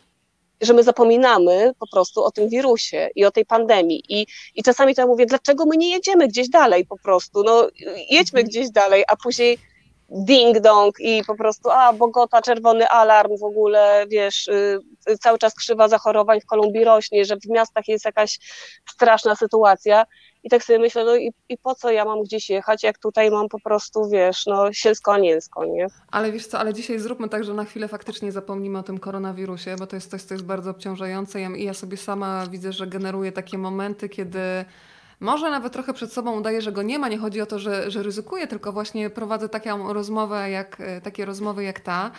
że 0.62 0.72
my 0.72 0.82
zapominamy 0.82 1.72
po 1.78 1.86
prostu 1.86 2.24
o 2.24 2.30
tym 2.30 2.48
wirusie 2.48 3.08
i 3.14 3.24
o 3.24 3.30
tej 3.30 3.46
pandemii. 3.46 4.02
I, 4.08 4.26
i 4.54 4.62
czasami 4.62 4.94
to 4.94 5.02
ja 5.02 5.06
mówię, 5.06 5.26
dlaczego 5.26 5.66
my 5.66 5.76
nie 5.76 5.90
jedziemy 5.90 6.28
gdzieś 6.28 6.48
dalej 6.48 6.86
po 6.86 6.98
prostu? 6.98 7.42
No 7.42 7.68
jedźmy 8.10 8.40
mhm. 8.40 8.46
gdzieś 8.48 8.70
dalej, 8.70 9.04
a 9.08 9.16
później 9.16 9.58
ding 10.12 10.60
dong 10.60 10.94
i 11.00 11.22
po 11.26 11.34
prostu, 11.34 11.70
a 11.70 11.92
Bogota, 11.92 12.42
czerwony 12.42 12.88
alarm 12.88 13.36
w 13.38 13.44
ogóle, 13.44 14.04
wiesz, 14.08 14.48
y, 14.48 14.78
cały 15.20 15.38
czas 15.38 15.54
krzywa 15.54 15.88
zachorowań 15.88 16.40
w 16.40 16.46
Kolumbii 16.46 16.84
rośnie, 16.84 17.24
że 17.24 17.36
w 17.36 17.48
miastach 17.48 17.88
jest 17.88 18.04
jakaś 18.04 18.38
straszna 18.90 19.36
sytuacja. 19.36 20.04
I 20.44 20.50
tak 20.50 20.64
sobie 20.64 20.78
myślę, 20.78 21.04
no 21.04 21.16
i, 21.16 21.32
i 21.48 21.58
po 21.58 21.74
co 21.74 21.90
ja 21.90 22.04
mam 22.04 22.22
gdzieś 22.22 22.50
jechać, 22.50 22.82
jak 22.82 22.98
tutaj 22.98 23.30
mam 23.30 23.48
po 23.48 23.60
prostu, 23.60 24.08
wiesz, 24.08 24.46
no 24.46 24.72
sielsko-anielsko, 24.72 25.64
nie? 25.64 25.86
Ale 26.10 26.32
wiesz 26.32 26.46
co, 26.46 26.58
ale 26.58 26.74
dzisiaj 26.74 26.98
zróbmy 26.98 27.28
tak, 27.28 27.44
że 27.44 27.54
na 27.54 27.64
chwilę 27.64 27.88
faktycznie 27.88 28.32
zapomnimy 28.32 28.78
o 28.78 28.82
tym 28.82 28.98
koronawirusie, 28.98 29.76
bo 29.78 29.86
to 29.86 29.96
jest 29.96 30.10
coś, 30.10 30.22
co 30.22 30.34
jest 30.34 30.46
bardzo 30.46 30.70
obciążające 30.70 31.40
i 31.40 31.64
ja 31.64 31.74
sobie 31.74 31.96
sama 31.96 32.46
widzę, 32.46 32.72
że 32.72 32.86
generuję 32.86 33.32
takie 33.32 33.58
momenty, 33.58 34.08
kiedy 34.08 34.64
może 35.22 35.50
nawet 35.50 35.72
trochę 35.72 35.92
przed 35.92 36.12
sobą 36.12 36.38
udaję, 36.38 36.62
że 36.62 36.72
go 36.72 36.82
nie 36.82 36.98
ma. 36.98 37.08
Nie 37.08 37.18
chodzi 37.18 37.40
o 37.40 37.46
to, 37.46 37.58
że, 37.58 37.90
że 37.90 38.02
ryzykuję, 38.02 38.46
tylko 38.46 38.72
właśnie 38.72 39.10
prowadzę 39.10 39.48
taką 39.48 39.92
rozmowę 39.92 40.50
jak, 40.50 40.82
takie 41.02 41.24
rozmowy 41.24 41.64
jak 41.64 41.80
ta. 41.80 42.10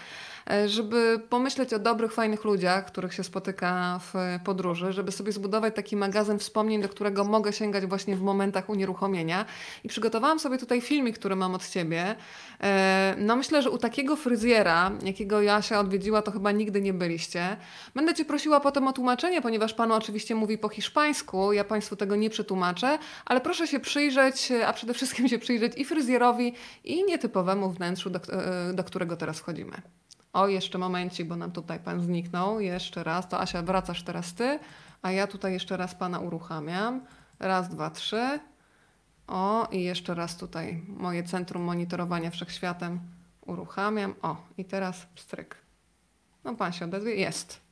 E, 0.49 0.69
żeby 0.69 1.21
pomyśleć 1.29 1.73
o 1.73 1.79
dobrych, 1.79 2.13
fajnych 2.13 2.43
ludziach, 2.43 2.85
których 2.85 3.13
się 3.13 3.23
spotyka 3.23 3.99
w 3.99 4.13
podróży, 4.43 4.93
żeby 4.93 5.11
sobie 5.11 5.31
zbudować 5.31 5.75
taki 5.75 5.95
magazyn 5.95 6.39
wspomnień, 6.39 6.81
do 6.81 6.89
którego 6.89 7.23
mogę 7.23 7.53
sięgać 7.53 7.85
właśnie 7.85 8.15
w 8.15 8.21
momentach 8.21 8.69
unieruchomienia. 8.69 9.45
I 9.83 9.87
przygotowałam 9.87 10.39
sobie 10.39 10.57
tutaj 10.57 10.81
filmik, 10.81 11.19
który 11.19 11.35
mam 11.35 11.55
od 11.55 11.69
Ciebie. 11.69 12.15
E, 12.63 13.15
no 13.17 13.35
myślę, 13.35 13.61
że 13.61 13.69
u 13.69 13.77
takiego 13.77 14.15
fryzjera, 14.15 14.91
jakiego 15.03 15.41
Jasia 15.41 15.79
odwiedziła, 15.79 16.21
to 16.21 16.31
chyba 16.31 16.51
nigdy 16.51 16.81
nie 16.81 16.93
byliście. 16.93 17.57
Będę 17.95 18.13
Cię 18.13 18.25
prosiła 18.25 18.59
potem 18.59 18.87
o 18.87 18.93
tłumaczenie, 18.93 19.41
ponieważ 19.41 19.73
Pan 19.73 19.91
oczywiście 19.91 20.35
mówi 20.35 20.57
po 20.57 20.69
hiszpańsku, 20.69 21.53
ja 21.53 21.63
Państwu 21.63 21.95
tego 21.95 22.15
nie 22.15 22.29
przetłumaczę, 22.29 22.99
ale 23.25 23.41
proszę 23.41 23.67
się 23.67 23.79
przyjrzeć, 23.79 24.51
a 24.67 24.73
przede 24.73 24.93
wszystkim 24.93 25.27
się 25.29 25.39
przyjrzeć 25.39 25.73
i 25.77 25.85
fryzjerowi, 25.85 26.53
i 26.83 27.03
nietypowemu 27.03 27.69
wnętrzu, 27.69 28.09
do, 28.09 28.19
e, 28.33 28.73
do 28.73 28.83
którego 28.83 29.17
teraz 29.17 29.39
wchodzimy. 29.39 29.81
O, 30.33 30.47
jeszcze 30.47 30.77
momencik, 30.77 31.27
bo 31.27 31.35
nam 31.35 31.51
tutaj 31.51 31.79
pan 31.79 32.01
zniknął. 32.01 32.59
Jeszcze 32.59 33.03
raz. 33.03 33.29
To 33.29 33.41
Asia, 33.41 33.61
wracasz 33.61 34.03
teraz 34.03 34.33
ty, 34.33 34.59
a 35.01 35.11
ja 35.11 35.27
tutaj 35.27 35.53
jeszcze 35.53 35.77
raz 35.77 35.95
pana 35.95 36.19
uruchamiam. 36.19 37.05
Raz, 37.39 37.69
dwa, 37.69 37.89
trzy. 37.89 38.39
O, 39.27 39.67
i 39.71 39.83
jeszcze 39.83 40.15
raz 40.15 40.37
tutaj 40.37 40.83
moje 40.87 41.23
centrum 41.23 41.63
monitorowania 41.63 42.29
wszechświatem 42.29 42.99
uruchamiam. 43.45 44.15
O, 44.21 44.35
i 44.57 44.65
teraz 44.65 45.07
stryk. 45.15 45.57
No 46.43 46.55
pan 46.55 46.73
się 46.73 46.85
odezwie. 46.85 47.15
Jest. 47.15 47.62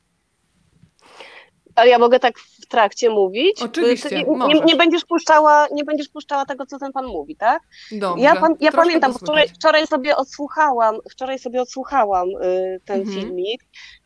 Ale 1.74 1.90
ja 1.90 1.98
mogę 1.98 2.18
tak 2.18 2.38
w 2.38 2.66
trakcie 2.66 3.10
mówić? 3.10 3.62
Oczywiście, 3.62 4.24
nie, 4.38 4.46
nie, 4.46 4.60
nie, 4.60 4.76
będziesz 4.76 5.04
puszczała, 5.04 5.66
nie 5.72 5.84
będziesz 5.84 6.08
puszczała 6.08 6.46
tego, 6.46 6.66
co 6.66 6.78
ten 6.78 6.92
pan 6.92 7.06
mówi, 7.06 7.36
tak? 7.36 7.62
Dobrze. 7.92 8.24
Ja, 8.24 8.36
pan, 8.36 8.54
ja 8.60 8.72
pamiętam, 8.72 9.14
wczoraj, 9.14 9.48
wczoraj, 9.48 9.86
sobie 9.86 10.16
odsłuchałam, 10.16 10.96
wczoraj 11.10 11.38
sobie 11.38 11.62
odsłuchałam 11.62 12.28
y, 12.28 12.80
ten 12.84 13.00
mhm. 13.00 13.20
filmik. 13.20 13.62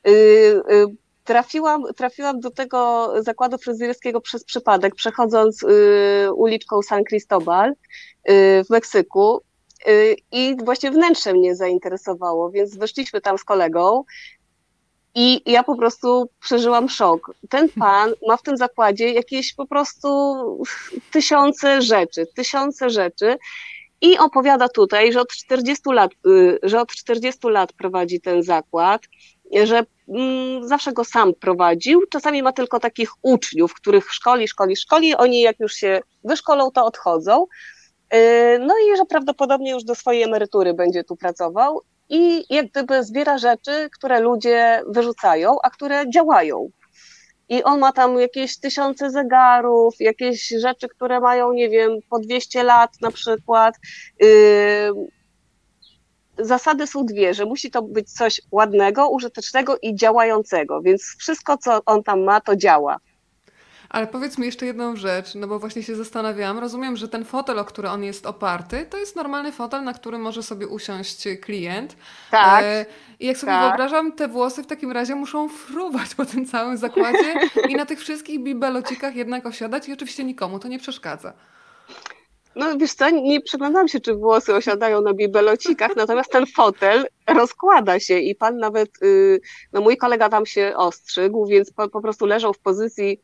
Y, 0.09 0.11
y, 0.71 0.87
trafiłam, 1.27 1.85
trafiłam 1.97 2.41
do 2.41 2.51
tego 2.51 3.13
zakładu 3.23 3.59
fryzjerskiego 3.59 4.21
przez 4.21 4.45
przypadek, 4.45 4.95
przechodząc 4.95 5.63
y, 5.63 6.33
uliczką 6.35 6.83
San 6.83 7.05
Cristobal 7.05 7.71
y, 7.71 7.75
w 8.65 8.71
Meksyku. 8.71 9.41
Y, 9.89 10.17
I 10.33 10.57
właśnie 10.65 10.91
wnętrze 10.91 11.33
mnie 11.33 11.57
zainteresowało, 11.57 12.51
więc 12.51 12.77
weszliśmy 12.77 13.21
tam 13.21 13.39
z 13.39 13.45
kolegą 13.45 14.05
i 15.19 15.43
ja 15.47 15.63
po 15.63 15.77
prostu 15.77 16.29
przeżyłam 16.41 16.89
szok. 16.89 17.31
Ten 17.51 17.69
pan 17.69 18.13
ma 18.29 18.37
w 18.37 18.43
tym 18.43 18.57
zakładzie 18.57 19.13
jakieś 19.13 19.55
po 19.55 19.67
prostu 19.67 20.09
tysiące 21.13 21.83
rzeczy, 21.83 22.27
tysiące 22.35 22.91
rzeczy. 22.91 23.37
I 24.01 24.19
opowiada 24.19 24.69
tutaj, 24.69 25.13
że 25.13 25.21
od 25.21 25.29
40 25.29 25.83
lat, 25.93 26.11
y, 26.27 26.59
że 26.63 26.81
od 26.81 26.93
40 26.93 27.49
lat 27.49 27.73
prowadzi 27.73 28.21
ten 28.21 28.43
zakład, 28.43 29.03
że 29.65 29.83
mm, 30.09 30.69
zawsze 30.69 30.93
go 30.93 31.05
sam 31.05 31.35
prowadził. 31.35 32.03
Czasami 32.11 32.43
ma 32.43 32.53
tylko 32.53 32.81
takich 32.81 33.11
uczniów, 33.23 33.75
których 33.75 34.13
szkoli, 34.13 34.49
szkoli, 34.49 34.77
szkoli. 34.77 35.15
Oni 35.15 35.41
jak 35.41 35.61
już 35.61 35.75
się 35.75 36.01
wyszkolą, 36.25 36.71
to 36.71 36.85
odchodzą. 36.85 37.47
Y, 38.15 38.59
no 38.59 38.75
i 38.79 38.97
że 38.97 39.05
prawdopodobnie 39.05 39.71
już 39.71 39.85
do 39.85 39.95
swojej 39.95 40.23
emerytury 40.23 40.75
będzie 40.75 41.05
tu 41.05 41.17
pracował 41.17 41.83
i 42.09 42.45
jak 42.55 42.67
gdyby 42.67 43.05
zbiera 43.05 43.39
rzeczy, 43.39 43.89
które 43.93 44.21
ludzie 44.21 44.83
wyrzucają, 44.89 45.57
a 45.63 45.71
które 45.71 46.11
działają. 46.11 46.71
I 47.49 47.63
on 47.63 47.79
ma 47.79 47.93
tam 47.93 48.21
jakieś 48.21 48.59
tysiące 48.59 49.11
zegarów, 49.11 49.95
jakieś 50.01 50.49
rzeczy, 50.49 50.89
które 50.89 51.21
mają, 51.21 51.53
nie 51.53 51.69
wiem, 51.69 51.91
po 52.11 52.19
200 52.19 52.63
lat 52.63 52.91
na 53.01 53.11
przykład. 53.11 53.75
Zasady 56.39 56.87
są 56.87 57.07
dwie, 57.07 57.35
że 57.35 57.45
musi 57.45 57.71
to 57.71 57.83
być 57.83 58.13
coś 58.13 58.41
ładnego, 58.51 59.09
użytecznego 59.09 59.77
i 59.83 59.95
działającego, 59.95 60.83
więc 60.83 61.03
wszystko, 61.19 61.59
co 61.59 61.81
on 61.87 62.03
tam 62.03 62.25
ma, 62.25 62.41
to 62.41 62.57
działa. 62.57 62.97
Ale 63.89 64.07
powiedz 64.07 64.39
mi 64.39 64.47
jeszcze 64.47 64.67
jedną 64.67 64.97
rzecz, 64.97 65.35
no 65.35 65.47
bo 65.47 65.59
właśnie 65.59 65.83
się 65.83 65.95
zastanawiałam. 65.95 66.59
Rozumiem, 66.59 66.97
że 66.97 67.09
ten 67.09 67.25
fotel, 67.25 67.59
o 67.59 67.65
który 67.65 67.89
on 67.89 68.05
jest 68.05 68.27
oparty, 68.27 68.87
to 68.91 68.97
jest 68.97 69.17
normalny 69.17 69.53
fotel, 69.53 69.85
na 69.85 69.93
którym 69.93 70.21
może 70.21 70.43
sobie 70.43 70.69
usiąść 70.69 71.29
klient. 71.43 71.97
Tak. 72.31 72.65
E, 72.65 72.87
I 73.21 73.27
jak 73.27 73.37
sobie 73.37 73.53
tak. 73.53 73.69
wyobrażam, 73.69 74.13
te 74.13 74.29
włosy 74.29 74.63
w 74.63 74.67
takim 74.67 74.93
razie 74.93 75.15
muszą 75.15 75.49
fruwać 75.49 76.15
po 76.15 76.27
tym 76.27 76.47
całym 76.47 76.77
zakładzie 76.77 77.35
i 77.69 77.75
na 77.75 77.87
tych 77.87 78.01
wszystkich 78.01 78.43
bibelocikach 78.43 79.17
jednak 79.17 79.47
osiadać 79.47 79.89
i 79.89 79.93
oczywiście 79.93 80.25
nikomu 80.25 80.59
to 80.59 80.69
nie 80.69 80.79
przeszkadza. 80.79 81.33
No 82.57 82.77
wiesz 82.77 82.93
co, 82.93 83.11
nie 83.11 83.41
przyglądam 83.41 83.89
się, 83.89 84.01
czy 84.01 84.15
włosy 84.15 84.55
osiadają 84.55 85.01
na 85.01 85.15
bibelocikach, 85.15 85.97
natomiast 85.97 86.33
ten 86.33 86.47
fotel 86.47 87.07
rozkłada 87.27 88.01
się 88.01 88.19
i 88.19 88.35
pan 88.35 88.59
nawet, 88.59 89.03
y, 89.03 89.41
no 89.73 89.81
mój 89.81 89.97
kolega 89.97 90.29
tam 90.29 90.47
się 90.47 90.73
ostrzygł, 90.77 91.47
więc 91.47 91.73
po, 91.73 91.89
po 91.89 92.01
prostu 92.01 92.27
leżał 92.27 92.53
w 92.53 92.59
pozycji 92.59 93.21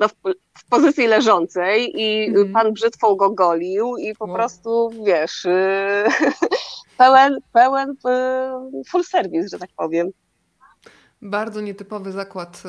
no, 0.00 0.08
w, 0.08 0.12
w, 0.58 0.68
pozycji 0.68 1.06
leżącej 1.06 2.00
i 2.02 2.28
mm. 2.28 2.52
pan 2.52 2.72
brzytwą 2.72 3.14
go 3.14 3.30
golił 3.30 3.96
i 3.96 4.14
po 4.14 4.28
prostu, 4.34 4.90
wiesz, 5.04 5.44
y, 5.44 6.04
pełen, 6.98 7.38
pełen 7.52 7.90
y, 7.90 7.94
full 8.90 9.04
service, 9.04 9.48
że 9.48 9.58
tak 9.58 9.70
powiem. 9.76 10.10
Bardzo 11.22 11.60
nietypowy 11.60 12.12
zakład 12.12 12.62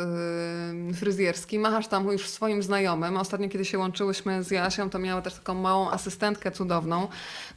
yy, 0.87 0.93
fryzjerski. 0.93 1.59
Machasz 1.59 1.87
tam 1.87 2.07
już 2.07 2.29
swoim 2.29 2.63
znajomym. 2.63 3.17
Ostatnio, 3.17 3.49
kiedy 3.49 3.65
się 3.65 3.77
łączyłyśmy 3.77 4.43
z 4.43 4.51
Jasią, 4.51 4.89
to 4.89 4.99
miała 4.99 5.21
też 5.21 5.33
taką 5.33 5.53
małą 5.53 5.89
asystentkę 5.89 6.51
cudowną, 6.51 7.07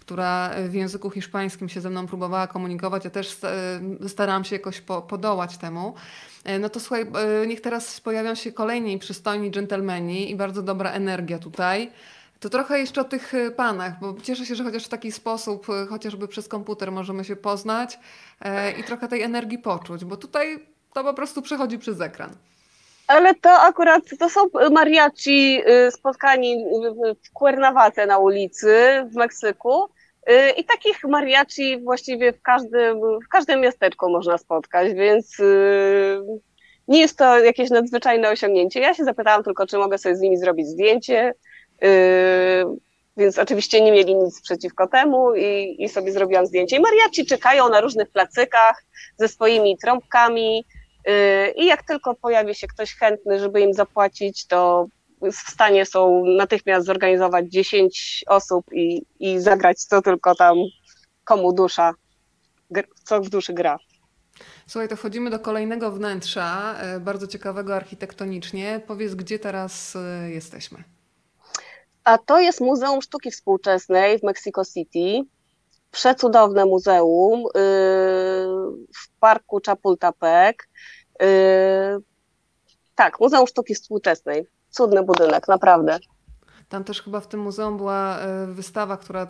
która 0.00 0.50
w 0.68 0.74
języku 0.74 1.10
hiszpańskim 1.10 1.68
się 1.68 1.80
ze 1.80 1.90
mną 1.90 2.06
próbowała 2.06 2.46
komunikować. 2.46 3.04
Ja 3.04 3.10
też 3.10 3.38
yy, 4.00 4.08
starałam 4.08 4.44
się 4.44 4.56
jakoś 4.56 4.80
po, 4.80 5.02
podołać 5.02 5.58
temu. 5.58 5.94
Yy, 6.46 6.58
no 6.58 6.68
to 6.68 6.80
słuchaj, 6.80 7.06
yy, 7.40 7.46
niech 7.46 7.60
teraz 7.60 8.00
pojawią 8.00 8.34
się 8.34 8.52
kolejni 8.52 8.98
przystojni 8.98 9.50
dżentelmeni 9.50 10.30
i 10.30 10.36
bardzo 10.36 10.62
dobra 10.62 10.90
energia 10.90 11.38
tutaj. 11.38 11.90
To 12.40 12.50
trochę 12.50 12.78
jeszcze 12.78 13.00
o 13.00 13.04
tych 13.04 13.32
panach, 13.56 14.00
bo 14.00 14.14
cieszę 14.22 14.46
się, 14.46 14.54
że 14.54 14.64
chociaż 14.64 14.84
w 14.84 14.88
taki 14.88 15.12
sposób, 15.12 15.66
chociażby 15.88 16.28
przez 16.28 16.48
komputer 16.48 16.92
możemy 16.92 17.24
się 17.24 17.36
poznać 17.36 17.98
i 18.80 18.84
trochę 18.84 19.08
tej 19.08 19.22
energii 19.22 19.58
poczuć, 19.58 20.04
bo 20.04 20.16
tutaj 20.16 20.73
to 20.94 21.04
po 21.04 21.14
prostu 21.14 21.42
przechodzi 21.42 21.78
przez 21.78 22.00
ekran. 22.00 22.30
Ale 23.06 23.34
to 23.34 23.50
akurat, 23.50 24.02
to 24.18 24.30
są 24.30 24.40
mariaci 24.70 25.62
y, 25.86 25.90
spotkani 25.90 26.64
w 27.24 27.38
Cuernavace 27.38 28.06
na 28.06 28.18
ulicy 28.18 28.76
w 29.12 29.14
Meksyku 29.14 29.84
y, 29.84 30.50
i 30.50 30.64
takich 30.64 31.04
mariaci 31.04 31.80
właściwie 31.80 32.32
w 32.32 32.42
każdym, 32.42 33.00
w 33.26 33.28
każdym 33.28 33.60
miasteczku 33.60 34.10
można 34.10 34.38
spotkać, 34.38 34.92
więc 34.94 35.40
y, 35.40 36.20
nie 36.88 37.00
jest 37.00 37.18
to 37.18 37.38
jakieś 37.38 37.70
nadzwyczajne 37.70 38.30
osiągnięcie. 38.30 38.80
Ja 38.80 38.94
się 38.94 39.04
zapytałam 39.04 39.44
tylko, 39.44 39.66
czy 39.66 39.78
mogę 39.78 39.98
sobie 39.98 40.16
z 40.16 40.20
nimi 40.20 40.38
zrobić 40.38 40.66
zdjęcie, 40.66 41.34
więc 43.16 43.38
oczywiście 43.38 43.80
nie 43.80 43.92
mieli 43.92 44.14
nic 44.14 44.42
przeciwko 44.42 44.86
temu 44.86 45.34
i, 45.34 45.76
i 45.78 45.88
sobie 45.88 46.12
zrobiłam 46.12 46.46
zdjęcie. 46.46 46.76
I 46.76 46.80
mariaci 46.80 47.26
czekają 47.26 47.68
na 47.68 47.80
różnych 47.80 48.10
placykach 48.10 48.84
ze 49.18 49.28
swoimi 49.28 49.78
trąbkami, 49.78 50.64
I 51.56 51.66
jak 51.66 51.82
tylko 51.82 52.14
pojawi 52.14 52.54
się 52.54 52.66
ktoś 52.66 52.94
chętny, 52.94 53.38
żeby 53.38 53.60
im 53.60 53.74
zapłacić, 53.74 54.46
to 54.46 54.86
w 55.22 55.50
stanie 55.52 55.86
są 55.86 56.24
natychmiast 56.24 56.86
zorganizować 56.86 57.46
10 57.48 58.24
osób 58.26 58.66
i, 58.72 59.02
i 59.20 59.40
zagrać 59.40 59.78
co 59.78 60.02
tylko 60.02 60.34
tam 60.34 60.56
komu 61.24 61.52
dusza, 61.52 61.92
co 63.04 63.20
w 63.20 63.28
duszy 63.28 63.52
gra. 63.52 63.78
Słuchaj, 64.66 64.88
to 64.88 64.96
wchodzimy 64.96 65.30
do 65.30 65.38
kolejnego 65.38 65.90
wnętrza, 65.90 66.74
e, 66.78 67.00
bardzo 67.00 67.26
ciekawego 67.26 67.76
architektonicznie. 67.76 68.80
Powiedz, 68.86 69.14
gdzie 69.14 69.38
teraz 69.38 69.96
e, 69.96 70.30
jesteśmy? 70.30 70.84
A 72.04 72.18
to 72.18 72.40
jest 72.40 72.60
Muzeum 72.60 73.02
Sztuki 73.02 73.30
Współczesnej 73.30 74.18
w 74.18 74.22
Mexico 74.22 74.64
City. 74.64 75.28
Przecudowne 75.94 76.64
muzeum 76.64 77.40
y, 77.40 77.50
w 78.94 79.10
parku 79.20 79.60
Chapultepec. 79.66 80.56
Yy, 81.20 81.26
tak, 82.94 83.20
Muzeum 83.20 83.46
Sztuki 83.46 83.74
Współczesnej. 83.74 84.46
Cudny 84.70 85.02
budynek, 85.02 85.48
naprawdę. 85.48 85.98
Tam 86.68 86.84
też 86.84 87.02
chyba 87.02 87.20
w 87.20 87.26
tym 87.26 87.40
muzeum 87.40 87.76
była 87.76 88.18
e, 88.18 88.46
wystawa, 88.46 88.96
która 88.96 89.26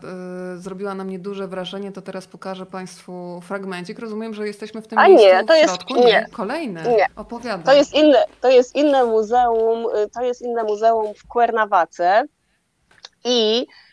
zrobiła 0.57 0.95
na 0.95 1.05
mnie 1.05 1.19
duże 1.19 1.49
wrażenie. 1.49 1.93
To 1.93 2.03
teraz 2.03 2.27
pokażę 2.27 2.67
Państwu 2.67 3.41
fragmencik. 3.43 3.99
Rozumiem, 3.99 4.35
że 4.35 4.47
jesteśmy 4.47 4.83
w 4.83 4.89
tym 4.89 4.99
A 4.99 5.09
miejscu 5.09 5.27
nie, 5.27 5.45
to 5.45 5.55
jest, 5.55 5.75
środku. 5.75 5.95
Nie, 5.95 6.05
nie. 6.05 6.27
kolejne. 6.33 6.83
Nie. 6.83 7.07
Opowiadam. 7.17 7.63
To 7.63 7.73
jest, 7.73 7.95
inne, 7.95 8.25
to 8.41 8.51
jest 8.51 8.75
inne 8.75 9.05
muzeum, 9.05 9.87
y, 9.97 10.11
to 10.11 10.23
jest 10.23 10.43
inne 10.43 10.65
muzeum 10.65 11.15
w 11.15 11.33
Cuernavace 11.33 12.25
i 13.25 13.67
y, 13.69 13.84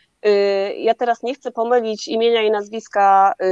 ja 0.78 0.94
teraz 0.94 1.22
nie 1.22 1.34
chcę 1.34 1.50
pomylić 1.50 2.08
imienia 2.08 2.42
i 2.42 2.50
nazwiska 2.50 3.34
y, 3.42 3.46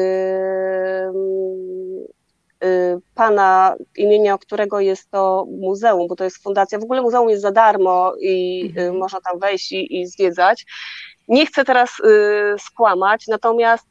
Y, 2.64 3.01
pana, 3.14 3.75
imienia 3.97 4.39
którego 4.39 4.81
jest 4.81 5.11
to 5.11 5.47
muzeum, 5.61 6.09
bo 6.09 6.16
to 6.16 6.25
jest 6.25 6.43
fundacja. 6.43 6.79
W 6.79 6.83
ogóle 6.83 7.03
muzeum 7.03 7.31
jest 7.31 7.43
za 7.43 7.53
darmo 7.53 8.12
i 8.21 8.64
y, 8.64 8.68
mhm. 8.68 8.99
można 8.99 9.21
tam 9.21 9.39
wejść 9.39 9.73
i, 9.73 10.01
i 10.01 10.07
zwiedzać. 10.07 10.66
Nie 11.29 11.47
chcę 11.47 11.64
teraz 11.64 11.91
y, 12.01 12.55
skłamać, 12.59 13.27
natomiast 13.29 13.87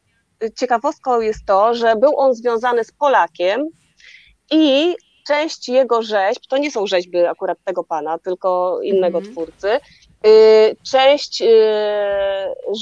ciekawostką 0.59 1.21
jest 1.21 1.45
to, 1.45 1.73
że 1.73 1.95
był 1.95 2.19
on 2.19 2.33
związany 2.33 2.83
z 2.83 2.91
Polakiem 2.91 3.67
i 4.51 4.95
część 5.27 5.69
jego 5.69 6.01
rzeźb, 6.01 6.41
to 6.49 6.57
nie 6.57 6.71
są 6.71 6.87
rzeźby 6.87 7.25
akurat 7.25 7.57
tego 7.63 7.83
pana, 7.83 8.19
tylko 8.19 8.79
innego 8.83 9.17
mhm. 9.17 9.35
twórcy, 9.35 9.79
część 10.91 11.43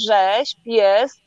rzeźb 0.08 0.58
jest 0.64 1.20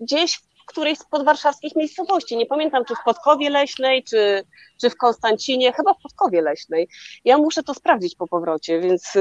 gdzieś 0.00 0.34
w 0.36 0.70
którejś 0.70 0.98
z 0.98 1.04
podwarszawskich 1.04 1.76
miejscowości. 1.76 2.36
Nie 2.36 2.46
pamiętam, 2.46 2.84
czy 2.84 2.94
w 2.94 3.04
Podkowie 3.04 3.50
Leśnej, 3.50 4.04
czy, 4.04 4.42
czy 4.80 4.90
w 4.90 4.96
Konstancinie, 4.96 5.72
chyba 5.72 5.94
w 5.94 6.02
Podkowie 6.02 6.42
Leśnej. 6.42 6.88
Ja 7.24 7.38
muszę 7.38 7.62
to 7.62 7.74
sprawdzić 7.74 8.14
po 8.14 8.26
powrocie, 8.26 8.80
więc 8.80 9.12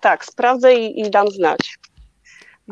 tak, 0.00 0.24
sprawdzę 0.24 0.74
i, 0.74 1.00
i 1.00 1.10
dam 1.10 1.28
znać. 1.28 1.78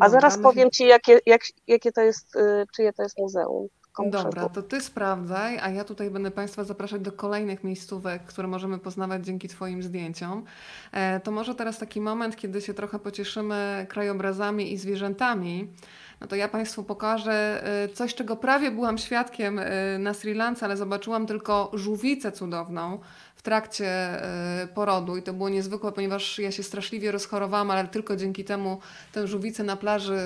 A 0.01 0.09
zaraz 0.09 0.39
powiem 0.39 0.71
Ci, 0.71 0.87
jakie, 0.87 1.21
jak, 1.27 1.43
jakie 1.67 1.93
to 1.93 2.01
jest, 2.01 2.33
czyje 2.77 2.93
to 2.93 3.03
jest 3.03 3.19
muzeum. 3.19 3.69
Dobra, 4.05 4.49
to 4.49 4.63
ty 4.63 4.81
sprawdzaj, 4.81 5.59
a 5.59 5.71
ja 5.71 5.85
tutaj 5.85 6.11
będę 6.11 6.31
Państwa 6.31 6.65
zapraszać 6.65 7.03
do 7.03 7.13
kolejnych 7.13 7.65
miejscówek, 7.65 8.23
które 8.23 8.49
możemy 8.49 8.79
poznawać 8.79 9.25
dzięki 9.27 9.49
Twoim 9.49 9.83
zdjęciom. 9.83 10.45
E, 10.93 11.21
to 11.21 11.31
może 11.31 11.55
teraz 11.55 11.79
taki 11.79 12.01
moment, 12.01 12.37
kiedy 12.37 12.61
się 12.61 12.75
trochę 12.75 12.99
pocieszymy 12.99 13.87
krajobrazami 13.89 14.73
i 14.73 14.77
zwierzętami. 14.79 15.69
No 16.21 16.27
to 16.27 16.37
ja 16.37 16.49
Państwu 16.49 16.85
pokażę 16.85 17.65
e, 17.85 17.89
coś, 17.89 18.15
czego 18.15 18.37
prawie 18.37 18.71
byłam 18.71 18.99
świadkiem 18.99 19.59
e, 19.59 19.99
na 19.99 20.15
Sri 20.15 20.35
Lance, 20.35 20.67
ale 20.67 20.77
zobaczyłam 20.77 21.27
tylko 21.27 21.71
żółwicę 21.75 22.33
cudowną 22.33 22.99
trakcie 23.47 23.87
e, 23.87 24.69
porodu 24.75 25.17
i 25.17 25.23
to 25.23 25.33
było 25.33 25.49
niezwykłe, 25.49 25.93
ponieważ 25.93 26.39
ja 26.39 26.53
się 26.53 26.63
straszliwie 26.63 27.13
rozchorowałam, 27.13 27.71
ale 27.71 27.89
tylko 27.89 28.17
dzięki 28.17 28.45
temu 28.45 28.79
tę 29.13 29.27
żółwicę 29.27 29.65
na 29.65 29.77
plaży 29.77 30.19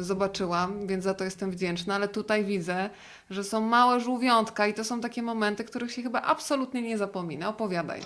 zobaczyłam, 0.00 0.86
więc 0.86 1.04
za 1.04 1.14
to 1.14 1.24
jestem 1.24 1.50
wdzięczna, 1.50 1.94
ale 1.94 2.08
tutaj 2.08 2.44
widzę, 2.44 2.90
że 3.30 3.44
są 3.44 3.60
małe 3.60 4.00
żółwiątka 4.00 4.66
i 4.66 4.74
to 4.74 4.84
są 4.84 5.00
takie 5.00 5.22
momenty, 5.22 5.64
których 5.64 5.92
się 5.92 6.02
chyba 6.02 6.22
absolutnie 6.22 6.82
nie 6.82 6.98
zapomina. 6.98 7.48
Opowiadaj. 7.48 8.00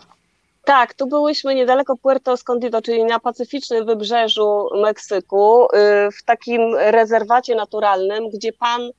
Tak, 0.65 0.95
tu 0.95 1.07
byłyśmy 1.07 1.55
niedaleko 1.55 1.97
Puerto 1.97 2.33
Escondido, 2.33 2.83
czyli 2.83 3.05
na 3.05 3.21
pacyficznym 3.21 3.87
wybrzeżu 3.87 4.69
Meksyku, 4.83 5.65
y, 5.65 5.69
w 6.13 6.23
takim 6.25 6.61
rezerwacie 6.75 7.55
naturalnym, 7.55 8.31
gdzie 8.31 8.53
pan 8.53 8.91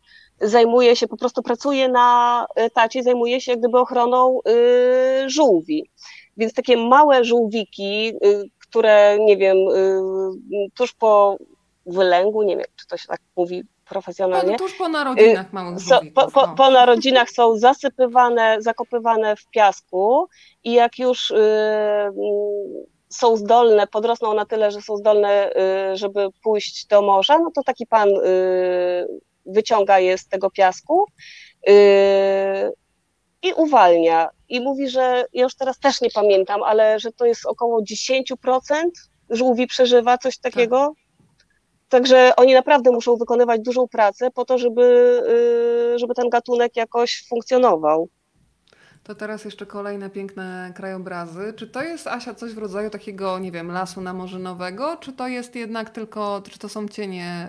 zajmuje 0.41 0.95
się, 0.95 1.07
po 1.07 1.17
prostu 1.17 1.43
pracuje 1.43 1.89
na 1.89 2.45
tacie, 2.73 3.03
zajmuje 3.03 3.41
się 3.41 3.51
jak 3.51 3.59
gdyby 3.59 3.79
ochroną 3.79 4.39
y, 4.47 5.29
żółwi. 5.29 5.89
Więc 6.37 6.53
takie 6.53 6.77
małe 6.77 7.23
żółwiki, 7.23 8.13
y, 8.25 8.43
które, 8.59 9.17
nie 9.19 9.37
wiem, 9.37 9.57
y, 9.57 10.69
tuż 10.75 10.93
po 10.93 11.37
wylęgu, 11.85 12.43
nie 12.43 12.57
wiem, 12.57 12.65
czy 12.75 12.87
to 12.87 12.97
się 12.97 13.07
tak 13.07 13.19
mówi 13.35 13.63
profesjonalnie. 13.89 14.57
tuż 14.57 14.73
po 14.73 14.89
narodzinach 14.89 15.53
małych 15.53 15.79
żółwików. 15.79 16.13
Po, 16.13 16.31
po, 16.31 16.55
po, 16.55 16.71
narodzinach 16.71 17.29
są 17.29 17.57
zasypywane, 17.57 18.57
zakopywane 18.59 19.35
w 19.35 19.47
piasku 19.47 20.27
i 20.63 20.73
jak 20.73 20.99
już 20.99 21.33
są 23.09 23.37
zdolne, 23.37 23.87
podrosną 23.87 24.33
na 24.33 24.45
tyle, 24.45 24.71
że 24.71 24.81
są 24.81 24.97
zdolne, 24.97 25.53
żeby 25.93 26.27
pójść 26.43 26.87
do 26.87 27.01
morza, 27.01 27.39
no 27.39 27.51
to 27.55 27.63
taki 27.63 27.87
pan 27.87 28.09
wyciąga 29.45 29.99
je 29.99 30.17
z 30.17 30.27
tego 30.27 30.49
piasku 30.49 31.05
yy, 31.67 31.73
i 33.43 33.53
uwalnia. 33.53 34.29
I 34.49 34.61
mówi, 34.61 34.89
że 34.89 35.25
ja 35.33 35.43
już 35.43 35.55
teraz 35.55 35.79
też 35.79 36.01
nie 36.01 36.09
pamiętam, 36.09 36.63
ale 36.63 36.99
że 36.99 37.11
to 37.11 37.25
jest 37.25 37.45
około 37.45 37.81
10% 37.81 38.33
żółwi 39.29 39.67
przeżywa 39.67 40.17
coś 40.17 40.37
takiego. 40.37 40.93
Tak. 40.95 41.01
Także 41.89 42.35
oni 42.35 42.53
naprawdę 42.53 42.91
muszą 42.91 43.15
wykonywać 43.15 43.61
dużą 43.61 43.87
pracę 43.87 44.31
po 44.31 44.45
to, 44.45 44.57
żeby, 44.57 45.21
yy, 45.91 45.99
żeby 45.99 46.13
ten 46.13 46.29
gatunek 46.29 46.75
jakoś 46.75 47.25
funkcjonował. 47.29 48.09
To 49.03 49.15
teraz 49.15 49.45
jeszcze 49.45 49.65
kolejne 49.65 50.09
piękne 50.09 50.73
krajobrazy. 50.75 51.53
Czy 51.57 51.67
to 51.67 51.81
jest, 51.83 52.07
Asia, 52.07 52.33
coś 52.33 52.53
w 52.53 52.57
rodzaju 52.57 52.89
takiego, 52.89 53.39
nie 53.39 53.51
wiem, 53.51 53.71
lasu 53.71 54.01
namorzynowego, 54.01 54.97
czy 54.97 55.13
to 55.13 55.27
jest 55.27 55.55
jednak 55.55 55.89
tylko, 55.89 56.41
czy 56.51 56.59
to 56.59 56.69
są 56.69 56.87
cienie 56.87 57.47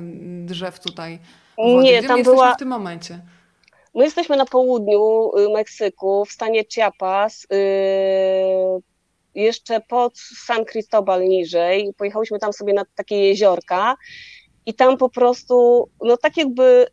yy, 0.00 0.46
drzew 0.46 0.80
tutaj? 0.80 1.18
Wody? 1.58 1.82
Nie, 1.84 1.98
Gdzie 1.98 2.08
tam 2.08 2.22
była... 2.22 2.54
w 2.54 2.56
tym 2.56 2.68
momencie? 2.68 3.20
My 3.94 4.04
jesteśmy 4.04 4.36
na 4.36 4.46
południu 4.46 5.30
y, 5.38 5.48
Meksyku, 5.52 6.24
w 6.24 6.32
stanie 6.32 6.64
Chiapas, 6.64 7.46
yy, 7.50 8.82
jeszcze 9.34 9.80
pod 9.80 10.18
San 10.18 10.64
Cristobal 10.64 11.24
niżej. 11.24 11.94
Pojechałyśmy 11.96 12.38
tam 12.38 12.52
sobie 12.52 12.72
na 12.72 12.84
takie 12.94 13.16
jeziorka 13.16 13.96
i 14.66 14.74
tam 14.74 14.96
po 14.96 15.08
prostu, 15.08 15.88
no 16.02 16.16
tak 16.16 16.36
jakby 16.36 16.86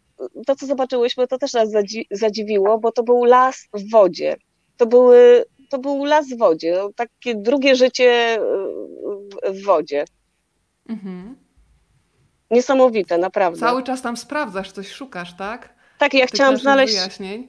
to, 0.45 0.55
co 0.55 0.65
zobaczyłyśmy, 0.65 1.27
to 1.27 1.37
też 1.37 1.53
nas 1.53 1.69
zadziwiło, 2.11 2.79
bo 2.79 2.91
to 2.91 3.03
był 3.03 3.23
las 3.23 3.67
w 3.73 3.91
wodzie. 3.91 4.35
To, 4.77 4.85
były, 4.85 5.45
to 5.69 5.77
był 5.77 6.05
las 6.05 6.29
w 6.29 6.37
wodzie, 6.37 6.75
no, 6.77 6.89
takie 6.95 7.35
drugie 7.35 7.75
życie 7.75 8.39
w 9.49 9.65
wodzie. 9.65 10.05
Mhm. 10.89 11.35
Niesamowite, 12.51 13.17
naprawdę. 13.17 13.59
Cały 13.59 13.83
czas 13.83 14.01
tam 14.01 14.17
sprawdzasz, 14.17 14.71
coś 14.71 14.91
szukasz, 14.91 15.37
tak? 15.37 15.73
Tak, 15.99 16.13
ja 16.13 16.25
Tych 16.25 16.29
chciałam 16.29 16.57
znaleźć. 16.57 16.93
Wyjaśnień. 16.93 17.47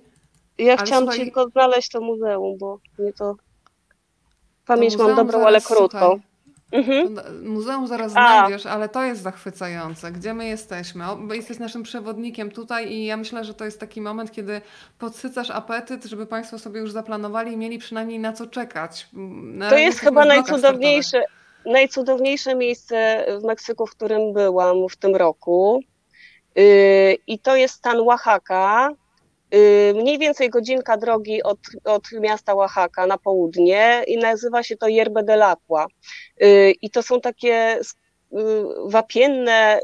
Ja 0.58 0.72
Ale 0.72 0.86
chciałam 0.86 1.04
słuchaj... 1.04 1.20
tylko 1.20 1.48
znaleźć 1.48 1.90
to 1.90 2.00
muzeum, 2.00 2.58
bo 2.58 2.78
nie 2.98 3.12
to. 3.12 3.36
Pamięć 4.66 4.96
to 4.96 5.06
mam 5.08 5.16
dobrą, 5.16 5.46
ale 5.46 5.60
krótką. 5.60 5.98
Słuchaj, 5.98 6.20
Mhm. 6.72 7.16
Muzeum 7.42 7.86
zaraz 7.86 8.12
znajdziesz, 8.12 8.66
ale 8.66 8.88
to 8.88 9.04
jest 9.04 9.22
zachwycające. 9.22 10.12
Gdzie 10.12 10.34
my 10.34 10.46
jesteśmy? 10.46 11.04
Bo 11.18 11.34
jesteś 11.34 11.58
naszym 11.58 11.82
przewodnikiem 11.82 12.50
tutaj 12.50 12.92
i 12.92 13.04
ja 13.04 13.16
myślę, 13.16 13.44
że 13.44 13.54
to 13.54 13.64
jest 13.64 13.80
taki 13.80 14.00
moment, 14.00 14.32
kiedy 14.32 14.60
podsycasz 14.98 15.50
apetyt, 15.50 16.04
żeby 16.04 16.26
Państwo 16.26 16.58
sobie 16.58 16.80
już 16.80 16.92
zaplanowali 16.92 17.52
i 17.52 17.56
mieli 17.56 17.78
przynajmniej 17.78 18.18
na 18.18 18.32
co 18.32 18.46
czekać. 18.46 19.08
Na 19.12 19.70
to 19.70 19.78
jest 19.78 20.00
chyba 20.00 20.24
najcudowniejsze, 20.24 21.24
najcudowniejsze 21.66 22.54
miejsce 22.54 23.26
w 23.40 23.44
Meksyku, 23.44 23.86
w 23.86 23.90
którym 23.90 24.32
byłam 24.32 24.88
w 24.90 24.96
tym 24.96 25.16
roku. 25.16 25.80
Yy, 26.54 26.64
I 27.26 27.38
to 27.38 27.56
jest 27.56 27.74
stan 27.74 28.00
Oaxaca. 28.00 28.90
Y, 29.54 29.94
mniej 29.96 30.18
więcej 30.18 30.50
godzinka 30.50 30.96
drogi 30.96 31.42
od, 31.42 31.58
od 31.84 32.12
miasta 32.12 32.54
Oaxaca 32.54 33.06
na 33.06 33.18
południe 33.18 34.04
i 34.06 34.18
nazywa 34.18 34.62
się 34.62 34.76
to 34.76 34.88
Yerbe 34.88 35.22
del 35.22 35.42
Aqua. 35.42 35.86
Y, 36.42 36.74
I 36.82 36.90
to 36.90 37.02
są 37.02 37.20
takie 37.20 37.80
wapienne 38.86 39.80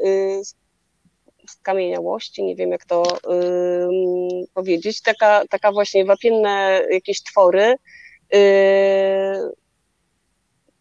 skamieniałości, 1.48 2.44
nie 2.44 2.56
wiem 2.56 2.70
jak 2.70 2.84
to 2.84 3.18
powiedzieć, 4.54 5.02
taka, 5.02 5.42
taka 5.50 5.72
właśnie 5.72 6.04
wapienne 6.04 6.82
jakieś 6.90 7.22
twory, 7.22 7.76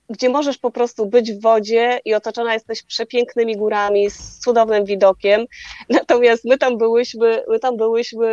gdzie 0.10 0.30
możesz 0.30 0.58
po 0.58 0.72
prostu 0.72 1.06
być 1.06 1.32
w 1.32 1.42
wodzie 1.42 2.00
i 2.06 2.14
otoczona 2.14 2.54
jesteś 2.54 2.84
przepięknymi 2.84 3.58
górami 3.58 4.10
z 4.10 4.40
cudownym 4.40 4.86
widokiem. 4.86 5.46
Natomiast 5.90 6.46
my 6.46 6.58
tam 6.58 6.78
byłyśmy, 6.78 7.44
my 7.50 7.60
tam 7.60 7.78
byłyśmy 7.78 8.28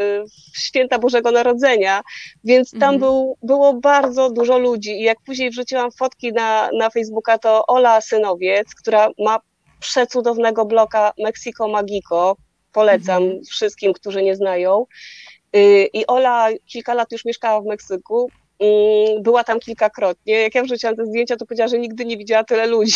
y, 0.00 0.24
w 0.54 0.58
święta 0.58 0.98
Bożego 0.98 1.30
Narodzenia, 1.30 2.02
więc 2.44 2.70
tam 2.70 2.94
mhm. 2.94 2.98
był, 2.98 3.36
było 3.42 3.74
bardzo 3.74 4.30
dużo 4.30 4.58
ludzi 4.58 4.90
i 4.90 5.02
jak 5.02 5.18
później 5.26 5.50
wrzuciłam 5.50 5.90
fotki 5.92 6.32
na, 6.32 6.70
na 6.78 6.90
Facebooka, 6.90 7.38
to 7.38 7.66
Ola 7.66 8.00
Synowiec, 8.00 8.74
która 8.74 9.08
ma 9.18 9.40
przecudownego 9.80 10.64
bloka 10.64 11.12
Mexico 11.18 11.68
Magico, 11.68 12.36
polecam 12.72 13.22
mhm. 13.22 13.44
wszystkim, 13.44 13.92
którzy 13.92 14.22
nie 14.22 14.36
znają. 14.36 14.86
Y, 15.56 15.88
I 15.92 16.06
Ola 16.06 16.48
kilka 16.66 16.94
lat 16.94 17.12
już 17.12 17.24
mieszkała 17.24 17.60
w 17.60 17.64
Meksyku, 17.64 18.30
była 19.20 19.44
tam 19.44 19.60
kilkakrotnie. 19.60 20.34
Jak 20.34 20.54
ja 20.54 20.62
wrzuciłam 20.62 20.96
te 20.96 21.06
zdjęcia, 21.06 21.36
to 21.36 21.46
powiedziała, 21.46 21.68
że 21.68 21.78
nigdy 21.78 22.04
nie 22.04 22.16
widziała 22.16 22.44
tyle 22.44 22.66
ludzi 22.66 22.94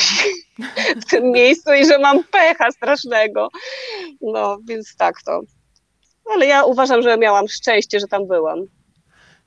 w 1.03 1.11
tym 1.11 1.31
miejscu 1.31 1.73
i 1.73 1.87
że 1.87 1.99
mam 1.99 2.25
pecha 2.25 2.71
strasznego. 2.71 3.49
No, 4.21 4.59
więc 4.69 4.97
tak 4.97 5.15
to. 5.27 5.41
Ale 6.35 6.47
ja 6.47 6.65
uważam, 6.65 7.03
że 7.03 7.19
miałam 7.19 7.49
szczęście, 7.49 8.01
że 8.01 8.07
tam 8.07 8.27
byłam. 8.27 8.67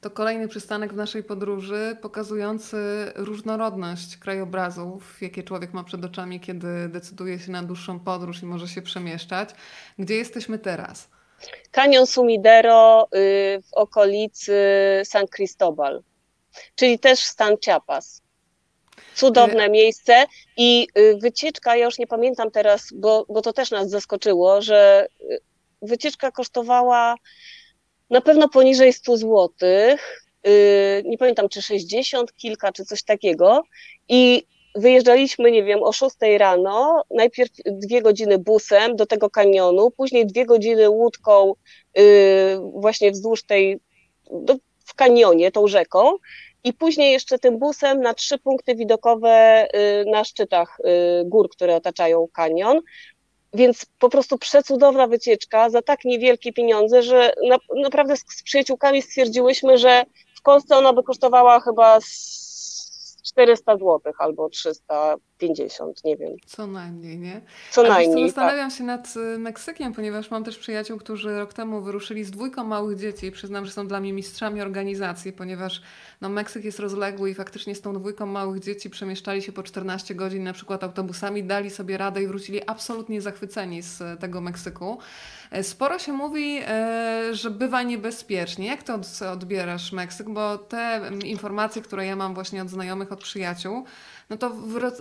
To 0.01 0.09
kolejny 0.09 0.47
przystanek 0.47 0.93
w 0.93 0.95
naszej 0.95 1.23
podróży, 1.23 1.97
pokazujący 2.01 2.77
różnorodność 3.15 4.17
krajobrazów, 4.17 5.21
jakie 5.21 5.43
człowiek 5.43 5.73
ma 5.73 5.83
przed 5.83 6.05
oczami, 6.05 6.39
kiedy 6.39 6.89
decyduje 6.89 7.39
się 7.39 7.51
na 7.51 7.63
dłuższą 7.63 7.99
podróż 7.99 8.43
i 8.43 8.45
może 8.45 8.67
się 8.67 8.81
przemieszczać. 8.81 9.49
Gdzie 9.99 10.15
jesteśmy 10.15 10.59
teraz? 10.59 11.09
Kanion 11.71 12.07
Sumidero 12.07 13.07
y, 13.15 13.61
w 13.61 13.73
okolicy 13.73 14.53
San 15.03 15.27
Cristobal, 15.27 16.03
czyli 16.75 16.99
też 16.99 17.19
stan 17.19 17.57
Chiapas. 17.57 18.21
Cudowne 19.15 19.65
y- 19.65 19.69
miejsce 19.69 20.25
i 20.57 20.87
y, 20.97 21.17
wycieczka, 21.21 21.75
ja 21.75 21.85
już 21.85 21.97
nie 21.97 22.07
pamiętam 22.07 22.51
teraz, 22.51 22.89
bo, 22.93 23.25
bo 23.29 23.41
to 23.41 23.53
też 23.53 23.71
nas 23.71 23.89
zaskoczyło, 23.89 24.61
że 24.61 25.07
wycieczka 25.81 26.31
kosztowała 26.31 27.15
na 28.09 28.21
pewno 28.21 28.49
poniżej 28.49 28.93
100 28.93 29.17
złotych, 29.17 30.21
nie 31.05 31.17
pamiętam 31.17 31.49
czy 31.49 31.61
60 31.61 32.35
kilka, 32.35 32.71
czy 32.71 32.85
coś 32.85 33.03
takiego. 33.03 33.63
I 34.09 34.47
wyjeżdżaliśmy, 34.75 35.51
nie 35.51 35.63
wiem, 35.63 35.83
o 35.83 35.91
6 35.91 36.15
rano, 36.37 37.03
najpierw 37.11 37.51
dwie 37.65 38.01
godziny 38.01 38.37
busem 38.37 38.95
do 38.95 39.05
tego 39.05 39.29
kanionu, 39.29 39.91
później 39.91 40.25
dwie 40.25 40.45
godziny 40.45 40.89
łódką 40.89 41.53
yy, 41.95 42.03
właśnie 42.73 43.11
wzdłuż 43.11 43.43
tej, 43.43 43.79
do, 44.31 44.55
w 44.85 44.95
kanionie, 44.95 45.51
tą 45.51 45.67
rzeką 45.67 46.17
i 46.63 46.73
później 46.73 47.11
jeszcze 47.11 47.39
tym 47.39 47.59
busem 47.59 48.01
na 48.01 48.13
trzy 48.13 48.37
punkty 48.37 48.75
widokowe 48.75 49.67
yy, 49.73 50.11
na 50.11 50.23
szczytach 50.23 50.77
yy, 50.83 51.25
gór, 51.25 51.49
które 51.49 51.75
otaczają 51.75 52.27
kanion. 52.33 52.81
Więc 53.53 53.85
po 53.99 54.09
prostu 54.09 54.37
przecudowna 54.37 55.07
wycieczka 55.07 55.69
za 55.69 55.81
tak 55.81 56.05
niewielkie 56.05 56.53
pieniądze, 56.53 57.03
że 57.03 57.33
na, 57.49 57.57
naprawdę 57.83 58.17
z, 58.17 58.23
z 58.27 58.43
przyjaciółkami 58.43 59.01
stwierdziłyśmy, 59.01 59.77
że 59.77 60.03
w 60.39 60.41
Polsce 60.41 60.77
ona 60.77 60.93
by 60.93 61.03
kosztowała 61.03 61.59
chyba 61.59 61.99
400 63.25 63.73
zł 63.77 64.13
albo 64.19 64.49
350, 64.49 66.03
nie 66.03 66.17
wiem. 66.17 66.31
Co 66.45 66.67
najmniej, 66.67 67.19
nie? 67.19 67.41
Co 67.71 67.83
najmniej. 67.83 68.23
Co, 68.23 68.27
zastanawiam 68.27 68.69
tak. 68.69 68.77
się 68.77 68.83
nad 68.83 69.13
y, 69.15 69.39
Meksykiem, 69.39 69.93
ponieważ 69.93 70.31
mam 70.31 70.43
też 70.43 70.57
przyjaciół, 70.57 70.97
którzy 70.97 71.39
rok 71.39 71.53
temu 71.53 71.81
wyruszyli 71.81 72.23
z 72.23 72.31
dwójką 72.31 72.63
małych 72.63 72.99
dzieci. 72.99 73.31
Przyznam, 73.31 73.65
że 73.65 73.71
są 73.71 73.87
dla 73.87 73.99
mnie 73.99 74.13
mistrzami 74.13 74.61
organizacji, 74.61 75.33
ponieważ 75.33 75.81
no, 76.21 76.29
Meksyk 76.29 76.65
jest 76.65 76.79
rozległy 76.79 77.29
i 77.29 77.33
faktycznie 77.33 77.75
z 77.75 77.81
tą 77.81 77.93
dwójką 77.93 78.25
małych 78.25 78.59
dzieci 78.59 78.89
przemieszczali 78.89 79.41
się 79.41 79.51
po 79.51 79.63
14 79.63 80.15
godzin 80.15 80.43
na 80.43 80.53
przykład 80.53 80.83
autobusami, 80.83 81.43
dali 81.43 81.69
sobie 81.69 81.97
radę 81.97 82.23
i 82.23 82.27
wrócili 82.27 82.61
absolutnie 82.67 83.21
zachwyceni 83.21 83.81
z 83.81 84.19
tego 84.19 84.41
Meksyku. 84.41 84.97
Sporo 85.63 85.99
się 85.99 86.13
mówi, 86.13 86.59
e, 86.67 87.29
że 87.31 87.51
bywa 87.51 87.83
niebezpiecznie. 87.83 88.67
Jak 88.67 88.83
to 88.83 88.99
odbierasz 89.31 89.91
Meksyk? 89.91 90.29
Bo 90.29 90.57
te 90.57 91.01
informacje, 91.25 91.81
które 91.81 92.05
ja 92.05 92.15
mam 92.15 92.33
właśnie 92.33 92.61
od 92.61 92.69
znajomych, 92.69 93.11
od 93.11 93.23
przyjaciół, 93.23 93.85
no 94.29 94.37
to 94.37 94.49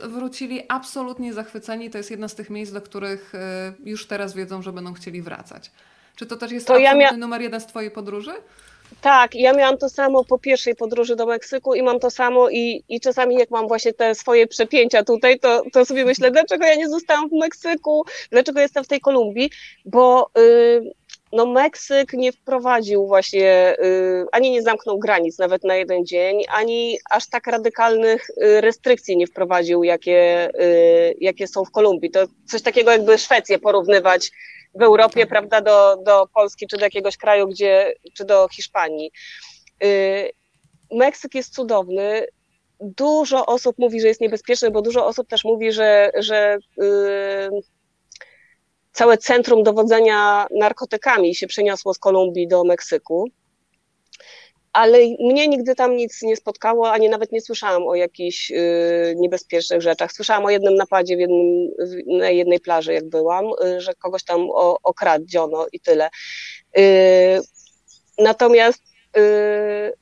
wrócili 0.08 0.62
absolutnie 0.68 1.32
zachwyceni. 1.32 1.90
To 1.90 1.98
jest 1.98 2.10
jedno 2.10 2.28
z 2.28 2.34
tych 2.34 2.50
miejsc, 2.50 2.72
do 2.72 2.82
których 2.82 3.34
e, 3.34 3.72
już 3.84 4.06
teraz 4.06 4.34
wiedzą, 4.34 4.62
że 4.62 4.72
będą 4.72 4.92
chcieli 4.92 5.22
wracać. 5.22 5.70
Czy 6.16 6.26
to 6.26 6.36
też 6.36 6.52
jest 6.52 6.66
to 6.66 6.78
ja 6.78 6.94
mia- 6.94 7.16
numer 7.18 7.40
jeden 7.42 7.60
z 7.60 7.66
Twojej 7.66 7.90
podróży? 7.90 8.32
Tak, 9.04 9.34
ja 9.34 9.52
miałam 9.52 9.78
to 9.78 9.88
samo 9.88 10.24
po 10.24 10.38
pierwszej 10.38 10.74
podróży 10.76 11.16
do 11.16 11.26
Meksyku 11.26 11.74
i 11.74 11.82
mam 11.82 12.00
to 12.00 12.10
samo 12.10 12.50
i, 12.50 12.84
i 12.88 13.00
czasami 13.00 13.34
jak 13.36 13.50
mam 13.50 13.68
właśnie 13.68 13.92
te 13.92 14.14
swoje 14.14 14.46
przepięcia 14.46 15.04
tutaj, 15.04 15.38
to, 15.38 15.62
to 15.72 15.84
sobie 15.84 16.04
myślę, 16.04 16.30
dlaczego 16.30 16.66
ja 16.66 16.74
nie 16.74 16.88
zostałam 16.88 17.28
w 17.28 17.32
Meksyku, 17.32 18.04
dlaczego 18.30 18.60
jestem 18.60 18.84
w 18.84 18.88
tej 18.88 19.00
Kolumbii, 19.00 19.50
bo 19.84 20.30
y, 20.38 20.92
no 21.32 21.46
Meksyk 21.46 22.12
nie 22.12 22.32
wprowadził 22.32 23.06
właśnie, 23.06 23.76
y, 23.78 24.26
ani 24.32 24.50
nie 24.50 24.62
zamknął 24.62 24.98
granic 24.98 25.38
nawet 25.38 25.64
na 25.64 25.76
jeden 25.76 26.06
dzień, 26.06 26.42
ani 26.48 26.98
aż 27.10 27.26
tak 27.28 27.46
radykalnych 27.46 28.30
y, 28.30 28.60
restrykcji 28.60 29.16
nie 29.16 29.26
wprowadził, 29.26 29.84
jakie, 29.84 30.50
y, 30.62 31.14
jakie 31.20 31.46
są 31.46 31.64
w 31.64 31.70
Kolumbii. 31.70 32.10
To 32.10 32.26
coś 32.46 32.62
takiego 32.62 32.90
jakby 32.90 33.18
Szwecję 33.18 33.58
porównywać 33.58 34.30
w 34.74 34.82
Europie, 34.82 35.20
tak. 35.20 35.28
prawda, 35.28 35.60
do, 35.60 35.96
do 35.96 36.26
Polski 36.34 36.66
czy 36.66 36.76
do 36.76 36.84
jakiegoś 36.84 37.16
kraju, 37.16 37.48
gdzie, 37.48 37.92
czy 38.14 38.24
do 38.24 38.48
Hiszpanii. 38.48 39.10
Y, 39.84 40.30
Meksyk 40.92 41.34
jest 41.34 41.54
cudowny. 41.54 42.26
Dużo 42.80 43.46
osób 43.46 43.78
mówi, 43.78 44.00
że 44.00 44.08
jest 44.08 44.20
niebezpieczny, 44.20 44.70
bo 44.70 44.82
dużo 44.82 45.06
osób 45.06 45.28
też 45.28 45.44
mówi, 45.44 45.72
że, 45.72 46.10
że 46.18 46.58
yy, 46.76 47.50
całe 48.92 49.18
centrum 49.18 49.62
dowodzenia 49.62 50.46
narkotykami 50.50 51.34
się 51.34 51.46
przeniosło 51.46 51.94
z 51.94 51.98
Kolumbii 51.98 52.48
do 52.48 52.64
Meksyku 52.64 53.30
ale 54.74 54.98
mnie 55.20 55.48
nigdy 55.48 55.74
tam 55.74 55.96
nic 55.96 56.22
nie 56.22 56.36
spotkało, 56.36 56.92
ani 56.92 57.08
nawet 57.08 57.32
nie 57.32 57.40
słyszałam 57.40 57.86
o 57.86 57.94
jakichś 57.94 58.50
y, 58.50 59.14
niebezpiecznych 59.16 59.82
rzeczach. 59.82 60.12
Słyszałam 60.12 60.44
o 60.44 60.50
jednym 60.50 60.74
napadzie 60.74 61.16
w 61.16 61.20
jednym, 61.20 61.70
na 62.06 62.30
jednej 62.30 62.60
plaży, 62.60 62.92
jak 62.92 63.08
byłam, 63.08 63.44
y, 63.64 63.80
że 63.80 63.94
kogoś 63.94 64.24
tam 64.24 64.50
o, 64.50 64.78
okradziono 64.82 65.66
i 65.72 65.80
tyle. 65.80 66.10
Y, 66.78 67.40
natomiast 68.18 68.82
y, 69.16 69.92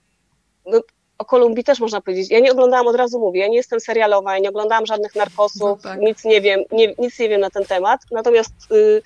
no, 0.67 0.81
o 1.19 1.25
Kolumbii 1.25 1.65
też 1.65 1.81
można 1.81 2.01
powiedzieć. 2.01 2.31
Ja 2.31 2.41
nie 2.41 2.53
oglądałam, 2.53 2.87
od 2.87 2.97
razu 2.97 3.21
mówię, 3.21 3.41
ja 3.41 3.49
nie 3.49 3.57
jestem 3.57 3.81
serialowa, 3.81 4.33
ja 4.33 4.39
nie 4.39 4.49
oglądałam 4.49 4.87
żadnych 4.87 5.15
narkosów, 5.15 5.61
no 5.61 5.77
tak. 5.83 6.01
nic 6.01 6.25
nie 6.25 6.41
wiem, 6.41 6.61
nie, 6.73 6.95
nic 6.99 7.19
nie 7.19 7.29
wiem 7.29 7.41
na 7.41 7.51
ten 7.51 7.65
temat. 7.65 8.01
Natomiast 8.11 8.53
y, 8.73 9.03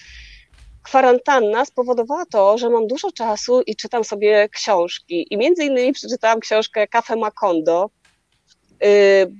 kwarantanna 0.87 1.65
spowodowała 1.65 2.27
to, 2.27 2.59
że 2.59 2.71
mam 2.71 2.87
dużo 2.87 3.13
czasu 3.13 3.63
i 3.63 3.77
czytam 3.77 4.05
sobie 4.05 4.49
książki. 4.49 5.27
I 5.31 5.37
między 5.37 5.65
innymi 5.65 5.93
przeczytałam 5.93 6.41
książkę 6.41 6.89
Cafe 6.89 7.17
Macondo. 7.17 7.91
Yy, 8.81 8.89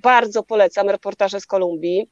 bardzo 0.03 0.43
polecam 0.43 0.91
reportaże 0.91 1.41
z 1.41 1.47
Kolumbii. 1.47 2.11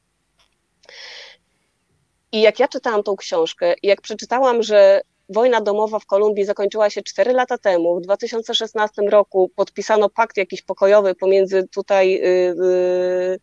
I 2.31 2.41
jak 2.41 2.59
ja 2.59 2.67
czytałam 2.67 3.03
tą 3.03 3.15
książkę, 3.15 3.73
i 3.83 3.87
jak 3.87 4.01
przeczytałam, 4.01 4.63
że 4.63 5.01
wojna 5.29 5.61
domowa 5.61 5.99
w 5.99 6.05
Kolumbii 6.05 6.45
zakończyła 6.45 6.89
się 6.89 7.03
4 7.03 7.33
lata 7.33 7.57
temu, 7.57 7.99
w 7.99 8.01
2016 8.01 9.01
roku 9.01 9.51
podpisano 9.55 10.09
pakt 10.09 10.37
jakiś 10.37 10.61
pokojowy 10.61 11.15
pomiędzy 11.15 11.67
tutaj 11.67 12.11
yy, 12.11 13.39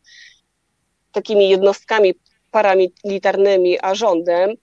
takimi 1.12 1.48
jednostkami 1.48 2.14
paramilitarnymi 2.50 3.78
a 3.82 3.94
rządem, 3.94 4.56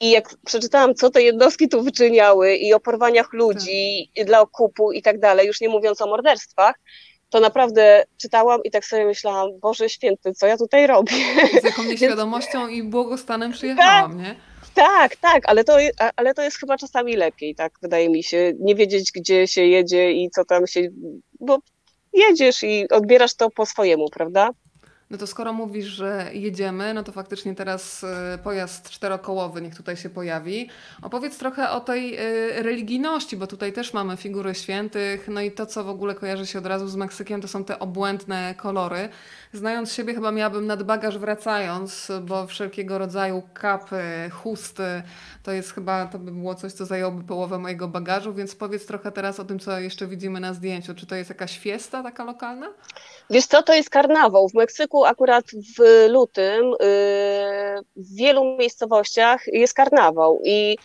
i 0.00 0.10
jak 0.10 0.34
przeczytałam, 0.46 0.94
co 0.94 1.10
te 1.10 1.22
jednostki 1.22 1.68
tu 1.68 1.82
wyczyniały 1.82 2.54
i 2.54 2.74
o 2.74 2.80
porwaniach 2.80 3.32
ludzi 3.32 4.10
tak. 4.16 4.26
dla 4.26 4.40
okupu 4.40 4.92
i 4.92 5.02
tak 5.02 5.20
dalej, 5.20 5.46
już 5.46 5.60
nie 5.60 5.68
mówiąc 5.68 6.00
o 6.00 6.06
morderstwach, 6.06 6.74
to 7.30 7.40
naprawdę 7.40 8.04
czytałam 8.16 8.60
i 8.64 8.70
tak 8.70 8.84
sobie 8.84 9.06
myślałam, 9.06 9.48
Boże 9.60 9.88
święty, 9.88 10.32
co 10.32 10.46
ja 10.46 10.56
tutaj 10.56 10.86
robię? 10.86 11.12
Z 11.60 11.64
jaką 11.64 11.84
nieświadomością 11.90 12.68
i 12.68 12.82
błogostanem 12.82 13.52
przyjechałam, 13.52 14.10
tak, 14.10 14.20
nie? 14.20 14.34
Tak, 14.74 15.16
tak, 15.16 15.42
ale 15.46 15.64
to, 15.64 15.76
ale 16.16 16.34
to 16.34 16.42
jest 16.42 16.58
chyba 16.58 16.76
czasami 16.76 17.16
lepiej, 17.16 17.54
tak 17.54 17.72
wydaje 17.82 18.08
mi 18.08 18.22
się, 18.22 18.52
nie 18.60 18.74
wiedzieć, 18.74 19.12
gdzie 19.14 19.48
się 19.48 19.62
jedzie 19.66 20.12
i 20.12 20.30
co 20.30 20.44
tam 20.44 20.66
się, 20.66 20.80
bo 21.40 21.58
jedziesz 22.12 22.62
i 22.62 22.88
odbierasz 22.88 23.34
to 23.34 23.50
po 23.50 23.66
swojemu, 23.66 24.08
prawda? 24.10 24.50
No 25.10 25.18
to 25.18 25.26
skoro 25.26 25.52
mówisz, 25.52 25.86
że 25.86 26.30
jedziemy, 26.32 26.94
no 26.94 27.02
to 27.02 27.12
faktycznie 27.12 27.54
teraz 27.54 28.02
y, 28.02 28.06
pojazd 28.42 28.90
czterokołowy 28.90 29.62
niech 29.62 29.74
tutaj 29.76 29.96
się 29.96 30.10
pojawi. 30.10 30.68
Opowiedz 31.02 31.38
trochę 31.38 31.70
o 31.70 31.80
tej 31.80 32.18
y, 32.18 32.62
religijności, 32.62 33.36
bo 33.36 33.46
tutaj 33.46 33.72
też 33.72 33.94
mamy 33.94 34.16
figury 34.16 34.54
świętych, 34.54 35.28
no 35.28 35.40
i 35.40 35.52
to, 35.52 35.66
co 35.66 35.84
w 35.84 35.88
ogóle 35.88 36.14
kojarzy 36.14 36.46
się 36.46 36.58
od 36.58 36.66
razu 36.66 36.88
z 36.88 36.96
Meksykiem, 36.96 37.40
to 37.40 37.48
są 37.48 37.64
te 37.64 37.78
obłędne 37.78 38.54
kolory. 38.54 39.08
Znając 39.54 39.92
siebie, 39.92 40.14
chyba 40.14 40.32
miałabym 40.32 40.66
nadbagaż 40.66 41.18
wracając, 41.18 42.12
bo 42.22 42.46
wszelkiego 42.46 42.98
rodzaju 42.98 43.42
kapy, 43.54 44.30
chusty, 44.32 45.02
to 45.42 45.52
jest 45.52 45.72
chyba, 45.72 46.06
to 46.06 46.18
by 46.18 46.32
było 46.32 46.54
coś, 46.54 46.72
co 46.72 46.86
zajęłoby 46.86 47.24
połowę 47.24 47.58
mojego 47.58 47.88
bagażu, 47.88 48.34
więc 48.34 48.54
powiedz 48.54 48.86
trochę 48.86 49.12
teraz 49.12 49.40
o 49.40 49.44
tym, 49.44 49.58
co 49.58 49.78
jeszcze 49.78 50.06
widzimy 50.06 50.40
na 50.40 50.54
zdjęciu. 50.54 50.94
Czy 50.94 51.06
to 51.06 51.14
jest 51.14 51.30
jakaś 51.30 51.58
fiesta 51.58 52.02
taka 52.02 52.24
lokalna? 52.24 52.66
Wiesz 53.30 53.46
co, 53.46 53.62
to 53.62 53.74
jest 53.74 53.90
karnawał. 53.90 54.48
W 54.48 54.54
Meksyku 54.54 55.04
akurat 55.04 55.44
w 55.46 56.08
lutym 56.08 56.64
yy, 56.70 56.76
w 57.96 58.16
wielu 58.16 58.44
miejscowościach 58.44 59.40
jest 59.46 59.74
karnawał 59.74 60.40
i 60.44 60.78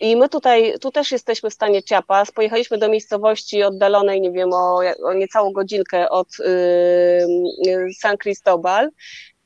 i 0.00 0.16
my 0.16 0.28
tutaj, 0.28 0.74
tu 0.80 0.90
też 0.90 1.12
jesteśmy 1.12 1.50
w 1.50 1.54
stanie 1.54 1.82
Chiapas. 1.82 2.30
Pojechaliśmy 2.32 2.78
do 2.78 2.88
miejscowości 2.88 3.62
oddalonej, 3.62 4.20
nie 4.20 4.32
wiem, 4.32 4.52
o, 4.52 4.80
o 5.04 5.12
niecałą 5.12 5.52
godzinkę 5.52 6.08
od 6.08 6.28
yy, 6.38 7.94
San 7.98 8.16
Cristobal 8.18 8.90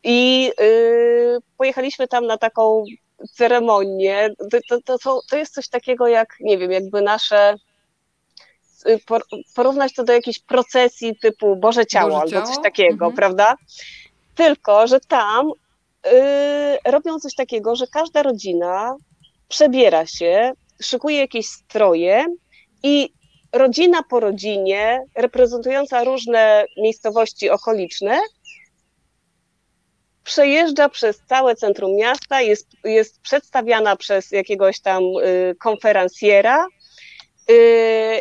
i 0.03 0.51
yy, 0.61 1.39
pojechaliśmy 1.59 2.09
tam 2.09 2.27
na 2.27 2.39
taką 2.39 2.85
ceremonię. 3.33 4.31
To, 4.69 4.81
to, 4.87 4.99
to, 4.99 5.21
to 5.31 5.37
jest 5.37 5.55
coś 5.55 5.69
takiego 5.69 6.09
jak, 6.09 6.29
nie 6.41 6.59
wiem, 6.59 6.73
jakby 6.73 7.03
nasze 7.03 7.57
Y, 8.89 9.01
porównać 9.55 9.95
to 9.95 10.05
do 10.05 10.13
jakiejś 10.13 10.39
procesji 10.39 11.17
typu 11.17 11.57
Boże 11.57 11.87
Ciało 11.87 12.11
Boże 12.11 12.21
albo 12.21 12.31
ciało? 12.31 12.47
coś 12.47 12.63
takiego, 12.63 13.07
mhm. 13.07 13.13
prawda? 13.13 13.55
Tylko, 14.35 14.87
że 14.87 15.01
tam 15.01 15.51
robią 16.85 17.19
coś 17.19 17.35
takiego, 17.35 17.77
że 17.77 17.87
każda 17.87 18.23
rodzina 18.23 18.97
przebiera 19.49 20.07
się, 20.07 20.53
szykuje 20.83 21.19
jakieś 21.19 21.47
stroje 21.47 22.25
i 22.83 23.09
rodzina 23.53 24.03
po 24.03 24.21
rodzinie, 24.21 25.01
reprezentująca 25.17 26.05
różne 26.05 26.65
miejscowości 26.77 27.51
okoliczne, 27.51 28.21
przejeżdża 30.25 30.89
przez 30.89 31.21
całe 31.27 31.57
centrum 31.57 31.97
miasta, 31.97 32.41
jest, 32.41 32.69
jest 32.85 33.21
przedstawiana 33.21 33.97
przez 33.97 34.31
jakiegoś 34.31 34.81
tam 34.81 35.03
y, 35.03 35.55
konferencjera, 35.59 36.67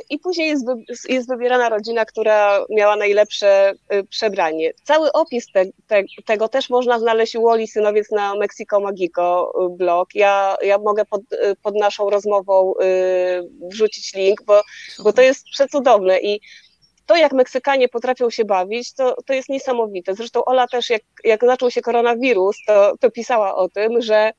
I 0.10 0.20
później 0.20 0.50
jest, 0.50 0.66
jest 1.10 1.30
wybierana 1.30 1.70
rodzina, 1.70 2.06
która 2.06 2.66
miała 2.70 2.96
najlepsze 2.96 3.74
y, 3.94 4.04
przebranie. 4.04 4.74
Cały 4.84 5.12
opis 5.12 5.52
te, 5.52 5.66
te, 5.88 6.04
tego 6.26 6.48
też 6.48 6.70
można 6.70 7.00
znaleźć 7.00 7.36
u 7.36 7.42
Woli 7.42 7.68
Synowiec 7.68 8.12
na 8.12 8.36
Mexico 8.36 8.80
Magico 8.80 9.52
y, 9.66 9.78
blog. 9.78 10.16
Ja, 10.16 10.58
ja 10.62 10.78
mogę 10.78 11.06
pod, 11.06 11.22
y, 11.22 11.56
pod 11.62 11.76
naszą 11.76 12.10
rozmową 12.10 12.74
wrzucić 13.72 14.14
link, 14.14 14.44
bo, 14.44 14.62
bo 15.04 15.14
to 15.14 15.22
jest 15.22 15.46
przecudowne 15.46 16.20
i 16.20 16.42
to, 17.06 17.16
jak 17.16 17.34
Meksykanie 17.34 17.90
potrafią 17.90 18.30
się 18.30 18.46
bawić, 18.46 18.94
to, 18.94 19.16
to 19.26 19.34
jest 19.34 19.50
niesamowite. 19.50 20.16
Zresztą 20.16 20.46
Ola 20.46 20.68
też, 20.68 20.90
jak, 20.90 21.02
jak 21.24 21.46
zaczął 21.46 21.72
się 21.72 21.82
koronawirus, 21.82 22.58
to, 22.68 22.98
to 23.00 23.12
pisała 23.12 23.56
o 23.56 23.70
tym, 23.70 24.02
że 24.02 24.32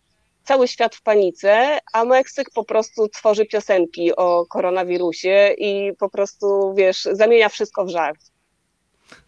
cały 0.45 0.69
świat 0.69 0.95
w 0.95 1.03
panice, 1.03 1.79
a 1.93 2.05
Meksyk 2.05 2.51
po 2.55 2.65
prostu 2.65 3.09
tworzy 3.09 3.47
piosenki 3.47 4.17
o 4.17 4.47
koronawirusie 4.47 5.55
i 5.59 5.93
po 5.99 6.11
prostu, 6.11 6.75
wiesz, 6.77 7.09
zamienia 7.13 7.49
wszystko 7.49 7.85
w 7.85 7.89
żart. 7.89 8.21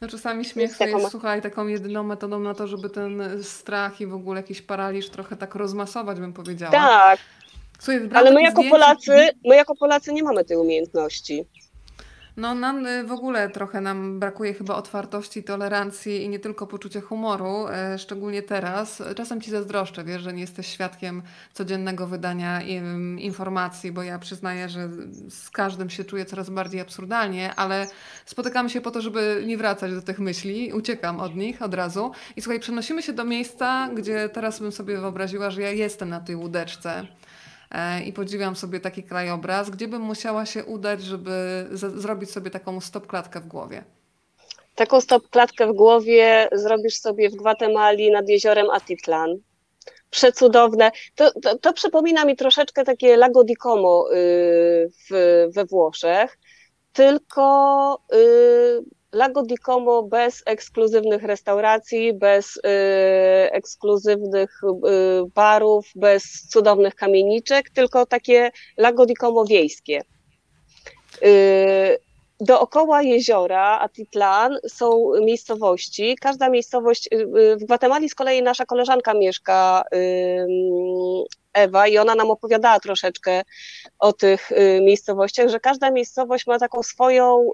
No 0.01 0.09
czasami 0.09 0.45
śmiech 0.45 0.69
jest, 0.69 0.79
taką... 0.79 1.11
słuchaj, 1.11 1.43
taką 1.43 1.67
jedyną 1.67 2.03
metodą 2.03 2.41
na 2.41 2.55
to, 2.55 2.67
żeby 2.67 2.91
ten 2.91 3.43
strach 3.43 4.01
i 4.01 4.07
w 4.07 4.15
ogóle 4.15 4.41
jakiś 4.41 4.63
paraliż 4.63 5.11
trochę 5.11 5.37
tak 5.37 5.55
rozmasować, 5.55 6.21
bym 6.21 6.33
powiedziała. 6.33 6.73
Tak, 6.73 7.21
Słuchaj, 7.79 8.09
ale 8.15 8.31
my 8.31 8.43
jako 8.43 8.63
Polacy, 8.65 9.29
my 9.45 9.57
jako 9.57 9.77
Polacy 9.77 10.13
nie 10.13 10.23
mamy 10.23 10.45
tej 10.45 10.57
umiejętności. 10.57 11.45
No 12.37 12.55
nam 12.55 12.87
y, 12.87 13.05
w 13.05 13.13
ogóle 13.13 13.51
trochę 13.51 13.81
nam 13.81 14.21
brakuje 14.21 14.55
chyba 14.55 14.75
otwartości, 14.75 15.43
tolerancji 15.43 16.23
i 16.23 16.29
nie 16.29 16.39
tylko 16.39 16.67
poczucia 16.67 17.01
humoru, 17.01 17.69
e, 17.69 17.99
szczególnie 17.99 18.43
teraz. 18.43 19.03
Czasem 19.17 19.41
ci 19.41 19.51
zazdroszczę, 19.51 20.05
wiesz, 20.05 20.23
że 20.23 20.33
nie 20.33 20.41
jesteś 20.41 20.67
świadkiem 20.67 21.23
codziennego 21.53 22.07
wydania 22.07 22.63
informacji, 23.19 23.93
bo 23.93 24.03
ja 24.03 24.19
przyznaję, 24.19 24.69
że 24.69 24.89
z 25.29 25.51
każdym 25.51 25.91
się 25.91 26.05
czuję 26.05 26.25
coraz 26.25 26.51
bardziej 26.51 26.81
absurdalnie, 26.81 27.55
ale 27.55 27.87
spotykamy 28.27 28.71
się 28.71 28.81
po 28.81 28.91
to, 28.91 29.01
żeby 29.01 29.43
nie 29.47 29.57
wracać 29.57 29.93
do 29.95 30.03
tych 30.03 30.19
myśli, 30.19 30.73
uciekam 30.73 31.21
od 31.21 31.37
nich 31.37 31.63
od 31.63 31.75
razu. 31.75 32.13
I 32.37 32.43
słuchaj, 32.43 32.61
przenosimy 32.61 33.03
się 33.03 33.13
do 33.13 33.25
miejsca, 33.25 33.89
gdzie 33.95 34.29
teraz 34.29 34.61
bym 34.61 34.73
sobie 34.73 35.01
wyobraziła, 35.01 35.51
że 35.51 35.63
ja 35.63 35.71
jestem 35.71 36.09
na 36.09 36.21
tej 36.21 36.37
łódeczce 36.37 37.07
i 38.07 38.13
podziwiam 38.13 38.57
sobie 38.57 38.81
taki 38.81 39.03
krajobraz, 39.03 39.71
gdzie 39.71 39.89
bym 39.89 40.03
musiała 40.03 40.47
się 40.47 40.65
udać, 40.65 41.03
żeby 41.03 41.67
zrobić 41.73 42.31
sobie 42.31 42.51
taką 42.51 42.81
stopklatkę 42.81 43.41
w 43.41 43.47
głowie. 43.47 43.85
Taką 44.75 45.01
stopklatkę 45.01 45.67
w 45.67 45.73
głowie 45.73 46.49
zrobisz 46.53 46.99
sobie 46.99 47.31
w 47.31 47.37
Gwatemali 47.37 48.11
nad 48.11 48.29
jeziorem 48.29 48.71
Atitlan. 48.71 49.37
Przecudowne. 50.11 50.91
To, 51.15 51.33
to, 51.41 51.59
to 51.59 51.73
przypomina 51.73 52.25
mi 52.25 52.37
troszeczkę 52.37 52.85
takie 52.85 53.17
Lago 53.17 53.45
di 53.45 53.57
Como 53.57 54.13
y, 54.13 54.15
w, 55.11 55.47
we 55.55 55.65
Włoszech, 55.65 56.39
tylko 56.93 57.99
y, 58.15 58.97
Lago 59.17 59.43
di 59.43 59.59
Como 59.59 60.03
bez 60.03 60.43
ekskluzywnych 60.47 61.23
restauracji, 61.23 62.13
bez 62.15 62.57
y, 62.57 62.61
ekskluzywnych 63.53 64.61
y, 64.65 65.31
barów, 65.35 65.87
bez 65.95 66.49
cudownych 66.53 66.95
kamieniczek, 66.95 67.71
tylko 67.71 68.07
takie 68.07 68.51
Lago 68.77 69.07
di 69.07 69.15
Como 69.15 69.45
wiejskie. 69.45 70.03
Y, 71.25 71.99
dookoła 72.41 73.03
jeziora 73.03 73.79
Atitlan 73.81 74.59
są 74.69 75.11
miejscowości. 75.21 76.17
Każda 76.21 76.49
miejscowość, 76.49 77.09
y, 77.13 77.17
y, 77.17 77.57
w 77.57 77.65
Gwatemali 77.65 78.09
z 78.09 78.15
kolei 78.15 78.43
nasza 78.43 78.67
koleżanka 78.67 79.15
mieszka, 79.15 79.85
Ewa, 81.55 81.87
i 81.89 81.99
ona 81.99 82.15
nam 82.15 82.31
opowiadała 82.31 82.81
troszeczkę 82.81 83.43
o 83.99 84.13
tych 84.13 84.51
miejscowościach, 84.81 85.49
że 85.49 85.61
każda 85.61 85.91
miejscowość 85.91 86.47
ma 86.47 86.59
taką 86.59 86.83
swoją 86.83 87.51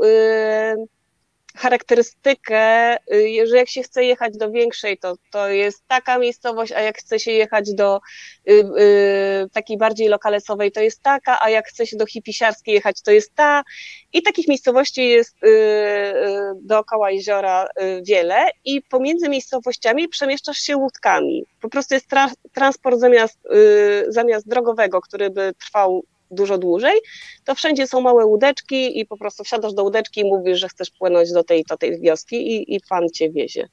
charakterystykę, 1.57 2.97
y, 2.97 3.47
że 3.47 3.57
jak 3.57 3.69
się 3.69 3.83
chce 3.83 4.05
jechać 4.05 4.37
do 4.37 4.51
większej, 4.51 4.99
to, 4.99 5.15
to 5.31 5.49
jest 5.49 5.85
taka 5.89 6.19
miejscowość, 6.19 6.73
a 6.73 6.81
jak 6.81 6.99
chce 6.99 7.19
się 7.19 7.33
jechać 7.33 7.75
do 7.75 8.01
y, 8.51 8.53
y, 8.53 9.51
takiej 9.53 9.79
bardziej 9.79 10.09
lokalesowej, 10.09 10.73
to 10.73 10.81
jest 10.81 11.03
taka, 11.03 11.39
a 11.43 11.51
jak 11.51 11.69
chce 11.69 11.87
się 11.87 11.97
do 11.97 12.07
hipisiarskiej 12.07 12.75
jechać, 12.75 13.03
to 13.03 13.11
jest 13.11 13.35
ta. 13.35 13.63
I 14.13 14.23
takich 14.23 14.49
miejscowości 14.49 15.09
jest 15.09 15.45
y, 15.45 15.49
y 15.49 16.13
dookoła 16.63 17.11
jeziora 17.11 17.65
y, 17.65 18.03
wiele 18.07 18.47
i 18.65 18.83
pomiędzy 18.83 19.29
miejscowościami 19.29 20.09
przemieszczasz 20.09 20.59
się 20.59 20.77
łódkami. 20.77 21.45
Po 21.61 21.69
prostu 21.69 21.95
jest 21.95 22.09
tra 22.09 22.31
transport 22.53 22.99
zamiast, 22.99 23.39
zamiast 24.09 24.49
drogowego, 24.49 25.01
który 25.01 25.31
by 25.31 25.53
trwał 25.59 26.05
dużo 26.33 26.59
dłużej, 26.59 27.01
to 27.45 27.55
wszędzie 27.55 27.87
są 27.87 28.01
małe 28.01 28.27
łódeczki 28.27 29.01
i 29.01 29.07
po 29.07 29.17
prostu 29.17 29.45
wsiadasz 29.45 29.75
do 29.75 29.83
łódeczki 29.83 30.21
i 30.21 30.25
mówisz, 30.25 30.61
że 30.61 30.69
chcesz 30.69 30.91
płynąć 30.91 31.33
do 31.33 31.45
tej, 31.45 31.65
do 31.65 31.77
tej 31.77 32.01
wioski 32.01 32.37
i, 32.37 32.75
i 32.75 32.81
pan 32.89 33.09
cię 33.09 33.31
wiezie. 33.31 33.69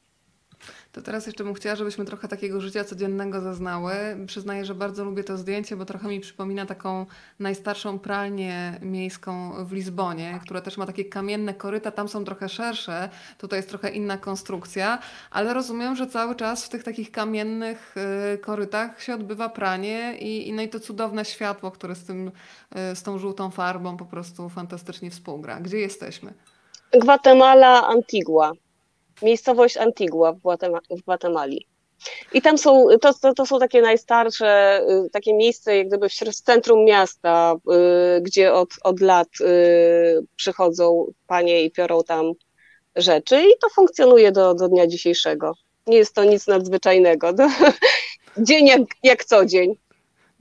To 0.92 1.02
teraz 1.02 1.26
jeszcze 1.26 1.44
bym 1.44 1.54
chciała, 1.54 1.76
żebyśmy 1.76 2.06
trochę 2.06 2.28
takiego 2.28 2.62
życia 2.62 2.84
codziennego 2.84 3.42
zaznały. 3.42 3.94
Przyznaję, 4.28 4.66
że 4.66 4.76
bardzo 4.76 5.04
lubię 5.04 5.24
to 5.24 5.38
zdjęcie, 5.38 5.76
bo 5.76 5.86
trochę 5.86 6.08
mi 6.08 6.20
przypomina 6.20 6.66
taką 6.66 7.06
najstarszą 7.40 8.00
pralnię 8.00 8.80
miejską 8.82 9.54
w 9.66 9.72
Lizbonie, 9.72 10.40
która 10.42 10.62
też 10.62 10.78
ma 10.78 10.86
takie 10.86 11.06
kamienne 11.06 11.54
koryta, 11.54 11.92
tam 11.92 12.08
są 12.08 12.26
trochę 12.26 12.50
szersze, 12.50 13.10
tutaj 13.38 13.60
jest 13.60 13.70
trochę 13.70 13.90
inna 13.90 14.18
konstrukcja, 14.18 15.00
ale 15.32 15.54
rozumiem, 15.54 15.96
że 15.96 16.08
cały 16.08 16.36
czas 16.36 16.66
w 16.66 16.70
tych 16.70 16.84
takich 16.84 17.12
kamiennych 17.12 17.96
y, 18.34 18.38
korytach 18.38 19.04
się 19.04 19.14
odbywa 19.14 19.50
pranie 19.50 20.18
i, 20.20 20.48
i, 20.48 20.54
no 20.54 20.62
i 20.62 20.70
to 20.70 20.80
cudowne 20.80 21.26
światło, 21.26 21.72
które 21.72 21.96
z, 21.96 22.06
tym, 22.06 22.28
y, 22.92 22.96
z 22.96 23.04
tą 23.04 23.18
żółtą 23.18 23.52
farbą 23.52 23.98
po 23.98 24.06
prostu 24.06 24.50
fantastycznie 24.50 25.12
współgra. 25.12 25.60
Gdzie 25.60 25.78
jesteśmy? 25.78 26.34
Gwatemala 26.92 27.88
Antigua 27.88 28.52
miejscowość 29.22 29.78
Antigua 29.78 30.34
w, 30.34 30.40
Gwatemali. 31.04 31.68
I 32.34 32.42
tam 32.42 32.58
są, 32.58 32.88
to, 33.02 33.14
to, 33.14 33.34
to, 33.34 33.46
są 33.46 33.60
takie 33.60 33.82
najstarsze, 33.82 34.82
y, 35.06 35.10
takie 35.10 35.34
miejsce, 35.34 35.78
jak 35.78 35.88
gdyby 35.88 36.10
w 36.10 36.42
centrum 36.42 36.86
miasta, 36.86 37.56
y, 38.18 38.22
gdzie 38.22 38.54
od, 38.54 38.70
od 38.84 39.02
lat 39.02 39.28
y, 39.42 39.46
przychodzą 40.36 41.06
panie 41.28 41.64
i 41.64 41.72
piorą 41.72 42.04
tam 42.04 42.32
rzeczy 42.96 43.42
i 43.42 43.60
to 43.62 43.70
funkcjonuje 43.70 44.32
do, 44.32 44.54
do 44.54 44.68
dnia 44.68 44.88
dzisiejszego. 44.88 45.54
Nie 45.88 45.98
jest 45.98 46.16
to 46.16 46.24
nic 46.24 46.48
nadzwyczajnego. 46.48 47.34
dzień 48.38 48.68
jak, 48.68 48.82
jak 49.04 49.26
co 49.26 49.46
dzień. 49.46 49.76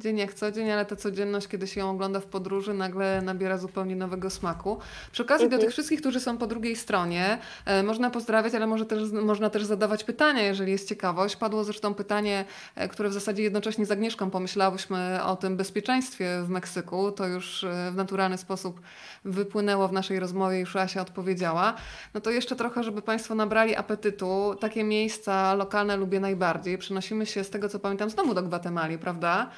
Dzień 0.00 0.18
jak 0.18 0.34
co 0.34 0.52
dzień, 0.52 0.70
ale 0.70 0.84
ta 0.84 0.96
codzienność, 0.96 1.48
kiedy 1.48 1.66
się 1.66 1.80
ją 1.80 1.90
ogląda 1.90 2.20
w 2.20 2.26
podróży, 2.26 2.74
nagle 2.74 3.22
nabiera 3.22 3.58
zupełnie 3.58 3.96
nowego 3.96 4.30
smaku. 4.30 4.78
Przy 5.12 5.22
okazji 5.22 5.44
mhm. 5.44 5.60
do 5.60 5.64
tych 5.64 5.72
wszystkich, 5.72 6.00
którzy 6.00 6.20
są 6.20 6.38
po 6.38 6.46
drugiej 6.46 6.76
stronie, 6.76 7.38
e, 7.64 7.82
można 7.82 8.10
pozdrawiać, 8.10 8.54
ale 8.54 8.66
może 8.66 8.86
też, 8.86 9.12
można 9.12 9.50
też 9.50 9.64
zadawać 9.64 10.04
pytania, 10.04 10.42
jeżeli 10.42 10.72
jest 10.72 10.88
ciekawość. 10.88 11.36
Padło 11.36 11.64
zresztą 11.64 11.94
pytanie, 11.94 12.44
e, 12.74 12.88
które 12.88 13.08
w 13.08 13.12
zasadzie 13.12 13.42
jednocześnie 13.42 13.86
z 13.86 13.90
Agnieszką 13.90 14.30
pomyślałyśmy 14.30 15.22
o 15.24 15.36
tym 15.36 15.56
bezpieczeństwie 15.56 16.42
w 16.44 16.48
Meksyku. 16.48 17.12
To 17.12 17.26
już 17.26 17.64
e, 17.64 17.90
w 17.92 17.96
naturalny 17.96 18.38
sposób 18.38 18.80
wypłynęło 19.24 19.88
w 19.88 19.92
naszej 19.92 20.20
rozmowie, 20.20 20.60
już 20.60 20.76
Asia 20.76 21.00
odpowiedziała. 21.00 21.74
No 22.14 22.20
to 22.20 22.30
jeszcze 22.30 22.56
trochę, 22.56 22.84
żeby 22.84 23.02
Państwo 23.02 23.34
nabrali 23.34 23.76
apetytu. 23.76 24.56
Takie 24.60 24.84
miejsca 24.84 25.54
lokalne 25.54 25.96
lubię 25.96 26.20
najbardziej. 26.20 26.78
Przenosimy 26.78 27.26
się 27.26 27.44
z 27.44 27.50
tego, 27.50 27.68
co 27.68 27.78
pamiętam, 27.78 28.10
znowu 28.10 28.34
do 28.34 28.42
Gwatemali, 28.42 28.98
prawda? 28.98 29.50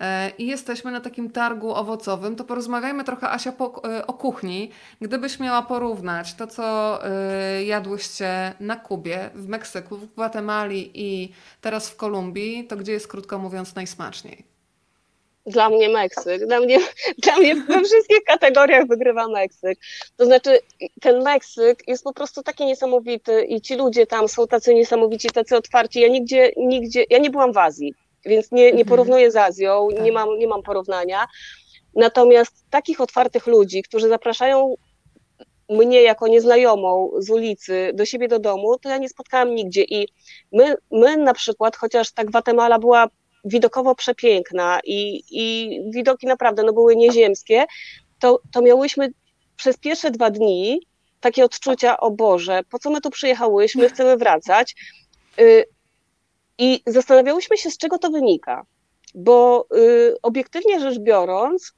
E, 0.00 0.30
i 0.38 0.46
jesteśmy 0.46 0.90
na 0.90 1.00
takim 1.00 1.30
targu 1.30 1.74
owocowym, 1.74 2.36
to 2.36 2.44
porozmawiajmy 2.44 3.04
trochę, 3.04 3.30
Asia, 3.30 3.52
po, 3.52 3.82
e, 3.84 4.06
o 4.06 4.12
kuchni. 4.12 4.70
Gdybyś 5.00 5.40
miała 5.40 5.62
porównać 5.62 6.34
to, 6.34 6.46
co 6.46 6.98
e, 7.04 7.64
jadłyście 7.64 8.52
na 8.60 8.76
Kubie, 8.76 9.30
w 9.34 9.48
Meksyku, 9.48 9.96
w 9.96 10.14
Gwatemali 10.14 10.90
i 10.94 11.32
teraz 11.60 11.90
w 11.90 11.96
Kolumbii, 11.96 12.64
to 12.64 12.76
gdzie 12.76 12.92
jest, 12.92 13.08
krótko 13.08 13.38
mówiąc, 13.38 13.74
najsmaczniej? 13.74 14.44
Dla 15.46 15.70
mnie 15.70 15.88
Meksyk. 15.88 16.46
Dla 16.46 16.60
mnie, 16.60 16.78
dla 17.24 17.36
mnie 17.36 17.54
we 17.54 17.84
wszystkich 17.84 18.24
kategoriach 18.26 18.86
wygrywa 18.86 19.28
Meksyk. 19.28 19.78
To 20.16 20.24
znaczy, 20.24 20.58
ten 21.00 21.22
Meksyk 21.22 21.88
jest 21.88 22.04
po 22.04 22.12
prostu 22.12 22.42
taki 22.42 22.66
niesamowity 22.66 23.44
i 23.44 23.60
ci 23.60 23.76
ludzie 23.76 24.06
tam 24.06 24.28
są 24.28 24.46
tacy 24.46 24.74
niesamowici, 24.74 25.28
tacy 25.28 25.56
otwarci. 25.56 26.00
Ja 26.00 26.08
nigdzie, 26.08 26.52
nigdzie, 26.56 27.04
ja 27.10 27.18
nie 27.18 27.30
byłam 27.30 27.52
w 27.52 27.58
Azji 27.58 27.94
więc 28.24 28.52
nie, 28.52 28.64
nie 28.64 28.70
mhm. 28.70 28.88
porównuję 28.88 29.30
z 29.30 29.36
Azją, 29.36 29.88
tak. 29.94 30.04
nie, 30.04 30.12
mam, 30.12 30.38
nie 30.38 30.46
mam 30.46 30.62
porównania. 30.62 31.26
Natomiast 31.94 32.64
takich 32.70 33.00
otwartych 33.00 33.46
ludzi, 33.46 33.82
którzy 33.82 34.08
zapraszają 34.08 34.74
mnie 35.68 36.02
jako 36.02 36.28
nieznajomą 36.28 37.10
z 37.18 37.30
ulicy 37.30 37.90
do 37.94 38.04
siebie 38.04 38.28
do 38.28 38.38
domu, 38.38 38.78
to 38.78 38.88
ja 38.88 38.98
nie 38.98 39.08
spotkałam 39.08 39.54
nigdzie. 39.54 39.82
I 39.82 40.08
my, 40.52 40.74
my 40.90 41.16
na 41.16 41.34
przykład, 41.34 41.76
chociaż 41.76 42.12
ta 42.12 42.24
Gwatemala 42.24 42.78
była 42.78 43.08
widokowo 43.44 43.94
przepiękna 43.94 44.80
i, 44.84 45.22
i 45.30 45.78
widoki 45.90 46.26
naprawdę 46.26 46.62
no, 46.62 46.72
były 46.72 46.96
nieziemskie, 46.96 47.64
to, 48.18 48.40
to 48.52 48.62
miałyśmy 48.62 49.08
przez 49.56 49.76
pierwsze 49.76 50.10
dwa 50.10 50.30
dni 50.30 50.80
takie 51.20 51.44
odczucia, 51.44 52.00
o 52.00 52.10
Boże, 52.10 52.60
po 52.70 52.78
co 52.78 52.90
my 52.90 53.00
tu 53.00 53.10
przyjechałyśmy, 53.10 53.88
chcemy 53.88 54.16
wracać. 54.16 54.74
I 56.58 56.82
zastanawiałyśmy 56.86 57.56
się, 57.56 57.70
z 57.70 57.78
czego 57.78 57.98
to 57.98 58.10
wynika, 58.10 58.66
bo 59.14 59.66
y, 59.76 60.14
obiektywnie 60.22 60.80
rzecz 60.80 60.98
biorąc, 60.98 61.72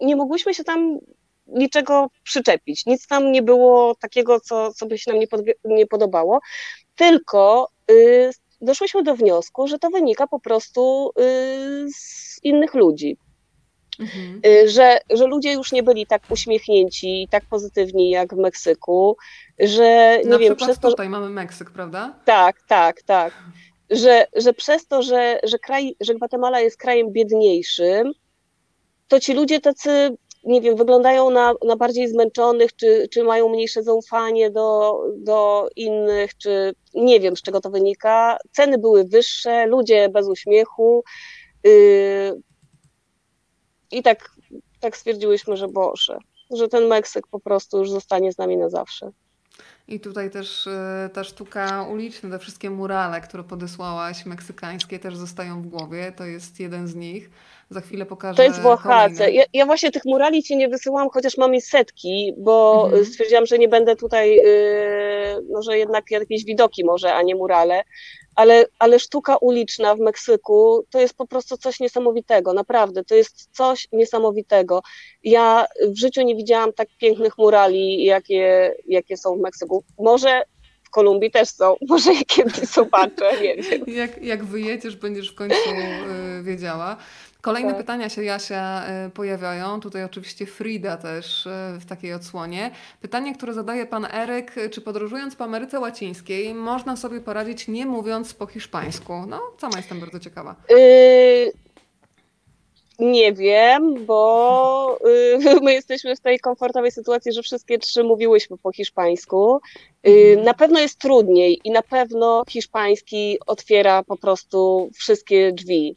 nie 0.00 0.16
mogłyśmy 0.16 0.54
się 0.54 0.64
tam 0.64 0.98
niczego 1.46 2.10
przyczepić. 2.22 2.86
Nic 2.86 3.06
tam 3.06 3.32
nie 3.32 3.42
było 3.42 3.94
takiego, 3.94 4.40
co, 4.40 4.72
co 4.72 4.86
by 4.86 4.98
się 4.98 5.10
nam 5.10 5.20
nie, 5.20 5.26
pod, 5.26 5.40
nie 5.64 5.86
podobało, 5.86 6.40
tylko 6.96 7.68
y, 7.90 8.30
doszłyśmy 8.60 9.02
do 9.02 9.14
wniosku, 9.14 9.68
że 9.68 9.78
to 9.78 9.90
wynika 9.90 10.26
po 10.26 10.40
prostu 10.40 11.10
y, 11.20 11.86
z 11.92 12.40
innych 12.42 12.74
ludzi. 12.74 13.16
Mhm. 14.00 14.40
Y, 14.46 14.68
że, 14.68 14.98
że 15.10 15.26
ludzie 15.26 15.52
już 15.52 15.72
nie 15.72 15.82
byli 15.82 16.06
tak 16.06 16.22
uśmiechnięci, 16.30 17.28
tak 17.30 17.44
pozytywni 17.44 18.10
jak 18.10 18.34
w 18.34 18.38
Meksyku, 18.38 19.16
że 19.58 20.18
nie 20.24 20.30
Na 20.30 20.38
wiem, 20.38 20.56
przez 20.56 20.78
to. 20.78 20.90
Tutaj 20.90 21.08
mamy 21.08 21.30
Meksyk, 21.30 21.70
prawda? 21.70 22.14
Tak, 22.24 22.62
tak, 22.62 23.02
tak 23.02 23.32
że, 23.96 24.26
że 24.36 24.52
przez 24.52 24.86
to, 24.86 25.02
że, 25.02 25.40
że, 25.42 25.58
kraj, 25.58 25.96
że 26.00 26.14
Gwatemala 26.14 26.60
jest 26.60 26.76
krajem 26.76 27.12
biedniejszym, 27.12 28.12
to 29.08 29.20
ci 29.20 29.34
ludzie 29.34 29.60
tacy, 29.60 30.16
nie 30.44 30.60
wiem, 30.60 30.76
wyglądają 30.76 31.30
na, 31.30 31.54
na 31.66 31.76
bardziej 31.76 32.08
zmęczonych, 32.08 32.76
czy, 32.76 33.08
czy 33.10 33.24
mają 33.24 33.48
mniejsze 33.48 33.82
zaufanie 33.82 34.50
do, 34.50 35.00
do 35.16 35.68
innych, 35.76 36.36
czy 36.36 36.74
nie 36.94 37.20
wiem, 37.20 37.36
z 37.36 37.42
czego 37.42 37.60
to 37.60 37.70
wynika. 37.70 38.38
Ceny 38.52 38.78
były 38.78 39.04
wyższe, 39.04 39.66
ludzie 39.66 40.08
bez 40.08 40.28
uśmiechu. 40.28 41.04
Yy, 41.64 42.40
I 43.90 44.02
tak, 44.02 44.30
tak 44.80 44.96
stwierdziłyśmy, 44.96 45.56
że 45.56 45.68
Boże, 45.68 46.18
że 46.50 46.68
ten 46.68 46.86
Meksyk 46.86 47.26
po 47.26 47.40
prostu 47.40 47.78
już 47.78 47.90
zostanie 47.90 48.32
z 48.32 48.38
nami 48.38 48.56
na 48.56 48.68
zawsze. 48.68 49.10
I 49.88 50.00
tutaj 50.00 50.30
też 50.30 50.66
e, 50.66 51.10
ta 51.12 51.24
sztuka 51.24 51.82
uliczna, 51.82 52.30
te 52.30 52.38
wszystkie 52.38 52.70
murale, 52.70 53.20
które 53.20 53.44
podesłałaś, 53.44 54.26
meksykańskie, 54.26 54.98
też 54.98 55.16
zostają 55.16 55.62
w 55.62 55.66
głowie. 55.66 56.12
To 56.12 56.24
jest 56.24 56.60
jeden 56.60 56.88
z 56.88 56.94
nich. 56.94 57.30
Za 57.74 57.80
chwilę 57.80 58.06
pokażę. 58.06 58.36
To 58.36 58.42
jest 58.42 58.60
w. 58.60 59.32
Ja, 59.32 59.44
ja, 59.52 59.66
właśnie 59.66 59.90
tych 59.90 60.04
murali 60.04 60.42
ci 60.42 60.56
nie 60.56 60.68
wysyłam, 60.68 61.08
chociaż 61.12 61.36
mam 61.36 61.54
je 61.54 61.60
setki, 61.60 62.34
bo 62.38 62.84
mhm. 62.84 63.04
stwierdziłam, 63.04 63.46
że 63.46 63.58
nie 63.58 63.68
będę 63.68 63.96
tutaj, 63.96 64.36
yy, 64.36 64.42
no, 65.50 65.62
że 65.62 65.78
jednak 65.78 66.10
jakieś 66.10 66.44
widoki 66.44 66.84
może, 66.84 67.14
a 67.14 67.22
nie 67.22 67.34
murale 67.34 67.84
ale, 68.34 68.66
ale 68.78 68.98
sztuka 68.98 69.36
uliczna 69.36 69.94
w 69.94 69.98
Meksyku 69.98 70.86
to 70.90 71.00
jest 71.00 71.14
po 71.14 71.26
prostu 71.26 71.56
coś 71.56 71.80
niesamowitego, 71.80 72.52
naprawdę, 72.52 73.04
to 73.04 73.14
jest 73.14 73.48
coś 73.52 73.88
niesamowitego. 73.92 74.82
Ja 75.22 75.66
w 75.88 75.98
życiu 75.98 76.22
nie 76.22 76.36
widziałam 76.36 76.72
tak 76.72 76.88
pięknych 76.98 77.38
murali, 77.38 78.04
jakie, 78.04 78.74
jakie 78.86 79.16
są 79.16 79.36
w 79.36 79.40
Meksyku. 79.40 79.84
Może 79.98 80.42
w 80.82 80.90
Kolumbii 80.90 81.30
też 81.30 81.48
są, 81.48 81.76
może 81.88 82.10
kiedyś 82.26 82.54
zobaczę, 82.54 83.42
nie 83.42 83.56
wiem. 83.56 83.84
Jak, 83.86 84.22
jak 84.22 84.44
wyjedziesz, 84.44 84.96
będziesz 84.96 85.32
w 85.32 85.34
końcu 85.34 85.70
y, 86.38 86.42
wiedziała. 86.42 86.96
Kolejne 87.44 87.70
tak. 87.70 87.78
pytania 87.78 88.08
się, 88.08 88.24
Jasia, 88.24 88.84
e, 88.86 89.10
pojawiają. 89.10 89.80
Tutaj 89.80 90.04
oczywiście 90.04 90.46
Frida 90.46 90.96
też 90.96 91.46
e, 91.46 91.78
w 91.80 91.86
takiej 91.86 92.12
odsłonie. 92.12 92.70
Pytanie, 93.00 93.34
które 93.34 93.52
zadaje 93.52 93.86
pan 93.86 94.06
Eryk, 94.12 94.54
czy 94.70 94.80
podróżując 94.80 95.36
po 95.36 95.44
Ameryce 95.44 95.80
Łacińskiej 95.80 96.54
można 96.54 96.96
sobie 96.96 97.20
poradzić 97.20 97.68
nie 97.68 97.86
mówiąc 97.86 98.34
po 98.34 98.46
hiszpańsku? 98.46 99.12
No, 99.28 99.40
sama 99.58 99.76
jestem 99.76 100.00
bardzo 100.00 100.20
ciekawa. 100.20 100.54
Yy, 100.70 101.52
nie 102.98 103.32
wiem, 103.32 104.06
bo 104.06 104.98
my 105.62 105.72
jesteśmy 105.72 106.16
w 106.16 106.20
tej 106.20 106.38
komfortowej 106.38 106.90
sytuacji, 106.90 107.32
że 107.32 107.42
wszystkie 107.42 107.78
trzy 107.78 108.04
mówiłyśmy 108.04 108.58
po 108.58 108.72
hiszpańsku. 108.72 109.60
Yy, 110.04 110.42
na 110.44 110.54
pewno 110.54 110.80
jest 110.80 110.98
trudniej 110.98 111.60
i 111.64 111.70
na 111.70 111.82
pewno 111.82 112.44
hiszpański 112.48 113.38
otwiera 113.46 114.02
po 114.02 114.16
prostu 114.16 114.90
wszystkie 114.94 115.52
drzwi. 115.52 115.96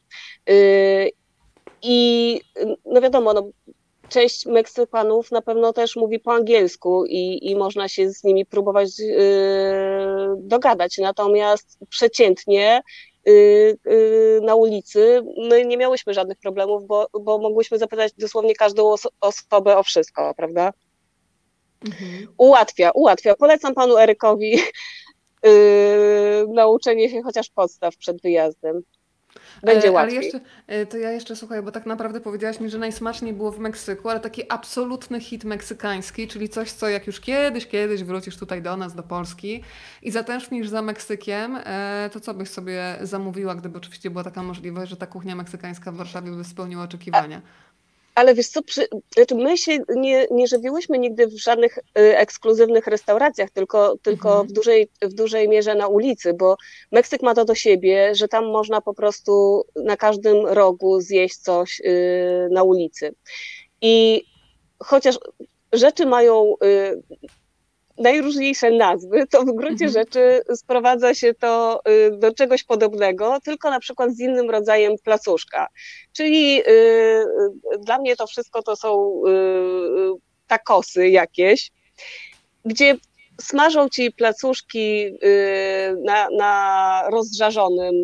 I 1.81 2.41
no 2.85 3.01
wiadomo, 3.01 3.33
no, 3.33 3.49
część 4.09 4.45
Meksykanów 4.45 5.31
na 5.31 5.41
pewno 5.41 5.73
też 5.73 5.95
mówi 5.95 6.19
po 6.19 6.33
angielsku 6.33 7.05
i, 7.05 7.51
i 7.51 7.55
można 7.55 7.87
się 7.87 8.09
z 8.09 8.23
nimi 8.23 8.45
próbować 8.45 8.99
yy, 8.99 9.15
dogadać. 10.37 10.97
Natomiast 10.97 11.77
przeciętnie 11.89 12.81
yy, 13.25 13.77
yy, 13.85 14.41
na 14.43 14.55
ulicy 14.55 15.21
my 15.49 15.65
nie 15.65 15.77
miałyśmy 15.77 16.13
żadnych 16.13 16.37
problemów, 16.37 16.87
bo, 16.87 17.07
bo 17.21 17.37
mogłyśmy 17.37 17.77
zapytać 17.77 18.13
dosłownie 18.17 18.55
każdą 18.55 18.91
oso 18.91 19.09
osobę 19.21 19.77
o 19.77 19.83
wszystko, 19.83 20.33
prawda? 20.37 20.73
Mhm. 21.85 22.27
Ułatwia, 22.37 22.91
ułatwia. 22.91 23.35
Polecam 23.35 23.73
panu 23.73 23.97
Erykowi 23.97 24.51
yy, 25.43 26.45
nauczenie 26.53 27.09
się 27.09 27.21
chociaż 27.23 27.49
podstaw 27.49 27.97
przed 27.97 28.21
wyjazdem. 28.21 28.81
Będzie 29.63 29.91
łatwiej. 29.91 30.17
Ale 30.17 30.25
jeszcze, 30.25 30.39
e, 30.67 30.85
to 30.85 30.97
ja 30.97 31.11
jeszcze 31.11 31.35
słuchaj, 31.35 31.61
bo 31.61 31.71
tak 31.71 31.85
naprawdę 31.85 32.21
powiedziałaś 32.21 32.59
mi, 32.59 32.69
że 32.69 32.77
najsmaczniej 32.77 33.33
było 33.33 33.51
w 33.51 33.59
Meksyku, 33.59 34.09
ale 34.09 34.19
taki 34.19 34.51
absolutny 34.51 35.19
hit 35.19 35.43
meksykański, 35.43 36.27
czyli 36.27 36.49
coś, 36.49 36.71
co 36.71 36.89
jak 36.89 37.07
już 37.07 37.19
kiedyś, 37.19 37.67
kiedyś 37.67 38.03
wrócisz 38.03 38.37
tutaj 38.37 38.61
do 38.61 38.77
nas, 38.77 38.95
do 38.95 39.03
Polski 39.03 39.63
i 40.01 40.11
zatęsknisz 40.11 40.69
za 40.69 40.81
Meksykiem, 40.81 41.57
e, 41.63 42.09
to 42.13 42.19
co 42.19 42.33
byś 42.33 42.49
sobie 42.49 42.97
zamówiła, 43.01 43.55
gdyby 43.55 43.77
oczywiście 43.77 44.09
była 44.09 44.23
taka 44.23 44.43
możliwość, 44.43 44.89
że 44.89 44.97
ta 44.97 45.07
kuchnia 45.07 45.35
meksykańska 45.35 45.91
w 45.91 45.95
Warszawie 45.95 46.31
by 46.31 46.43
spełniła 46.43 46.83
oczekiwania? 46.83 47.41
Ale 48.17 48.33
wiesz 48.33 48.47
co, 48.47 48.61
przy, 48.63 48.87
znaczy 49.13 49.35
my 49.35 49.57
się 49.57 49.77
nie, 49.95 50.27
nie 50.31 50.47
żywiłyśmy 50.47 50.99
nigdy 50.99 51.27
w 51.27 51.37
żadnych 51.37 51.77
y, 51.77 51.81
ekskluzywnych 52.17 52.87
restauracjach, 52.87 53.49
tylko, 53.51 53.97
tylko 54.01 54.29
mhm. 54.29 54.47
w, 54.47 54.51
dużej, 54.51 54.87
w 55.01 55.13
dużej 55.13 55.49
mierze 55.49 55.75
na 55.75 55.87
ulicy, 55.87 56.33
bo 56.33 56.57
Meksyk 56.91 57.21
ma 57.21 57.35
to 57.35 57.45
do 57.45 57.55
siebie, 57.55 58.15
że 58.15 58.27
tam 58.27 58.45
można 58.45 58.81
po 58.81 58.93
prostu 58.93 59.63
na 59.75 59.97
każdym 59.97 60.45
rogu 60.45 61.01
zjeść 61.01 61.37
coś 61.37 61.79
y, 61.79 62.47
na 62.51 62.63
ulicy. 62.63 63.15
I 63.81 64.23
chociaż 64.79 65.19
rzeczy 65.73 66.05
mają 66.05 66.55
y, 66.63 67.01
najróżniejsze 67.97 68.71
nazwy, 68.71 69.27
to 69.27 69.41
w 69.41 69.55
gruncie 69.55 69.85
mhm. 69.85 69.91
rzeczy 69.91 70.41
sprowadza 70.55 71.13
się 71.13 71.33
to 71.33 71.81
y, 71.89 72.17
do 72.17 72.33
czegoś 72.33 72.63
podobnego, 72.63 73.39
tylko 73.43 73.69
na 73.69 73.79
przykład 73.79 74.11
z 74.11 74.19
innym 74.19 74.49
rodzajem 74.49 74.93
placuszka. 75.03 75.67
Czyli 76.13 76.61
y, 76.61 76.69
y, 76.69 77.25
dla 77.79 77.97
mnie 77.99 78.15
to 78.15 78.27
wszystko 78.27 78.63
to 78.63 78.75
są 78.75 79.21
takosy 80.47 81.09
jakieś, 81.09 81.71
gdzie 82.65 82.95
smażą 83.41 83.89
ci 83.89 84.11
placuszki 84.11 85.11
na, 86.05 86.27
na 86.37 87.03
rozżarzonym 87.11 87.95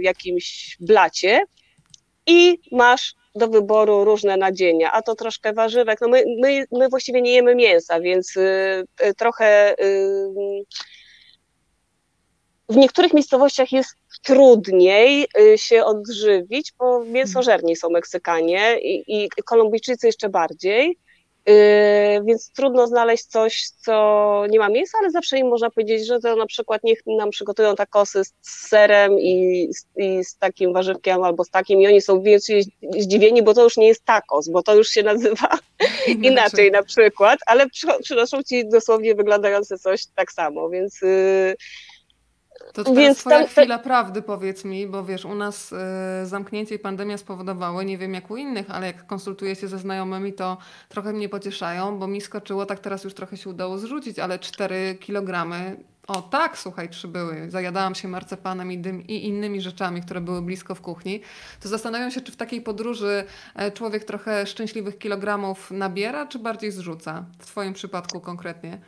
jakimś 0.00 0.76
blacie 0.80 1.44
i 2.26 2.58
masz 2.72 3.14
do 3.34 3.48
wyboru 3.48 4.04
różne 4.04 4.36
nadzienia, 4.36 4.92
a 4.92 5.02
to 5.02 5.14
troszkę 5.14 5.52
warzywek. 5.52 6.00
No 6.00 6.08
my, 6.08 6.24
my, 6.40 6.64
my 6.72 6.88
właściwie 6.88 7.22
nie 7.22 7.32
jemy 7.32 7.54
mięsa, 7.54 8.00
więc 8.00 8.36
y, 8.36 8.84
y, 9.06 9.14
trochę 9.14 9.74
y, 9.80 10.64
w 12.68 12.76
niektórych 12.76 13.12
miejscowościach 13.14 13.72
jest 13.72 13.90
trudniej 14.22 15.26
y, 15.40 15.58
się 15.58 15.84
odżywić, 15.84 16.72
bo 16.78 17.04
mięsożerni 17.04 17.76
są 17.76 17.90
Meksykanie 17.90 18.78
i, 18.80 19.24
i 19.24 19.28
Kolumbijczycy 19.44 20.06
jeszcze 20.06 20.28
bardziej. 20.28 20.98
Yy, 21.46 22.24
więc 22.24 22.52
trudno 22.52 22.86
znaleźć 22.86 23.24
coś, 23.24 23.68
co 23.68 24.44
nie 24.50 24.58
ma 24.58 24.68
miejsca, 24.68 24.98
ale 25.00 25.10
zawsze 25.10 25.38
im 25.38 25.48
można 25.48 25.70
powiedzieć, 25.70 26.06
że 26.06 26.20
to 26.20 26.36
na 26.36 26.46
przykład 26.46 26.84
niech 26.84 26.98
nam 27.06 27.30
przygotują 27.30 27.74
takosy 27.74 28.24
z 28.24 28.68
serem 28.68 29.20
i, 29.20 29.68
i 29.96 30.24
z 30.24 30.36
takim 30.36 30.72
warzywkiem 30.72 31.22
albo 31.22 31.44
z 31.44 31.50
takim 31.50 31.80
i 31.80 31.86
oni 31.86 32.00
są 32.00 32.22
wiecie, 32.22 32.60
zdziwieni, 32.98 33.42
bo 33.42 33.54
to 33.54 33.62
już 33.62 33.76
nie 33.76 33.88
jest 33.88 34.04
tacos, 34.04 34.48
bo 34.48 34.62
to 34.62 34.74
już 34.74 34.88
się 34.88 35.02
nazywa 35.02 35.48
inaczej. 36.22 36.70
na 36.70 36.82
przykład, 36.82 37.38
ale 37.46 37.66
przynoszą 38.02 38.42
ci 38.42 38.68
dosłownie 38.68 39.14
wyglądające 39.14 39.78
coś 39.78 40.06
tak 40.06 40.32
samo, 40.32 40.70
więc 40.70 41.00
yy, 41.00 41.56
to 42.72 42.84
teraz 42.84 42.98
Więc 42.98 43.18
twoja 43.18 43.38
tam, 43.38 43.48
chwila 43.48 43.78
prawdy, 43.78 44.22
powiedz 44.22 44.64
mi, 44.64 44.86
bo 44.86 45.04
wiesz, 45.04 45.24
u 45.24 45.34
nas 45.34 45.72
y, 45.72 46.26
zamknięcie 46.26 46.74
i 46.74 46.78
pandemia 46.78 47.18
spowodowały, 47.18 47.84
nie 47.84 47.98
wiem 47.98 48.14
jak 48.14 48.30
u 48.30 48.36
innych, 48.36 48.70
ale 48.70 48.86
jak 48.86 49.06
konsultuję 49.06 49.56
się 49.56 49.68
ze 49.68 49.78
znajomymi, 49.78 50.32
to 50.32 50.58
trochę 50.88 51.12
mnie 51.12 51.28
pocieszają, 51.28 51.98
bo 51.98 52.06
mi 52.06 52.20
skoczyło, 52.20 52.66
tak 52.66 52.78
teraz 52.78 53.04
już 53.04 53.14
trochę 53.14 53.36
się 53.36 53.50
udało 53.50 53.78
zrzucić, 53.78 54.18
ale 54.18 54.38
4 54.38 54.96
kilogramy 55.00 55.76
o 56.06 56.22
tak, 56.22 56.58
słuchaj, 56.58 56.88
przybyły. 56.88 57.50
Zajadałam 57.50 57.94
się 57.94 58.08
marcepanem 58.08 58.72
i, 58.72 58.78
dym, 58.78 59.06
i 59.06 59.26
innymi 59.26 59.60
rzeczami, 59.60 60.02
które 60.02 60.20
były 60.20 60.42
blisko 60.42 60.74
w 60.74 60.80
kuchni. 60.80 61.20
To 61.60 61.68
zastanawiam 61.68 62.10
się, 62.10 62.20
czy 62.20 62.32
w 62.32 62.36
takiej 62.36 62.62
podróży 62.62 63.24
e, 63.54 63.70
człowiek 63.70 64.04
trochę 64.04 64.46
szczęśliwych 64.46 64.98
kilogramów 64.98 65.70
nabiera, 65.70 66.26
czy 66.26 66.38
bardziej 66.38 66.70
zrzuca? 66.70 67.24
W 67.38 67.46
Twoim 67.46 67.72
przypadku 67.72 68.20
konkretnie. 68.20 68.78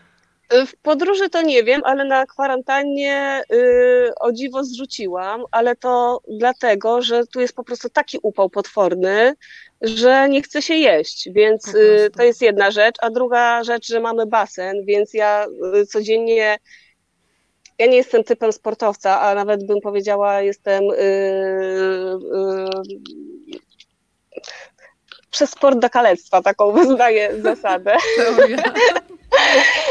W 0.51 0.77
podróży 0.83 1.31
to 1.31 1.43
nie 1.43 1.65
wiem, 1.65 1.81
ale 1.85 2.05
na 2.05 2.27
kwarantannie 2.27 3.43
yy, 3.51 4.13
o 4.21 4.33
dziwo 4.33 4.65
zrzuciłam, 4.65 5.45
ale 5.51 5.77
to 5.77 6.21
dlatego, 6.29 7.03
że 7.03 7.27
tu 7.27 7.41
jest 7.41 7.55
po 7.55 7.65
prostu 7.65 7.89
taki 7.91 8.19
upał 8.23 8.51
potworny, 8.51 9.35
że 9.83 10.29
nie 10.29 10.43
chce 10.43 10.63
się 10.63 10.75
jeść, 10.75 11.29
więc 11.33 11.67
yy, 11.67 12.11
to 12.17 12.23
jest 12.23 12.43
jedna 12.43 12.71
rzecz, 12.71 12.95
a 13.01 13.11
druga 13.11 13.65
rzecz, 13.65 13.87
że 13.87 14.01
mamy 14.01 14.27
basen, 14.27 14.85
więc 14.85 15.15
ja 15.15 15.47
yy, 15.75 15.87
codziennie 15.87 16.59
ja 17.79 17.87
nie 17.87 17.97
jestem 17.97 18.25
typem 18.25 18.53
sportowca, 18.53 19.21
a 19.21 19.35
nawet 19.35 19.67
bym 19.67 19.81
powiedziała, 19.81 20.41
jestem 20.41 20.85
yy, 20.85 20.95
yy, 22.33 23.59
przez 25.31 25.51
sport 25.51 25.79
do 25.79 25.91
kalectwa, 25.91 26.43
taką 26.43 26.73
wyznaję 26.73 27.31
zasadę. 27.43 27.97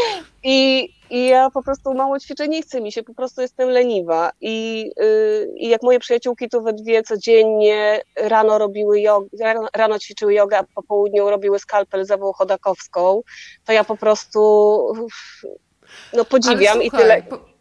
I, 0.43 0.89
I 1.09 1.27
ja 1.27 1.49
po 1.49 1.63
prostu 1.63 1.93
mało 1.93 2.19
ćwiczę, 2.19 2.47
nie 2.47 2.61
chce 2.61 2.81
mi 2.81 2.91
się, 2.91 3.03
po 3.03 3.13
prostu 3.13 3.41
jestem 3.41 3.69
leniwa. 3.69 4.31
I, 4.41 4.89
yy, 4.97 5.53
i 5.57 5.69
jak 5.69 5.83
moje 5.83 5.99
przyjaciółki 5.99 6.49
tu 6.49 6.61
we 6.61 6.73
dwie 6.73 7.03
codziennie 7.03 8.01
rano 8.15 8.57
robiły 8.57 9.01
jogę, 9.01 9.27
rano, 9.41 9.67
rano 9.73 9.99
ćwiczyły 9.99 10.33
jogę, 10.33 10.57
a 10.57 10.63
po 10.75 10.83
południu 10.83 11.29
robiły 11.29 11.59
skalpel 11.59 12.05
za 12.05 12.17
Chodakowską, 12.35 13.21
to 13.65 13.73
ja 13.73 13.83
po 13.83 13.97
prostu 13.97 14.39
no 16.13 16.25
podziwiam 16.25 16.81
słuchaj, 16.81 16.87
i 16.87 16.91
tyle. 16.91 17.23
Po 17.23 17.52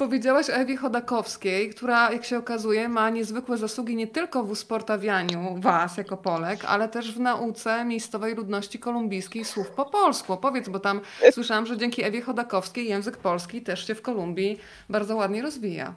Powiedziałaś 0.00 0.50
o 0.50 0.52
Ewie 0.52 0.76
Chodakowskiej, 0.76 1.70
która, 1.70 2.12
jak 2.12 2.24
się 2.24 2.38
okazuje, 2.38 2.88
ma 2.88 3.10
niezwykłe 3.10 3.56
zasługi 3.56 3.96
nie 3.96 4.06
tylko 4.06 4.44
w 4.44 4.50
usportawianiu 4.50 5.56
Was 5.58 5.96
jako 5.96 6.16
Polek, 6.16 6.64
ale 6.64 6.88
też 6.88 7.14
w 7.14 7.20
nauce 7.20 7.84
miejscowej 7.84 8.34
ludności 8.34 8.78
kolumbijskiej 8.78 9.44
słów 9.44 9.70
po 9.70 9.84
polsku. 9.84 10.36
Powiedz, 10.36 10.68
bo 10.68 10.80
tam 10.80 11.00
słyszałam, 11.30 11.66
że 11.66 11.78
dzięki 11.78 12.04
Ewie 12.04 12.20
Chodakowskiej 12.20 12.88
język 12.88 13.16
polski 13.16 13.62
też 13.62 13.86
się 13.86 13.94
w 13.94 14.02
Kolumbii 14.02 14.58
bardzo 14.88 15.16
ładnie 15.16 15.42
rozwija. 15.42 15.94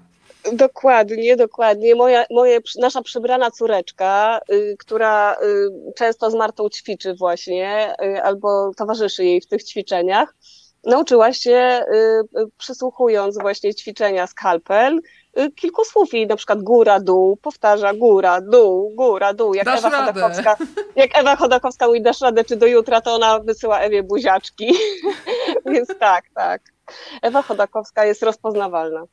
Dokładnie, 0.54 1.36
dokładnie. 1.36 1.96
Moja, 1.96 2.26
moje, 2.32 2.60
nasza 2.80 3.02
przybrana 3.02 3.52
córeczka, 3.52 4.40
y, 4.52 4.76
która 4.80 5.34
y, 5.34 5.94
często 5.96 6.32
z 6.32 6.36
Martą 6.36 6.70
ćwiczy 6.70 7.16
właśnie, 7.16 7.96
y, 8.04 8.24
albo 8.24 8.72
towarzyszy 8.78 9.26
jej 9.26 9.42
w 9.42 9.48
tych 9.48 9.64
ćwiczeniach, 9.64 10.36
nauczyła 10.86 11.34
się, 11.34 11.86
y, 11.94 11.96
y, 12.40 12.46
przysłuchując 12.58 13.38
właśnie 13.42 13.76
ćwiczenia 13.76 14.28
skalpel, 14.28 15.00
y, 15.40 15.52
kilku 15.52 15.86
słów 15.86 16.14
i 16.14 16.28
na 16.28 16.36
przykład 16.36 16.62
góra, 16.64 17.00
dół, 17.00 17.38
powtarza 17.38 17.94
góra, 17.94 18.42
dół, 18.42 18.92
góra, 18.96 19.34
dół. 19.34 19.54
Jak 19.54 19.68
Ewa, 19.68 19.90
Chodakowska, 19.90 20.58
jak 20.96 21.18
Ewa 21.18 21.36
Chodakowska 21.36 21.88
mówi 21.88 22.02
dasz 22.02 22.22
radę 22.22 22.44
czy 22.44 22.56
do 22.56 22.66
jutra, 22.66 23.02
to 23.02 23.14
ona 23.16 23.40
wysyła 23.40 23.80
Ewie 23.80 24.04
buziaczki. 24.04 24.74
Więc 25.74 25.90
tak, 26.00 26.26
tak. 26.36 26.62
Ewa 27.22 27.42
Chodakowska 27.42 28.06
jest 28.06 28.24
rozpoznawalna. 28.24 29.06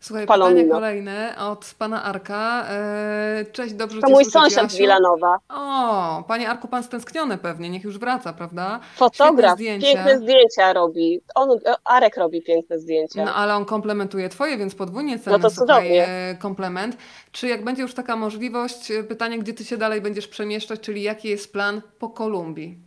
Słuchaj, 0.00 0.26
pytanie 0.26 0.68
kolejne 0.68 1.34
od 1.38 1.74
pana 1.78 2.02
Arka. 2.02 2.66
E, 2.68 3.44
cześć, 3.52 3.74
dobrze 3.74 4.00
To 4.00 4.10
mój 4.10 4.24
sąsiad 4.24 4.72
z 4.72 4.76
Wilanowa. 4.76 5.38
O, 5.48 6.22
panie 6.28 6.48
Arku, 6.50 6.68
pan 6.68 6.82
stęskniony 6.82 7.38
pewnie, 7.38 7.70
niech 7.70 7.84
już 7.84 7.98
wraca, 7.98 8.32
prawda? 8.32 8.80
Fotograf, 8.96 9.54
zdjęcia. 9.54 9.86
piękne 9.86 10.18
zdjęcia 10.18 10.72
robi. 10.72 11.20
On, 11.34 11.48
Arek 11.84 12.16
robi 12.16 12.42
piękne 12.42 12.78
zdjęcia. 12.78 13.24
No 13.24 13.34
ale 13.34 13.54
on 13.54 13.64
komplementuje 13.64 14.28
twoje, 14.28 14.56
więc 14.56 14.74
podwójnie 14.74 15.18
cenny 15.18 15.38
no 15.38 15.42
to 15.48 15.54
słuchaj, 15.54 15.92
komplement. 16.38 16.96
Czy 17.32 17.48
jak 17.48 17.64
będzie 17.64 17.82
już 17.82 17.94
taka 17.94 18.16
możliwość, 18.16 18.90
e, 18.90 19.04
pytanie, 19.04 19.38
gdzie 19.38 19.54
ty 19.54 19.64
się 19.64 19.76
dalej 19.76 20.00
będziesz 20.00 20.28
przemieszczać, 20.28 20.80
czyli 20.80 21.02
jaki 21.02 21.28
jest 21.28 21.52
plan 21.52 21.82
po 21.98 22.08
Kolumbii? 22.08 22.78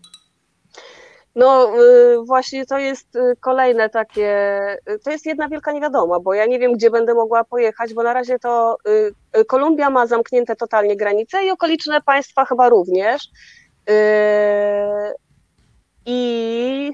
No 1.38 1.74
y, 1.80 2.26
właśnie 2.26 2.66
to 2.66 2.78
jest 2.78 3.16
y, 3.16 3.36
kolejne 3.40 3.90
takie, 3.90 4.30
y, 4.90 5.00
to 5.00 5.12
jest 5.12 5.26
jedna 5.26 5.50
wielka 5.50 5.72
niewiadoma, 5.72 6.20
bo 6.20 6.34
ja 6.34 6.46
nie 6.46 6.60
wiem, 6.60 6.74
gdzie 6.74 6.90
będę 6.90 7.14
mogła 7.14 7.44
pojechać, 7.44 7.94
bo 7.94 8.04
na 8.04 8.14
razie 8.14 8.40
to 8.40 8.78
Kolumbia 9.48 9.90
ma 9.90 10.08
zamknięte 10.08 10.56
totalnie 10.56 10.98
granice 10.98 11.46
i 11.46 11.52
okoliczne 11.52 12.02
państwa 12.02 12.46
chyba 12.46 12.70
również. 12.70 13.30
I 16.06 16.92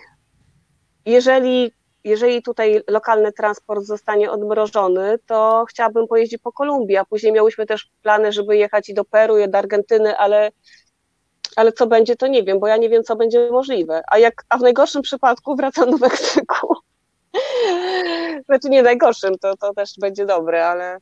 jeżeli, 1.05 1.71
jeżeli 2.03 2.43
tutaj 2.43 2.81
lokalny 2.87 3.31
transport 3.31 3.83
zostanie 3.83 4.31
odmrożony, 4.31 5.19
to 5.25 5.65
chciałabym 5.69 6.07
pojeździć 6.07 6.41
po 6.41 6.51
Kolumbii, 6.51 6.97
a 6.97 7.05
później 7.05 7.33
miałyśmy 7.33 7.65
też 7.65 7.91
plany, 8.01 8.31
żeby 8.31 8.57
jechać 8.57 8.89
i 8.89 8.93
do 8.93 9.05
Peru, 9.05 9.37
i 9.37 9.49
do 9.49 9.57
Argentyny, 9.57 10.17
ale 10.17 10.51
ale 11.55 11.71
co 11.71 11.87
będzie, 11.87 12.15
to 12.15 12.27
nie 12.27 12.43
wiem, 12.43 12.59
bo 12.59 12.67
ja 12.67 12.77
nie 12.77 12.89
wiem, 12.89 13.03
co 13.03 13.15
będzie 13.15 13.51
możliwe. 13.51 14.01
A, 14.11 14.17
jak, 14.17 14.45
a 14.49 14.57
w 14.57 14.61
najgorszym 14.61 15.01
przypadku 15.01 15.55
wracam 15.55 15.91
do 15.91 15.97
Meksyku. 15.97 16.75
Znaczy 18.45 18.69
nie 18.69 18.83
najgorszym, 18.83 19.37
to, 19.37 19.57
to 19.57 19.73
też 19.73 19.93
będzie 19.99 20.25
dobre, 20.25 20.67
ale 20.67 20.97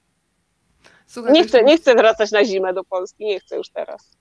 Słuchaj, 1.08 1.34
nie, 1.34 1.44
chcę, 1.44 1.64
nie 1.64 1.78
chcę 1.78 1.96
wracać 1.96 2.32
na 2.32 2.46
zimę 2.46 2.74
do 2.74 2.84
Polski, 2.84 3.26
nie 3.26 3.40
chcę 3.40 3.58
już 3.58 3.70
teraz. 3.70 4.12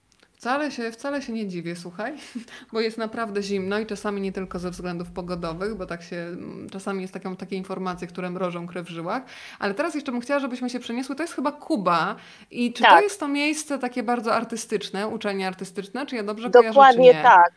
Wcale 0.40 0.70
się, 0.70 0.92
wcale 0.92 1.22
się 1.22 1.32
nie 1.32 1.46
dziwię, 1.46 1.76
słuchaj, 1.76 2.16
bo 2.72 2.80
jest 2.80 2.98
naprawdę 2.98 3.42
zimno 3.42 3.78
i 3.78 3.86
czasami 3.86 4.20
nie 4.20 4.32
tylko 4.32 4.58
ze 4.58 4.70
względów 4.70 5.10
pogodowych, 5.10 5.74
bo 5.74 5.86
tak 5.86 6.02
się, 6.02 6.16
mm, 6.16 6.70
czasami 6.70 7.02
jest 7.02 7.14
taką, 7.14 7.36
takie 7.36 7.56
informacje, 7.56 8.08
które 8.08 8.30
mrożą 8.30 8.66
krew 8.66 8.86
w 8.86 8.90
żyłach. 8.90 9.22
Ale 9.58 9.74
teraz 9.74 9.94
jeszcze 9.94 10.12
bym 10.12 10.20
chciała, 10.20 10.40
żebyśmy 10.40 10.70
się 10.70 10.80
przeniosły, 10.80 11.16
to 11.16 11.22
jest 11.22 11.34
chyba 11.34 11.52
Kuba. 11.52 12.16
I 12.50 12.72
czy 12.72 12.82
tak. 12.82 12.92
to 12.92 13.00
jest 13.00 13.20
to 13.20 13.28
miejsce 13.28 13.78
takie 13.78 14.02
bardzo 14.02 14.34
artystyczne, 14.34 15.08
uczenie 15.08 15.46
artystyczne, 15.46 16.06
czy 16.06 16.16
ja 16.16 16.22
dobrze 16.22 16.50
Dokładnie 16.50 16.74
kojarzę, 16.74 16.96
czy 16.96 17.02
nie? 17.02 17.22
tak. 17.22 17.52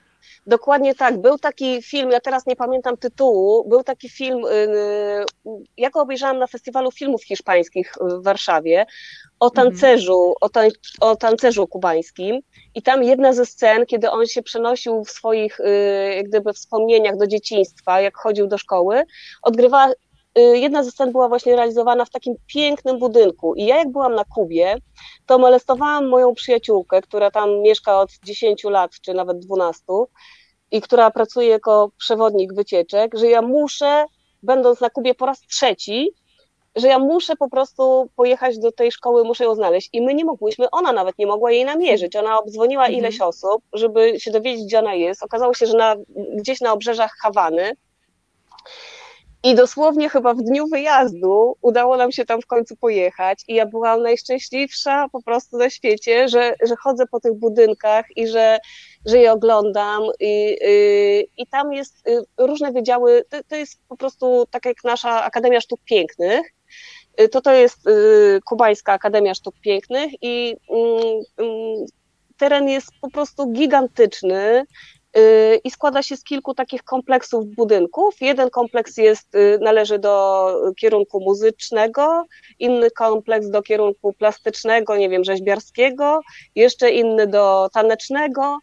Dokładnie 0.47 0.95
tak. 0.95 1.21
Był 1.21 1.37
taki 1.37 1.81
film, 1.81 2.11
ja 2.11 2.19
teraz 2.19 2.45
nie 2.45 2.55
pamiętam 2.55 2.97
tytułu, 2.97 3.69
był 3.69 3.83
taki 3.83 4.09
film, 4.09 4.39
yy, 4.39 5.59
ja 5.77 5.89
go 5.89 6.01
obejrzałam 6.01 6.39
na 6.39 6.47
festiwalu 6.47 6.91
filmów 6.91 7.23
hiszpańskich 7.23 7.93
w 8.01 8.23
Warszawie, 8.23 8.85
o 9.39 9.47
mhm. 9.49 9.67
tancerzu, 9.67 10.33
o, 10.41 10.49
tan 10.49 10.69
o 10.99 11.15
tancerzu 11.15 11.67
kubańskim. 11.67 12.39
I 12.75 12.81
tam 12.81 13.03
jedna 13.03 13.33
ze 13.33 13.45
scen, 13.45 13.85
kiedy 13.85 14.11
on 14.11 14.25
się 14.25 14.41
przenosił 14.41 15.03
w 15.03 15.09
swoich 15.09 15.59
yy, 15.59 16.15
jak 16.15 16.27
gdyby 16.27 16.53
wspomnieniach 16.53 17.17
do 17.17 17.27
dzieciństwa, 17.27 18.01
jak 18.01 18.17
chodził 18.17 18.47
do 18.47 18.57
szkoły, 18.57 19.03
odgrywała 19.41 19.91
Y, 20.37 20.57
jedna 20.57 20.83
ze 20.83 20.91
scen 20.91 21.11
była 21.11 21.29
właśnie 21.29 21.55
realizowana 21.55 22.05
w 22.05 22.09
takim 22.09 22.35
pięknym 22.47 22.99
budynku. 22.99 23.55
I 23.55 23.65
ja, 23.65 23.77
jak 23.77 23.91
byłam 23.91 24.15
na 24.15 24.23
Kubie, 24.25 24.75
to 25.25 25.39
molestowałam 25.39 26.07
moją 26.07 26.33
przyjaciółkę, 26.33 27.01
która 27.01 27.31
tam 27.31 27.61
mieszka 27.61 27.99
od 27.99 28.09
10 28.23 28.63
lat, 28.63 28.91
czy 29.01 29.13
nawet 29.13 29.39
12, 29.39 29.83
i 30.71 30.81
która 30.81 31.11
pracuje 31.11 31.47
jako 31.47 31.91
przewodnik 31.97 32.53
wycieczek, 32.53 33.17
że 33.17 33.27
ja 33.27 33.41
muszę, 33.41 34.05
będąc 34.43 34.81
na 34.81 34.89
Kubie 34.89 35.15
po 35.15 35.25
raz 35.25 35.39
trzeci, 35.39 36.11
że 36.75 36.87
ja 36.87 36.99
muszę 36.99 37.35
po 37.35 37.49
prostu 37.49 38.09
pojechać 38.15 38.59
do 38.59 38.71
tej 38.71 38.91
szkoły, 38.91 39.23
muszę 39.23 39.43
ją 39.43 39.55
znaleźć. 39.55 39.89
I 39.93 40.01
my 40.01 40.13
nie 40.13 40.25
mogłyśmy, 40.25 40.69
ona 40.71 40.93
nawet 40.93 41.17
nie 41.17 41.27
mogła 41.27 41.51
jej 41.51 41.65
namierzyć. 41.65 42.15
Ona 42.15 42.39
obdzwoniła 42.39 42.83
mhm. 42.83 42.99
ileś 42.99 43.21
osób, 43.21 43.63
żeby 43.73 44.19
się 44.19 44.31
dowiedzieć, 44.31 44.65
gdzie 44.65 44.79
ona 44.79 44.93
jest. 44.93 45.23
Okazało 45.23 45.53
się, 45.53 45.65
że 45.65 45.77
na, 45.77 45.95
gdzieś 46.35 46.61
na 46.61 46.73
obrzeżach 46.73 47.11
Hawany. 47.21 47.71
I 49.45 49.55
dosłownie 49.55 50.09
chyba 50.09 50.33
w 50.33 50.41
dniu 50.41 50.67
wyjazdu 50.67 51.57
udało 51.61 51.97
nam 51.97 52.11
się 52.11 52.25
tam 52.25 52.41
w 52.41 52.45
końcu 52.45 52.75
pojechać 52.75 53.43
i 53.47 53.55
ja 53.55 53.65
byłam 53.65 54.01
najszczęśliwsza 54.01 55.07
po 55.11 55.21
prostu 55.21 55.57
na 55.57 55.69
świecie, 55.69 56.29
że, 56.29 56.55
że 56.67 56.75
chodzę 56.75 57.07
po 57.07 57.19
tych 57.19 57.33
budynkach 57.33 58.05
i 58.15 58.27
że, 58.27 58.59
że 59.05 59.17
je 59.17 59.31
oglądam 59.31 60.03
i, 60.19 60.57
y, 60.63 61.27
i 61.37 61.47
tam 61.47 61.73
jest 61.73 62.07
y, 62.07 62.21
różne 62.37 62.71
wydziały, 62.71 63.25
to, 63.29 63.43
to 63.43 63.55
jest 63.55 63.79
po 63.87 63.97
prostu 63.97 64.45
tak 64.51 64.65
jak 64.65 64.83
nasza 64.83 65.23
Akademia 65.23 65.61
Sztuk 65.61 65.79
Pięknych, 65.85 66.53
y, 67.21 67.29
to 67.29 67.41
to 67.41 67.51
jest 67.51 67.79
Kubańska 68.45 68.93
Akademia 68.93 69.33
Sztuk 69.33 69.55
Pięknych 69.61 70.11
i 70.21 70.55
mm, 70.69 71.23
mm, 71.37 71.85
teren 72.37 72.69
jest 72.69 72.87
po 73.01 73.09
prostu 73.09 73.51
gigantyczny, 73.51 74.65
i 75.63 75.71
składa 75.71 76.03
się 76.03 76.17
z 76.17 76.23
kilku 76.23 76.53
takich 76.53 76.83
kompleksów 76.83 77.45
budynków. 77.45 78.21
Jeden 78.21 78.49
kompleks 78.49 78.97
jest, 78.97 79.35
y, 79.35 79.59
należy 79.61 79.99
do 79.99 80.47
kierunku 80.77 81.19
muzycznego, 81.19 82.23
inny 82.59 82.91
kompleks 82.91 83.49
do 83.49 83.61
kierunku 83.61 84.13
plastycznego, 84.13 84.97
nie 84.97 85.09
wiem, 85.09 85.23
rzeźbiarskiego, 85.23 86.21
jeszcze 86.55 86.91
inny 86.91 87.27
do 87.27 87.69
tanecznego 87.73 88.59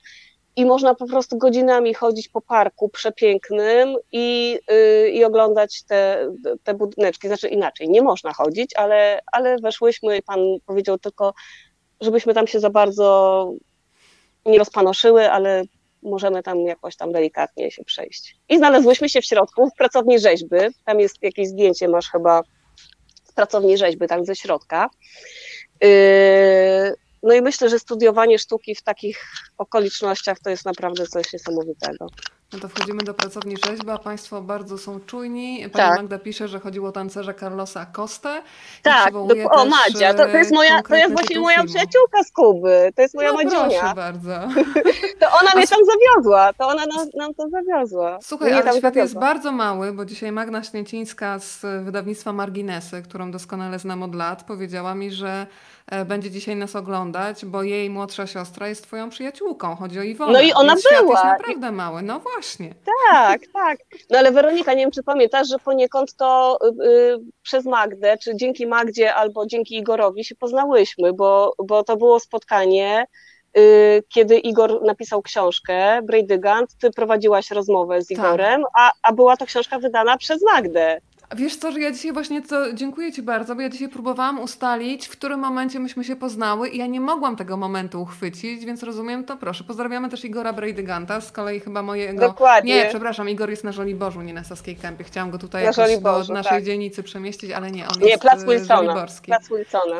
i 0.57 0.65
można 0.65 0.95
po 0.95 1.07
prostu 1.07 1.39
godzinami 1.39 1.95
chodzić 1.95 2.29
po 2.29 2.41
parku 2.41 2.89
przepięknym 2.89 3.97
i, 4.13 4.59
yy, 4.71 5.11
i 5.11 5.25
oglądać 5.25 5.83
te, 5.83 6.29
te 6.65 6.75
budyneczki. 6.75 7.29
Znaczy 7.29 7.49
inaczej, 7.49 7.89
nie 7.89 8.03
można 8.03 8.33
chodzić, 8.33 8.77
ale, 8.77 9.21
ale 9.33 9.57
weszłyśmy 9.59 10.17
i 10.17 10.23
pan 10.23 10.39
powiedział 10.67 10.99
tylko, 10.99 11.35
żebyśmy 12.01 12.35
tam 12.35 12.47
się 12.47 12.61
za 12.61 12.71
bardzo 12.71 13.49
nie 14.47 14.59
rozpanoszyły, 14.59 15.31
ale 15.31 15.65
możemy 16.03 16.43
tam 16.43 16.61
jakoś 16.61 16.97
tam 16.97 17.13
delikatnie 17.13 17.71
się 17.71 17.85
przejść. 17.85 18.37
I 18.49 18.59
znalazłyśmy 18.59 19.09
się 19.09 19.21
w 19.21 19.25
środku 19.25 19.71
w 19.71 19.75
pracowni 19.75 20.19
rzeźby. 20.19 20.57
Tam 20.85 21.01
jest 21.01 21.23
jakieś 21.23 21.49
zdjęcie, 21.49 21.89
masz 21.89 22.11
chyba 22.11 22.43
z 23.25 23.33
pracowni 23.33 23.79
rzeźby, 23.79 24.07
tak 24.07 24.27
ze 24.27 24.37
środka. 24.37 24.91
Yy, 25.83 25.89
no 27.23 27.35
i 27.35 27.43
myślę, 27.43 27.69
że 27.69 27.79
studiowanie 27.79 28.39
sztuki 28.39 28.75
w 28.75 28.83
takich 28.83 29.25
okolicznościach 29.59 30.39
to 30.41 30.51
jest 30.51 30.65
naprawdę 30.65 31.07
coś 31.07 31.33
niesamowitego. 31.33 32.07
No 32.53 32.59
to 32.59 32.69
wchodzimy 32.69 33.03
do 33.03 33.15
pracowni 33.15 33.55
rzeźby, 33.67 33.91
a 33.91 33.99
Państwo 33.99 34.43
bardzo 34.43 34.79
są 34.79 35.01
czujni. 35.01 35.59
Pani 35.61 35.71
Tak. 35.73 35.97
Magda 35.97 36.19
pisze, 36.19 36.49
że 36.49 36.61
chodziło 36.61 36.89
o 36.89 36.93
tancerza 36.93 37.35
Carlosa 37.35 37.87
Costę. 37.87 38.43
Tak, 38.83 39.15
dok- 39.15 39.47
o 39.51 39.65
Madzia, 39.67 40.15
to, 40.15 40.19
to 40.27 40.37
jest 40.39 40.53
e, 40.53 40.55
moja, 40.55 40.83
to 40.83 40.95
jest 40.95 41.13
właśnie 41.13 41.41
moja 41.41 41.57
filmu. 41.57 41.69
przyjaciółka 41.69 42.23
z 42.25 42.33
Kuby, 42.33 42.93
to 42.97 43.03
jest 43.03 43.15
moja 43.15 43.33
No 43.33 43.35
Madziunia. 43.45 43.95
bardzo. 43.95 44.31
To 45.21 45.27
ona 45.41 45.51
mnie 45.57 45.67
tam 45.67 45.79
zawiozła, 45.85 46.53
to 46.53 46.67
ona 46.69 46.87
nam, 46.87 47.07
nam 47.15 47.35
to 47.35 47.49
zawiozła. 47.49 48.19
Słuchaj, 48.23 48.53
ale 48.53 48.63
świat 48.63 48.75
jest 48.75 48.83
zawiozła. 49.13 49.21
bardzo 49.21 49.53
mały, 49.53 49.93
bo 49.93 50.05
dzisiaj 50.05 50.33
Magna 50.33 50.63
Śniecińska 50.63 51.39
z 51.39 51.61
wydawnictwa 51.85 52.33
Marginesy, 52.33 53.03
którą 53.03 53.31
doskonale 53.31 53.79
znam 53.79 54.03
od 54.03 54.15
lat, 54.15 54.43
powiedziała 54.45 54.95
mi, 54.95 55.11
że 55.11 55.47
będzie 56.07 56.31
dzisiaj 56.31 56.57
nas 56.57 56.77
oglądać, 56.77 57.45
bo 57.45 57.63
jej 57.63 57.91
młodsza 57.91 58.27
siostra 58.27 58.69
jest 58.69 58.83
twoją 58.83 59.11
przyjaciółką. 59.11 59.77
Chodzi 59.77 59.99
o 59.99 60.03
Iwonę. 60.03 60.33
No 60.33 60.41
i 60.41 60.53
ona 60.53 60.73
Więc 60.73 60.85
była. 61.01 61.13
jest 61.13 61.25
naprawdę 61.25 61.73
mały. 61.73 62.03
No 62.03 62.21
właśnie. 62.21 62.75
Tak, 63.11 63.41
tak. 63.53 63.79
No 64.11 64.19
ale 64.19 64.33
Weronika, 64.33 64.75
nie 64.75 64.83
wiem, 64.83 64.91
czy 64.91 65.03
pamiętasz, 65.03 65.49
że 65.49 65.59
poniekąd 65.59 66.15
to 66.17 66.59
y, 66.83 66.85
y, 66.89 67.19
przez 67.43 67.65
Magdę, 67.65 68.19
czy 68.19 68.37
dzięki 68.37 68.67
Magdzie 68.67 69.15
albo 69.15 69.47
dzięki 69.47 69.77
Igorowi 69.79 70.25
się 70.25 70.35
poznałyśmy, 70.35 71.13
bo, 71.13 71.55
bo 71.65 71.85
to 71.85 71.97
było 71.97 72.21
spotkanie, 72.21 73.05
y, 73.59 74.03
kiedy 74.09 74.39
Igor 74.39 74.83
napisał 74.83 75.23
książkę, 75.23 76.03
Brejdygant, 76.03 76.75
ty 76.81 76.91
prowadziłaś 76.91 77.51
rozmowę 77.51 78.03
z 78.03 78.07
Tak. 78.09 78.19
Igorem, 78.19 78.63
a, 78.79 78.93
a 79.03 79.13
była 79.13 79.37
to 79.37 79.47
książka 79.47 79.79
wydana 79.79 80.17
przez 80.17 80.43
Magdę. 80.43 81.01
A 81.31 81.37
Wiesz 81.37 81.57
co, 81.57 81.73
że 81.73 81.81
ja 81.81 81.93
dzisiaj 81.93 82.13
właśnie 82.13 82.43
to 82.43 82.73
dziękuję 82.73 83.13
Ci 83.13 83.23
bardzo, 83.23 83.55
bo 83.55 83.61
ja 83.63 83.69
dzisiaj 83.69 83.89
próbowałam 83.89 84.41
ustalić, 84.41 85.07
w 85.07 85.11
którym 85.11 85.41
momencie 85.41 85.81
myśmy 85.81 86.05
się 86.05 86.17
poznały 86.17 86.69
i 86.69 86.79
ja 86.79 86.87
nie 86.87 87.01
mogłam 87.01 87.37
tego 87.37 87.57
momentu 87.57 88.03
uchwycić, 88.03 88.65
więc 88.65 88.83
rozumiem 88.83 89.25
to 89.25 89.37
proszę. 89.37 89.65
Pozdrawiamy 89.65 90.09
też 90.09 90.25
Igora 90.25 90.53
Brejdyganta, 90.53 91.21
z 91.21 91.33
kolei 91.33 91.61
chyba 91.61 91.83
mojego... 91.83 92.21
Dokładnie. 92.21 92.75
Nie, 92.77 92.87
przepraszam, 92.89 93.29
Igor 93.29 93.51
jest 93.51 93.65
na 93.65 93.73
Żoliborzu, 93.73 94.23
nie 94.23 94.35
na 94.35 94.45
Saskiej 94.45 94.77
Kępie. 94.77 95.05
Chciałam 95.05 95.31
go 95.31 95.39
tutaj 95.39 95.63
Na 95.63 95.67
jakoś 95.67 95.77
Żoliborzu, 95.91 96.29
do 96.29 96.35
naszej 96.35 96.53
tak. 96.53 96.65
dzielnicy 96.65 97.03
przemieścić, 97.03 97.51
ale 97.51 97.71
nie, 97.71 97.89
on 97.89 98.03
Nie, 98.03 98.09
jest 98.09 98.23
Plac 98.23 98.43
e, 98.43 98.47
Wilsona. 98.47 98.77
żoliborski. 98.83 99.27
Plac 99.27 99.49
Wilsona. 99.49 99.99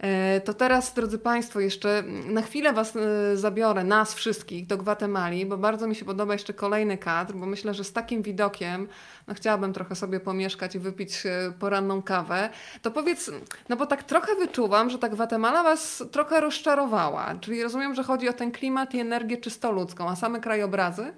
E, 0.00 0.40
To 0.40 0.54
teraz, 0.54 0.94
drodzy 0.94 1.18
Państwo, 1.18 1.60
jeszcze 1.60 2.02
na 2.26 2.42
chwilę 2.42 2.72
Was 2.72 2.96
e, 2.96 3.36
zabiorę, 3.36 3.84
nas 3.84 4.14
wszystkich, 4.14 4.66
do 4.66 4.76
Gwatemali, 4.76 5.46
bo 5.46 5.56
bardzo 5.56 5.86
mi 5.86 5.94
się 5.94 6.04
podoba 6.04 6.32
jeszcze 6.32 6.54
kolejny 6.54 6.98
kadr, 6.98 7.34
bo 7.34 7.46
myślę, 7.46 7.74
że 7.74 7.84
z 7.84 7.92
takim 7.92 8.22
widokiem 8.22 8.88
no, 9.26 9.34
chciałabym 9.34 9.72
trochę 9.72 9.94
sobie 9.94 10.20
pomieszkać 10.20 10.74
i 10.74 10.78
wypić 10.78 11.26
e, 11.26 11.52
poranną 11.58 12.02
kawę. 12.02 12.50
To 12.82 12.90
powiedz, 12.90 13.30
no 13.68 13.76
bo 13.76 13.86
tak 13.86 14.02
trochę 14.02 14.34
wyczuwam, 14.34 14.90
że 14.90 14.98
ta 14.98 15.08
Gwatemala 15.08 15.62
Was 15.62 16.04
trochę 16.12 16.40
rozczarowała. 16.40 17.34
Czyli 17.40 17.62
rozumiem, 17.62 17.94
że 17.94 18.02
chodzi 18.02 18.28
o 18.28 18.32
ten 18.32 18.52
klimat 18.52 18.94
i 18.94 19.00
energię 19.00 19.36
czysto 19.36 19.72
ludzką, 19.72 20.08
a 20.08 20.16
same 20.16 20.40
krajobrazy? 20.40 21.12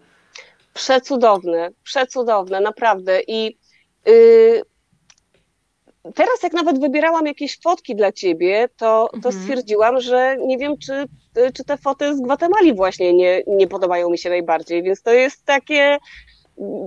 Przecudowne, 0.75 1.71
przecudowne, 1.83 2.61
naprawdę. 2.61 3.21
I 3.27 3.59
y, 4.09 4.63
teraz, 6.15 6.43
jak 6.43 6.53
nawet 6.53 6.81
wybierałam 6.81 7.27
jakieś 7.27 7.61
fotki 7.61 7.97
dla 7.97 8.13
ciebie, 8.13 8.69
to, 8.77 9.09
to 9.13 9.17
Mhm. 9.17 9.33
stwierdziłam, 9.35 10.01
że 10.01 10.37
nie 10.47 10.59
wiem, 10.59 10.79
czy, 10.79 10.93
y, 11.39 11.53
czy 11.53 11.65
te 11.65 11.77
foty 11.77 12.17
z 12.17 12.21
Gwatemali 12.21 12.75
właśnie 12.75 13.13
nie, 13.15 13.43
nie 13.47 13.67
podobają 13.67 14.11
mi 14.11 14.19
się 14.19 14.29
najbardziej. 14.29 14.83
Więc 14.83 15.03
to 15.03 15.13
jest 15.13 15.45
takie, 15.45 15.99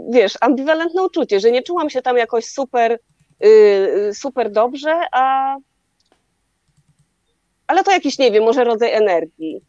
wiesz, 0.10 0.34
ambiwalentne 0.42 1.04
uczucie, 1.04 1.40
że 1.40 1.52
nie 1.52 1.62
czułam 1.64 1.90
się 1.90 2.02
tam 2.02 2.18
jakoś 2.18 2.46
super, 2.46 2.92
y, 2.92 3.48
y, 3.48 4.14
super 4.14 4.52
dobrze, 4.52 5.02
a. 5.12 5.56
Ale 7.68 7.84
to 7.84 7.92
jakiś, 7.92 8.20
nie 8.20 8.32
wiem, 8.32 8.44
może 8.44 8.64
rodzaj 8.64 8.94
energii. 8.94 9.62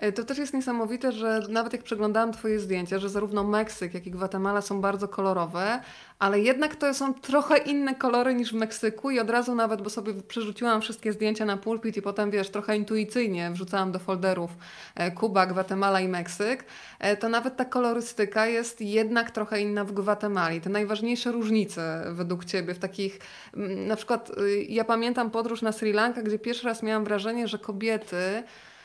E, 0.00 0.12
To 0.12 0.24
też 0.24 0.38
jest 0.38 0.54
niesamowite, 0.54 1.12
że 1.12 1.42
nawet 1.48 1.72
jak 1.72 1.82
przeglądałam 1.82 2.32
Twoje 2.32 2.60
zdjęcia, 2.60 2.98
że 2.98 3.08
zarówno 3.08 3.44
Meksyk, 3.44 3.94
jak 3.94 4.06
i 4.06 4.10
Gwatemala 4.10 4.60
są 4.60 4.80
bardzo 4.80 5.08
kolorowe, 5.08 5.80
ale 6.18 6.40
jednak 6.40 6.76
to 6.76 6.94
są 6.94 7.14
trochę 7.14 7.58
inne 7.58 7.94
kolory 7.94 8.34
niż 8.34 8.52
w 8.52 8.56
Meksyku 8.56 9.10
i 9.10 9.20
od 9.20 9.30
razu 9.30 9.54
nawet, 9.54 9.82
bo 9.82 9.90
sobie 9.90 10.14
przerzuciłam 10.14 10.80
wszystkie 10.80 11.12
zdjęcia 11.12 11.44
na 11.44 11.56
pulpit 11.56 11.96
i 11.96 12.02
potem, 12.02 12.30
wiesz, 12.30 12.50
trochę 12.50 12.76
intuicyjnie 12.76 13.50
wrzucałam 13.50 13.92
do 13.92 13.98
folderów 13.98 14.50
e, 14.94 15.10
Kuba, 15.10 15.46
Gwatemala 15.46 16.00
i 16.00 16.08
Meksyk, 16.08 16.64
e, 16.98 17.16
to 17.16 17.28
nawet 17.28 17.56
ta 17.56 17.64
kolorystyka 17.64 18.46
jest 18.46 18.80
jednak 18.80 19.30
trochę 19.30 19.60
inna 19.60 19.84
w 19.84 19.92
Gwatemali. 19.92 20.60
Te 20.60 20.70
najważniejsze 20.70 21.32
różnice 21.32 22.04
według 22.12 22.44
Ciebie 22.44 22.74
w 22.74 22.78
takich, 22.78 23.18
mm, 23.56 23.86
na 23.86 23.96
przykład 23.96 24.30
y, 24.38 24.64
ja 24.68 24.84
pamiętam 24.84 25.30
podróż 25.30 25.62
na 25.62 25.72
Sri 25.72 25.92
Lankę, 25.92 26.22
gdzie 26.22 26.38
pierwszy 26.38 26.66
raz 26.66 26.82
miałam 26.82 27.04
wrażenie, 27.04 27.48
że 27.48 27.58
kobiety 27.58 28.42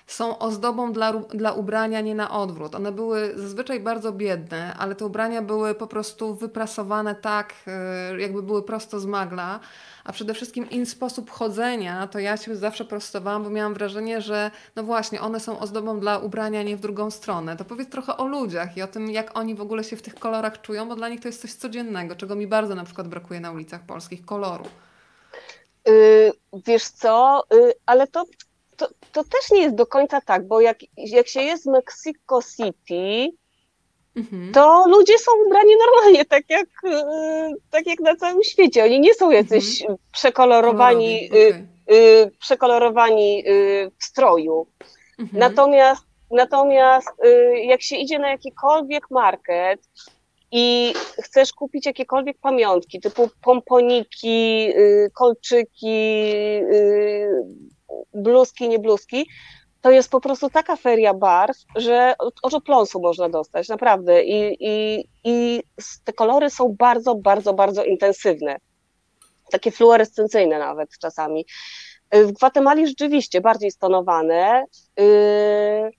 są 0.07 0.39
ozdobą 0.39 0.93
dla, 0.93 1.13
dla 1.13 1.51
ubrania 1.51 2.01
nie 2.01 2.15
na 2.15 2.31
odwrót. 2.31 2.75
One 2.75 2.91
były 2.91 3.33
zazwyczaj 3.35 3.79
bardzo 3.79 4.11
biedne, 4.11 4.73
ale 4.79 4.95
te 4.95 5.05
ubrania 5.05 5.41
były 5.41 5.75
po 5.75 5.87
prostu 5.87 6.35
wyprasowane 6.35 7.15
tak, 7.15 7.53
e, 7.67 8.21
jakby 8.21 8.43
były 8.43 8.63
prosto 8.63 8.99
z 8.99 9.05
magla. 9.05 9.59
A 10.03 10.11
przede 10.11 10.33
wszystkim 10.33 10.69
in 10.69 10.85
sposób 10.85 11.29
chodzenia, 11.29 12.07
to 12.07 12.19
ja 12.19 12.37
się 12.37 12.55
zawsze 12.55 12.85
prostowałam, 12.85 13.43
bo 13.43 13.49
miałam 13.49 13.73
wrażenie, 13.73 14.21
że 14.21 14.51
no 14.75 14.83
właśnie, 14.83 15.21
one 15.21 15.39
są 15.39 15.59
ozdobą 15.59 15.99
dla 15.99 16.17
ubrania, 16.17 16.63
nie 16.63 16.77
w 16.77 16.79
drugą 16.79 17.11
stronę. 17.11 17.57
To 17.57 17.65
powiedz 17.65 17.89
trochę 17.89 18.17
o 18.17 18.27
ludziach 18.27 18.77
i 18.77 18.81
o 18.81 18.87
tym, 18.87 19.11
jak 19.11 19.37
oni 19.37 19.55
w 19.55 19.61
ogóle 19.61 19.83
się 19.83 19.97
w 19.97 20.01
tych 20.01 20.15
kolorach 20.15 20.61
czują, 20.61 20.89
bo 20.89 20.95
dla 20.95 21.09
nich 21.09 21.21
to 21.21 21.27
jest 21.27 21.41
coś 21.41 21.53
codziennego, 21.53 22.15
czego 22.15 22.35
mi 22.35 22.47
bardzo 22.47 22.75
na 22.75 22.83
przykład 22.83 23.07
brakuje 23.07 23.39
na 23.39 23.51
ulicach 23.51 23.81
polskich, 23.81 24.25
koloru. 24.25 24.65
Y, 25.87 26.31
Wiesz 26.67 26.83
co, 26.83 27.43
y, 27.53 27.73
ale 27.85 28.07
to, 28.07 28.25
to, 28.77 28.87
to 29.11 29.23
też 29.23 29.51
nie 29.51 29.61
jest 29.61 29.75
do 29.75 29.85
końca 29.85 30.21
tak, 30.21 30.47
bo 30.47 30.61
jak, 30.61 30.77
jak 30.97 31.27
się 31.27 31.41
jest 31.41 31.63
w 31.63 31.71
Mexico 31.71 32.39
City, 32.55 33.31
Mhm. 34.17 34.51
to 34.53 34.85
ludzie 34.87 35.19
są 35.19 35.31
ubrani 35.47 35.71
normalnie, 35.85 36.25
tak 36.25 36.43
jak, 36.49 36.67
y, 36.85 37.53
tak 37.71 37.87
jak 37.87 37.99
na 37.99 38.15
całym 38.15 38.43
świecie. 38.43 38.83
Oni 38.83 38.99
nie 38.99 39.13
są 39.13 39.31
jacyś 39.31 39.83
przekolorowani, 40.11 41.29
Kolorowi, 41.29 41.49
y, 41.49 41.65
okej. 41.87 42.21
y, 42.23 42.31
przekolorowani 42.39 43.43
y, 43.47 43.91
w 43.99 44.03
stroju. 44.03 44.67
Mhm. 45.19 45.39
Natomiast, 45.39 46.03
natomiast 46.31 47.07
jak 47.67 47.81
się 47.81 47.95
idzie 47.95 48.19
na 48.19 48.29
jakikolwiek 48.29 49.11
market 49.11 49.79
i 50.51 50.93
chcesz 51.23 51.53
kupić 51.53 51.85
jakiekolwiek 51.85 52.37
pamiątki, 52.41 52.99
typu 52.99 53.29
pomponiki, 53.43 54.69
kolczyki, 55.13 56.31
bluzki, 58.13 58.69
nie 58.69 58.79
bluzki, 58.79 59.27
to 59.81 59.91
jest 59.91 60.09
po 60.09 60.21
prostu 60.21 60.49
taka 60.49 60.75
feria 60.75 61.13
barw, 61.13 61.57
że 61.75 62.15
oczopląsu 62.43 63.01
można 63.01 63.29
dostać, 63.29 63.69
naprawdę. 63.69 64.23
I, 64.23 64.57
i, 64.59 65.05
i 65.23 65.63
te 66.03 66.13
kolory 66.13 66.49
są 66.49 66.75
bardzo, 66.79 67.15
bardzo, 67.15 67.53
bardzo 67.53 67.83
intensywne. 67.83 68.57
Takie 69.51 69.71
fluorescencyjne 69.71 70.59
nawet 70.59 70.89
czasami. 71.01 71.45
W 72.11 72.31
Gwatemali 72.31 72.87
rzeczywiście 72.87 73.41
bardziej 73.41 73.71
stonowane. 73.71 74.65
Yy, 74.97 75.91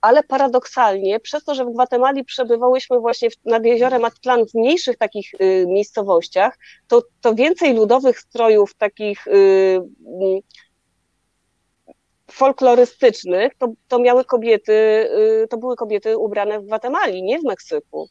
ale 0.00 0.22
paradoksalnie, 0.22 1.20
przez 1.20 1.44
to, 1.44 1.54
że 1.54 1.64
w 1.64 1.72
Gwatemali 1.72 2.24
przebywałyśmy 2.24 3.00
właśnie 3.00 3.28
nad 3.44 3.64
jeziorem 3.64 4.04
Atlan 4.04 4.46
w 4.46 4.54
mniejszych 4.54 4.96
takich 4.96 5.34
y, 5.34 5.66
miejscowościach, 5.68 6.58
to, 6.88 7.02
to 7.20 7.34
więcej 7.34 7.74
ludowych 7.74 8.20
strojów 8.20 8.74
takich 8.74 9.26
y, 9.26 9.80
mm, 10.06 10.40
folklorystycznych, 12.32 13.54
to, 13.58 13.72
to 13.88 13.98
miały 13.98 14.24
kobiety, 14.24 14.72
y, 14.72 15.48
to 15.50 15.56
były 15.58 15.76
kobiety 15.76 16.18
ubrane 16.18 16.60
w 16.60 16.66
Gwatemali, 16.66 17.22
nie 17.22 17.38
w 17.38 17.44
Meksyku. 17.44 18.08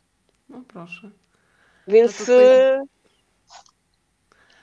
No 0.49 0.63
proszę. 0.67 1.11
Więc... 1.87 2.17
Tutaj... 2.17 2.79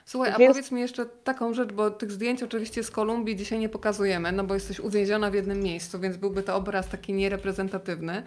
Słuchaj, 0.05 0.31
a 0.31 0.37
Więc... 0.37 0.53
powiedz 0.53 0.71
mi 0.71 0.81
jeszcze 0.81 1.05
taką 1.05 1.53
rzecz, 1.53 1.73
bo 1.73 1.91
tych 1.91 2.11
zdjęć 2.11 2.43
oczywiście 2.43 2.83
z 2.83 2.91
Kolumbii 2.91 3.35
dzisiaj 3.35 3.59
nie 3.59 3.69
pokazujemy, 3.69 4.31
no 4.31 4.43
bo 4.43 4.53
jesteś 4.53 4.79
uwięziona 4.79 5.31
w 5.31 5.33
jednym 5.33 5.59
miejscu, 5.59 5.99
więc 5.99 6.17
byłby 6.17 6.43
to 6.43 6.55
obraz 6.55 6.87
taki 6.87 7.13
niereprezentatywny. 7.13 8.23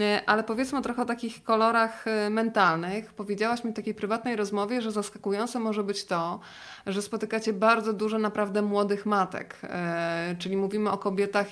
E, 0.00 0.22
ale 0.26 0.44
powiedzmy 0.44 0.82
trochę 0.82 1.02
o 1.02 1.04
takich 1.04 1.42
kolorach 1.42 2.06
e, 2.06 2.30
mentalnych. 2.30 3.14
Powiedziałaś 3.14 3.64
mi 3.64 3.72
w 3.72 3.74
takiej 3.74 3.94
prywatnej 3.94 4.36
rozmowie, 4.36 4.82
że 4.82 4.92
zaskakujące 4.92 5.58
może 5.58 5.84
być 5.84 6.04
to, 6.04 6.40
że 6.86 7.02
spotykacie 7.02 7.52
bardzo 7.52 7.92
dużo 7.92 8.18
naprawdę 8.18 8.62
młodych 8.62 9.06
matek. 9.06 9.58
E, 9.62 10.36
czyli 10.38 10.56
mówimy 10.56 10.90
o 10.90 10.98
kobietach 10.98 11.46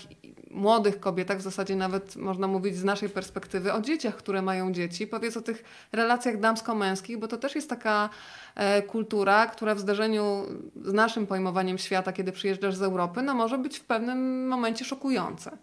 młodych 0.55 1.01
kobietach, 1.01 1.39
w 1.39 1.43
zasadzie 1.43 1.77
nawet 1.77 2.17
można 2.17 2.47
mówić 2.47 2.77
z 2.77 2.85
naszej 2.85 3.09
perspektywy, 3.09 3.73
o 3.73 3.81
dzieciach, 3.81 4.17
które 4.17 4.43
mają 4.43 4.73
dzieci. 4.73 5.07
Powiedz 5.07 5.37
o 5.37 5.43
tych 5.43 5.65
relacjach 5.93 6.41
damsko-męskich, 6.41 7.19
bo 7.19 7.29
to 7.29 7.37
też 7.37 7.55
jest 7.55 7.71
taka 7.71 8.11
e, 8.55 8.83
kultura, 8.83 9.47
która 9.47 9.75
w 9.75 9.81
zdarzeniu 9.81 10.47
z 10.85 10.93
naszym 10.93 11.27
pojmowaniem 11.27 11.79
świata, 11.79 12.13
kiedy 12.13 12.33
przyjeżdżasz 12.33 12.75
z 12.75 12.83
Europy, 12.83 13.23
no 13.23 13.35
może 13.35 13.59
być 13.59 13.79
w 13.79 13.85
pewnym 13.85 14.49
momencie 14.49 14.85
szokujące. 14.85 15.59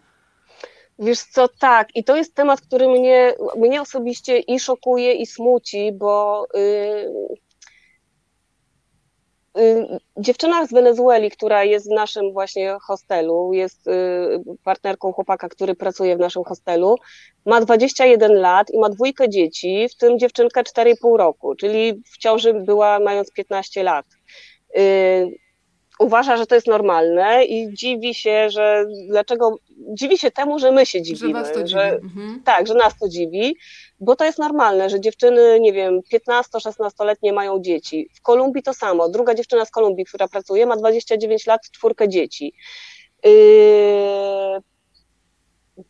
Wiesz 0.98 1.22
co, 1.22 1.48
tak, 1.48 1.88
i 1.96 2.04
to 2.04 2.16
jest 2.16 2.34
temat, 2.34 2.60
który 2.60 2.88
mnie, 2.88 3.34
mnie 3.56 3.82
osobiście 3.82 4.38
i 4.38 4.60
szokuje, 4.60 5.12
i 5.12 5.26
smuci, 5.26 5.92
bo 5.92 6.46
yy, 6.54 7.36
Y, 9.58 9.86
dziewczyna 10.16 10.66
z 10.66 10.72
Wenezueli, 10.72 11.30
która 11.30 11.64
jest 11.64 11.88
w 11.88 11.94
naszym 11.94 12.32
właśnie 12.32 12.76
hostelu, 12.82 13.52
jest 13.52 13.86
y, 13.86 13.90
partnerką 14.64 15.12
chłopaka, 15.12 15.48
który 15.48 15.74
pracuje 15.74 16.16
w 16.16 16.20
naszym 16.20 16.44
hostelu, 16.44 16.96
ma 17.46 17.60
21 17.60 18.32
lat 18.32 18.70
i 18.70 18.78
ma 18.78 18.88
dwójkę 18.88 19.28
dzieci, 19.28 19.88
w 19.88 19.96
tym 19.96 20.18
dziewczynkę 20.18 20.62
4,5 20.62 21.16
roku, 21.16 21.54
czyli 21.54 22.02
w 22.12 22.18
ciąży 22.18 22.54
była 22.54 23.00
mając 23.00 23.32
15 23.32 23.82
lat. 23.82 24.06
Uważa, 26.02 26.36
że 26.36 26.46
to 26.46 26.54
jest 26.54 26.66
normalne 26.66 27.44
i 27.44 27.74
dziwi 27.74 28.14
się, 28.14 28.50
że 28.50 28.84
dlaczego, 29.08 29.56
dziwi 29.78 30.18
się 30.18 30.30
temu, 30.30 30.58
że 30.58 30.72
my 30.72 30.86
się 30.86 31.02
dziwimy. 31.02 31.38
Że 31.38 31.44
was 31.44 31.52
to 31.52 31.58
dziwi. 31.58 31.70
Że, 31.70 31.90
mhm. 31.92 32.42
Tak, 32.44 32.66
że 32.66 32.74
nas 32.74 32.98
to 32.98 33.08
dziwi, 33.08 33.56
bo 34.00 34.16
to 34.16 34.24
jest 34.24 34.38
normalne, 34.38 34.90
że 34.90 35.00
dziewczyny, 35.00 35.60
nie 35.60 35.72
wiem, 35.72 36.00
15-16-letnie 36.12 37.32
mają 37.32 37.60
dzieci. 37.60 38.08
W 38.14 38.22
Kolumbii 38.22 38.62
to 38.62 38.74
samo. 38.74 39.08
Druga 39.08 39.34
dziewczyna 39.34 39.64
z 39.64 39.70
Kolumbii, 39.70 40.04
która 40.04 40.28
pracuje, 40.28 40.66
ma 40.66 40.76
29 40.76 41.46
lat, 41.46 41.60
czwórkę 41.70 42.08
dzieci. 42.08 42.54
Yy... 43.24 43.30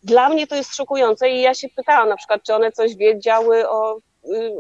Dla 0.03 0.29
mnie 0.29 0.47
to 0.47 0.55
jest 0.55 0.75
szokujące 0.75 1.31
i 1.31 1.41
ja 1.41 1.55
się 1.55 1.69
pytałam 1.77 2.09
na 2.09 2.17
przykład, 2.17 2.43
czy 2.47 2.55
one 2.55 2.73
coś 2.73 2.97
wiedziały 2.97 3.69
o 3.69 3.99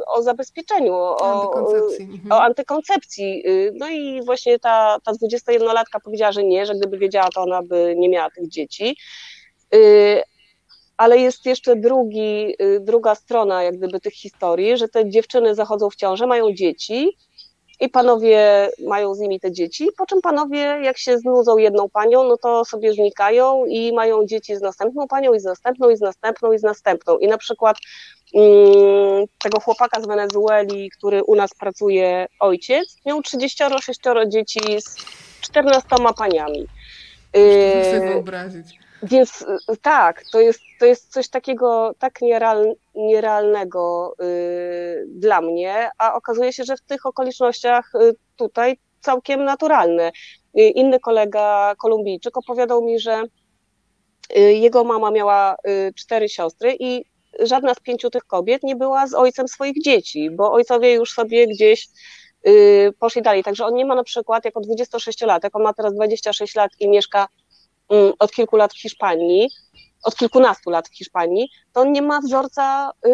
o 0.06 0.22
zabezpieczeniu, 0.22 0.94
o 0.94 1.24
antykoncepcji. 1.24 2.05
Mhm. 2.05 2.32
o 2.32 2.43
antykoncepcji. 2.43 3.44
No 3.74 3.89
i 3.89 4.22
właśnie 4.24 4.59
ta, 4.59 4.98
ta 5.05 5.12
21-latka 5.12 6.01
powiedziała, 6.05 6.32
że 6.32 6.44
nie, 6.44 6.66
że 6.66 6.74
gdyby 6.74 6.98
wiedziała, 6.98 7.28
to 7.34 7.43
ona 7.43 7.62
by 7.62 7.94
nie 7.97 8.09
miała 8.09 8.30
tych 8.30 8.48
dzieci. 8.48 8.97
Y, 9.74 10.22
ale 10.97 11.18
jest 11.18 11.47
jeszcze 11.47 11.76
drugi, 11.76 12.55
y, 12.62 12.80
druga 12.80 13.14
strona 13.14 13.62
jak 13.62 13.76
gdyby 13.76 14.01
tych 14.01 14.14
historii, 14.14 14.76
że 14.76 14.89
te 14.89 15.10
dziewczyny 15.10 15.55
zachodzą 15.55 15.90
w 15.90 15.97
ciążę, 15.97 16.26
mają 16.26 16.52
dzieci 16.52 17.16
i 17.83 17.89
panowie 17.89 18.69
mają 18.87 19.15
z 19.15 19.19
nimi 19.19 19.41
te 19.41 19.53
dzieci, 19.53 19.89
po 19.97 20.07
czym 20.07 20.21
panowie 20.21 20.59
jak 20.83 20.99
się 20.99 21.19
znudzą 21.19 21.59
jedną 21.59 21.89
panią, 21.89 22.25
no 22.25 22.37
to 22.37 22.65
sobie 22.65 22.93
znikają 22.93 23.65
i 23.67 23.93
mają 23.93 24.27
dzieci 24.27 24.57
z 24.57 24.61
następną 24.61 25.09
panią 25.09 25.35
i 25.35 25.41
z 25.41 25.45
następną 25.45 25.91
i 25.91 25.97
z 25.97 26.01
następną 26.01 26.53
i 26.53 26.59
z 26.59 26.63
następną 26.63 27.19
i 27.19 27.29
na 27.29 27.39
przykład 27.39 27.77
um, 28.33 29.25
tego 29.43 29.61
chłopaka 29.61 30.01
z 30.01 30.07
Wenezueli, 30.07 30.91
który 30.91 31.25
u 31.25 31.35
nas 31.35 31.51
pracuje 31.55 32.27
ojciec, 32.41 32.97
miał 33.07 33.23
36 33.23 34.01
dzieci 34.29 34.61
z 34.81 34.97
14 35.41 35.89
paniami. 36.17 36.67
Muszę 37.35 37.85
sobie 37.85 38.07
y, 38.07 38.09
wyobrazić. 38.09 38.79
Więc 39.03 39.43
y, 39.43 39.77
tak, 39.83 40.23
to 40.33 40.41
jest, 40.41 40.61
to 40.81 40.87
jest 40.87 41.12
coś 41.12 41.29
takiego 41.29 41.95
tak 41.99 42.20
niereal, 42.20 42.74
nierealnego 42.95 44.15
y, 44.23 45.05
dla 45.09 45.41
mnie, 45.41 45.91
a 45.99 46.15
okazuje 46.15 46.53
się, 46.53 46.65
że 46.65 46.77
w 46.77 46.83
tych 46.83 47.07
okolicznościach 47.07 47.95
y, 47.95 48.15
tutaj 48.37 48.79
całkiem 49.01 49.45
naturalne. 49.45 50.12
Y, 50.59 50.69
inny 50.69 51.01
kolega 51.01 51.74
Kolumbijczyk 51.79 52.37
opowiadał 52.37 52.85
mi, 52.85 52.99
że 52.99 53.23
y, 54.37 54.41
jego 54.41 54.85
mama 54.85 55.11
miała 55.11 55.57
y, 55.69 55.93
cztery 55.97 56.29
siostry 56.29 56.77
i 56.81 57.05
żadna 57.41 57.74
z 57.74 57.81
pięciu 57.81 58.11
tych 58.11 58.24
kobiet 58.24 58.62
nie 58.62 58.77
była 58.77 59.07
z 59.07 59.15
ojcem 59.15 59.49
swoich 59.49 59.83
dzieci, 59.83 60.31
bo 60.31 60.53
ojcowie 60.53 60.95
już 60.95 61.12
sobie 61.12 61.47
gdzieś 61.47 61.89
poszli 62.99 63.23
dalej. 63.23 63.43
Także 63.43 63.66
on 63.66 63.74
nie 63.74 63.85
ma 63.85 63.95
na 63.95 64.05
przykład, 64.05 64.45
jako 64.45 64.61
26-latek, 64.61 65.49
on 65.53 65.62
ma 65.62 65.73
teraz 65.73 65.95
26 65.95 66.55
lat 66.55 66.70
i 66.81 66.89
mieszka 66.89 67.27
od 68.19 68.31
kilku 68.31 68.56
lat 68.56 68.73
w 68.73 68.81
Hiszpanii, 68.81 69.48
od 70.02 70.16
kilkunastu 70.16 70.70
lat 70.70 70.89
w 70.89 70.97
Hiszpanii, 70.97 71.48
to 71.73 71.81
on 71.81 71.93
nie 71.93 72.02
ma 72.02 72.20
wzorca 72.20 72.90
y, 73.06 73.10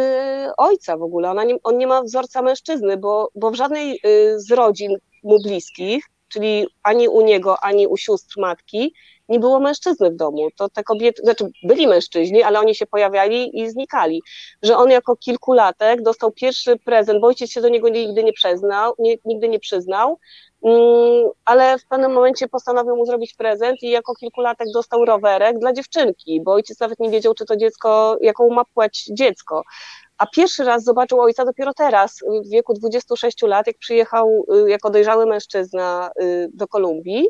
ojca 0.56 0.96
w 0.96 1.02
ogóle, 1.02 1.30
Ona 1.30 1.44
nie, 1.44 1.55
on 1.64 1.78
nie 1.78 1.86
ma 1.86 2.02
wzorca 2.02 2.42
mężczyzny, 2.42 2.96
bo, 2.96 3.30
bo 3.34 3.50
w 3.50 3.55
żadnej 3.55 4.00
y, 4.06 4.40
z 4.40 4.50
rodzin 4.50 4.96
mu 5.22 5.42
bliskich, 5.42 6.05
czyli 6.28 6.66
ani 6.82 7.09
u 7.09 7.20
niego, 7.20 7.60
ani 7.60 7.86
u 7.86 7.96
sióstr 7.96 8.34
matki, 8.40 8.94
nie 9.28 9.38
było 9.38 9.60
mężczyzny 9.60 10.10
w 10.10 10.16
domu. 10.16 10.48
To 10.56 10.68
te 10.68 10.82
kobiety, 10.82 11.22
znaczy 11.22 11.44
byli 11.62 11.86
mężczyźni, 11.86 12.42
ale 12.42 12.60
oni 12.60 12.74
się 12.74 12.86
pojawiali 12.86 13.60
i 13.60 13.70
znikali. 13.70 14.22
Że 14.62 14.76
on 14.76 14.90
jako 14.90 15.16
kilkulatek 15.16 16.02
dostał 16.02 16.32
pierwszy 16.32 16.76
prezent, 16.76 17.20
bo 17.20 17.26
ojciec 17.26 17.50
się 17.50 17.60
do 17.60 17.68
niego 17.68 17.88
nigdy 17.88 18.24
nie 18.24 18.32
przyznał, 18.32 18.94
nie, 18.98 19.16
nigdy 19.24 19.48
nie 19.48 19.59
przyznał, 19.59 20.18
Mm, 20.18 20.47
ale 21.44 21.78
w 21.78 21.86
pewnym 21.86 22.12
momencie 22.12 22.48
postanowił 22.48 22.97
mu 22.97 23.06
zrobić 23.06 23.35
prezent 23.35 23.82
i 23.82 23.90
jako 23.90 24.14
kilkulatek 24.14 24.68
dostał 24.74 25.05
rowerek 25.05 25.59
dla 25.59 25.72
dziewczynki, 25.72 26.40
bo 26.40 26.52
ojciec 26.52 26.80
nawet 26.80 27.01
nie 27.01 27.10
wiedział, 27.10 27.35
czy 27.35 27.44
to 27.44 27.56
dziecko, 27.56 28.16
jaką 28.20 28.51
ma 28.51 28.64
płeć 28.64 29.10
dziecko. 29.12 29.62
A 30.18 30.26
pierwszy 30.26 30.64
raz 30.64 30.85
zobaczył 30.85 31.20
ojca 31.20 31.44
dopiero 31.44 31.74
teraz, 31.74 32.18
w 32.47 32.51
wieku 32.51 32.74
26 32.74 33.43
lat, 33.43 33.66
jak 33.66 33.78
przyjechał 33.78 34.47
y, 34.66 34.70
jako 34.70 34.90
dojrzały 34.90 35.26
mężczyzna 35.26 36.10
y, 36.22 36.51
do 36.55 36.68
Kolumbii 36.68 37.28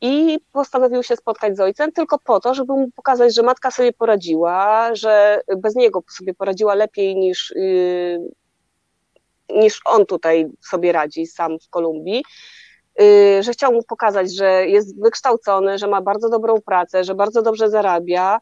i 0.00 0.38
postanowił 0.52 1.02
się 1.02 1.16
spotkać 1.16 1.56
z 1.56 1.60
ojcem 1.60 1.92
tylko 1.92 2.18
po 2.18 2.40
to, 2.40 2.54
żeby 2.54 2.72
mu 2.72 2.90
pokazać, 2.90 3.34
że 3.34 3.42
matka 3.42 3.70
sobie 3.70 3.92
poradziła, 3.92 4.90
że 4.94 5.40
bez 5.56 5.74
niego 5.74 6.02
sobie 6.16 6.34
poradziła 6.34 6.74
lepiej 6.74 7.16
niż, 7.16 7.50
y, 7.50 8.20
niż 9.54 9.80
on 9.84 10.06
tutaj 10.06 10.46
sobie 10.70 10.92
radzi 10.92 11.26
sam 11.26 11.58
w 11.58 11.68
Kolumbii 11.70 12.22
Y, 13.00 13.42
że 13.42 13.52
chciał 13.52 13.72
mu 13.72 13.82
pokazać, 13.82 14.34
że 14.34 14.66
jest 14.66 15.00
wykształcony, 15.00 15.78
że 15.78 15.86
ma 15.86 16.00
bardzo 16.00 16.28
dobrą 16.28 16.60
pracę, 16.60 17.04
że 17.04 17.14
bardzo 17.14 17.42
dobrze 17.42 17.70
zarabia. 17.70 18.38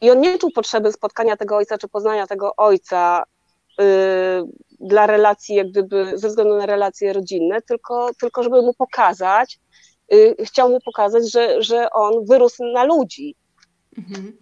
I 0.00 0.10
on 0.10 0.20
nie 0.20 0.38
czuł 0.38 0.50
potrzeby 0.54 0.92
spotkania 0.92 1.36
tego 1.36 1.56
ojca 1.56 1.78
czy 1.78 1.88
poznania 1.88 2.26
tego 2.26 2.56
ojca 2.56 3.22
y, 3.80 3.84
dla 4.80 5.06
relacji, 5.06 5.54
jak 5.54 5.70
gdyby 5.70 6.18
ze 6.18 6.28
względu 6.28 6.56
na 6.56 6.66
relacje 6.66 7.12
rodzinne, 7.12 7.62
tylko, 7.62 8.10
tylko 8.20 8.42
żeby 8.42 8.62
mu 8.62 8.74
pokazać, 8.74 9.60
y, 10.12 10.36
chciał 10.44 10.70
mu 10.70 10.78
pokazać, 10.80 11.32
że, 11.32 11.62
że 11.62 11.90
on 11.90 12.24
wyrósł 12.26 12.64
na 12.64 12.84
ludzi. 12.84 13.34
Mhm. 13.98 14.36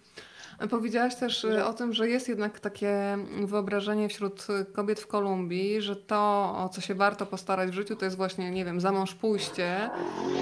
Powiedziałaś 0.69 1.15
też 1.15 1.43
y, 1.43 1.65
o 1.65 1.73
tym, 1.73 1.93
że 1.93 2.09
jest 2.09 2.29
jednak 2.29 2.59
takie 2.59 3.17
wyobrażenie 3.45 4.09
wśród 4.09 4.47
kobiet 4.73 4.99
w 4.99 5.07
Kolumbii, 5.07 5.81
że 5.81 5.95
to, 5.95 6.53
o 6.57 6.69
co 6.69 6.81
się 6.81 6.95
warto 6.95 7.25
postarać 7.25 7.69
w 7.69 7.73
życiu, 7.73 7.95
to 7.95 8.05
jest 8.05 8.17
właśnie, 8.17 8.51
nie 8.51 8.65
wiem, 8.65 8.79
za 8.79 8.91
mąż 8.91 9.15
pójście, 9.15 9.89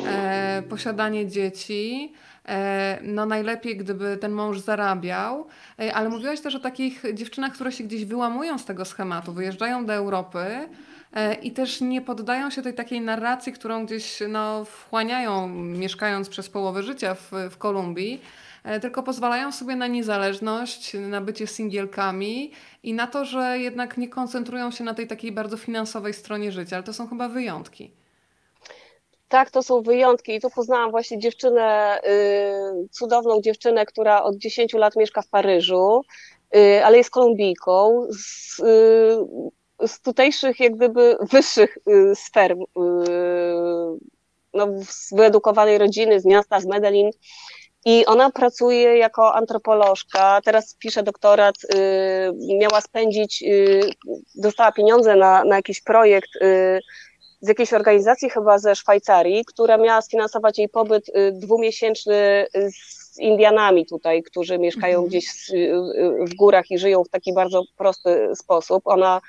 e, 0.07 0.63
posiadanie 0.69 1.27
dzieci. 1.27 2.13
E, 2.49 2.99
no 3.03 3.25
najlepiej, 3.25 3.77
gdyby 3.77 4.17
ten 4.17 4.31
mąż 4.31 4.59
zarabiał, 4.59 5.47
e, 5.79 5.93
ale 5.93 6.09
mówiłaś 6.09 6.41
też 6.41 6.55
o 6.55 6.59
takich 6.59 7.03
dziewczynach, 7.13 7.53
które 7.53 7.71
się 7.71 7.83
gdzieś 7.83 8.05
wyłamują 8.05 8.57
z 8.57 8.65
tego 8.65 8.85
schematu, 8.85 9.33
wyjeżdżają 9.33 9.85
do 9.85 9.93
Europy 9.93 10.39
e, 11.13 11.33
i 11.33 11.51
też 11.51 11.81
nie 11.81 12.01
poddają 12.01 12.49
się 12.49 12.61
tej 12.61 12.73
takiej 12.73 13.01
narracji, 13.01 13.53
którą 13.53 13.85
gdzieś 13.85 14.23
no, 14.29 14.65
wchłaniają, 14.65 15.47
mieszkając 15.49 16.29
przez 16.29 16.49
połowę 16.49 16.83
życia 16.83 17.15
w, 17.15 17.31
w 17.51 17.57
Kolumbii 17.57 18.21
tylko 18.81 19.03
pozwalają 19.03 19.51
sobie 19.51 19.75
na 19.75 19.87
niezależność, 19.87 20.93
na 20.93 21.21
bycie 21.21 21.47
singielkami 21.47 22.51
i 22.83 22.93
na 22.93 23.07
to, 23.07 23.25
że 23.25 23.59
jednak 23.59 23.97
nie 23.97 24.09
koncentrują 24.09 24.71
się 24.71 24.83
na 24.83 24.93
tej 24.93 25.07
takiej 25.07 25.31
bardzo 25.31 25.57
finansowej 25.57 26.13
stronie 26.13 26.51
życia, 26.51 26.75
ale 26.75 26.83
to 26.83 26.93
są 26.93 27.07
chyba 27.07 27.29
wyjątki. 27.29 27.91
Tak, 29.29 29.51
to 29.51 29.63
są 29.63 29.81
wyjątki 29.81 30.35
i 30.35 30.41
tu 30.41 30.49
poznałam 30.49 30.91
właśnie 30.91 31.19
dziewczynę, 31.19 31.99
y, 32.83 32.89
cudowną 32.91 33.41
dziewczynę, 33.41 33.85
która 33.85 34.23
od 34.23 34.37
10 34.37 34.77
lat 34.77 34.95
mieszka 34.95 35.21
w 35.21 35.27
Paryżu, 35.27 36.01
y, 36.55 36.85
ale 36.85 36.97
jest 36.97 37.09
Kolumbijką 37.09 38.07
z, 38.09 38.59
y, 38.59 39.87
z 39.87 40.01
tutejszych 40.01 40.59
jak 40.59 40.75
gdyby 40.75 41.17
wyższych 41.31 41.77
sfer, 42.13 42.55
no, 44.53 44.67
z 44.83 45.13
wyedukowanej 45.13 45.77
rodziny, 45.77 46.19
z 46.19 46.25
miasta, 46.25 46.59
z 46.59 46.65
Medellin. 46.65 47.09
I 47.85 48.05
ona 48.05 48.31
pracuje 48.31 48.97
jako 48.97 49.35
antropolożka, 49.35 50.41
teraz 50.45 50.75
pisze 50.75 51.03
doktorat, 51.03 51.55
y, 51.63 52.57
miała 52.59 52.81
spędzić, 52.81 53.43
y, 53.43 53.81
dostała 54.35 54.71
pieniądze 54.71 55.15
na, 55.15 55.43
na 55.43 55.55
jakiś 55.55 55.81
projekt 55.81 56.35
y, 56.35 56.79
z 57.41 57.47
jakiejś 57.47 57.73
organizacji 57.73 58.29
chyba 58.29 58.57
ze 58.57 58.75
Szwajcarii, 58.75 59.45
która 59.45 59.77
miała 59.77 60.01
sfinansować 60.01 60.57
jej 60.57 60.69
pobyt 60.69 61.05
dwumiesięczny 61.31 62.47
z 62.53 63.19
Indianami 63.19 63.85
tutaj, 63.85 64.23
którzy 64.23 64.57
mieszkają 64.57 64.93
mhm. 64.93 65.07
gdzieś 65.07 65.25
w 66.19 66.35
górach 66.35 66.71
i 66.71 66.77
żyją 66.77 67.03
w 67.03 67.09
taki 67.09 67.33
bardzo 67.33 67.63
prosty 67.77 68.29
sposób. 68.35 68.81
Ona 68.85 69.21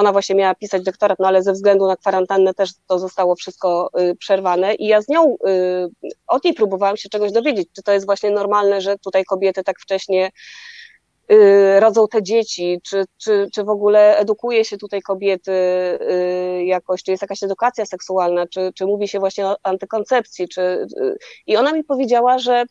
ona 0.00 0.12
właśnie 0.12 0.34
miała 0.34 0.54
pisać 0.54 0.82
doktorat, 0.82 1.18
no 1.18 1.28
ale 1.28 1.42
ze 1.42 1.52
względu 1.52 1.86
na 1.86 1.96
kwarantannę 1.96 2.54
też 2.54 2.70
to 2.86 2.98
zostało 2.98 3.34
wszystko 3.34 3.90
y, 4.00 4.16
przerwane. 4.16 4.74
I 4.74 4.86
ja 4.86 5.02
z 5.02 5.08
nią 5.08 5.34
y, 5.34 6.16
od 6.26 6.44
niej 6.44 6.54
próbowałam 6.54 6.96
się 6.96 7.08
czegoś 7.08 7.32
dowiedzieć, 7.32 7.68
czy 7.72 7.82
to 7.82 7.92
jest 7.92 8.06
właśnie 8.06 8.30
normalne, 8.30 8.80
że 8.80 8.98
tutaj 8.98 9.24
kobiety 9.24 9.64
tak 9.64 9.80
wcześnie 9.80 10.30
y, 11.32 11.80
rodzą 11.80 12.08
te 12.08 12.22
dzieci, 12.22 12.80
czy, 12.84 13.04
czy, 13.18 13.48
czy 13.54 13.64
w 13.64 13.68
ogóle 13.68 14.18
edukuje 14.18 14.64
się 14.64 14.78
tutaj 14.78 15.02
kobiety 15.02 15.52
jakoś, 16.64 17.02
czy 17.02 17.10
jest 17.10 17.22
jakaś 17.22 17.42
edukacja 17.42 17.86
seksualna, 17.86 18.46
czy, 18.46 18.72
czy 18.74 18.86
mówi 18.86 19.08
się 19.08 19.18
właśnie 19.18 19.46
o 19.46 19.56
antykoncepcji, 19.62 20.48
czy, 20.48 20.86
i 21.46 21.56
ona 21.56 21.72
mi 21.72 21.84
powiedziała, 21.84 22.38
że, 22.38 22.64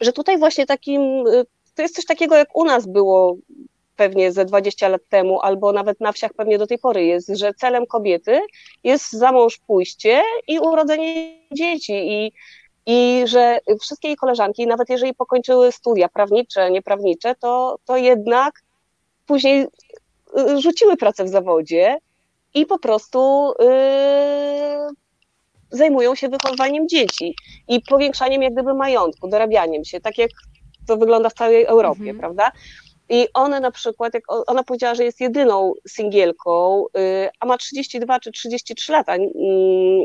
że 0.00 0.12
tutaj 0.12 0.38
właśnie 0.38 0.66
takim, 0.66 1.24
to 1.74 1.82
jest 1.82 1.94
coś 1.94 2.04
takiego 2.04 2.36
jak 2.36 2.56
u 2.56 2.64
nas 2.64 2.86
było 2.86 3.36
pewnie 4.02 4.32
ze 4.32 4.44
20 4.44 4.88
lat 4.88 5.02
temu, 5.08 5.40
albo 5.40 5.72
nawet 5.72 6.00
na 6.00 6.12
wsiach 6.12 6.32
pewnie 6.34 6.58
do 6.58 6.66
tej 6.66 6.78
pory 6.78 7.04
jest, 7.04 7.28
że 7.28 7.54
celem 7.54 7.86
kobiety 7.86 8.40
jest 8.84 9.12
za 9.12 9.32
mąż 9.32 9.58
pójście 9.58 10.22
i 10.48 10.58
urodzenie 10.58 11.38
dzieci 11.52 11.92
i, 11.92 12.32
i 12.86 13.22
że 13.26 13.58
wszystkie 13.80 14.08
jej 14.08 14.16
koleżanki, 14.16 14.66
nawet 14.66 14.88
jeżeli 14.88 15.14
pokończyły 15.14 15.72
studia 15.72 16.08
prawnicze, 16.08 16.70
nieprawnicze, 16.70 17.34
to, 17.34 17.78
to 17.84 17.96
jednak 17.96 18.62
później 19.26 19.66
y, 20.38 20.60
rzuciły 20.60 20.96
pracę 20.96 21.24
w 21.24 21.28
zawodzie 21.28 21.96
i 22.54 22.66
po 22.66 22.78
prostu 22.78 23.52
yy, 23.58 23.68
zajmują 25.70 26.14
się 26.14 26.28
wychowywaniem 26.28 26.88
dzieci 26.88 27.34
i 27.68 27.80
powiększaniem 27.80 28.42
jak 28.42 28.52
gdyby 28.52 28.74
majątku, 28.74 29.28
dorabianiem 29.28 29.84
się, 29.84 30.00
tak 30.00 30.18
jak 30.18 30.30
to 30.86 30.96
wygląda 30.96 31.28
w 31.28 31.34
całej 31.34 31.64
Europie, 31.64 32.10
mhm. 32.10 32.18
prawda? 32.18 32.52
I 33.12 33.28
ona 33.34 33.60
na 33.60 33.70
przykład, 33.70 34.14
jak 34.14 34.24
ona 34.46 34.62
powiedziała, 34.62 34.94
że 34.94 35.04
jest 35.04 35.20
jedyną 35.20 35.72
singielką, 35.88 36.84
y, 36.96 37.28
a 37.40 37.46
ma 37.46 37.58
32 37.58 38.20
czy 38.20 38.32
33 38.32 38.92
lata, 38.92 39.14
mm, 39.14 39.30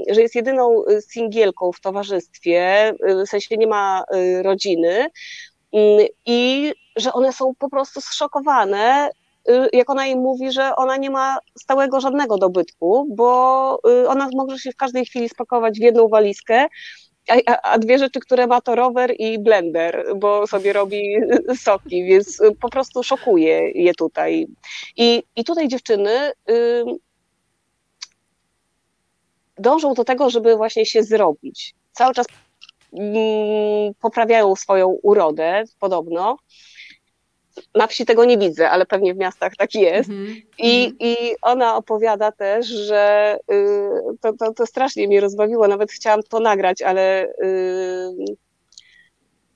że 0.09 0.21
jest 0.21 0.35
jedyną 0.35 0.85
y, 0.85 1.01
singielką 1.01 1.71
w 1.71 1.79
towarzystwie, 1.79 2.89
y, 3.09 3.25
w 3.25 3.29
sensie 3.29 3.57
nie 3.57 3.67
ma 3.67 4.03
rodziny 4.41 5.09
i 6.25 6.73
że 6.95 7.13
one 7.13 7.33
są 7.33 7.55
po 7.59 7.69
prostu 7.69 8.01
zszokowane, 8.01 9.09
jak 9.73 9.89
ona 9.89 10.07
im 10.07 10.19
mówi, 10.19 10.51
że 10.51 10.75
ona 10.75 10.97
nie 10.97 11.09
ma 11.09 11.37
stałego 11.59 11.99
żadnego 11.99 12.37
dobytku, 12.37 13.07
bo 13.15 13.79
ona 14.07 14.29
może 14.35 14.59
się 14.59 14.71
w 14.71 14.75
każdej 14.75 15.05
chwili 15.05 15.29
spakować 15.29 15.79
w 15.79 15.81
jedną 15.81 16.07
walizkę, 16.07 16.67
a, 17.27 17.61
a, 17.61 17.77
dwie 17.77 17.99
rzeczy, 17.99 18.19
które 18.19 18.47
ma 18.47 18.61
to 18.61 18.75
rower 18.75 19.15
i 19.19 19.39
blender, 19.39 20.05
bo 20.15 20.47
sobie 20.47 20.73
robi 20.73 21.15
soki, 21.55 22.05
więc 22.05 22.41
po 22.61 22.69
prostu 22.69 23.03
szokuje 23.03 23.71
je 23.71 23.93
tutaj. 23.93 24.47
I, 24.97 25.23
i 25.35 25.43
tutaj 25.43 25.67
dziewczyny 25.67 26.31
y, 26.49 26.83
dążą 29.57 29.93
do 29.93 30.03
tego, 30.03 30.29
żeby 30.29 30.55
właśnie 30.55 30.85
się 30.85 31.03
zrobić. 31.03 31.75
Cały 31.91 32.13
czas 32.13 32.25
y, 32.93 32.97
poprawiają 34.01 34.55
swoją 34.55 34.87
urodę, 34.87 35.63
podobno, 35.79 36.37
na 37.75 37.87
wsi 37.87 38.05
tego 38.05 38.25
nie 38.25 38.37
widzę, 38.37 38.69
ale 38.69 38.85
pewnie 38.85 39.13
w 39.13 39.17
miastach 39.17 39.55
tak 39.55 39.75
jest. 39.75 40.09
Mm 40.09 40.25
-hmm. 40.25 40.41
I, 40.57 40.85
mhm. 40.85 40.97
I 40.99 41.35
ona 41.41 41.75
opowiada 41.75 42.31
też, 42.31 42.67
że 42.67 43.37
y, 43.51 44.17
to, 44.21 44.33
to, 44.33 44.53
to, 44.53 44.65
strasznie 44.65 45.07
mnie 45.07 45.21
rozbawiło, 45.21 45.67
nawet 45.67 45.91
chciałam 45.91 46.23
to 46.23 46.39
nagrać, 46.39 46.81
ale, 46.81 47.25
y, 47.43 48.35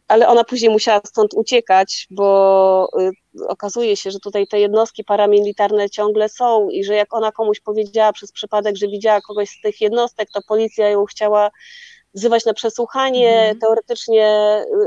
ale 0.07 0.28
ona 0.28 0.44
później 0.44 0.72
musiała 0.72 1.02
stąd 1.06 1.34
uciekać, 1.34 2.07
bo 2.11 2.90
y, 2.99 3.48
okazuje 3.48 3.95
się, 3.95 4.11
że 4.11 4.19
tutaj 4.19 4.48
te 4.48 4.60
jednostki 4.60 5.03
paramilitarne 5.03 5.90
ciągle 5.90 6.30
są 6.30 6.69
i 6.69 6.84
że 6.84 6.95
jak 6.95 7.14
ona 7.14 7.32
komuś 7.32 7.60
powiedziała 7.60 8.14
przez 8.14 8.32
przypadek, 8.32 8.76
że 8.78 8.88
widziała 8.88 9.22
kogoś 9.22 9.49
z 9.49 9.61
tych 9.61 9.82
jednostek, 9.82 10.30
to 10.34 10.41
policja 10.48 10.90
ją 10.90 11.06
chciała 11.06 11.52
wzywać 12.14 12.46
na 12.46 12.54
przesłuchanie, 12.54 13.40
mhm. 13.40 13.60
teoretycznie 13.60 14.28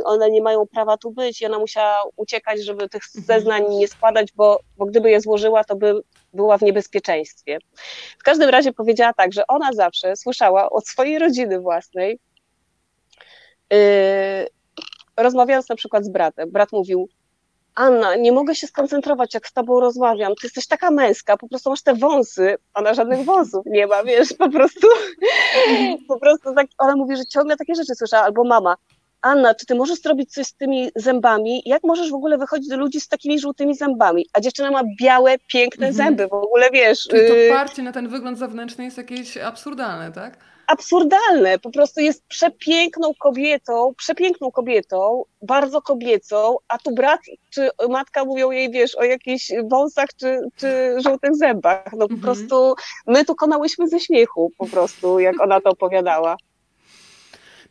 y, 0.00 0.04
one 0.04 0.30
nie 0.30 0.42
mają 0.42 0.66
prawa 0.66 0.96
tu 0.96 1.10
być 1.10 1.42
i 1.42 1.46
ona 1.46 1.58
musiała 1.58 2.02
uciekać, 2.16 2.64
żeby 2.64 2.88
tych 2.88 3.02
mhm. 3.16 3.24
zeznań 3.24 3.74
nie 3.74 3.88
składać, 3.88 4.32
bo, 4.32 4.60
bo 4.76 4.86
gdyby 4.86 5.10
je 5.10 5.20
złożyła, 5.20 5.64
to 5.64 5.76
by 5.76 6.00
była 6.32 6.58
w 6.58 6.62
niebezpieczeństwie. 6.62 7.58
W 8.18 8.22
każdym 8.22 8.50
razie 8.50 8.72
powiedziała 8.72 9.12
tak, 9.12 9.32
że 9.32 9.46
ona 9.46 9.72
zawsze 9.72 10.16
słyszała 10.16 10.70
od 10.70 10.88
swojej 10.88 11.18
rodziny 11.18 11.60
własnej, 11.60 12.18
yy, 13.70 13.78
rozmawiając 15.16 15.68
na 15.68 15.76
przykład 15.76 16.04
z 16.04 16.08
bratem, 16.08 16.50
brat 16.50 16.72
mówił, 16.72 17.08
Anna, 17.74 18.16
nie 18.16 18.32
mogę 18.32 18.54
się 18.54 18.66
skoncentrować, 18.66 19.34
jak 19.34 19.48
z 19.48 19.52
tobą 19.52 19.80
rozmawiam. 19.80 20.34
Ty 20.34 20.46
jesteś 20.46 20.66
taka 20.66 20.90
męska, 20.90 21.36
po 21.36 21.48
prostu 21.48 21.70
masz 21.70 21.82
te 21.82 21.94
wąsy. 21.94 22.56
Ona 22.74 22.94
żadnych 22.94 23.24
wąsów 23.24 23.66
nie 23.66 23.86
ma, 23.86 24.04
wiesz, 24.04 24.32
po 24.38 24.50
prostu. 24.50 24.86
po 26.08 26.20
prostu 26.20 26.54
tak, 26.54 26.66
ona 26.78 26.96
mówi, 26.96 27.16
że 27.16 27.26
ciągle 27.26 27.56
takie 27.56 27.74
rzeczy 27.74 27.94
słyszała, 27.94 28.24
albo 28.24 28.44
mama. 28.44 28.76
Anna, 29.20 29.54
czy 29.54 29.66
ty 29.66 29.74
możesz 29.74 30.00
zrobić 30.00 30.32
coś 30.32 30.46
z 30.46 30.54
tymi 30.54 30.90
zębami? 30.96 31.62
Jak 31.66 31.84
możesz 31.84 32.10
w 32.10 32.14
ogóle 32.14 32.38
wychodzić 32.38 32.68
do 32.68 32.76
ludzi 32.76 33.00
z 33.00 33.08
takimi 33.08 33.40
żółtymi 33.40 33.74
zębami? 33.74 34.26
A 34.32 34.40
dziewczyna 34.40 34.70
ma 34.70 34.82
białe, 35.00 35.36
piękne 35.52 35.86
mhm. 35.86 36.06
zęby, 36.06 36.28
w 36.28 36.32
ogóle 36.32 36.70
wiesz. 36.72 37.02
Czyli 37.10 37.28
to 37.28 37.36
y, 37.36 37.48
parcie 37.48 37.82
na 37.82 37.92
ten 37.92 38.08
wygląd 38.08 38.38
zewnętrzny 38.38 38.84
jest 38.84 38.96
jakieś 38.96 39.36
absurdalne, 39.36 40.12
tak? 40.12 40.38
Absurdalne. 40.66 41.58
Po 41.58 41.70
prostu 41.70 42.00
jest 42.00 42.24
przepiękną 42.28 43.12
kobietą, 43.18 43.94
przepiękną 43.96 44.50
kobietą, 44.50 45.24
bardzo 45.42 45.82
kobiecą, 45.82 46.56
a 46.68 46.78
tu 46.78 46.94
brat 46.94 47.20
czy 47.50 47.68
matka 47.88 48.24
mówią 48.24 48.50
jej, 48.50 48.70
wiesz, 48.70 48.94
o 48.94 49.04
jakichś 49.04 49.52
wąsach 49.70 50.08
czy, 50.16 50.40
czy 50.56 50.96
żółtych 51.04 51.36
zębach. 51.36 51.84
No 51.92 52.08
po 52.08 52.14
mhm. 52.14 52.20
prostu 52.20 52.74
my 53.06 53.24
tu 53.24 53.34
konałyśmy 53.34 53.88
ze 53.88 54.00
śmiechu 54.00 54.50
po 54.58 54.66
prostu, 54.66 55.18
jak 55.18 55.40
ona 55.40 55.60
to 55.60 55.70
opowiadała. 55.70 56.36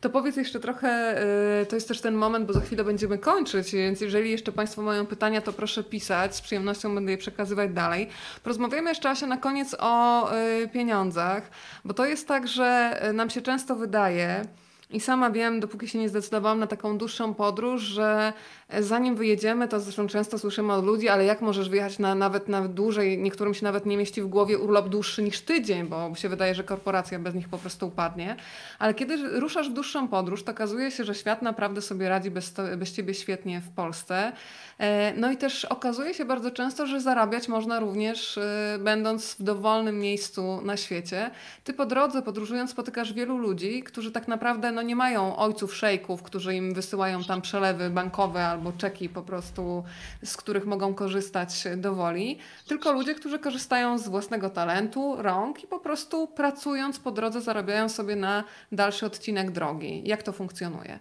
To 0.04 0.10
powiedz 0.10 0.36
jeszcze 0.36 0.60
trochę, 0.60 1.22
y, 1.62 1.66
to 1.66 1.76
jest 1.76 1.88
też 1.88 2.00
ten 2.00 2.14
moment, 2.14 2.46
bo 2.46 2.52
za 2.52 2.60
chwilę 2.60 2.84
będziemy 2.84 3.18
kończyć, 3.18 3.72
więc 3.72 4.00
jeżeli 4.00 4.30
jeszcze 4.30 4.52
Państwo 4.52 4.82
mają 4.82 5.06
pytania, 5.06 5.40
to 5.40 5.52
proszę 5.52 5.84
pisać, 5.84 6.36
z 6.36 6.40
przyjemnością 6.40 6.94
będę 6.94 7.12
je 7.12 7.18
przekazywać 7.18 7.72
dalej. 7.72 8.08
Porozmawiamy 8.42 8.88
jeszcze 8.90 9.10
Asia 9.10 9.26
na 9.26 9.36
koniec 9.36 9.76
o 9.78 10.30
y, 10.62 10.68
pieniądzach, 10.68 11.50
bo 11.84 11.94
to 11.94 12.06
jest 12.06 12.28
tak, 12.28 12.48
że 12.48 13.00
y, 13.10 13.12
nam 13.12 13.30
się 13.30 13.42
często 13.42 13.76
wydaje, 13.76 14.44
i 14.90 15.00
sama 15.00 15.30
wiem, 15.30 15.60
dopóki 15.60 15.88
się 15.88 15.98
nie 15.98 16.08
zdecydowałam 16.08 16.58
na 16.58 16.66
taką 16.66 16.98
dłuższą 16.98 17.34
podróż, 17.34 17.82
że 17.82 18.32
zanim 18.80 19.16
wyjedziemy, 19.16 19.68
to 19.68 19.80
zresztą 19.80 20.06
często 20.06 20.38
słyszymy 20.38 20.72
od 20.72 20.84
ludzi, 20.84 21.08
ale 21.08 21.24
jak 21.24 21.40
możesz 21.40 21.68
wyjechać 21.68 21.98
na, 21.98 22.14
nawet 22.14 22.48
na 22.48 22.68
dłużej, 22.68 23.18
niektórym 23.18 23.54
się 23.54 23.64
nawet 23.64 23.86
nie 23.86 23.96
mieści 23.96 24.22
w 24.22 24.26
głowie 24.26 24.58
urlop 24.58 24.88
dłuższy 24.88 25.22
niż 25.22 25.40
tydzień, 25.40 25.86
bo 25.86 26.14
się 26.14 26.28
wydaje, 26.28 26.54
że 26.54 26.64
korporacja 26.64 27.18
bez 27.18 27.34
nich 27.34 27.48
po 27.48 27.58
prostu 27.58 27.86
upadnie. 27.86 28.36
Ale 28.78 28.94
kiedy 28.94 29.40
ruszasz 29.40 29.70
w 29.70 29.72
dłuższą 29.72 30.08
podróż, 30.08 30.42
to 30.42 30.52
okazuje 30.52 30.90
się, 30.90 31.04
że 31.04 31.14
świat 31.14 31.42
naprawdę 31.42 31.82
sobie 31.82 32.08
radzi 32.08 32.30
bez, 32.30 32.54
bez 32.76 32.92
ciebie 32.92 33.14
świetnie 33.14 33.60
w 33.60 33.68
Polsce. 33.68 34.32
E, 34.78 35.12
no 35.16 35.30
i 35.30 35.36
też 35.36 35.64
okazuje 35.64 36.14
się 36.14 36.24
bardzo 36.24 36.50
często, 36.50 36.86
że 36.86 37.00
zarabiać 37.00 37.48
można 37.48 37.80
również 37.80 38.38
e, 38.38 38.78
będąc 38.80 39.34
w 39.34 39.42
dowolnym 39.42 39.98
miejscu 39.98 40.60
na 40.64 40.76
świecie. 40.76 41.30
Ty 41.64 41.72
po 41.72 41.86
drodze 41.86 42.22
podróżując 42.22 42.70
spotykasz 42.70 43.12
wielu 43.12 43.38
ludzi, 43.38 43.82
którzy 43.82 44.12
tak 44.12 44.28
naprawdę 44.28 44.72
no, 44.72 44.82
nie 44.82 44.96
mają 44.96 45.36
ojców 45.36 45.74
szejków, 45.74 46.22
którzy 46.22 46.54
im 46.54 46.74
wysyłają 46.74 47.24
tam 47.24 47.42
przelewy 47.42 47.90
bankowe 47.90 48.53
albo 48.54 48.72
czeki 48.72 49.08
po 49.08 49.22
prostu, 49.22 49.84
z 50.24 50.36
których 50.36 50.66
mogą 50.66 50.94
korzystać 50.94 51.64
do 51.76 51.94
woli, 51.94 52.38
tylko 52.68 52.92
ludzie, 52.92 53.14
którzy 53.14 53.38
korzystają 53.38 53.98
z 53.98 54.08
własnego 54.08 54.50
talentu, 54.50 55.16
rąk 55.18 55.64
i 55.64 55.66
po 55.66 55.80
prostu 55.80 56.26
pracując 56.26 56.98
po 56.98 57.10
drodze 57.10 57.40
zarabiają 57.40 57.88
sobie 57.88 58.16
na 58.16 58.44
dalszy 58.72 59.06
odcinek 59.06 59.50
drogi. 59.50 60.02
Jak 60.04 60.22
to 60.22 60.32
funkcjonuje? 60.32 60.98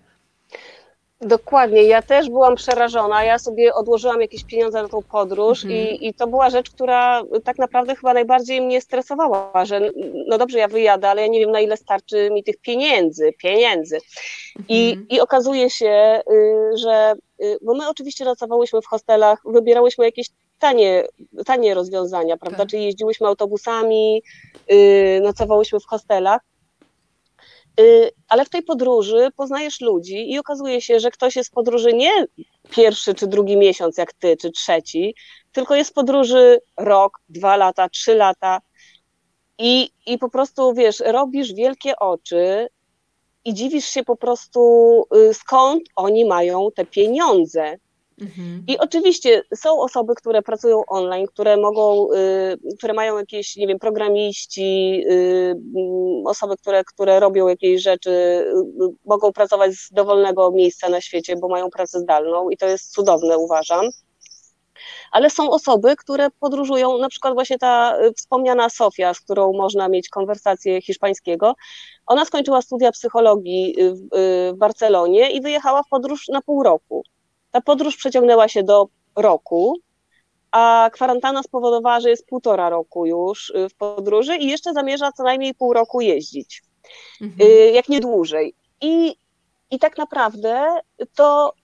Dokładnie, 1.25 1.83
ja 1.83 2.01
też 2.01 2.29
byłam 2.29 2.55
przerażona. 2.55 3.23
Ja 3.23 3.39
sobie 3.39 3.73
odłożyłam 3.73 4.21
jakieś 4.21 4.43
pieniądze 4.43 4.81
na 4.83 4.89
tą 4.89 5.01
podróż 5.01 5.63
mhm. 5.63 5.81
i, 5.81 6.07
i 6.07 6.13
to 6.13 6.27
była 6.27 6.49
rzecz, 6.49 6.69
która 6.69 7.21
tak 7.43 7.57
naprawdę 7.57 7.95
chyba 7.95 8.13
najbardziej 8.13 8.61
mnie 8.61 8.81
stresowała, 8.81 9.65
że 9.65 9.89
no 10.27 10.37
dobrze, 10.37 10.59
ja 10.59 10.67
wyjadę, 10.67 11.09
ale 11.09 11.21
ja 11.21 11.27
nie 11.27 11.39
wiem 11.39 11.51
na 11.51 11.59
ile 11.59 11.77
starczy 11.77 12.29
mi 12.31 12.43
tych 12.43 12.57
pieniędzy, 12.57 13.33
pieniędzy. 13.37 13.97
I, 14.69 14.89
mhm. 14.89 15.07
i 15.09 15.19
okazuje 15.19 15.69
się, 15.69 16.21
y, 16.31 16.77
że, 16.77 17.13
bo 17.61 17.73
my 17.73 17.89
oczywiście 17.89 18.25
nocowałyśmy 18.25 18.81
w 18.81 18.85
hostelach, 18.85 19.41
wybierałyśmy 19.45 20.05
jakieś 20.05 20.27
tanie, 20.59 21.03
tanie 21.45 21.73
rozwiązania, 21.73 22.37
prawda? 22.37 22.57
Tak. 22.57 22.69
Czyli 22.69 22.85
jeździłyśmy 22.85 23.27
autobusami, 23.27 24.23
y, 24.71 25.19
nocowałyśmy 25.23 25.79
w 25.79 25.85
hostelach, 25.85 26.41
Y, 27.79 28.11
ale 28.27 28.45
w 28.45 28.49
tej 28.49 28.63
podróży 28.63 29.29
poznajesz 29.35 29.81
ludzi 29.81 30.31
i 30.31 30.39
okazuje 30.39 30.81
się, 30.81 30.99
że 30.99 31.11
ktoś 31.11 31.35
jest 31.35 31.49
w 31.49 31.53
podróży 31.53 31.93
nie 31.93 32.11
pierwszy 32.69 33.13
czy 33.13 33.27
drugi 33.27 33.57
miesiąc 33.57 33.97
jak 33.97 34.13
ty, 34.13 34.37
czy 34.37 34.51
trzeci, 34.51 35.15
tylko 35.51 35.75
jest 35.75 35.89
w 35.89 35.93
podróży 35.93 36.59
rok, 36.77 37.19
dwa 37.29 37.57
lata, 37.57 37.89
trzy 37.89 38.15
lata 38.15 38.61
i, 39.57 39.89
i 40.05 40.17
po 40.17 40.29
prostu, 40.29 40.73
wiesz, 40.73 40.99
robisz 41.05 41.53
wielkie 41.53 41.95
oczy 41.99 42.67
i 43.45 43.53
dziwisz 43.53 43.85
się 43.85 44.03
po 44.03 44.15
prostu, 44.15 44.61
y, 45.15 45.33
skąd 45.33 45.83
oni 45.95 46.25
mają 46.25 46.69
te 46.75 46.85
pieniądze. 46.85 47.77
Mhm. 48.21 48.63
I 48.67 48.77
oczywiście 48.77 49.43
są 49.55 49.81
osoby, 49.81 50.15
które 50.15 50.41
pracują 50.41 50.83
online, 50.87 51.27
które 51.27 51.57
mogą, 51.57 52.13
y, 52.13 52.75
które 52.77 52.93
mają 52.93 53.17
jakieś, 53.17 53.55
nie 53.55 53.67
wiem, 53.67 53.79
programiści, 53.79 55.03
y, 55.09 55.55
mm, 55.75 56.27
osoby, 56.27 56.57
które, 56.57 56.83
które 56.83 57.19
robią 57.19 57.47
jakieś 57.47 57.81
rzeczy, 57.81 58.45
mogą 59.05 59.33
pracować 59.33 59.73
z 59.73 59.91
dowolnego 59.91 60.51
miejsca 60.51 60.89
na 60.89 61.01
świecie, 61.01 61.35
bo 61.35 61.47
mają 61.47 61.69
pracę 61.69 61.99
zdalną 61.99 62.49
i 62.49 62.57
to 62.57 62.67
jest 62.67 62.91
cudowne, 62.91 63.37
uważam. 63.37 63.89
Ale 65.13 65.29
są 65.29 65.49
osoby, 65.49 65.95
które 65.95 66.29
podróżują, 66.39 66.97
na 66.97 67.09
przykład 67.09 67.33
właśnie 67.33 67.57
ta 67.57 67.97
wspomniana 68.17 68.69
Sofia, 68.69 69.13
z 69.13 69.19
którą 69.19 69.53
można 69.53 69.87
mieć 69.89 70.09
konwersację 70.09 70.81
hiszpańskiego. 70.81 71.55
Ona 72.07 72.25
skończyła 72.25 72.61
studia 72.61 72.91
psychologii 72.91 73.75
w, 73.77 74.07
w 74.53 74.57
Barcelonie 74.57 75.31
i 75.31 75.41
wyjechała 75.41 75.83
w 75.83 75.87
podróż 75.89 76.27
na 76.27 76.41
pół 76.41 76.63
roku. 76.63 77.03
Ta 77.51 77.61
podróż 77.61 77.97
przeciągnęła 77.97 78.47
się 78.47 78.63
do 78.63 78.87
roku, 79.15 79.77
a 80.51 80.89
kwarantanna 80.93 81.43
spowodowała, 81.43 81.99
że 81.99 82.09
jest 82.09 82.25
półtora 82.25 82.69
roku 82.69 83.05
już 83.05 83.49
y, 83.49 83.69
w 83.69 83.75
podróży 83.75 84.37
i 84.37 84.47
jeszcze 84.47 84.73
zamierza 84.73 85.11
co 85.11 85.23
najmniej 85.23 85.53
pół 85.53 85.73
roku 85.73 86.01
jeździć, 86.01 86.63
mhm. 87.21 87.49
Y, 87.49 87.71
jak 87.71 87.89
nie 87.89 87.99
dłużej. 87.99 88.55
I, 88.81 89.15
I 89.71 89.79
tak 89.79 89.97
naprawdę 89.97 90.79
to 91.15 91.53
y, 91.57 91.62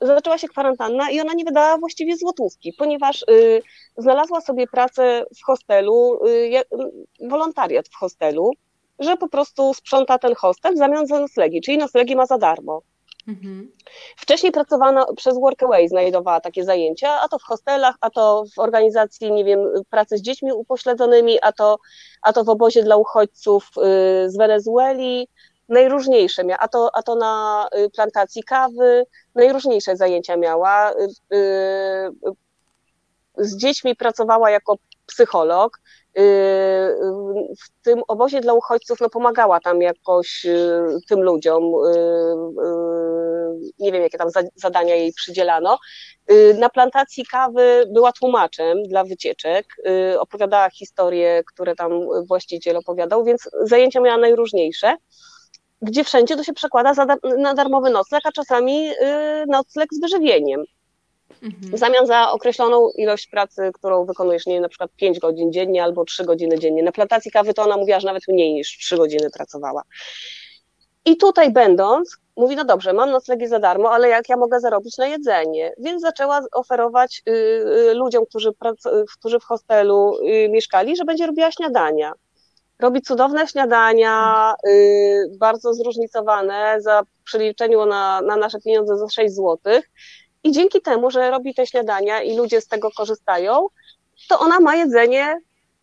zaczęła 0.00 0.38
się 0.38 0.48
kwarantanna 0.48 1.10
i 1.10 1.20
ona 1.20 1.34
nie 1.34 1.44
wydała 1.44 1.78
właściwie 1.78 2.16
złotówki, 2.16 2.72
ponieważ 2.78 3.24
y, 3.30 3.62
znalazła 3.96 4.40
sobie 4.40 4.66
pracę 4.66 5.24
w 5.40 5.44
hostelu, 5.44 6.20
y, 6.26 6.62
wolontariat 7.28 7.88
w 7.88 7.96
hostelu, 7.96 8.50
że 8.98 9.16
po 9.16 9.28
prostu 9.28 9.74
sprząta 9.74 10.18
ten 10.18 10.34
hostel 10.34 10.74
w 10.74 10.78
zamian 10.78 11.06
za 11.06 11.20
noclegi, 11.20 11.60
czyli 11.60 11.78
noclegi 11.78 12.16
ma 12.16 12.26
za 12.26 12.38
darmo. 12.38 12.82
Mhm. 13.28 13.72
Wcześniej 14.16 14.52
pracowano 14.52 15.14
przez 15.14 15.38
Workaway, 15.38 15.88
znajdowała 15.88 16.40
takie 16.40 16.64
zajęcia, 16.64 17.20
a 17.20 17.28
to 17.28 17.38
w 17.38 17.42
hostelach, 17.42 17.96
a 18.00 18.10
to 18.10 18.44
w 18.56 18.58
organizacji, 18.58 19.32
nie 19.32 19.44
wiem, 19.44 19.60
pracy 19.90 20.18
z 20.18 20.22
dziećmi 20.22 20.52
upośledzonymi, 20.52 21.38
a 21.42 21.52
to, 21.52 21.78
a 22.22 22.32
to 22.32 22.44
w 22.44 22.48
obozie 22.48 22.82
dla 22.82 22.96
uchodźców 22.96 23.70
y, 23.76 24.30
z 24.30 24.36
Wenezueli, 24.36 25.28
najróżniejsze 25.68 26.42
a 26.58 26.68
to, 26.68 26.90
a 26.94 27.02
to 27.02 27.14
na 27.14 27.66
y, 27.78 27.90
plantacji 27.90 28.42
kawy, 28.42 29.04
najróżniejsze 29.34 29.96
zajęcia 29.96 30.36
miała. 30.36 30.92
Y, 30.92 32.10
z 33.38 33.56
dziećmi 33.56 33.96
pracowała 33.96 34.50
jako 34.50 34.76
psycholog, 35.06 35.80
w 37.62 37.82
tym 37.82 38.02
obozie 38.08 38.40
dla 38.40 38.52
uchodźców 38.52 39.00
no, 39.00 39.10
pomagała 39.10 39.60
tam 39.60 39.82
jakoś 39.82 40.44
y, 40.44 40.98
tym 41.08 41.22
ludziom. 41.22 41.62
Y, 41.64 41.98
y, 41.98 43.72
nie 43.78 43.92
wiem, 43.92 44.02
jakie 44.02 44.18
tam 44.18 44.28
zadania 44.54 44.94
jej 44.94 45.12
przydzielano. 45.12 45.78
Na 46.58 46.68
plantacji 46.68 47.26
kawy 47.26 47.84
była 47.92 48.12
tłumaczem 48.12 48.82
dla 48.82 49.04
wycieczek, 49.04 49.66
opowiadała 50.18 50.70
historie, 50.70 51.42
które 51.52 51.74
tam 51.74 51.92
właściciel 52.28 52.76
opowiadał, 52.76 53.24
więc 53.24 53.50
zajęcia 53.62 54.00
miała 54.00 54.18
najróżniejsze 54.18 54.96
gdzie 55.82 56.04
wszędzie 56.04 56.36
to 56.36 56.44
się 56.44 56.52
przekłada 56.52 57.06
na 57.38 57.54
darmowy 57.54 57.90
nocleg, 57.90 58.22
a 58.26 58.32
czasami 58.32 58.90
nocleg 59.46 59.88
z 59.94 60.00
wyżywieniem. 60.00 60.64
Mhm. 61.42 61.72
W 61.72 61.78
zamian 61.78 62.06
za 62.06 62.30
określoną 62.30 62.90
ilość 62.90 63.26
pracy, 63.26 63.70
którą 63.74 64.04
wykonujesz, 64.04 64.46
nie 64.46 64.60
na 64.60 64.68
przykład 64.68 64.90
5 64.96 65.18
godzin 65.18 65.52
dziennie 65.52 65.84
albo 65.84 66.04
3 66.04 66.24
godziny 66.24 66.58
dziennie. 66.58 66.82
Na 66.82 66.92
plantacji 66.92 67.30
kawy 67.30 67.54
to 67.54 67.62
ona 67.62 67.76
mówiła, 67.76 68.00
że 68.00 68.06
nawet 68.06 68.28
mniej 68.28 68.54
niż 68.54 68.78
3 68.78 68.96
godziny 68.96 69.30
pracowała. 69.30 69.82
I 71.04 71.16
tutaj 71.16 71.52
będąc, 71.52 72.16
mówi, 72.36 72.56
no 72.56 72.64
dobrze, 72.64 72.92
mam 72.92 73.10
noclegi 73.10 73.46
za 73.46 73.58
darmo, 73.58 73.90
ale 73.90 74.08
jak 74.08 74.28
ja 74.28 74.36
mogę 74.36 74.60
zarobić 74.60 74.98
na 74.98 75.06
jedzenie? 75.06 75.72
Więc 75.78 76.02
zaczęła 76.02 76.40
oferować 76.52 77.22
y, 77.28 77.32
y, 77.32 77.94
ludziom, 77.94 78.26
którzy, 78.26 78.50
którzy 79.18 79.40
w 79.40 79.44
hostelu 79.44 80.18
y, 80.22 80.48
mieszkali, 80.48 80.96
że 80.96 81.04
będzie 81.04 81.26
robiła 81.26 81.52
śniadania. 81.52 82.12
Robi 82.78 83.02
cudowne 83.02 83.48
śniadania, 83.48 84.54
y, 84.68 85.36
bardzo 85.38 85.74
zróżnicowane, 85.74 86.76
za 86.80 87.02
przeliczeniu 87.24 87.86
na, 87.86 88.20
na 88.20 88.36
nasze 88.36 88.60
pieniądze 88.60 88.98
za 88.98 89.08
6 89.08 89.34
złotych 89.34 89.90
i 90.44 90.52
dzięki 90.52 90.80
temu, 90.80 91.10
że 91.10 91.30
robi 91.30 91.54
te 91.54 91.66
śniadania 91.66 92.22
i 92.22 92.36
ludzie 92.36 92.60
z 92.60 92.68
tego 92.68 92.90
korzystają, 92.90 93.66
to 94.28 94.38
ona 94.38 94.60
ma 94.60 94.76
jedzenie 94.76 95.38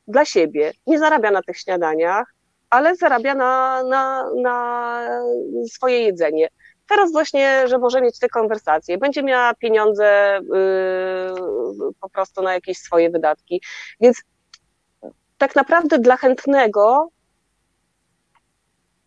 dla 0.07 0.26
siebie. 0.26 0.72
Nie 0.88 0.99
zarabia 0.99 1.31
na 1.31 1.41
tych 1.41 1.57
śniadaniach, 1.57 2.34
ale 2.69 2.95
zarabia 2.95 3.35
na, 3.35 3.84
na, 3.84 4.30
na 4.41 5.07
swoje 5.72 6.01
jedzenie. 6.01 6.47
Teraz 6.89 7.11
właśnie, 7.11 7.68
że 7.68 7.77
może 7.77 8.01
mieć 8.01 8.19
te 8.19 8.30
konwersacje, 8.30 8.97
będzie 8.97 9.23
miała 9.23 9.53
pieniądze 9.53 10.39
yy, 10.53 11.93
po 11.99 12.09
prostu 12.09 12.41
na 12.41 12.53
jakieś 12.53 12.77
swoje 12.77 13.09
wydatki. 13.09 13.61
Więc 13.99 14.22
tak 15.41 15.55
naprawdę 15.55 15.99
dla 15.99 16.18
chętnego 16.18 17.09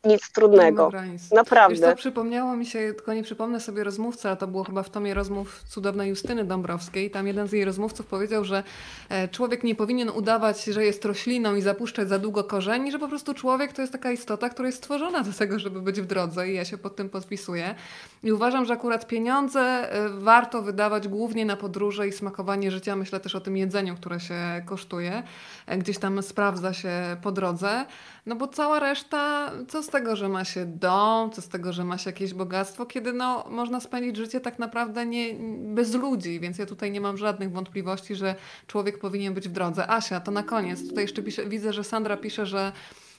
nic 0.04 0.30
trudnego. 0.30 0.90
Naprawdę. 1.32 1.74
Wiesz 1.74 1.90
co, 1.90 1.96
przypomniało 1.96 2.56
mi 2.56 2.66
się, 2.66 2.78
tylko 2.78 3.14
nie 3.14 3.22
przypomnę 3.22 3.60
sobie 3.60 3.84
rozmówcę, 3.84 4.30
a 4.30 4.36
to 4.36 4.46
było 4.46 4.64
chyba 4.64 4.82
w 4.82 4.90
tomie 4.90 5.14
rozmów 5.14 5.62
cudownej 5.68 6.10
Justyny 6.10 6.44
Dąbrowskiej. 6.44 7.10
Tam 7.10 7.26
jeden 7.26 7.48
z 7.48 7.52
jej 7.52 7.64
rozmówców 7.64 8.06
powiedział, 8.06 8.44
że 8.44 8.62
e, 9.08 9.28
człowiek 9.28 9.64
nie 9.64 9.74
powinien 9.74 10.10
udawać, 10.10 10.64
że 10.64 10.84
jest 10.84 11.04
rośliną 11.04 11.54
i 11.54 11.62
zapuszczać 11.62 12.08
za 12.08 12.18
długo 12.18 12.44
korzeni, 12.44 12.92
że 12.92 12.98
po 12.98 13.08
prostu 13.08 13.34
człowiek 13.34 13.72
to 13.72 13.80
jest 13.80 13.92
taka 13.92 14.12
istota, 14.12 14.48
która 14.48 14.68
jest 14.68 14.78
stworzona 14.78 15.22
do 15.22 15.32
tego, 15.32 15.58
żeby 15.58 15.82
być 15.82 16.00
w 16.00 16.06
drodze 16.06 16.48
i 16.48 16.54
ja 16.54 16.64
się 16.64 16.78
pod 16.78 16.96
tym 16.96 17.08
podpisuję. 17.08 17.74
I 18.22 18.32
uważam, 18.32 18.64
że 18.64 18.72
akurat 18.72 19.06
pieniądze 19.06 19.60
e, 19.60 20.08
warto 20.08 20.62
wydawać 20.62 21.08
głównie 21.08 21.44
na 21.44 21.56
podróże 21.56 22.08
i 22.08 22.12
smakowanie 22.12 22.70
życia. 22.70 22.96
Myślę 22.96 23.20
też 23.20 23.34
o 23.34 23.40
tym 23.40 23.56
jedzeniu, 23.56 23.96
które 23.96 24.20
się 24.20 24.62
kosztuje. 24.66 25.22
E, 25.66 25.78
gdzieś 25.78 25.98
tam 25.98 26.22
sprawdza 26.22 26.72
się 26.72 26.90
po 27.22 27.32
drodze. 27.32 27.86
No 28.26 28.36
bo 28.36 28.48
cała 28.48 28.80
reszta, 28.80 29.50
co 29.68 29.82
z 29.82 29.88
tego, 29.94 30.16
że 30.16 30.28
ma 30.28 30.44
się 30.44 30.66
dom, 30.66 31.30
co 31.30 31.42
z 31.42 31.48
tego, 31.48 31.72
że 31.72 31.84
ma 31.84 31.98
się 31.98 32.10
jakieś 32.10 32.34
bogactwo, 32.34 32.86
kiedy 32.86 33.12
no, 33.12 33.44
można 33.50 33.80
spędzić 33.80 34.16
życie 34.16 34.40
tak 34.40 34.58
naprawdę 34.58 35.06
nie, 35.06 35.34
bez 35.74 35.94
ludzi, 35.94 36.40
więc 36.40 36.58
ja 36.58 36.66
tutaj 36.66 36.90
nie 36.90 37.00
mam 37.00 37.16
żadnych 37.16 37.52
wątpliwości, 37.52 38.14
że 38.14 38.34
człowiek 38.66 38.98
powinien 38.98 39.34
być 39.34 39.48
w 39.48 39.52
drodze. 39.52 39.90
Asia, 39.90 40.20
to 40.20 40.30
na 40.30 40.42
koniec. 40.42 40.88
Tutaj 40.88 41.04
jeszcze 41.04 41.22
pisze, 41.22 41.46
widzę, 41.46 41.72
że 41.72 41.84
Sandra 41.84 42.16
pisze, 42.16 42.46
że 42.46 42.72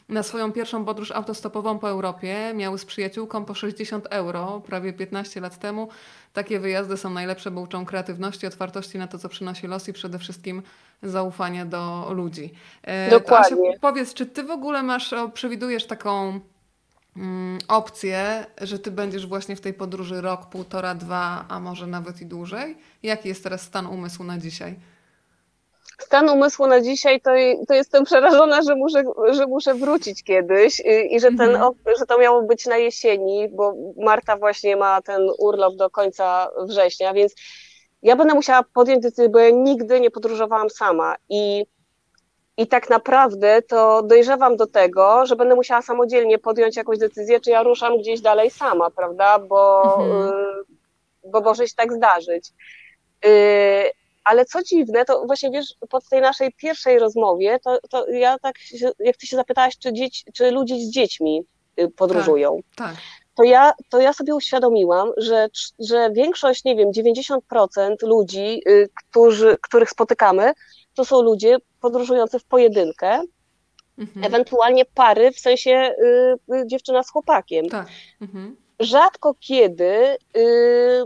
na 0.10 0.24
swoją 0.24 0.52
pierwszą 0.52 0.86
podróż 0.86 1.12
autostopową 1.12 1.80
po 1.80 1.90
Europie 1.90 2.54
miały 2.56 2.78
z 2.78 2.86
przyjaciółką 2.86 3.46
po 3.46 3.54
60 3.54 4.08
euro 4.10 4.62
prawie 4.66 4.94
15 4.94 5.42
lat 5.42 5.60
temu. 5.60 5.88
Takie 6.34 6.60
wyjazdy 6.60 6.98
są 6.98 7.10
najlepsze, 7.10 7.52
bo 7.52 7.62
uczą 7.62 7.86
kreatywności, 7.86 8.48
otwartości 8.48 8.98
na 8.98 9.08
to, 9.08 9.20
co 9.20 9.30
przynosi 9.30 9.68
los 9.68 9.88
i 9.88 9.94
przede 9.94 10.20
wszystkim 10.20 10.62
zaufania 11.04 11.66
do 11.66 12.12
ludzi. 12.14 12.54
E, 12.84 13.10
Dokładnie. 13.10 13.70
Asiu, 13.70 13.80
powiedz, 13.82 14.14
czy 14.14 14.26
ty 14.26 14.44
w 14.44 14.52
ogóle 14.52 14.84
masz, 14.84 15.14
przewidujesz 15.34 15.86
taką 15.86 16.40
opcję, 17.68 18.46
że 18.62 18.80
ty 18.80 18.92
będziesz 18.92 19.28
właśnie 19.28 19.56
w 19.56 19.62
tej 19.62 19.74
podróży 19.74 20.22
rok, 20.22 20.50
półtora, 20.50 20.96
dwa, 20.96 21.46
a 21.50 21.60
może 21.60 21.88
nawet 21.88 22.22
i 22.22 22.26
dłużej? 22.26 22.78
Jaki 23.04 23.30
jest 23.30 23.44
teraz 23.44 23.62
stan 23.62 23.88
umysłu 23.88 24.26
na 24.26 24.38
dzisiaj? 24.38 24.76
stan 26.00 26.30
umysłu 26.30 26.68
na 26.68 26.82
dzisiaj, 26.82 27.22
to, 27.22 27.32
to 27.68 27.74
jestem 27.74 28.04
przerażona, 28.04 28.62
że 28.62 28.76
muszę, 28.76 29.04
że 29.32 29.48
muszę 29.48 29.74
wrócić 29.74 30.24
kiedyś 30.24 30.82
i, 31.10 31.20
że, 31.20 31.28
ten, 31.28 31.56
mhm. 31.56 31.74
że 32.00 32.06
to 32.06 32.18
miało 32.20 32.44
być 32.44 32.66
na 32.66 32.78
jesieni, 32.78 33.50
bo 33.50 33.74
Marta 33.98 34.38
właśnie 34.38 34.76
ma 34.76 35.02
ten 35.02 35.22
urlop 35.40 35.76
do 35.76 35.90
końca 35.90 36.50
września, 36.68 37.14
więc 37.14 37.36
ja 38.02 38.16
będę 38.16 38.34
musiała 38.34 38.64
podjąć 38.74 39.04
decyzję, 39.04 39.30
bo 39.30 39.40
ja 39.40 39.50
nigdy 39.50 40.00
nie 40.00 40.12
podróżowałam 40.12 40.70
sama 40.70 41.16
i 41.30 41.66
i 42.58 42.68
tak 42.68 42.90
naprawdę 42.90 43.62
to 43.62 44.04
dojrzewam 44.04 44.56
do 44.56 44.68
tego, 44.68 45.26
że 45.26 45.36
będę 45.36 45.56
musiała 45.56 45.82
samodzielnie 45.82 46.40
podjąć 46.40 46.76
jakąś 46.76 46.98
decyzję, 46.98 47.40
czy 47.40 47.50
ja 47.50 47.64
ruszam 47.64 47.98
gdzieś 47.98 48.22
dalej 48.22 48.52
sama, 48.52 48.90
prawda? 48.90 49.40
Bo, 49.40 49.84
mhm. 49.84 50.30
Y, 50.30 51.32
bo 51.32 51.42
może 51.42 51.68
się 51.68 51.76
tak 51.76 51.94
zdarzyć. 51.94 52.50
Y, 53.26 53.30
ale 54.24 54.46
co 54.46 54.64
dziwne, 54.64 55.06
to 55.06 55.26
właśnie 55.26 55.52
wiesz, 55.52 55.74
po 55.90 56.02
tej 56.02 56.22
naszej 56.22 56.54
pierwszej 56.54 57.00
rozmowie, 57.00 57.60
to, 57.64 57.80
to 57.90 58.10
ja 58.10 58.40
tak, 58.40 58.56
jak 59.00 59.18
ty 59.18 59.28
się 59.28 59.36
zapytałaś, 59.36 59.78
czy, 59.78 59.94
dzieci, 59.94 60.24
czy 60.34 60.52
ludzie 60.52 60.76
z 60.76 60.90
dziećmi 60.90 61.46
y, 61.80 61.88
podróżują. 61.88 62.60
Tak, 62.76 62.88
tak. 62.88 62.96
To 63.36 63.44
ja, 63.44 63.74
to 63.90 64.00
ja 64.00 64.14
sobie 64.14 64.36
uświadomiłam, 64.36 65.12
że, 65.18 65.48
że 65.80 66.10
większość, 66.12 66.64
nie 66.64 66.76
wiem, 66.76 66.92
90% 66.92 67.96
ludzi, 68.02 68.62
którzy, 68.96 69.58
których 69.62 69.90
spotykamy, 69.90 70.54
to 70.96 71.06
są 71.06 71.22
ludzie 71.22 71.58
podróżujący 71.82 72.40
w 72.40 72.44
pojedynkę, 72.44 73.22
mhm. 73.98 74.26
ewentualnie 74.26 74.86
pary, 74.86 75.32
w 75.32 75.40
sensie 75.40 75.96
y, 76.52 76.56
y, 76.56 76.68
dziewczyna 76.68 77.04
z 77.04 77.12
chłopakiem. 77.12 77.70
Tak. 77.70 77.88
Mhm. 78.22 78.56
Rzadko 78.80 79.36
kiedy, 79.40 80.18
y, 80.38 81.04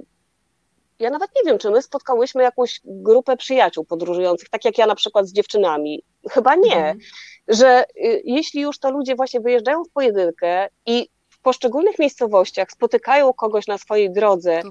ja 1.00 1.10
nawet 1.10 1.30
nie 1.36 1.42
wiem, 1.46 1.58
czy 1.58 1.72
my 1.72 1.82
spotkałyśmy 1.82 2.44
jakąś 2.44 2.82
grupę 2.86 3.38
przyjaciół 3.38 3.86
podróżujących, 3.86 4.50
tak 4.50 4.66
jak 4.66 4.78
ja 4.78 4.86
na 4.86 4.96
przykład 4.96 5.28
z 5.28 5.34
dziewczynami. 5.34 6.04
Chyba 6.30 6.56
nie. 6.56 6.76
Mhm. 6.76 7.00
Że 7.48 7.84
y, 7.84 8.22
jeśli 8.26 8.62
już 8.62 8.80
to 8.80 8.92
ludzie 8.92 9.16
właśnie 9.16 9.40
wyjeżdżają 9.40 9.84
w 9.84 9.90
pojedynkę 9.90 10.68
i 10.86 11.10
w 11.40 11.42
poszczególnych 11.42 12.00
miejscowościach 12.00 12.72
spotykają 12.72 13.34
kogoś 13.34 13.68
na 13.68 13.78
swojej 13.78 14.12
drodze, 14.12 14.62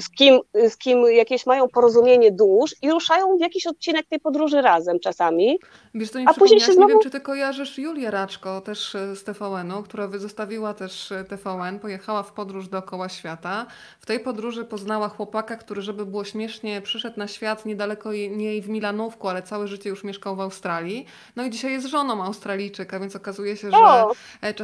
z 0.00 0.10
kim, 0.10 0.40
z 0.68 0.76
kim 0.76 1.04
jakieś 1.12 1.46
mają 1.46 1.68
porozumienie 1.68 2.32
dusz 2.32 2.74
i 2.82 2.90
ruszają 2.90 3.36
w 3.36 3.40
jakiś 3.40 3.66
odcinek 3.66 4.06
tej 4.06 4.20
podróży 4.20 4.62
razem 4.62 5.00
czasami. 5.00 5.58
Wiesz, 5.94 6.10
to 6.10 6.18
mi 6.18 6.26
a 6.28 6.34
później 6.34 6.60
się 6.60 6.72
znowu... 6.72 6.88
nie 6.88 6.94
wiem, 6.94 7.02
czy 7.02 7.10
ty 7.10 7.20
kojarzysz 7.20 7.78
Julię 7.78 8.10
Raczko, 8.10 8.60
też 8.60 8.94
e, 8.94 9.16
z 9.16 9.24
TVN-u, 9.24 9.82
która 9.82 10.08
zostawiła 10.18 10.74
też 10.74 11.12
e, 11.12 11.24
TVN, 11.24 11.78
pojechała 11.78 12.22
w 12.22 12.32
podróż 12.32 12.68
dookoła 12.68 13.08
świata. 13.08 13.66
W 14.00 14.06
tej 14.06 14.20
podróży 14.20 14.64
poznała 14.64 15.08
chłopaka, 15.08 15.56
który, 15.56 15.82
żeby 15.82 16.06
było 16.06 16.24
śmiesznie, 16.24 16.82
przyszedł 16.82 17.18
na 17.18 17.28
świat 17.28 17.66
niedaleko 17.66 18.12
jej 18.12 18.62
w 18.62 18.68
Milanówku, 18.68 19.28
ale 19.28 19.42
całe 19.42 19.68
życie 19.68 19.90
już 19.90 20.04
mieszkał 20.04 20.36
w 20.36 20.40
Australii. 20.40 21.06
No 21.36 21.44
i 21.44 21.50
dzisiaj 21.50 21.72
jest 21.72 21.86
żoną 21.86 22.24
Australijczyka, 22.24 23.00
więc 23.00 23.16
okazuje 23.16 23.56
się, 23.56 23.70
że 23.70 23.76
o! 23.76 24.12
E, 24.42 24.54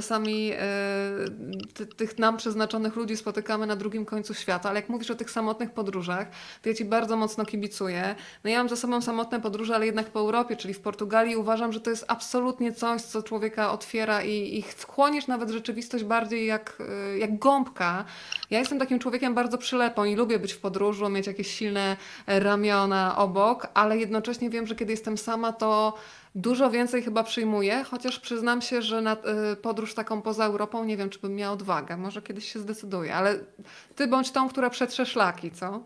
czasami 1.41 1.95
tych 1.97 2.19
nam 2.19 2.37
przeznaczonych 2.37 2.97
ludzi 2.97 3.17
spotykamy 3.17 3.67
na 3.67 3.77
drugim 3.77 4.05
końcu 4.05 4.35
świata, 4.35 4.69
ale 4.69 4.81
jak 4.81 4.89
mówisz 4.89 5.11
o 5.11 5.15
tych 5.15 5.31
samotnych 5.31 5.71
podróżach, 5.71 6.29
to 6.62 6.69
ja 6.69 6.75
Ci 6.75 6.85
bardzo 6.85 7.17
mocno 7.17 7.45
kibicuję. 7.45 8.15
No 8.45 8.51
ja 8.51 8.59
mam 8.59 8.69
za 8.69 8.77
sobą 8.77 9.01
samotne 9.01 9.41
podróże, 9.41 9.75
ale 9.75 9.87
jednak 9.87 10.11
po 10.11 10.21
Europie, 10.21 10.57
czyli 10.57 10.75
w 10.75 10.81
Portugalii 10.81 11.37
uważam, 11.37 11.73
że 11.73 11.81
to 11.81 11.91
jest 11.91 12.05
absolutnie 12.09 12.73
coś, 12.73 13.03
co 13.03 13.23
człowieka 13.23 13.73
otwiera 13.73 14.23
i, 14.23 14.59
i 14.59 14.65
chłoniesz 14.87 15.27
nawet 15.27 15.51
rzeczywistość 15.51 16.05
bardziej 16.05 16.47
jak, 16.47 16.83
y, 17.15 17.19
jak 17.19 17.39
gąbka. 17.39 18.05
Ja 18.51 18.59
jestem 18.59 18.79
takim 18.79 18.99
człowiekiem 18.99 19.35
bardzo 19.35 19.59
przylepą 19.59 20.05
i 20.05 20.17
lubię 20.17 20.39
być 20.39 20.53
w 20.53 20.61
podróży, 20.61 21.09
mieć 21.09 21.27
jakieś 21.27 21.51
silne 21.51 21.97
ramiona 22.27 23.17
obok, 23.17 23.67
ale 23.75 23.99
jednocześnie 23.99 24.51
wiem, 24.51 24.67
że 24.67 24.75
kiedy 24.75 24.93
jestem 24.93 25.19
sama, 25.19 25.53
to 25.53 25.95
Dużo 26.35 26.70
więcej 26.70 27.02
chyba 27.02 27.23
przyjmuję, 27.23 27.85
chociaż 27.90 28.20
przyznam 28.20 28.62
się, 28.62 28.82
że 28.82 29.01
na 29.01 29.16
y, 29.52 29.57
podróż 29.57 29.94
taką 29.94 30.23
poza 30.23 30.44
Europą 30.44 30.85
nie 30.85 30.97
wiem, 30.97 31.11
czy 31.11 31.19
bym 31.19 31.35
miała 31.35 31.52
odwagę. 31.52 31.97
Może 31.97 32.23
kiedyś 32.23 32.52
się 32.52 32.59
zdecyduję, 32.59 33.15
ale 33.15 33.39
ty 33.97 34.07
bądź 34.07 34.31
tą, 34.31 34.48
która 34.48 34.70
przetrze 34.70 35.07
szlaki, 35.07 35.51
co? 35.51 35.81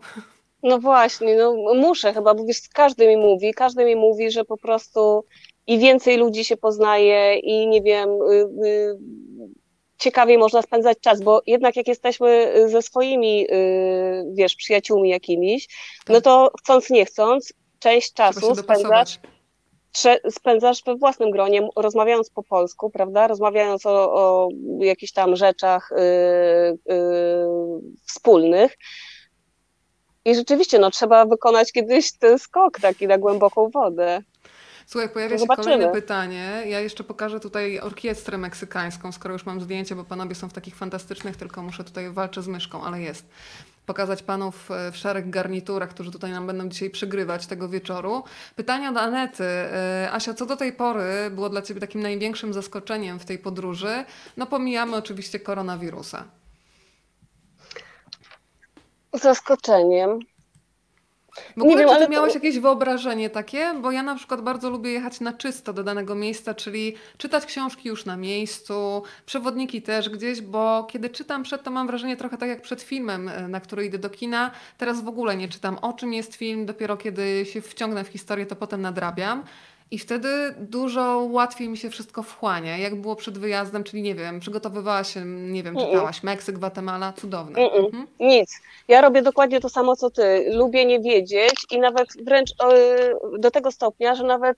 No 0.63 0.79
właśnie, 0.79 1.35
no 1.35 1.73
muszę 1.75 2.13
chyba, 2.13 2.33
bo 2.33 2.45
wiesz, 2.45 2.61
każdy 2.73 3.07
mi 3.07 3.17
mówi, 3.17 3.53
każdy 3.53 3.85
mi 3.85 3.95
mówi, 3.95 4.31
że 4.31 4.45
po 4.45 4.57
prostu 4.57 5.25
i 5.67 5.79
więcej 5.79 6.17
ludzi 6.17 6.45
się 6.45 6.57
poznaje 6.57 7.39
i 7.39 7.67
nie 7.67 7.81
wiem, 7.81 8.09
y, 8.09 8.65
y, 8.65 8.97
ciekawiej 9.97 10.37
można 10.37 10.61
spędzać 10.61 10.97
czas, 11.01 11.21
bo 11.21 11.41
jednak 11.47 11.75
jak 11.75 11.87
jesteśmy 11.87 12.53
ze 12.67 12.81
swoimi, 12.81 13.47
wiesz, 14.33 14.55
przyjaciółmi 14.55 15.09
jakimiś, 15.09 15.67
no 16.09 16.15
tak. 16.15 16.23
to 16.23 16.51
chcąc 16.59 16.89
nie 16.89 17.05
chcąc, 17.05 17.53
część 17.79 18.13
czasu 18.13 18.55
spędzasz 18.55 19.19
spędzasz 20.29 20.83
we 20.83 20.95
własnym 20.95 21.31
gronie, 21.31 21.67
rozmawiając 21.75 22.29
po 22.29 22.43
polsku, 22.43 22.89
prawda? 22.89 23.27
Rozmawiając 23.27 23.85
o, 23.85 24.13
o 24.13 24.49
jakichś 24.79 25.11
tam 25.11 25.35
rzeczach 25.35 25.89
yy, 25.91 26.95
yy, 26.95 26.97
wspólnych. 28.05 28.77
I 30.25 30.35
rzeczywiście, 30.35 30.79
no, 30.79 30.91
trzeba 30.91 31.25
wykonać 31.25 31.71
kiedyś 31.71 32.17
ten 32.17 32.39
skok 32.39 32.79
taki 32.79 33.07
na 33.07 33.17
głęboką 33.17 33.69
wodę. 33.69 34.21
Słuchaj, 34.87 35.09
pojawia 35.09 35.37
się 35.37 35.47
kolejne 35.47 35.91
pytanie. 35.91 36.63
Ja 36.65 36.79
jeszcze 36.79 37.03
pokażę 37.03 37.39
tutaj 37.39 37.79
orkiestrę 37.79 38.37
meksykańską, 38.37 39.11
skoro 39.11 39.33
już 39.33 39.45
mam 39.45 39.61
zdjęcie, 39.61 39.95
bo 39.95 40.03
panowie 40.03 40.35
są 40.35 40.49
w 40.49 40.53
takich 40.53 40.75
fantastycznych, 40.75 41.37
tylko 41.37 41.63
muszę 41.63 41.83
tutaj 41.83 42.11
walczyć 42.11 42.43
z 42.43 42.47
myszką, 42.47 42.83
ale 42.83 43.01
jest 43.01 43.25
pokazać 43.85 44.23
panów 44.23 44.71
e, 44.71 44.91
w 44.91 44.97
szarych 44.97 45.29
garniturach, 45.29 45.89
którzy 45.89 46.11
tutaj 46.11 46.31
nam 46.31 46.47
będą 46.47 46.69
dzisiaj 46.69 46.89
przygrywać 46.89 47.47
tego 47.47 47.69
wieczoru. 47.69 48.23
Pytania 48.55 48.91
do 48.91 49.01
Anety. 49.01 49.43
E, 49.43 50.09
Asia, 50.11 50.33
co 50.33 50.45
do 50.45 50.57
tej 50.57 50.73
pory 50.73 51.31
było 51.31 51.49
dla 51.49 51.61
Ciebie 51.61 51.81
takim 51.81 52.01
największym 52.01 52.53
zaskoczeniem 52.53 53.19
w 53.19 53.25
tej 53.25 53.39
podróży? 53.39 54.05
No 54.37 54.45
pomijamy 54.45 54.95
oczywiście 54.95 55.39
koronawirusa. 55.39 56.23
Zaskoczeniem. 59.13 60.19
W 61.57 61.61
ogóle, 61.61 61.75
nie 61.75 61.85
wiem, 61.85 61.99
czy 61.99 62.07
ty 62.07 62.15
to... 62.15 62.33
jakieś 62.33 62.59
wyobrażenie 62.59 63.29
takie? 63.29 63.73
Bo 63.81 63.91
ja 63.91 64.03
na 64.03 64.15
przykład 64.15 64.41
bardzo 64.41 64.69
lubię 64.69 64.91
jechać 64.91 65.19
na 65.19 65.33
czysto 65.33 65.73
do 65.73 65.83
danego 65.83 66.15
miejsca, 66.15 66.53
czyli 66.53 66.95
czytać 67.17 67.45
książki 67.45 67.89
już 67.89 68.05
na 68.05 68.17
miejscu, 68.17 69.03
przewodniki 69.25 69.81
też 69.81 70.09
gdzieś, 70.09 70.41
bo 70.41 70.87
kiedy 70.91 71.09
czytam 71.09 71.43
przed, 71.43 71.63
to 71.63 71.71
mam 71.71 71.87
wrażenie 71.87 72.17
trochę 72.17 72.37
tak 72.37 72.49
jak 72.49 72.61
przed 72.61 72.81
filmem, 72.81 73.29
e, 73.29 73.47
na 73.47 73.59
który 73.59 73.85
idę 73.85 73.97
do 73.97 74.09
kina. 74.09 74.51
Teraz 74.77 75.01
w 75.01 75.07
ogóle 75.07 75.37
nie 75.37 75.47
czytam 75.47 75.77
o 75.81 75.93
czym 75.93 76.13
jest 76.13 76.35
film, 76.35 76.65
dopiero 76.65 76.97
kiedy 76.97 77.45
się 77.45 77.61
wciągnę 77.61 78.03
w 78.03 78.07
historię, 78.07 78.45
to 78.45 78.55
potem 78.55 78.81
nadrabiam. 78.81 79.43
I 79.91 79.99
wtedy 79.99 80.55
dużo 80.57 81.27
łatwiej 81.31 81.69
mi 81.69 81.77
się 81.77 81.89
wszystko 81.89 82.23
wchłania. 82.23 82.77
Jak 82.77 83.01
było 83.01 83.15
przed 83.15 83.37
wyjazdem, 83.37 83.83
czyli 83.83 84.01
nie 84.01 84.15
wiem, 84.15 84.39
przygotowywała 84.39 85.03
się, 85.03 85.25
nie 85.25 85.63
wiem, 85.63 85.77
czytałaś 85.77 86.23
Meksyk, 86.23 86.55
Gwatemala, 86.55 87.13
cudowne. 87.13 87.59
Mhm. 87.59 88.07
Nic. 88.19 88.61
Ja 88.87 89.01
robię 89.01 89.21
dokładnie 89.21 89.59
to 89.59 89.69
samo 89.69 89.95
co 89.95 90.09
ty. 90.09 90.45
Lubię 90.53 90.85
nie 90.85 90.99
wiedzieć 90.99 91.53
i 91.71 91.79
nawet 91.79 92.07
wręcz 92.25 92.49
do 93.39 93.51
tego 93.51 93.71
stopnia, 93.71 94.15
że 94.15 94.23
nawet 94.23 94.57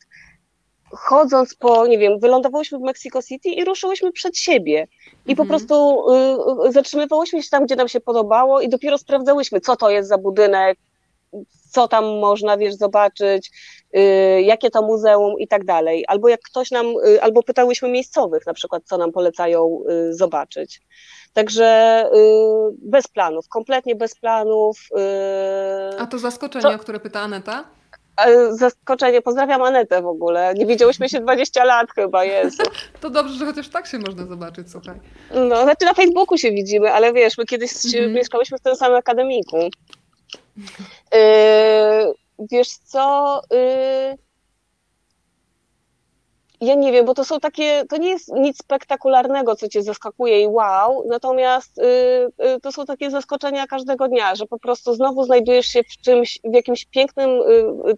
chodząc 0.91 1.55
po, 1.55 1.87
nie 1.87 1.97
wiem, 1.97 2.19
wylądowałyśmy 2.19 2.77
w 2.77 2.81
Mexico 2.81 3.23
City 3.23 3.49
i 3.49 3.65
ruszyłyśmy 3.65 4.11
przed 4.11 4.37
siebie. 4.37 4.87
I 5.25 5.35
po 5.35 5.43
mhm. 5.43 5.47
prostu 5.47 6.05
y, 6.65 6.71
zatrzymywałyśmy 6.71 7.43
się 7.43 7.49
tam, 7.49 7.65
gdzie 7.65 7.75
nam 7.75 7.87
się 7.87 7.99
podobało 7.99 8.61
i 8.61 8.69
dopiero 8.69 8.97
sprawdzałyśmy, 8.97 9.61
co 9.61 9.75
to 9.75 9.89
jest 9.89 10.09
za 10.09 10.17
budynek, 10.17 10.77
co 11.71 11.87
tam 11.87 12.05
można, 12.05 12.57
wiesz, 12.57 12.75
zobaczyć, 12.75 13.47
y, 13.47 13.51
jakie 14.41 14.69
to 14.69 14.81
muzeum 14.81 15.39
i 15.39 15.47
tak 15.47 15.65
dalej. 15.65 16.05
Albo 16.07 16.29
jak 16.29 16.41
ktoś 16.41 16.71
nam, 16.71 16.85
y, 16.85 17.21
albo 17.21 17.43
pytałyśmy 17.43 17.89
miejscowych 17.89 18.45
na 18.45 18.53
przykład, 18.53 18.83
co 18.85 18.97
nam 18.97 19.11
polecają 19.11 19.79
y, 19.89 20.13
zobaczyć. 20.13 20.81
Także 21.33 22.03
bez 22.71 23.07
planów, 23.07 23.49
kompletnie 23.49 23.95
bez 23.95 24.15
planów. 24.15 24.79
A 25.99 26.07
to 26.07 26.19
zaskoczenie, 26.19 26.75
o 26.75 26.79
które 26.79 26.99
pyta 26.99 27.19
Aneta? 27.19 27.63
Zaskoczenie, 28.51 29.21
pozdrawiam 29.21 29.61
Anetę 29.61 30.01
w 30.01 30.07
ogóle. 30.07 30.53
Nie 30.53 30.65
widziałyśmy 30.65 31.09
się 31.09 31.19
20 31.19 31.63
lat 31.63 31.87
chyba, 31.95 32.23
Jezu. 32.23 32.63
To 33.01 33.09
dobrze, 33.09 33.33
że 33.33 33.45
chociaż 33.45 33.69
tak 33.69 33.87
się 33.87 33.99
można 33.99 34.25
zobaczyć, 34.25 34.71
słuchaj. 34.71 34.99
No, 35.49 35.63
znaczy 35.63 35.85
na 35.85 35.93
Facebooku 35.93 36.37
się 36.37 36.51
widzimy, 36.51 36.91
ale 36.91 37.13
wiesz, 37.13 37.37
my 37.37 37.45
kiedyś 37.45 37.71
mhm. 37.85 38.13
mieszkałyśmy 38.13 38.57
w 38.57 38.61
tym 38.61 38.75
samym 38.75 38.97
akademiku. 38.97 39.57
Yy, 39.57 39.69
wiesz 42.39 42.69
co? 42.69 43.41
Yy, 43.51 44.17
ja 46.61 46.75
nie 46.75 46.91
wiem, 46.91 47.05
bo 47.05 47.13
to 47.13 47.25
są 47.25 47.39
takie, 47.39 47.83
to 47.89 47.97
nie 47.97 48.09
jest 48.09 48.33
nic 48.33 48.57
spektakularnego, 48.57 49.55
co 49.55 49.67
cię 49.67 49.83
zaskakuje 49.83 50.41
i 50.41 50.47
wow, 50.47 51.03
natomiast 51.09 51.77
yy, 52.39 52.59
to 52.61 52.71
są 52.71 52.85
takie 52.85 53.11
zaskoczenia 53.11 53.67
każdego 53.67 54.07
dnia, 54.07 54.35
że 54.35 54.45
po 54.45 54.59
prostu 54.59 54.93
znowu 54.93 55.23
znajdujesz 55.23 55.65
się 55.65 55.83
w 55.83 56.01
czymś, 56.01 56.39
w 56.43 56.53
jakimś 56.53 56.85
pięknym, 56.85 57.29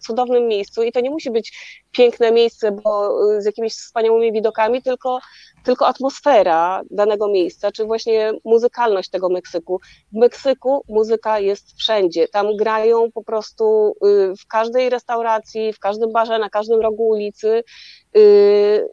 cudownym 0.01 0.47
miejscu 0.47 0.83
i 0.83 0.91
to 0.91 0.99
nie 0.99 1.09
musi 1.09 1.31
być 1.31 1.51
piękne 1.91 2.31
miejsce, 2.31 2.71
bo 2.71 3.19
z 3.41 3.45
jakimiś 3.45 3.73
wspaniałymi 3.73 4.31
widokami, 4.31 4.81
tylko 4.81 5.19
tylko 5.63 5.87
atmosfera 5.87 6.81
danego 6.91 7.27
miejsca, 7.27 7.71
czy 7.71 7.85
właśnie 7.85 8.31
muzykalność 8.45 9.09
tego 9.09 9.29
Meksyku. 9.29 9.79
W 10.13 10.17
Meksyku 10.17 10.83
muzyka 10.87 11.39
jest 11.39 11.77
wszędzie. 11.77 12.27
Tam 12.27 12.55
grają 12.55 13.11
po 13.11 13.23
prostu 13.23 13.95
y, 14.05 14.33
w 14.35 14.47
każdej 14.47 14.89
restauracji, 14.89 15.73
w 15.73 15.79
każdym 15.79 16.11
barze, 16.11 16.39
na 16.39 16.49
każdym 16.49 16.81
rogu 16.81 17.07
ulicy. 17.07 17.63
Y, 18.17 18.87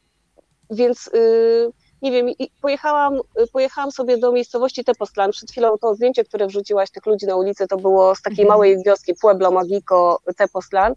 więc 0.70 1.06
y, 1.14 1.70
nie 2.02 2.12
wiem, 2.12 2.26
pojechałam, 2.62 3.20
pojechałam 3.52 3.92
sobie 3.92 4.18
do 4.18 4.32
miejscowości 4.32 4.84
Tepoztlan. 4.84 5.30
Przed 5.30 5.50
chwilą 5.50 5.78
to 5.78 5.94
zdjęcie, 5.94 6.24
które 6.24 6.46
wrzuciłaś 6.46 6.90
tych 6.90 7.06
ludzi 7.06 7.26
na 7.26 7.36
ulicę, 7.36 7.66
to 7.66 7.76
było 7.76 8.14
z 8.14 8.22
takiej 8.22 8.44
mhm. 8.44 8.48
małej 8.48 8.82
wioski 8.86 9.14
Pueblo 9.20 9.50
Magico 9.50 10.18
Tepoztlan. 10.36 10.94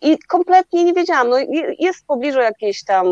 I 0.00 0.18
kompletnie 0.18 0.84
nie 0.84 0.94
wiedziałam, 0.94 1.28
no 1.28 1.36
jest 1.78 1.98
w 2.00 2.06
pobliżu 2.06 2.38
jakieś 2.38 2.84
tam, 2.84 3.06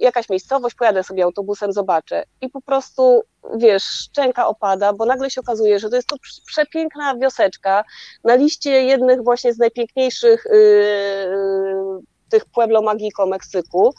jakaś 0.00 0.28
miejscowość, 0.28 0.76
pojadę 0.76 1.04
sobie 1.04 1.24
autobusem, 1.24 1.72
zobaczę 1.72 2.24
i 2.40 2.48
po 2.50 2.60
prostu, 2.60 3.22
wiesz, 3.56 3.84
szczęka 3.84 4.46
opada, 4.46 4.92
bo 4.92 5.06
nagle 5.06 5.30
się 5.30 5.40
okazuje, 5.40 5.78
że 5.78 5.90
to 5.90 5.96
jest 5.96 6.08
to 6.08 6.16
przepiękna 6.46 7.16
wioseczka 7.16 7.84
na 8.24 8.34
liście 8.34 8.70
jednych 8.70 9.24
właśnie 9.24 9.52
z 9.52 9.58
najpiękniejszych 9.58 10.44
yy, 10.52 12.00
tych 12.30 12.44
Pueblo 12.44 12.82
Magico 12.82 13.26
Meksyku, 13.26 13.94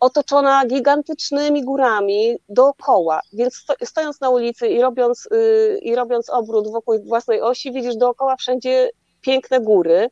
otoczona 0.00 0.66
gigantycznymi 0.66 1.64
górami 1.64 2.36
dookoła, 2.48 3.20
więc 3.32 3.64
stojąc 3.84 4.20
na 4.20 4.30
ulicy 4.30 4.68
i 4.68 4.80
robiąc, 4.80 5.28
yy, 5.30 5.78
i 5.82 5.94
robiąc 5.94 6.30
obrót 6.30 6.72
wokół 6.72 7.04
własnej 7.04 7.40
osi, 7.40 7.72
widzisz 7.72 7.96
dookoła 7.96 8.36
wszędzie 8.36 8.90
piękne 9.20 9.60
góry. 9.60 10.10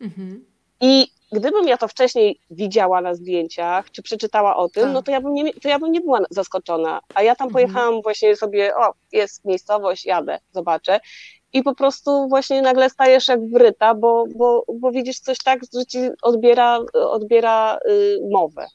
Mhm. 0.00 0.51
I 0.82 1.06
gdybym 1.32 1.68
ja 1.68 1.76
to 1.76 1.88
wcześniej 1.88 2.40
widziała 2.50 3.00
na 3.00 3.14
zdjęciach, 3.14 3.90
czy 3.90 4.02
przeczytała 4.02 4.56
o 4.56 4.68
tym, 4.68 4.82
tak. 4.82 4.92
no 4.92 5.02
to 5.02 5.10
ja, 5.10 5.20
bym 5.20 5.34
nie, 5.34 5.54
to 5.54 5.68
ja 5.68 5.78
bym 5.78 5.92
nie 5.92 6.00
była 6.00 6.20
zaskoczona. 6.30 7.00
A 7.14 7.22
ja 7.22 7.36
tam 7.36 7.48
mhm. 7.48 7.52
pojechałam 7.52 8.02
właśnie 8.02 8.36
sobie, 8.36 8.76
o, 8.76 8.94
jest 9.12 9.44
miejscowość, 9.44 10.06
jadę, 10.06 10.38
zobaczę. 10.52 11.00
I 11.52 11.62
po 11.62 11.74
prostu 11.74 12.28
właśnie 12.28 12.62
nagle 12.62 12.90
stajesz 12.90 13.28
jak 13.28 13.40
wryta, 13.48 13.94
bo, 13.94 14.24
bo, 14.36 14.64
bo 14.78 14.90
widzisz 14.90 15.18
coś 15.18 15.38
tak, 15.38 15.60
że 15.74 15.86
ci 15.86 15.98
odbiera, 16.22 16.78
odbiera 16.94 17.78
y, 17.88 18.18
mowę. 18.30 18.66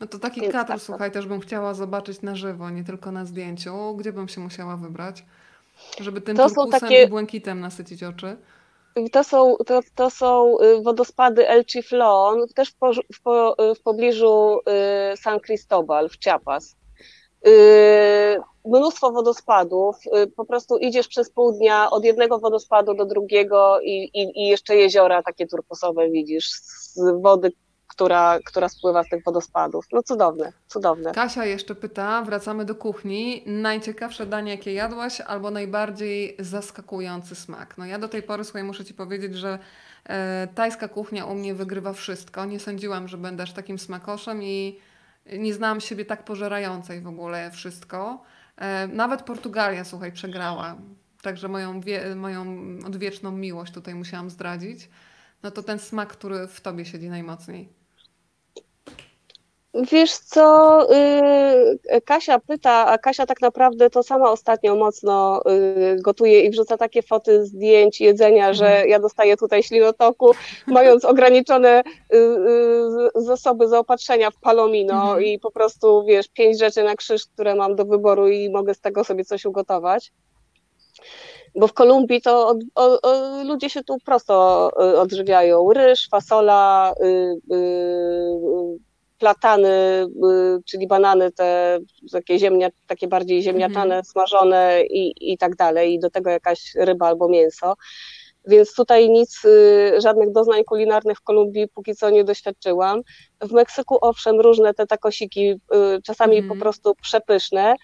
No 0.00 0.06
to 0.06 0.18
taki 0.18 0.40
Więc 0.40 0.52
kadr, 0.52 0.68
tak, 0.68 0.80
słuchaj, 0.80 1.10
też 1.10 1.26
bym 1.26 1.40
chciała 1.40 1.74
zobaczyć 1.74 2.22
na 2.22 2.36
żywo, 2.36 2.70
nie 2.70 2.84
tylko 2.84 3.12
na 3.12 3.24
zdjęciu. 3.24 3.96
Gdzie 3.96 4.12
bym 4.12 4.28
się 4.28 4.40
musiała 4.40 4.76
wybrać? 4.76 5.24
Żeby 6.00 6.20
tym 6.20 6.36
turkusem 6.36 6.80
takie... 6.80 7.02
i 7.02 7.08
błękitem 7.08 7.60
nasycić 7.60 8.02
oczy. 8.02 8.36
To 9.12 9.24
są, 9.24 9.56
to, 9.66 9.80
to 9.94 10.10
są 10.10 10.58
y, 10.58 10.82
wodospady 10.82 11.48
El 11.48 11.64
Chiflon, 11.64 12.46
też 12.54 12.70
w, 12.70 12.76
po, 12.76 12.92
w, 12.92 13.22
po, 13.22 13.56
w 13.74 13.82
pobliżu 13.82 14.60
y, 15.12 15.16
San 15.16 15.40
Cristobal 15.40 16.08
w 16.08 16.18
Chiapas. 16.24 16.76
Y, 17.46 18.40
mnóstwo 18.64 19.12
wodospadów, 19.12 19.96
po 20.36 20.44
prostu 20.44 20.78
idziesz 20.78 21.08
przez 21.08 21.30
pół 21.30 21.52
dnia 21.52 21.90
od 21.90 22.04
jednego 22.04 22.38
wodospadu 22.38 22.94
do 22.94 23.04
drugiego 23.04 23.80
i, 23.80 24.10
i, 24.14 24.42
i 24.42 24.48
jeszcze 24.48 24.76
jeziora 24.76 25.22
takie 25.22 25.46
turkusowe 25.46 26.10
widzisz 26.10 26.50
z 26.50 27.00
wody 27.22 27.52
która, 27.98 28.38
która 28.44 28.68
spływa 28.68 29.04
z 29.04 29.08
tych 29.08 29.24
wodospadów. 29.24 29.86
No 29.92 30.02
cudowne, 30.02 30.52
cudowne. 30.66 31.12
Kasia 31.12 31.44
jeszcze 31.44 31.74
pyta, 31.74 32.22
wracamy 32.22 32.64
do 32.64 32.74
kuchni. 32.74 33.42
Najciekawsze 33.46 34.26
danie, 34.26 34.52
jakie 34.52 34.72
jadłaś, 34.72 35.20
albo 35.20 35.50
najbardziej 35.50 36.36
zaskakujący 36.38 37.34
smak? 37.34 37.78
No 37.78 37.86
ja 37.86 37.98
do 37.98 38.08
tej 38.08 38.22
pory, 38.22 38.44
słuchaj, 38.44 38.64
muszę 38.64 38.84
Ci 38.84 38.94
powiedzieć, 38.94 39.34
że 39.36 39.58
e, 40.04 40.48
tajska 40.54 40.88
kuchnia 40.88 41.26
u 41.26 41.34
mnie 41.34 41.54
wygrywa 41.54 41.92
wszystko. 41.92 42.44
Nie 42.44 42.60
sądziłam, 42.60 43.08
że 43.08 43.18
będę 43.18 43.42
aż 43.42 43.52
takim 43.52 43.78
smakoszem 43.78 44.42
i 44.42 44.80
nie 45.32 45.54
znałam 45.54 45.80
siebie 45.80 46.04
tak 46.04 46.24
pożerającej 46.24 47.00
w 47.00 47.08
ogóle 47.08 47.50
wszystko. 47.50 48.22
E, 48.56 48.86
nawet 48.86 49.22
Portugalia, 49.22 49.84
słuchaj, 49.84 50.12
przegrała. 50.12 50.76
Także 51.22 51.48
moją, 51.48 51.80
wie, 51.80 52.14
moją 52.14 52.44
odwieczną 52.86 53.32
miłość 53.32 53.72
tutaj 53.72 53.94
musiałam 53.94 54.30
zdradzić. 54.30 54.88
No 55.42 55.50
to 55.50 55.62
ten 55.62 55.78
smak, 55.78 56.08
który 56.08 56.46
w 56.46 56.60
tobie 56.60 56.84
siedzi 56.84 57.08
najmocniej. 57.08 57.77
Wiesz 59.82 60.18
co, 60.18 60.86
y, 60.92 62.00
Kasia 62.04 62.38
pyta, 62.38 62.86
a 62.86 62.98
Kasia 62.98 63.26
tak 63.26 63.40
naprawdę 63.40 63.90
to 63.90 64.02
sama 64.02 64.30
ostatnio 64.30 64.76
mocno 64.76 65.42
y, 65.50 66.02
gotuje 66.02 66.40
i 66.40 66.50
wrzuca 66.50 66.76
takie 66.76 67.02
foty 67.02 67.46
zdjęć 67.46 68.00
jedzenia, 68.00 68.52
że 68.52 68.68
mhm. 68.68 68.88
ja 68.88 68.98
dostaję 68.98 69.36
tutaj 69.36 69.62
ślinotoku, 69.62 70.30
mając 70.66 71.04
ograniczone 71.04 71.82
y, 72.14 72.18
zasoby 73.14 73.68
zaopatrzenia 73.68 74.30
w 74.30 74.40
palomino 74.40 75.02
mhm. 75.02 75.24
i 75.24 75.38
po 75.38 75.50
prostu, 75.50 76.04
wiesz, 76.04 76.28
pięć 76.28 76.58
rzeczy 76.58 76.82
na 76.82 76.96
krzyż, 76.96 77.26
które 77.26 77.54
mam 77.54 77.76
do 77.76 77.84
wyboru 77.84 78.28
i 78.28 78.50
mogę 78.50 78.74
z 78.74 78.80
tego 78.80 79.04
sobie 79.04 79.24
coś 79.24 79.44
ugotować. 79.44 80.12
Bo 81.54 81.66
w 81.66 81.72
Kolumbii 81.72 82.20
to 82.22 82.48
od, 82.48 82.58
o, 82.74 83.00
o, 83.02 83.42
ludzie 83.44 83.70
się 83.70 83.84
tu 83.84 83.98
prosto 84.04 84.70
odżywiają. 85.00 85.72
Ryż, 85.72 86.08
fasola, 86.10 86.92
y, 87.52 88.87
czyli 90.70 90.86
banany 90.86 91.32
te 91.32 91.78
takie, 92.12 92.38
ziemnia, 92.38 92.68
takie 92.86 93.08
bardziej 93.08 93.42
ziemniaczane, 93.42 93.94
mhm. 93.94 94.04
smażone 94.04 94.82
i, 94.82 95.32
i 95.32 95.38
tak 95.38 95.56
dalej, 95.56 95.94
i 95.94 95.98
do 95.98 96.10
tego 96.10 96.30
jakaś 96.30 96.74
ryba 96.74 97.06
albo 97.06 97.28
mięso. 97.28 97.74
Więc 98.46 98.74
tutaj 98.74 99.10
nic, 99.10 99.44
y, 99.44 100.00
żadnych 100.00 100.32
doznań 100.32 100.64
kulinarnych 100.64 101.18
w 101.18 101.22
Kolumbii 101.22 101.68
póki 101.68 101.94
co 101.94 102.10
nie 102.10 102.24
doświadczyłam. 102.24 103.02
W 103.40 103.52
Meksyku 103.52 103.98
owszem, 104.00 104.40
różne 104.40 104.74
te 104.74 104.86
takosiki, 104.86 105.50
y, 105.50 105.58
czasami 106.02 106.36
po 106.36 106.42
mhm. 106.42 106.60
prostu 106.60 106.94
przepyszne 106.94 107.74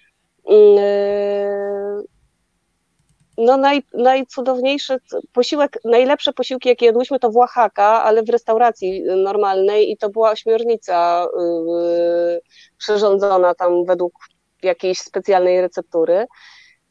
no 3.39 3.57
naj, 3.57 3.83
najcudowniejszy 3.95 4.99
posiłek, 5.33 5.79
najlepsze 5.85 6.33
posiłki, 6.33 6.69
jakie 6.69 6.87
jadłyśmy, 6.87 7.19
to 7.19 7.31
w 7.31 7.37
Oaxaca, 7.37 8.03
ale 8.05 8.23
w 8.23 8.29
restauracji 8.29 9.03
normalnej 9.03 9.91
i 9.91 9.97
to 9.97 10.11
była 10.11 10.31
ośmiornica 10.31 11.27
yy, 11.39 12.41
przyrządzona 12.79 13.55
tam 13.55 13.85
według 13.85 14.15
jakiejś 14.63 14.99
specjalnej 14.99 15.61
receptury. 15.61 16.27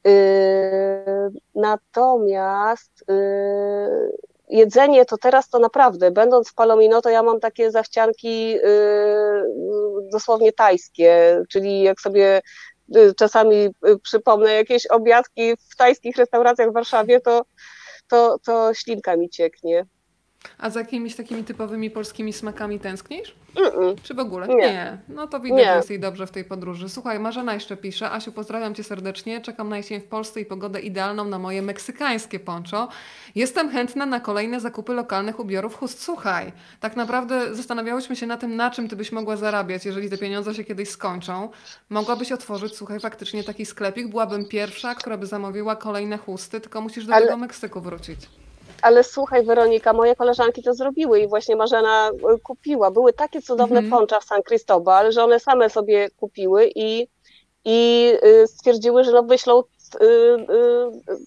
Yy, 0.05 0.11
natomiast 1.55 3.05
yy, 3.07 4.11
jedzenie 4.49 5.05
to 5.05 5.17
teraz 5.17 5.49
to 5.49 5.59
naprawdę, 5.59 6.11
będąc 6.11 6.49
w 6.49 6.53
Palomino, 6.53 7.01
to 7.01 7.09
ja 7.09 7.23
mam 7.23 7.39
takie 7.39 7.71
zachcianki 7.71 8.51
yy, 8.51 8.61
dosłownie 10.11 10.53
tajskie, 10.53 11.43
czyli 11.49 11.81
jak 11.81 12.01
sobie 12.01 12.41
Y, 12.41 12.72
czasami 13.17 13.55
y, 13.87 13.99
przypomnę 14.03 14.53
jakieś 14.53 14.87
obiadki 14.87 15.55
w 15.71 15.75
tajskich 15.75 16.17
restauracjach 16.17 16.69
w 16.69 16.73
Warszawie, 16.73 17.21
to, 17.21 17.45
to, 18.07 18.39
to 18.39 18.73
ślinka 18.73 19.17
mi 19.17 19.29
cieknie. 19.29 19.85
A 20.57 20.69
za 20.69 20.79
jakimiś 20.79 21.15
takimi 21.15 21.43
typowymi 21.43 21.89
polskimi 21.89 22.33
smakami 22.33 22.79
tęsknisz? 22.79 23.35
Mm-mm. 23.55 23.95
Czy 24.03 24.13
w 24.13 24.19
ogóle? 24.19 24.47
Nie. 24.47 24.55
nie. 24.55 24.97
No 25.09 25.27
to 25.27 25.39
widać, 25.39 25.65
że 25.65 25.75
jest 25.75 25.89
jej 25.89 25.99
dobrze 25.99 26.27
w 26.27 26.31
tej 26.31 26.43
podróży. 26.43 26.89
Słuchaj, 26.89 27.19
Marzena 27.19 27.53
jeszcze 27.53 27.77
pisze. 27.77 28.11
Asiu, 28.11 28.31
pozdrawiam 28.31 28.75
Cię 28.75 28.83
serdecznie. 28.83 29.41
Czekam 29.41 29.69
na 29.69 29.77
jesień 29.77 30.01
w 30.01 30.03
Polsce 30.03 30.41
i 30.41 30.45
pogodę 30.45 30.81
idealną 30.81 31.25
na 31.25 31.39
moje 31.39 31.61
meksykańskie 31.61 32.39
poncho. 32.39 32.87
Jestem 33.35 33.69
chętna 33.69 34.05
na 34.05 34.19
kolejne 34.19 34.59
zakupy 34.59 34.93
lokalnych 34.93 35.39
ubiorów 35.39 35.75
chust. 35.75 36.03
Słuchaj, 36.03 36.51
tak 36.79 36.95
naprawdę 36.95 37.55
zastanawiałyśmy 37.55 38.15
się 38.15 38.27
na 38.27 38.37
tym, 38.37 38.55
na 38.55 38.71
czym 38.71 38.87
Ty 38.87 38.95
byś 38.95 39.11
mogła 39.11 39.37
zarabiać, 39.37 39.85
jeżeli 39.85 40.09
te 40.09 40.17
pieniądze 40.17 40.55
się 40.55 40.63
kiedyś 40.63 40.89
skończą. 40.89 41.49
Mogłabyś 41.89 42.31
otworzyć, 42.31 42.75
słuchaj, 42.75 42.99
faktycznie 42.99 43.43
taki 43.43 43.65
sklepik. 43.65 44.07
Byłabym 44.07 44.45
pierwsza, 44.45 44.95
która 44.95 45.17
by 45.17 45.25
zamówiła 45.25 45.75
kolejne 45.75 46.17
chusty, 46.17 46.61
tylko 46.61 46.81
musisz 46.81 47.05
do 47.05 47.13
Ale... 47.13 47.25
tego 47.25 47.37
Meksyku 47.37 47.81
wrócić 47.81 48.19
ale 48.83 49.03
słuchaj 49.03 49.45
Weronika, 49.45 49.93
moje 49.93 50.15
koleżanki 50.15 50.63
to 50.63 50.73
zrobiły 50.73 51.19
i 51.19 51.27
właśnie 51.27 51.55
Marzena 51.55 52.11
y, 52.35 52.39
kupiła. 52.39 52.91
Były 52.91 53.13
takie 53.13 53.41
cudowne 53.41 53.81
-hmm. 53.81 53.89
poncza 53.89 54.19
w 54.19 54.23
San 54.23 54.43
Cristobal, 54.43 55.11
że 55.11 55.23
one 55.23 55.39
same 55.39 55.69
sobie 55.69 56.09
kupiły 56.09 56.71
i, 56.75 57.07
i 57.65 58.11
y, 58.23 58.47
stwierdziły, 58.47 59.03
że 59.03 59.11
no 59.11 59.23
wyślą 59.23 59.59
y, 59.61 59.65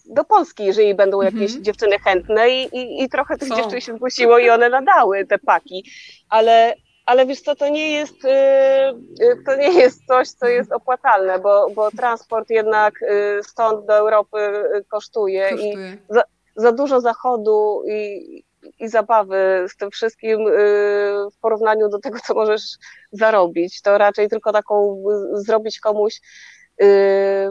do 0.06 0.24
Polski, 0.24 0.64
jeżeli 0.64 0.94
będą 0.94 1.22
jakieś 1.22 1.52
-hmm. 1.52 1.60
dziewczyny 1.60 1.98
chętne 1.98 2.50
i, 2.50 2.76
i, 2.76 3.02
i 3.02 3.08
trochę 3.08 3.38
tych 3.38 3.48
Są. 3.48 3.56
dziewczyn 3.56 3.80
się 3.80 3.94
zgłosiło 3.96 4.38
i 4.38 4.50
one 4.50 4.68
nadały 4.68 5.26
te 5.26 5.38
paki, 5.38 5.84
ale 6.28 6.74
ale 7.06 7.26
wiesz 7.26 7.40
co, 7.40 7.56
to 7.56 7.68
nie 7.68 7.90
jest, 7.90 8.14
to 9.46 9.56
nie 9.56 9.72
jest 9.72 10.06
coś, 10.06 10.28
co 10.28 10.46
jest 10.46 10.72
opłacalne, 10.72 11.38
bo, 11.38 11.66
bo 11.74 11.90
transport 11.90 12.50
jednak 12.50 12.94
stąd 13.42 13.86
do 13.86 13.96
Europy 13.96 14.38
kosztuje, 14.88 15.50
kosztuje. 15.50 15.72
i 15.72 15.76
za, 16.56 16.72
dużo 16.72 17.00
zachodu 17.00 17.82
i, 17.88 18.44
i 18.80 18.88
zabawy 18.88 19.66
z 19.68 19.76
tym 19.76 19.90
wszystkim 19.90 20.48
y, 20.48 20.52
w 21.32 21.38
porównaniu 21.40 21.88
do 21.88 21.98
tego, 21.98 22.18
co 22.26 22.34
możesz 22.34 22.62
zarobić. 23.12 23.82
To 23.82 23.98
raczej 23.98 24.28
tylko 24.28 24.52
taką 24.52 25.04
zrobić 25.32 25.80
komuś 25.80 26.20
y, 26.82 27.48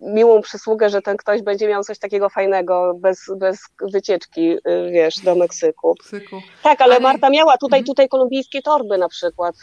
miłą 0.00 0.40
przysługę, 0.40 0.90
że 0.90 1.02
ten 1.02 1.16
ktoś 1.16 1.42
będzie 1.42 1.68
miał 1.68 1.84
coś 1.84 1.98
takiego 1.98 2.28
fajnego 2.28 2.94
bez, 2.94 3.30
bez 3.36 3.60
wycieczki, 3.92 4.52
y, 4.52 4.60
wiesz, 4.92 5.20
do 5.20 5.34
Meksyku. 5.34 5.94
Meksyku. 5.98 6.36
Tak, 6.62 6.80
ale, 6.80 6.94
ale 6.94 7.02
Marta 7.02 7.30
miała 7.30 7.52
tutaj, 7.52 7.78
mhm. 7.78 7.84
tutaj 7.84 8.08
kolumbijskie 8.08 8.62
torby 8.62 8.98
na 8.98 9.08
przykład. 9.08 9.54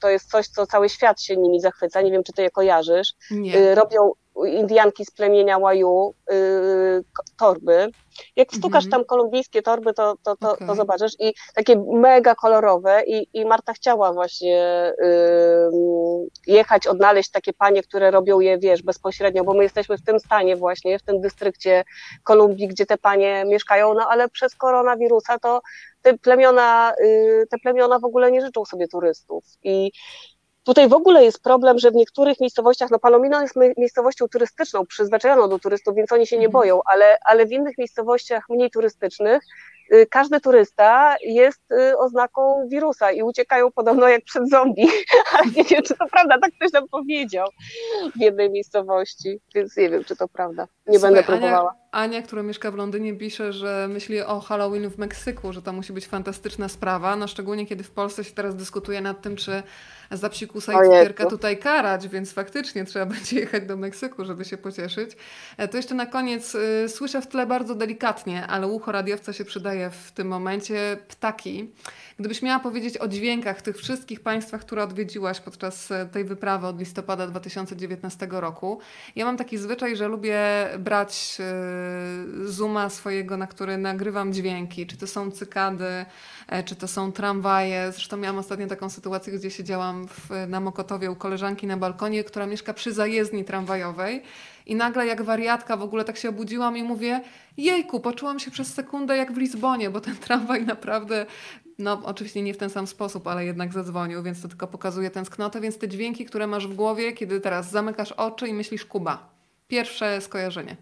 To 0.00 0.10
jest 0.10 0.30
coś, 0.30 0.48
co 0.48 0.66
cały 0.66 0.88
świat 0.88 1.22
się 1.22 1.36
nimi 1.36 1.60
zachwyca. 1.60 2.02
Nie 2.02 2.10
wiem, 2.10 2.22
czy 2.22 2.32
ty 2.32 2.42
je 2.42 2.50
kojarzysz. 2.50 3.14
Nie. 3.30 3.74
Robią, 3.74 4.12
Indianki 4.46 5.04
z 5.04 5.10
plemienia 5.10 5.58
Waju, 5.58 6.14
y, 6.32 7.04
torby. 7.38 7.90
Jak 8.36 8.52
wstukasz 8.52 8.84
mhm. 8.84 8.90
tam 8.90 9.04
kolumbijskie 9.04 9.62
torby, 9.62 9.94
to, 9.94 10.14
to, 10.22 10.36
to, 10.36 10.52
okay. 10.52 10.66
to, 10.66 10.74
zobaczysz. 10.74 11.12
I 11.18 11.34
takie 11.54 11.84
mega 11.92 12.34
kolorowe. 12.34 13.02
I, 13.06 13.28
i 13.34 13.44
Marta 13.44 13.72
chciała 13.72 14.12
właśnie 14.12 14.92
y, 15.02 15.10
jechać, 16.46 16.86
odnaleźć 16.86 17.30
takie 17.30 17.52
panie, 17.52 17.82
które 17.82 18.10
robią 18.10 18.40
je, 18.40 18.58
wiesz, 18.58 18.82
bezpośrednio, 18.82 19.44
bo 19.44 19.54
my 19.54 19.62
jesteśmy 19.62 19.96
w 19.96 20.04
tym 20.04 20.20
stanie 20.20 20.56
właśnie, 20.56 20.98
w 20.98 21.02
tym 21.02 21.20
dystrykcie 21.20 21.84
Kolumbii, 22.24 22.68
gdzie 22.68 22.86
te 22.86 22.98
panie 22.98 23.44
mieszkają, 23.46 23.94
no 23.94 24.08
ale 24.10 24.28
przez 24.28 24.54
koronawirusa 24.54 25.38
to 25.38 25.60
te 26.02 26.18
plemiona, 26.18 26.92
y, 27.04 27.46
te 27.50 27.58
plemiona 27.58 27.98
w 27.98 28.04
ogóle 28.04 28.30
nie 28.30 28.40
życzą 28.40 28.64
sobie 28.64 28.88
turystów. 28.88 29.44
I 29.62 29.92
Tutaj 30.64 30.88
w 30.88 30.92
ogóle 30.92 31.24
jest 31.24 31.42
problem, 31.42 31.78
że 31.78 31.90
w 31.90 31.94
niektórych 31.94 32.40
miejscowościach, 32.40 32.90
no 32.90 32.98
Palomino 32.98 33.42
jest 33.42 33.54
miejscowością 33.78 34.28
turystyczną, 34.28 34.86
przyzwyczajoną 34.86 35.48
do 35.48 35.58
turystów, 35.58 35.94
więc 35.94 36.12
oni 36.12 36.26
się 36.26 36.36
nie 36.36 36.46
mhm. 36.46 36.52
boją, 36.52 36.80
ale, 36.84 37.18
ale 37.24 37.46
w 37.46 37.52
innych 37.52 37.78
miejscowościach 37.78 38.44
mniej 38.48 38.70
turystycznych 38.70 39.42
y, 39.92 40.06
każdy 40.10 40.40
turysta 40.40 41.16
jest 41.22 41.72
y, 41.72 41.98
oznaką 41.98 42.68
wirusa 42.68 43.12
i 43.12 43.22
uciekają 43.22 43.72
podobno 43.72 44.08
jak 44.08 44.24
przed 44.24 44.50
zombie, 44.50 44.88
ale 45.32 45.46
nie 45.56 45.64
wiem, 45.64 45.82
czy 45.82 45.96
to 45.96 46.06
prawda, 46.12 46.38
tak 46.38 46.52
ktoś 46.52 46.72
nam 46.72 46.88
powiedział 46.88 47.48
w 48.16 48.20
jednej 48.20 48.50
miejscowości, 48.50 49.40
więc 49.54 49.76
nie 49.76 49.90
wiem, 49.90 50.04
czy 50.04 50.16
to 50.16 50.28
prawda. 50.28 50.68
Nie 50.86 50.98
Słuchaj, 50.98 51.14
będę 51.14 51.26
próbowała. 51.26 51.74
Ania, 51.92 52.16
Ania, 52.16 52.22
która 52.22 52.42
mieszka 52.42 52.70
w 52.70 52.74
Londynie, 52.74 53.14
pisze, 53.14 53.52
że 53.52 53.88
myśli 53.88 54.22
o 54.22 54.40
Halloween 54.40 54.90
w 54.90 54.98
Meksyku, 54.98 55.52
że 55.52 55.62
to 55.62 55.72
musi 55.72 55.92
być 55.92 56.06
fantastyczna 56.06 56.68
sprawa, 56.68 57.16
no 57.16 57.28
szczególnie 57.28 57.66
kiedy 57.66 57.84
w 57.84 57.90
Polsce 57.90 58.24
się 58.24 58.34
teraz 58.34 58.56
dyskutuje 58.56 59.00
nad 59.00 59.22
tym, 59.22 59.36
czy 59.36 59.62
za 60.10 60.28
psikusa 60.28 60.72
i 60.72 60.86
cukierka 60.86 61.26
tutaj 61.26 61.58
karać, 61.58 62.08
więc 62.08 62.32
faktycznie 62.32 62.84
trzeba 62.84 63.06
będzie 63.14 63.40
jechać 63.40 63.66
do 63.66 63.76
Meksyku, 63.76 64.24
żeby 64.24 64.44
się 64.44 64.58
pocieszyć. 64.58 65.10
E, 65.56 65.68
to 65.68 65.76
jeszcze 65.76 65.94
na 65.94 66.06
koniec 66.06 66.54
y, 66.54 66.88
słyszę 66.88 67.22
w 67.22 67.26
tle 67.26 67.46
bardzo 67.46 67.74
delikatnie, 67.74 68.46
ale 68.46 68.66
ucho 68.66 68.92
radiowca 68.92 69.32
się 69.32 69.44
przydaje 69.44 69.90
w 69.90 70.12
tym 70.12 70.28
momencie 70.28 70.98
ptaki. 71.08 71.70
Gdybyś 72.18 72.42
miała 72.42 72.60
powiedzieć 72.60 72.98
o 72.98 73.08
dźwiękach 73.08 73.58
w 73.58 73.62
tych 73.62 73.76
wszystkich 73.76 74.20
państwach, 74.20 74.60
które 74.60 74.82
odwiedziłaś 74.82 75.40
podczas 75.40 75.90
e, 75.90 76.06
tej 76.06 76.24
wyprawy 76.24 76.66
od 76.66 76.78
listopada 76.78 77.26
2019 77.26 78.28
roku, 78.30 78.80
ja 79.16 79.24
mam 79.24 79.36
taki 79.36 79.58
zwyczaj, 79.58 79.96
że 79.96 80.08
lubię 80.08 80.40
brać 80.78 81.38
e, 81.40 82.48
zooma 82.48 82.88
swojego, 82.88 83.36
na 83.36 83.46
który 83.46 83.78
nagrywam 83.78 84.32
dźwięki, 84.32 84.86
czy 84.86 84.96
to 84.96 85.06
są 85.06 85.30
cykady, 85.30 86.06
czy 86.64 86.76
to 86.76 86.88
są 86.88 87.12
tramwaje. 87.12 87.92
Zresztą 87.92 88.16
miałam 88.16 88.38
ostatnio 88.38 88.66
taką 88.66 88.90
sytuację, 88.90 89.32
gdzie 89.32 89.50
siedziałam 89.50 90.08
w, 90.08 90.30
na 90.48 90.60
Mokotowie 90.60 91.10
u 91.10 91.16
koleżanki 91.16 91.66
na 91.66 91.76
balkonie, 91.76 92.24
która 92.24 92.46
mieszka 92.46 92.74
przy 92.74 92.92
zajezdni 92.92 93.44
tramwajowej 93.44 94.22
i 94.66 94.74
nagle 94.74 95.06
jak 95.06 95.22
wariatka 95.22 95.76
w 95.76 95.82
ogóle 95.82 96.04
tak 96.04 96.16
się 96.16 96.28
obudziłam 96.28 96.76
i 96.76 96.82
mówię, 96.82 97.20
jejku, 97.56 98.00
poczułam 98.00 98.38
się 98.38 98.50
przez 98.50 98.74
sekundę 98.74 99.16
jak 99.16 99.32
w 99.32 99.36
Lizbonie, 99.36 99.90
bo 99.90 100.00
ten 100.00 100.16
tramwaj 100.16 100.66
naprawdę 100.66 101.26
no, 101.78 102.00
oczywiście 102.04 102.42
nie 102.42 102.54
w 102.54 102.56
ten 102.56 102.70
sam 102.70 102.86
sposób, 102.86 103.26
ale 103.26 103.44
jednak 103.44 103.72
zadzwonił, 103.72 104.22
więc 104.22 104.42
to 104.42 104.48
tylko 104.48 104.66
pokazuje 104.66 105.10
tęsknotę. 105.10 105.60
Więc 105.60 105.78
te 105.78 105.88
dźwięki, 105.88 106.24
które 106.24 106.46
masz 106.46 106.66
w 106.66 106.74
głowie, 106.74 107.12
kiedy 107.12 107.40
teraz 107.40 107.70
zamykasz 107.70 108.12
oczy 108.12 108.48
i 108.48 108.52
myślisz 108.52 108.84
Kuba. 108.84 109.28
Pierwsze 109.68 110.20
skojarzenie. 110.20 110.76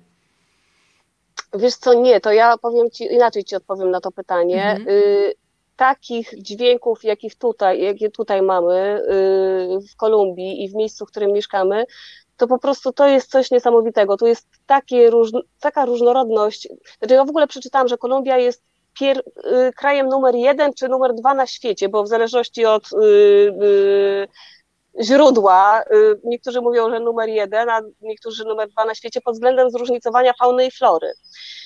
Wiesz 1.54 1.74
co, 1.74 1.94
nie, 1.94 2.20
to 2.20 2.32
ja 2.32 2.58
powiem 2.58 2.90
Ci, 2.90 3.04
inaczej 3.04 3.44
Ci 3.44 3.56
odpowiem 3.56 3.90
na 3.90 4.00
to 4.00 4.12
pytanie. 4.12 4.70
Mhm. 4.70 4.88
Y 4.88 5.47
takich 5.78 6.34
dźwięków, 6.42 7.04
jakich 7.04 7.34
tutaj, 7.34 7.82
jakie 7.82 8.10
tutaj 8.10 8.42
mamy 8.42 9.02
y 9.10 9.88
w 9.92 9.96
Kolumbii 9.96 10.64
i 10.64 10.68
w 10.68 10.74
miejscu, 10.74 11.06
w 11.06 11.08
którym 11.08 11.32
mieszkamy, 11.32 11.84
to 12.36 12.46
po 12.46 12.58
prostu 12.58 12.92
to 12.92 13.08
jest 13.08 13.30
coś 13.30 13.50
niesamowitego. 13.50 14.16
Tu 14.16 14.26
jest 14.26 14.46
takie 14.66 15.10
taka 15.60 15.84
różnorodność. 15.84 16.68
Znaczy 16.98 17.14
ja 17.14 17.24
w 17.24 17.28
ogóle 17.28 17.46
przeczytałam, 17.46 17.88
że 17.88 17.98
Kolumbia 17.98 18.38
jest 18.38 18.62
pier, 18.98 19.18
y, 19.18 19.72
krajem 19.72 20.08
numer 20.08 20.34
jeden 20.34 20.72
czy 20.74 20.88
numer 20.88 21.14
dwa 21.14 21.34
na 21.34 21.46
świecie, 21.46 21.88
bo 21.88 22.02
w 22.02 22.08
zależności 22.08 22.64
od 22.64 22.92
y, 22.92 24.28
źródła, 25.02 25.82
niektórzy 26.24 26.60
mówią, 26.60 26.90
że 26.90 27.00
numer 27.00 27.28
jeden, 27.28 27.70
a 27.70 27.80
niektórzy 28.00 28.44
numer 28.44 28.68
dwa 28.68 28.84
na 28.84 28.94
świecie 28.94 29.20
pod 29.20 29.34
względem 29.34 29.70
zróżnicowania 29.70 30.32
fauny 30.32 30.66
i 30.66 30.70
flory. 30.70 31.12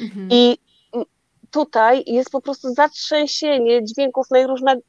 Mhm. 0.00 0.28
I 0.30 0.58
tutaj 1.52 2.02
jest 2.06 2.30
po 2.30 2.40
prostu 2.40 2.74
zatrzęsienie 2.74 3.84
dźwięków 3.84 4.26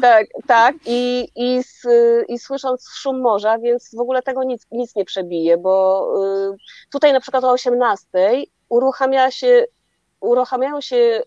Tak, 0.00 0.26
tak. 0.46 0.74
I, 0.86 1.28
i, 1.36 1.62
z, 1.62 1.86
I 2.28 2.38
słysząc 2.38 2.88
szum 2.94 3.20
morza, 3.20 3.58
więc 3.58 3.94
w 3.94 4.00
ogóle 4.00 4.22
tego 4.22 4.44
nic, 4.44 4.66
nic 4.70 4.96
nie 4.96 5.04
przebije, 5.04 5.58
bo 5.58 6.06
y, 6.52 6.56
tutaj 6.92 7.12
na 7.12 7.20
przykład 7.20 7.44
o 7.44 7.50
18 7.50 8.08
uruchamia 8.68 9.30
się 9.30 9.64
uruchamiają 10.22 10.80
się 10.80 10.96
y, 10.96 11.22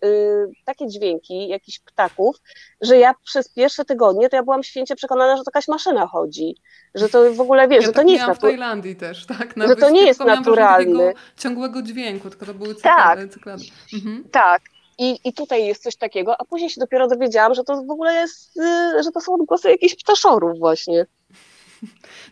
takie 0.65 0.87
dźwięki 0.87 1.47
jakichś 1.47 1.79
ptaków, 1.79 2.35
że 2.81 2.97
ja 2.97 3.13
przez 3.23 3.49
pierwsze 3.49 3.85
tygodnie 3.85 4.29
to 4.29 4.35
ja 4.35 4.43
byłam 4.43 4.63
święcie 4.63 4.95
przekonana, 4.95 5.37
że 5.37 5.43
to 5.43 5.49
jakaś 5.49 5.67
maszyna 5.67 6.07
chodzi, 6.07 6.55
że 6.95 7.09
to 7.09 7.33
w 7.33 7.41
ogóle 7.41 7.67
wiesz, 7.67 7.81
ja 7.81 7.85
że 7.85 7.91
to 7.91 7.95
tak 7.95 8.05
nie 8.05 8.13
jest 8.13 8.27
naturalne. 8.27 8.55
w 8.55 8.59
Tajlandii 8.59 8.95
też, 8.95 9.25
tak? 9.25 9.57
Na 9.57 9.67
że 9.67 9.75
to 9.75 9.89
nie 9.89 10.05
jest 10.05 10.19
naturalne. 10.19 11.13
ciągłego 11.37 11.81
dźwięku, 11.81 12.29
tylko 12.29 12.45
to 12.45 12.53
były 12.53 12.75
cyklady. 12.75 13.21
Tak, 13.21 13.33
cyklady. 13.33 13.63
Mhm. 13.93 14.23
tak. 14.31 14.61
I, 14.97 15.19
I 15.23 15.33
tutaj 15.33 15.65
jest 15.65 15.83
coś 15.83 15.95
takiego, 15.95 16.41
a 16.41 16.45
później 16.45 16.69
się 16.69 16.79
dopiero 16.79 17.07
dowiedziałam, 17.07 17.53
że 17.53 17.63
to 17.63 17.83
w 17.83 17.91
ogóle 17.91 18.13
jest, 18.13 18.57
y, 18.57 19.03
że 19.03 19.11
to 19.11 19.21
są 19.21 19.33
odgłosy 19.33 19.69
jakichś 19.69 19.95
ptaszorów 19.95 20.59
właśnie. 20.59 21.05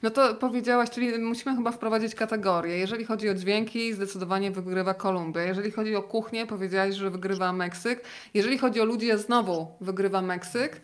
No 0.04 0.10
to 0.10 0.36
powiedziałaś, 0.36 0.90
czyli 0.90 1.18
musimy 1.18 1.56
chyba 1.56 1.72
wprowadzić 1.72 2.16
kategorie. 2.16 2.78
Jeżeli 2.78 3.06
chodzi 3.06 3.30
o 3.30 3.34
dźwięki, 3.34 3.94
zdecydowanie 3.94 4.52
wygrywa 4.52 4.94
Kolumbia. 4.94 5.42
Jeżeli 5.42 5.72
chodzi 5.72 5.96
o 5.96 6.04
kuchnię, 6.04 6.46
powiedziałaś, 6.46 6.96
że 6.96 7.10
wygrywa 7.10 7.54
Meksyk. 7.54 8.04
Jeżeli 8.34 8.58
chodzi 8.58 8.82
o 8.82 8.86
ludzi, 8.86 9.18
znowu 9.18 9.68
wygrywa 9.82 10.22
Meksyk. 10.22 10.82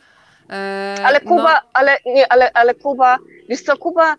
Eee, 0.50 1.06
ale 1.06 1.22
Kuba, 1.22 1.54
no... 1.54 1.70
ale 1.74 1.98
nie, 2.06 2.32
ale, 2.32 2.52
ale 2.54 2.76
Kuba, 2.76 3.18
wiesz 3.50 3.62
co, 3.62 3.78
Kuba 3.78 4.16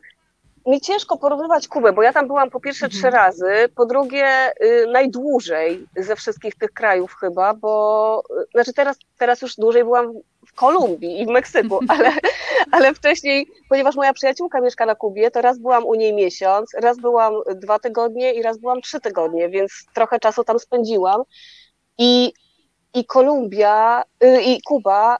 mi 0.66 0.80
ciężko 0.80 1.16
porównywać 1.16 1.68
Kubę, 1.68 1.92
bo 1.92 2.02
ja 2.02 2.12
tam 2.12 2.26
byłam 2.26 2.50
po 2.50 2.60
pierwsze 2.60 2.86
mhm. 2.86 3.00
trzy 3.00 3.10
razy, 3.10 3.68
po 3.74 3.86
drugie 3.86 4.52
y, 4.64 4.86
najdłużej 4.86 5.86
ze 5.96 6.16
wszystkich 6.16 6.54
tych 6.54 6.72
krajów 6.72 7.14
chyba, 7.14 7.54
bo 7.54 8.22
y, 8.42 8.44
znaczy 8.52 8.72
teraz, 8.72 8.98
teraz 9.18 9.42
już 9.42 9.56
dłużej 9.56 9.84
byłam 9.84 10.12
Kolumbii 10.60 11.20
i 11.20 11.26
w 11.26 11.28
Meksyku, 11.28 11.80
ale, 11.88 12.12
ale 12.70 12.94
wcześniej, 12.94 13.46
ponieważ 13.68 13.96
moja 13.96 14.12
przyjaciółka 14.12 14.60
mieszka 14.60 14.86
na 14.86 14.94
Kubie, 14.94 15.30
to 15.30 15.40
raz 15.40 15.58
byłam 15.58 15.86
u 15.86 15.94
niej 15.94 16.14
miesiąc, 16.14 16.74
raz 16.74 16.98
byłam 16.98 17.34
dwa 17.54 17.78
tygodnie 17.78 18.32
i 18.34 18.42
raz 18.42 18.58
byłam 18.58 18.80
trzy 18.80 19.00
tygodnie, 19.00 19.48
więc 19.48 19.72
trochę 19.94 20.18
czasu 20.18 20.44
tam 20.44 20.58
spędziłam. 20.58 21.22
I, 21.98 22.32
i 22.94 23.04
Kolumbia 23.04 24.02
y, 24.24 24.42
i 24.42 24.62
Kuba 24.62 25.18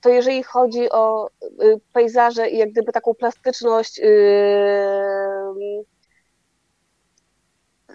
to 0.00 0.08
jeżeli 0.08 0.42
chodzi 0.42 0.90
o 0.90 1.28
y, 1.62 1.80
pejzaże 1.92 2.50
i 2.50 2.58
jak 2.58 2.70
gdyby 2.70 2.92
taką 2.92 3.14
plastyczność 3.14 3.98
yy, 3.98 4.06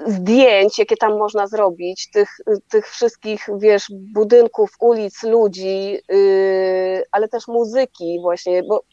zdjęć, 0.06 0.80
jakie 0.80 0.98
tam 0.98 1.18
można 1.18 1.48
zrobić, 1.48 2.10
tych, 2.12 2.30
tych 2.70 2.90
wszystkich, 2.90 3.50
wiesz, 3.58 3.86
budynków, 4.14 4.70
ulic, 4.80 5.24
ludzi, 5.24 6.00
yy, 6.10 7.04
ale 7.12 7.28
też 7.28 7.48
muzyki 7.48 8.20
właśnie, 8.22 8.64
bo 8.64 8.84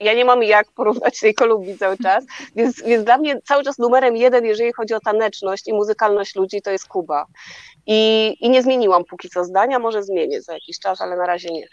ja 0.00 0.14
nie 0.14 0.24
mam 0.24 0.42
jak 0.42 0.72
porównać 0.72 1.20
tej 1.20 1.34
Kolumbii 1.34 1.78
cały 1.78 1.98
czas, 1.98 2.24
więc, 2.56 2.82
więc 2.82 3.04
dla 3.04 3.18
mnie 3.18 3.40
cały 3.44 3.64
czas 3.64 3.78
numerem 3.78 4.16
jeden, 4.16 4.44
jeżeli 4.44 4.72
chodzi 4.72 4.94
o 4.94 5.00
taneczność 5.00 5.68
i 5.68 5.72
muzykalność 5.72 6.36
ludzi, 6.36 6.62
to 6.62 6.70
jest 6.70 6.88
Kuba. 6.88 7.26
I, 7.86 8.36
I 8.40 8.50
nie 8.50 8.62
zmieniłam 8.62 9.04
póki 9.04 9.28
co 9.28 9.44
zdania, 9.44 9.78
może 9.78 10.02
zmienię 10.02 10.42
za 10.42 10.52
jakiś 10.54 10.78
czas, 10.78 11.00
ale 11.00 11.16
na 11.16 11.26
razie 11.26 11.48
nie. 11.52 11.66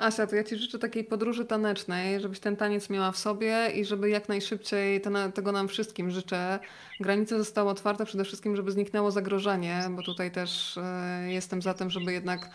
Asia, 0.00 0.26
to 0.26 0.36
ja 0.36 0.44
Ci 0.44 0.56
życzę 0.56 0.78
takiej 0.78 1.04
podróży 1.04 1.44
tanecznej, 1.44 2.20
żebyś 2.20 2.40
ten 2.40 2.56
taniec 2.56 2.90
miała 2.90 3.12
w 3.12 3.18
sobie 3.18 3.70
i 3.74 3.84
żeby 3.84 4.10
jak 4.10 4.28
najszybciej, 4.28 5.00
tego 5.34 5.52
nam 5.52 5.68
wszystkim 5.68 6.10
życzę, 6.10 6.58
granice 7.00 7.38
zostały 7.38 7.70
otwarte, 7.70 8.04
przede 8.04 8.24
wszystkim, 8.24 8.56
żeby 8.56 8.72
zniknęło 8.72 9.10
zagrożenie, 9.10 9.84
bo 9.90 10.02
tutaj 10.02 10.30
też 10.30 10.78
e, 10.78 11.32
jestem 11.32 11.62
za 11.62 11.74
tym, 11.74 11.90
żeby 11.90 12.12
jednak 12.12 12.50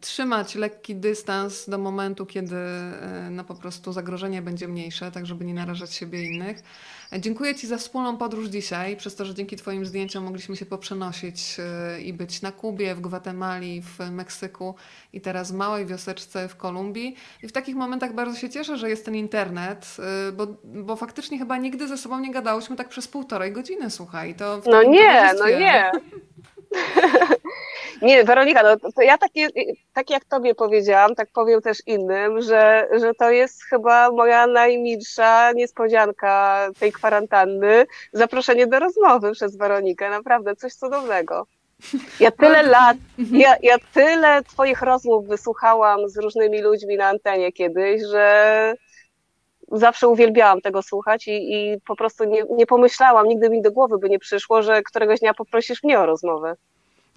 trzymać 0.00 0.54
lekki 0.54 0.96
dystans 0.96 1.68
do 1.68 1.78
momentu, 1.78 2.26
kiedy 2.26 2.56
e, 2.56 3.28
no, 3.30 3.44
po 3.44 3.54
prostu 3.54 3.92
zagrożenie 3.92 4.42
będzie 4.42 4.68
mniejsze, 4.68 5.12
tak 5.12 5.26
żeby 5.26 5.44
nie 5.44 5.54
narażać 5.54 5.94
siebie 5.94 6.22
innych. 6.22 6.62
Dziękuję 7.18 7.54
Ci 7.54 7.66
za 7.66 7.76
wspólną 7.76 8.16
podróż 8.16 8.48
dzisiaj, 8.48 8.96
przez 8.96 9.16
to, 9.16 9.24
że 9.24 9.34
dzięki 9.34 9.56
Twoim 9.56 9.86
zdjęciom 9.86 10.24
mogliśmy 10.24 10.56
się 10.56 10.66
poprzenosić 10.66 11.56
i 12.04 12.12
być 12.12 12.42
na 12.42 12.52
Kubie, 12.52 12.94
w 12.94 13.00
Gwatemali, 13.00 13.82
w 13.82 14.10
Meksyku 14.10 14.74
i 15.12 15.20
teraz 15.20 15.52
w 15.52 15.54
małej 15.54 15.86
wioseczce 15.86 16.48
w 16.48 16.56
Kolumbii. 16.56 17.16
I 17.42 17.48
w 17.48 17.52
takich 17.52 17.76
momentach 17.76 18.14
bardzo 18.14 18.38
się 18.38 18.50
cieszę, 18.50 18.76
że 18.76 18.90
jest 18.90 19.04
ten 19.04 19.14
internet, 19.14 19.96
bo, 20.32 20.46
bo 20.64 20.96
faktycznie 20.96 21.38
chyba 21.38 21.56
nigdy 21.56 21.88
ze 21.88 21.98
sobą 21.98 22.20
nie 22.20 22.32
gadałyśmy 22.32 22.76
tak 22.76 22.88
przez 22.88 23.08
półtorej 23.08 23.52
godziny, 23.52 23.90
słuchaj. 23.90 24.34
To 24.34 24.62
no 24.66 24.82
nie, 24.82 25.32
no 25.38 25.48
nie. 25.60 25.90
Nie, 28.02 28.24
Weronika, 28.24 28.62
no 28.62 28.90
to 28.92 29.02
ja 29.02 29.18
takie, 29.18 29.48
tak 29.94 30.10
jak 30.10 30.24
tobie 30.24 30.54
powiedziałam, 30.54 31.14
tak 31.14 31.28
powiem 31.32 31.62
też 31.62 31.78
innym, 31.86 32.42
że, 32.42 32.88
że 33.00 33.14
to 33.14 33.30
jest 33.30 33.64
chyba 33.64 34.10
moja 34.10 34.46
najmilsza 34.46 35.52
niespodzianka 35.52 36.66
tej 36.78 36.92
kwarantanny, 36.92 37.86
zaproszenie 38.12 38.66
do 38.66 38.78
rozmowy 38.78 39.32
przez 39.32 39.56
Weronikę, 39.56 40.10
naprawdę 40.10 40.56
coś 40.56 40.74
cudownego. 40.74 41.46
Ja 42.20 42.30
tyle 42.30 42.62
lat, 42.76 42.96
ja, 43.32 43.56
ja 43.62 43.76
tyle 43.94 44.42
twoich 44.42 44.82
rozmów 44.82 45.26
wysłuchałam 45.26 46.08
z 46.08 46.16
różnymi 46.16 46.62
ludźmi 46.62 46.96
na 46.96 47.06
antenie 47.06 47.52
kiedyś, 47.52 48.02
że 48.12 48.74
zawsze 49.70 50.08
uwielbiałam 50.08 50.60
tego 50.60 50.82
słuchać 50.82 51.28
i, 51.28 51.54
i 51.54 51.80
po 51.86 51.96
prostu 51.96 52.24
nie, 52.24 52.44
nie 52.50 52.66
pomyślałam, 52.66 53.28
nigdy 53.28 53.50
mi 53.50 53.62
do 53.62 53.72
głowy 53.72 53.98
by 53.98 54.08
nie 54.08 54.18
przyszło, 54.18 54.62
że 54.62 54.82
któregoś 54.82 55.20
dnia 55.20 55.34
poprosisz 55.34 55.82
mnie 55.82 56.00
o 56.00 56.06
rozmowę. 56.06 56.56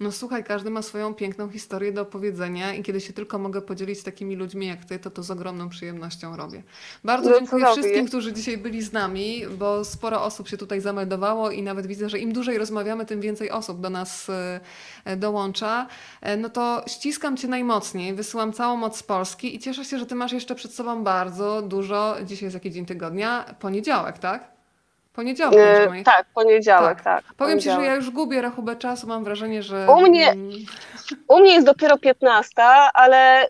No 0.00 0.12
słuchaj, 0.12 0.44
każdy 0.44 0.70
ma 0.70 0.82
swoją 0.82 1.14
piękną 1.14 1.48
historię 1.50 1.92
do 1.92 2.02
opowiedzenia 2.02 2.74
i 2.74 2.82
kiedy 2.82 3.00
się 3.00 3.12
tylko 3.12 3.38
mogę 3.38 3.62
podzielić 3.62 4.00
z 4.00 4.02
takimi 4.02 4.36
ludźmi 4.36 4.66
jak 4.66 4.84
ty, 4.84 4.98
to 4.98 5.10
to 5.10 5.22
z 5.22 5.30
ogromną 5.30 5.68
przyjemnością 5.68 6.36
robię. 6.36 6.62
Bardzo 7.04 7.30
no, 7.30 7.38
dziękuję 7.38 7.66
wszystkim, 7.72 8.06
którzy 8.06 8.32
dzisiaj 8.32 8.58
byli 8.58 8.82
z 8.82 8.92
nami, 8.92 9.42
bo 9.58 9.84
sporo 9.84 10.22
osób 10.22 10.48
się 10.48 10.56
tutaj 10.56 10.80
zameldowało 10.80 11.50
i 11.50 11.62
nawet 11.62 11.86
widzę, 11.86 12.08
że 12.08 12.18
im 12.18 12.32
dłużej 12.32 12.58
rozmawiamy, 12.58 13.06
tym 13.06 13.20
więcej 13.20 13.50
osób 13.50 13.80
do 13.80 13.90
nas 13.90 14.30
e, 15.04 15.16
dołącza. 15.16 15.86
E, 16.20 16.36
no 16.36 16.48
to 16.48 16.84
ściskam 16.86 17.36
cię 17.36 17.48
najmocniej, 17.48 18.14
wysyłam 18.14 18.52
całą 18.52 18.76
moc 18.76 18.96
z 18.96 19.02
Polski 19.02 19.56
i 19.56 19.58
cieszę 19.58 19.84
się, 19.84 19.98
że 19.98 20.06
ty 20.06 20.14
masz 20.14 20.32
jeszcze 20.32 20.54
przed 20.54 20.74
sobą 20.74 21.04
bardzo 21.04 21.62
dużo. 21.62 22.16
Dzisiaj 22.24 22.46
jest 22.46 22.54
jaki 22.54 22.70
dzień 22.70 22.86
tygodnia? 22.86 23.54
Poniedziałek, 23.60 24.18
tak? 24.18 24.53
Poniedziałek. 25.14 25.94
Yy, 25.94 26.04
tak, 26.04 26.26
poniedziałek, 26.34 27.02
tak. 27.02 27.24
tak 27.24 27.34
Powiem 27.34 27.52
poniedziałek. 27.52 27.80
Ci, 27.80 27.84
że 27.84 27.90
ja 27.90 27.96
już 27.96 28.10
gubię 28.10 28.42
rachubę 28.42 28.76
czasu, 28.76 29.06
mam 29.06 29.24
wrażenie, 29.24 29.62
że... 29.62 29.86
U 29.90 30.00
mnie, 30.00 30.34
u 31.28 31.40
mnie 31.40 31.54
jest 31.54 31.66
dopiero 31.66 31.98
15, 31.98 32.52
ale 32.94 33.46
y, 33.46 33.48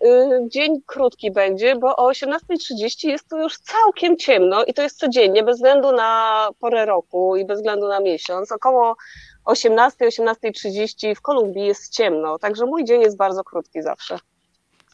dzień 0.49 0.82
krótki 0.86 1.31
będzie, 1.31 1.77
bo 1.77 1.97
o 1.97 2.11
18.30 2.11 3.09
jest 3.09 3.28
to 3.28 3.43
już 3.43 3.59
całkiem 3.59 4.16
ciemno 4.16 4.65
i 4.65 4.74
to 4.74 4.82
jest 4.82 4.99
codziennie, 4.99 5.43
bez 5.43 5.57
względu 5.57 5.93
na 5.93 6.49
porę 6.59 6.86
roku 6.86 7.36
i 7.36 7.45
bez 7.45 7.59
względu 7.59 7.89
na 7.89 8.01
miesiąc. 8.01 8.53
Około 8.53 8.97
18, 9.45 10.07
18.30 10.09 11.15
w 11.15 11.20
Kolumbii 11.20 11.66
jest 11.66 11.93
ciemno, 11.93 12.39
także 12.39 12.66
mój 12.66 12.85
dzień 12.85 13.01
jest 13.01 13.16
bardzo 13.16 13.45
krótki 13.45 13.82
zawsze. 13.82 14.19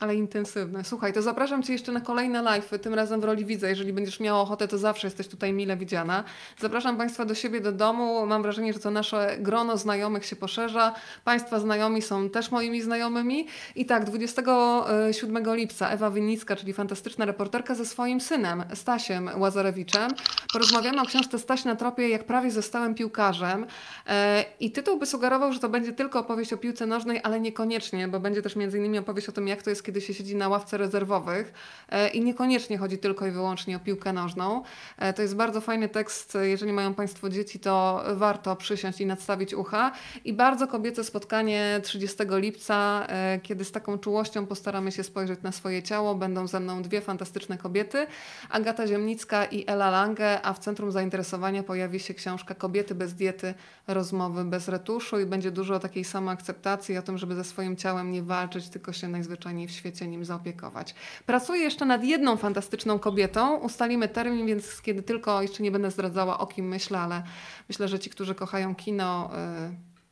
Ale 0.01 0.15
intensywne. 0.15 0.85
Słuchaj, 0.85 1.13
to 1.13 1.23
zapraszam 1.23 1.63
Cię 1.63 1.73
jeszcze 1.73 1.93
na 1.93 2.01
kolejne 2.01 2.43
live, 2.43 2.71
tym 2.83 2.95
razem 2.95 3.21
w 3.21 3.25
roli 3.25 3.45
widza. 3.45 3.69
Jeżeli 3.69 3.93
będziesz 3.93 4.21
miała 4.21 4.41
ochotę, 4.41 4.69
to 4.69 4.79
zawsze 4.79 5.07
jesteś 5.07 5.29
tutaj 5.29 5.53
mile 5.53 5.77
widziana. 5.77 6.25
Zapraszam 6.59 6.97
Państwa 6.97 7.25
do 7.25 7.35
siebie, 7.35 7.61
do 7.61 7.73
domu. 7.73 8.27
Mam 8.27 8.43
wrażenie, 8.43 8.73
że 8.73 8.79
to 8.79 8.91
nasze 8.91 9.37
grono 9.39 9.77
znajomych 9.77 10.25
się 10.27 10.37
poszerza. 10.37 10.95
Państwa 11.25 11.61
znajomi 11.61 12.03
są 12.03 12.31
też 12.31 12.51
moimi 12.51 12.83
znajomymi. 12.83 13.47
I 13.77 13.87
tak, 13.87 14.05
27 14.05 15.55
lipca 15.55 15.91
Ewa 15.91 16.11
Winnicka, 16.11 16.57
czyli 16.57 16.73
fantastyczna 16.73 17.25
reporterka 17.25 17.75
ze 17.75 17.87
swoim 17.87 18.21
synem, 18.21 18.65
Stasiem 18.75 19.31
Łazarewiczem. 19.37 20.11
Porozmawiamy 20.53 21.01
o 21.03 21.05
książce 21.05 21.39
Staś 21.39 21.65
na 21.65 21.77
tropie, 21.77 22.09
jak 22.09 22.25
prawie 22.25 22.51
zostałem 22.51 22.95
piłkarzem. 22.95 23.67
E, 24.07 24.45
I 24.61 24.71
tytuł 24.71 24.99
by 24.99 25.07
sugerował, 25.07 25.53
że 25.53 25.61
to 25.61 25.69
będzie 25.69 25.93
tylko 25.93 26.19
opowieść 26.19 26.53
o 26.53 26.57
piłce 26.57 26.87
nożnej, 26.87 27.21
ale 27.23 27.41
niekoniecznie, 27.41 28.09
bo 28.09 28.21
będzie 28.21 28.43
też 28.43 28.57
między 28.57 28.79
innymi 28.79 28.99
opowieść 28.99 29.29
o 29.29 29.33
tym, 29.33 29.49
jak 29.49 29.63
to 29.63 29.71
jest, 29.71 29.90
kiedy 29.91 30.01
się 30.01 30.15
siedzi 30.15 30.37
na 30.37 30.49
ławce 30.49 30.79
rezerwowych 30.79 31.53
e, 31.89 32.09
i 32.09 32.21
niekoniecznie 32.21 32.79
chodzi 32.79 32.99
tylko 32.99 33.27
i 33.27 33.31
wyłącznie 33.31 33.77
o 33.77 33.81
piłkę 33.81 34.13
nożną. 34.13 34.63
E, 34.99 35.13
to 35.13 35.23
jest 35.23 35.37
bardzo 35.37 35.61
fajny 35.61 35.89
tekst, 35.89 36.39
jeżeli 36.41 36.73
mają 36.73 36.95
Państwo 36.95 37.29
dzieci, 37.29 37.61
to 37.61 38.05
warto 38.15 38.57
przysiąść 38.57 39.01
i 39.01 39.07
nadstawić 39.07 39.55
ucha. 39.55 39.93
I 40.25 40.33
bardzo 40.33 40.67
kobiece 40.67 41.05
spotkanie 41.05 41.81
30 41.83 42.17
lipca, 42.31 43.07
e, 43.09 43.41
kiedy 43.43 43.65
z 43.65 43.73
taką 43.73 43.99
czułością 43.99 44.47
postaramy 44.47 44.93
się 44.93 45.05
spojrzeć 45.05 45.43
na 45.43 45.53
swoje 45.53 45.83
ciało. 45.83 46.15
Będą 46.15 46.47
ze 46.47 46.61
mną 46.61 46.83
dwie 46.83 47.01
fantastyczne 47.01 47.59
kobiety, 47.59 48.07
Agata 48.51 48.87
Ziemnicka 48.87 49.45
i 49.45 49.65
Ela 49.67 49.91
Lange, 49.91 50.43
a 50.43 50.53
w 50.53 50.59
centrum 50.59 50.93
zainteresowania 50.93 51.63
pojawi 51.63 52.01
się 52.01 52.15
książka 52.15 52.55
Kobiety 52.55 52.95
bez 52.95 53.15
diety, 53.15 53.55
rozmowy 53.87 54.45
bez 54.45 54.69
retuszu 54.69 55.21
i 55.21 55.27
będzie 55.27 55.51
dużo 55.51 55.79
takiej 55.79 56.05
samoakceptacji 56.05 56.99
o 56.99 57.03
tym, 57.03 57.19
żeby 57.19 57.35
ze 57.35 57.45
swoim 57.45 57.77
ciałem 57.77 58.13
nie 58.13 58.23
walczyć, 58.23 58.69
tylko 58.69 58.93
się 58.93 59.09
najzwyczajniej 59.09 59.69
w 59.69 59.73
świecie 59.81 60.07
nim 60.07 60.25
zaopiekować. 60.25 60.95
Pracuję 61.27 61.63
jeszcze 61.63 61.85
nad 61.85 62.05
jedną 62.05 62.37
fantastyczną 62.37 62.99
kobietą. 62.99 63.57
Ustalimy 63.57 64.09
termin, 64.09 64.47
więc 64.47 64.83
kiedy 64.83 65.03
tylko 65.03 65.43
jeszcze 65.43 65.63
nie 65.63 65.71
będę 65.71 65.91
zdradzała 65.91 66.39
o 66.39 66.47
kim 66.47 66.69
myślę, 66.69 66.99
ale 66.99 67.23
myślę, 67.69 67.89
że 67.89 67.99
ci, 67.99 68.11
którzy 68.11 68.35
kochają 68.35 68.75
kino, 68.75 69.31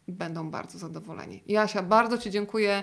y, 0.09 0.13
będą 0.13 0.51
bardzo 0.51 0.79
zadowoleni. 0.79 1.43
Jasia, 1.47 1.83
bardzo 1.83 2.19
Ci 2.19 2.31
dziękuję 2.31 2.83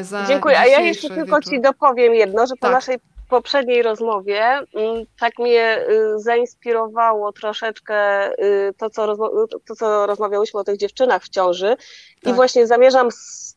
y, 0.00 0.04
za. 0.04 0.24
Dziękuję, 0.26 0.58
a 0.58 0.66
ja 0.66 0.80
jeszcze 0.80 1.08
tylko 1.08 1.42
Ci 1.42 1.60
dopowiem 1.60 2.14
jedno, 2.14 2.46
że 2.46 2.54
po 2.54 2.66
tak. 2.66 2.72
naszej 2.72 2.98
poprzedniej 3.28 3.82
rozmowie 3.82 4.42
mm, 4.44 5.04
tak 5.20 5.38
mnie 5.38 5.86
y, 5.88 6.18
zainspirowało 6.18 7.32
troszeczkę 7.32 8.30
to 8.78 8.90
co, 8.90 9.16
to, 9.66 9.76
co 9.76 10.06
rozmawiałyśmy 10.06 10.60
o 10.60 10.64
tych 10.64 10.76
dziewczynach 10.76 11.22
w 11.22 11.28
ciąży 11.28 11.76
tak. 12.22 12.32
i 12.32 12.36
właśnie 12.36 12.66
zamierzam 12.66 13.08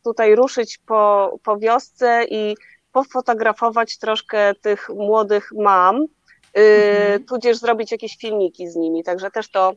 tutaj 0.04 0.34
ruszyć 0.34 0.78
po, 0.78 1.34
po 1.44 1.58
wiosce 1.58 2.24
i 2.30 2.56
pofotografować 2.92 3.98
troszkę 3.98 4.54
tych 4.54 4.88
młodych 4.88 5.52
mam, 5.52 5.96
y, 6.02 6.08
mhm. 6.56 7.24
tudzież 7.24 7.56
zrobić 7.56 7.92
jakieś 7.92 8.16
filmiki 8.16 8.68
z 8.68 8.76
nimi. 8.76 9.04
Także 9.04 9.30
też 9.30 9.50
to 9.50 9.72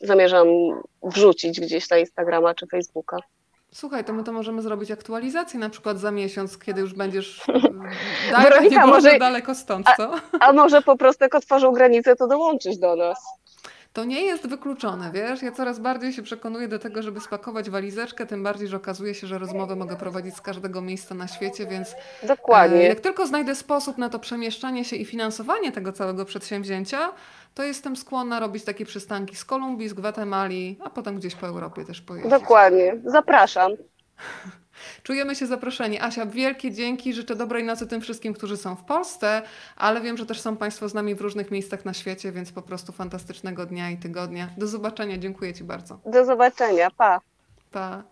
zamierzam 0.00 0.48
wrzucić 1.02 1.60
gdzieś 1.60 1.90
na 1.90 1.98
Instagrama 1.98 2.54
czy 2.54 2.66
Facebooka. 2.66 3.18
Słuchaj, 3.74 4.04
to 4.04 4.12
my 4.12 4.24
to 4.24 4.32
możemy 4.32 4.62
zrobić 4.62 4.90
aktualizację 4.90 5.60
na 5.60 5.68
przykład 5.68 5.98
za 5.98 6.10
miesiąc, 6.10 6.58
kiedy 6.58 6.80
już 6.80 6.94
będziesz 6.94 7.42
Weronika, 8.42 8.86
może 8.86 9.18
daleko 9.18 9.54
stąd, 9.54 9.86
co? 9.96 10.14
A, 10.40 10.48
a 10.48 10.52
może 10.52 10.82
po 10.82 10.96
prostu 10.96 11.24
jak 11.24 11.34
otworzą 11.34 11.72
granicę, 11.72 12.16
to 12.16 12.26
dołączysz 12.26 12.76
do 12.76 12.96
nas. 12.96 13.18
To 13.92 14.04
nie 14.04 14.22
jest 14.22 14.46
wykluczone, 14.46 15.10
wiesz? 15.12 15.42
Ja 15.42 15.52
coraz 15.52 15.78
bardziej 15.78 16.12
się 16.12 16.22
przekonuję 16.22 16.68
do 16.68 16.78
tego, 16.78 17.02
żeby 17.02 17.20
spakować 17.20 17.70
walizeczkę, 17.70 18.26
tym 18.26 18.42
bardziej, 18.42 18.68
że 18.68 18.76
okazuje 18.76 19.14
się, 19.14 19.26
że 19.26 19.38
rozmowę 19.38 19.76
mogę 19.76 19.96
prowadzić 19.96 20.36
z 20.36 20.40
każdego 20.40 20.80
miejsca 20.80 21.14
na 21.14 21.28
świecie, 21.28 21.66
więc 21.66 21.94
Dokładnie. 22.22 22.78
E, 22.78 22.88
jak 22.88 23.00
tylko 23.00 23.26
znajdę 23.26 23.54
sposób 23.54 23.98
na 23.98 24.08
to 24.08 24.18
przemieszczanie 24.18 24.84
się 24.84 24.96
i 24.96 25.04
finansowanie 25.04 25.72
tego 25.72 25.92
całego 25.92 26.24
przedsięwzięcia, 26.24 27.12
to 27.54 27.62
jestem 27.62 27.96
skłonna 27.96 28.40
robić 28.40 28.64
takie 28.64 28.84
przystanki 28.84 29.36
z 29.36 29.44
Kolumbii, 29.44 29.88
z 29.88 29.94
Gwatemali, 29.94 30.78
a 30.84 30.90
potem 30.90 31.16
gdzieś 31.16 31.34
po 31.34 31.46
Europie 31.46 31.84
też 31.84 32.00
pojeździć. 32.00 32.30
Dokładnie. 32.30 32.96
Zapraszam. 33.04 33.72
Czujemy 35.02 35.34
się 35.34 35.46
zaproszeni. 35.46 36.00
Asia, 36.00 36.26
wielkie 36.26 36.72
dzięki. 36.72 37.14
Życzę 37.14 37.36
dobrej 37.36 37.64
nocy 37.64 37.86
tym 37.86 38.00
wszystkim, 38.00 38.34
którzy 38.34 38.56
są 38.56 38.76
w 38.76 38.84
Polsce, 38.84 39.42
ale 39.76 40.00
wiem, 40.00 40.16
że 40.16 40.26
też 40.26 40.40
są 40.40 40.56
Państwo 40.56 40.88
z 40.88 40.94
nami 40.94 41.14
w 41.14 41.20
różnych 41.20 41.50
miejscach 41.50 41.84
na 41.84 41.94
świecie, 41.94 42.32
więc 42.32 42.52
po 42.52 42.62
prostu 42.62 42.92
fantastycznego 42.92 43.66
dnia 43.66 43.90
i 43.90 43.96
tygodnia. 43.96 44.48
Do 44.58 44.66
zobaczenia. 44.66 45.18
Dziękuję 45.18 45.54
Ci 45.54 45.64
bardzo. 45.64 45.98
Do 46.06 46.24
zobaczenia. 46.24 46.90
Pa. 46.90 47.20
Pa. 47.70 48.02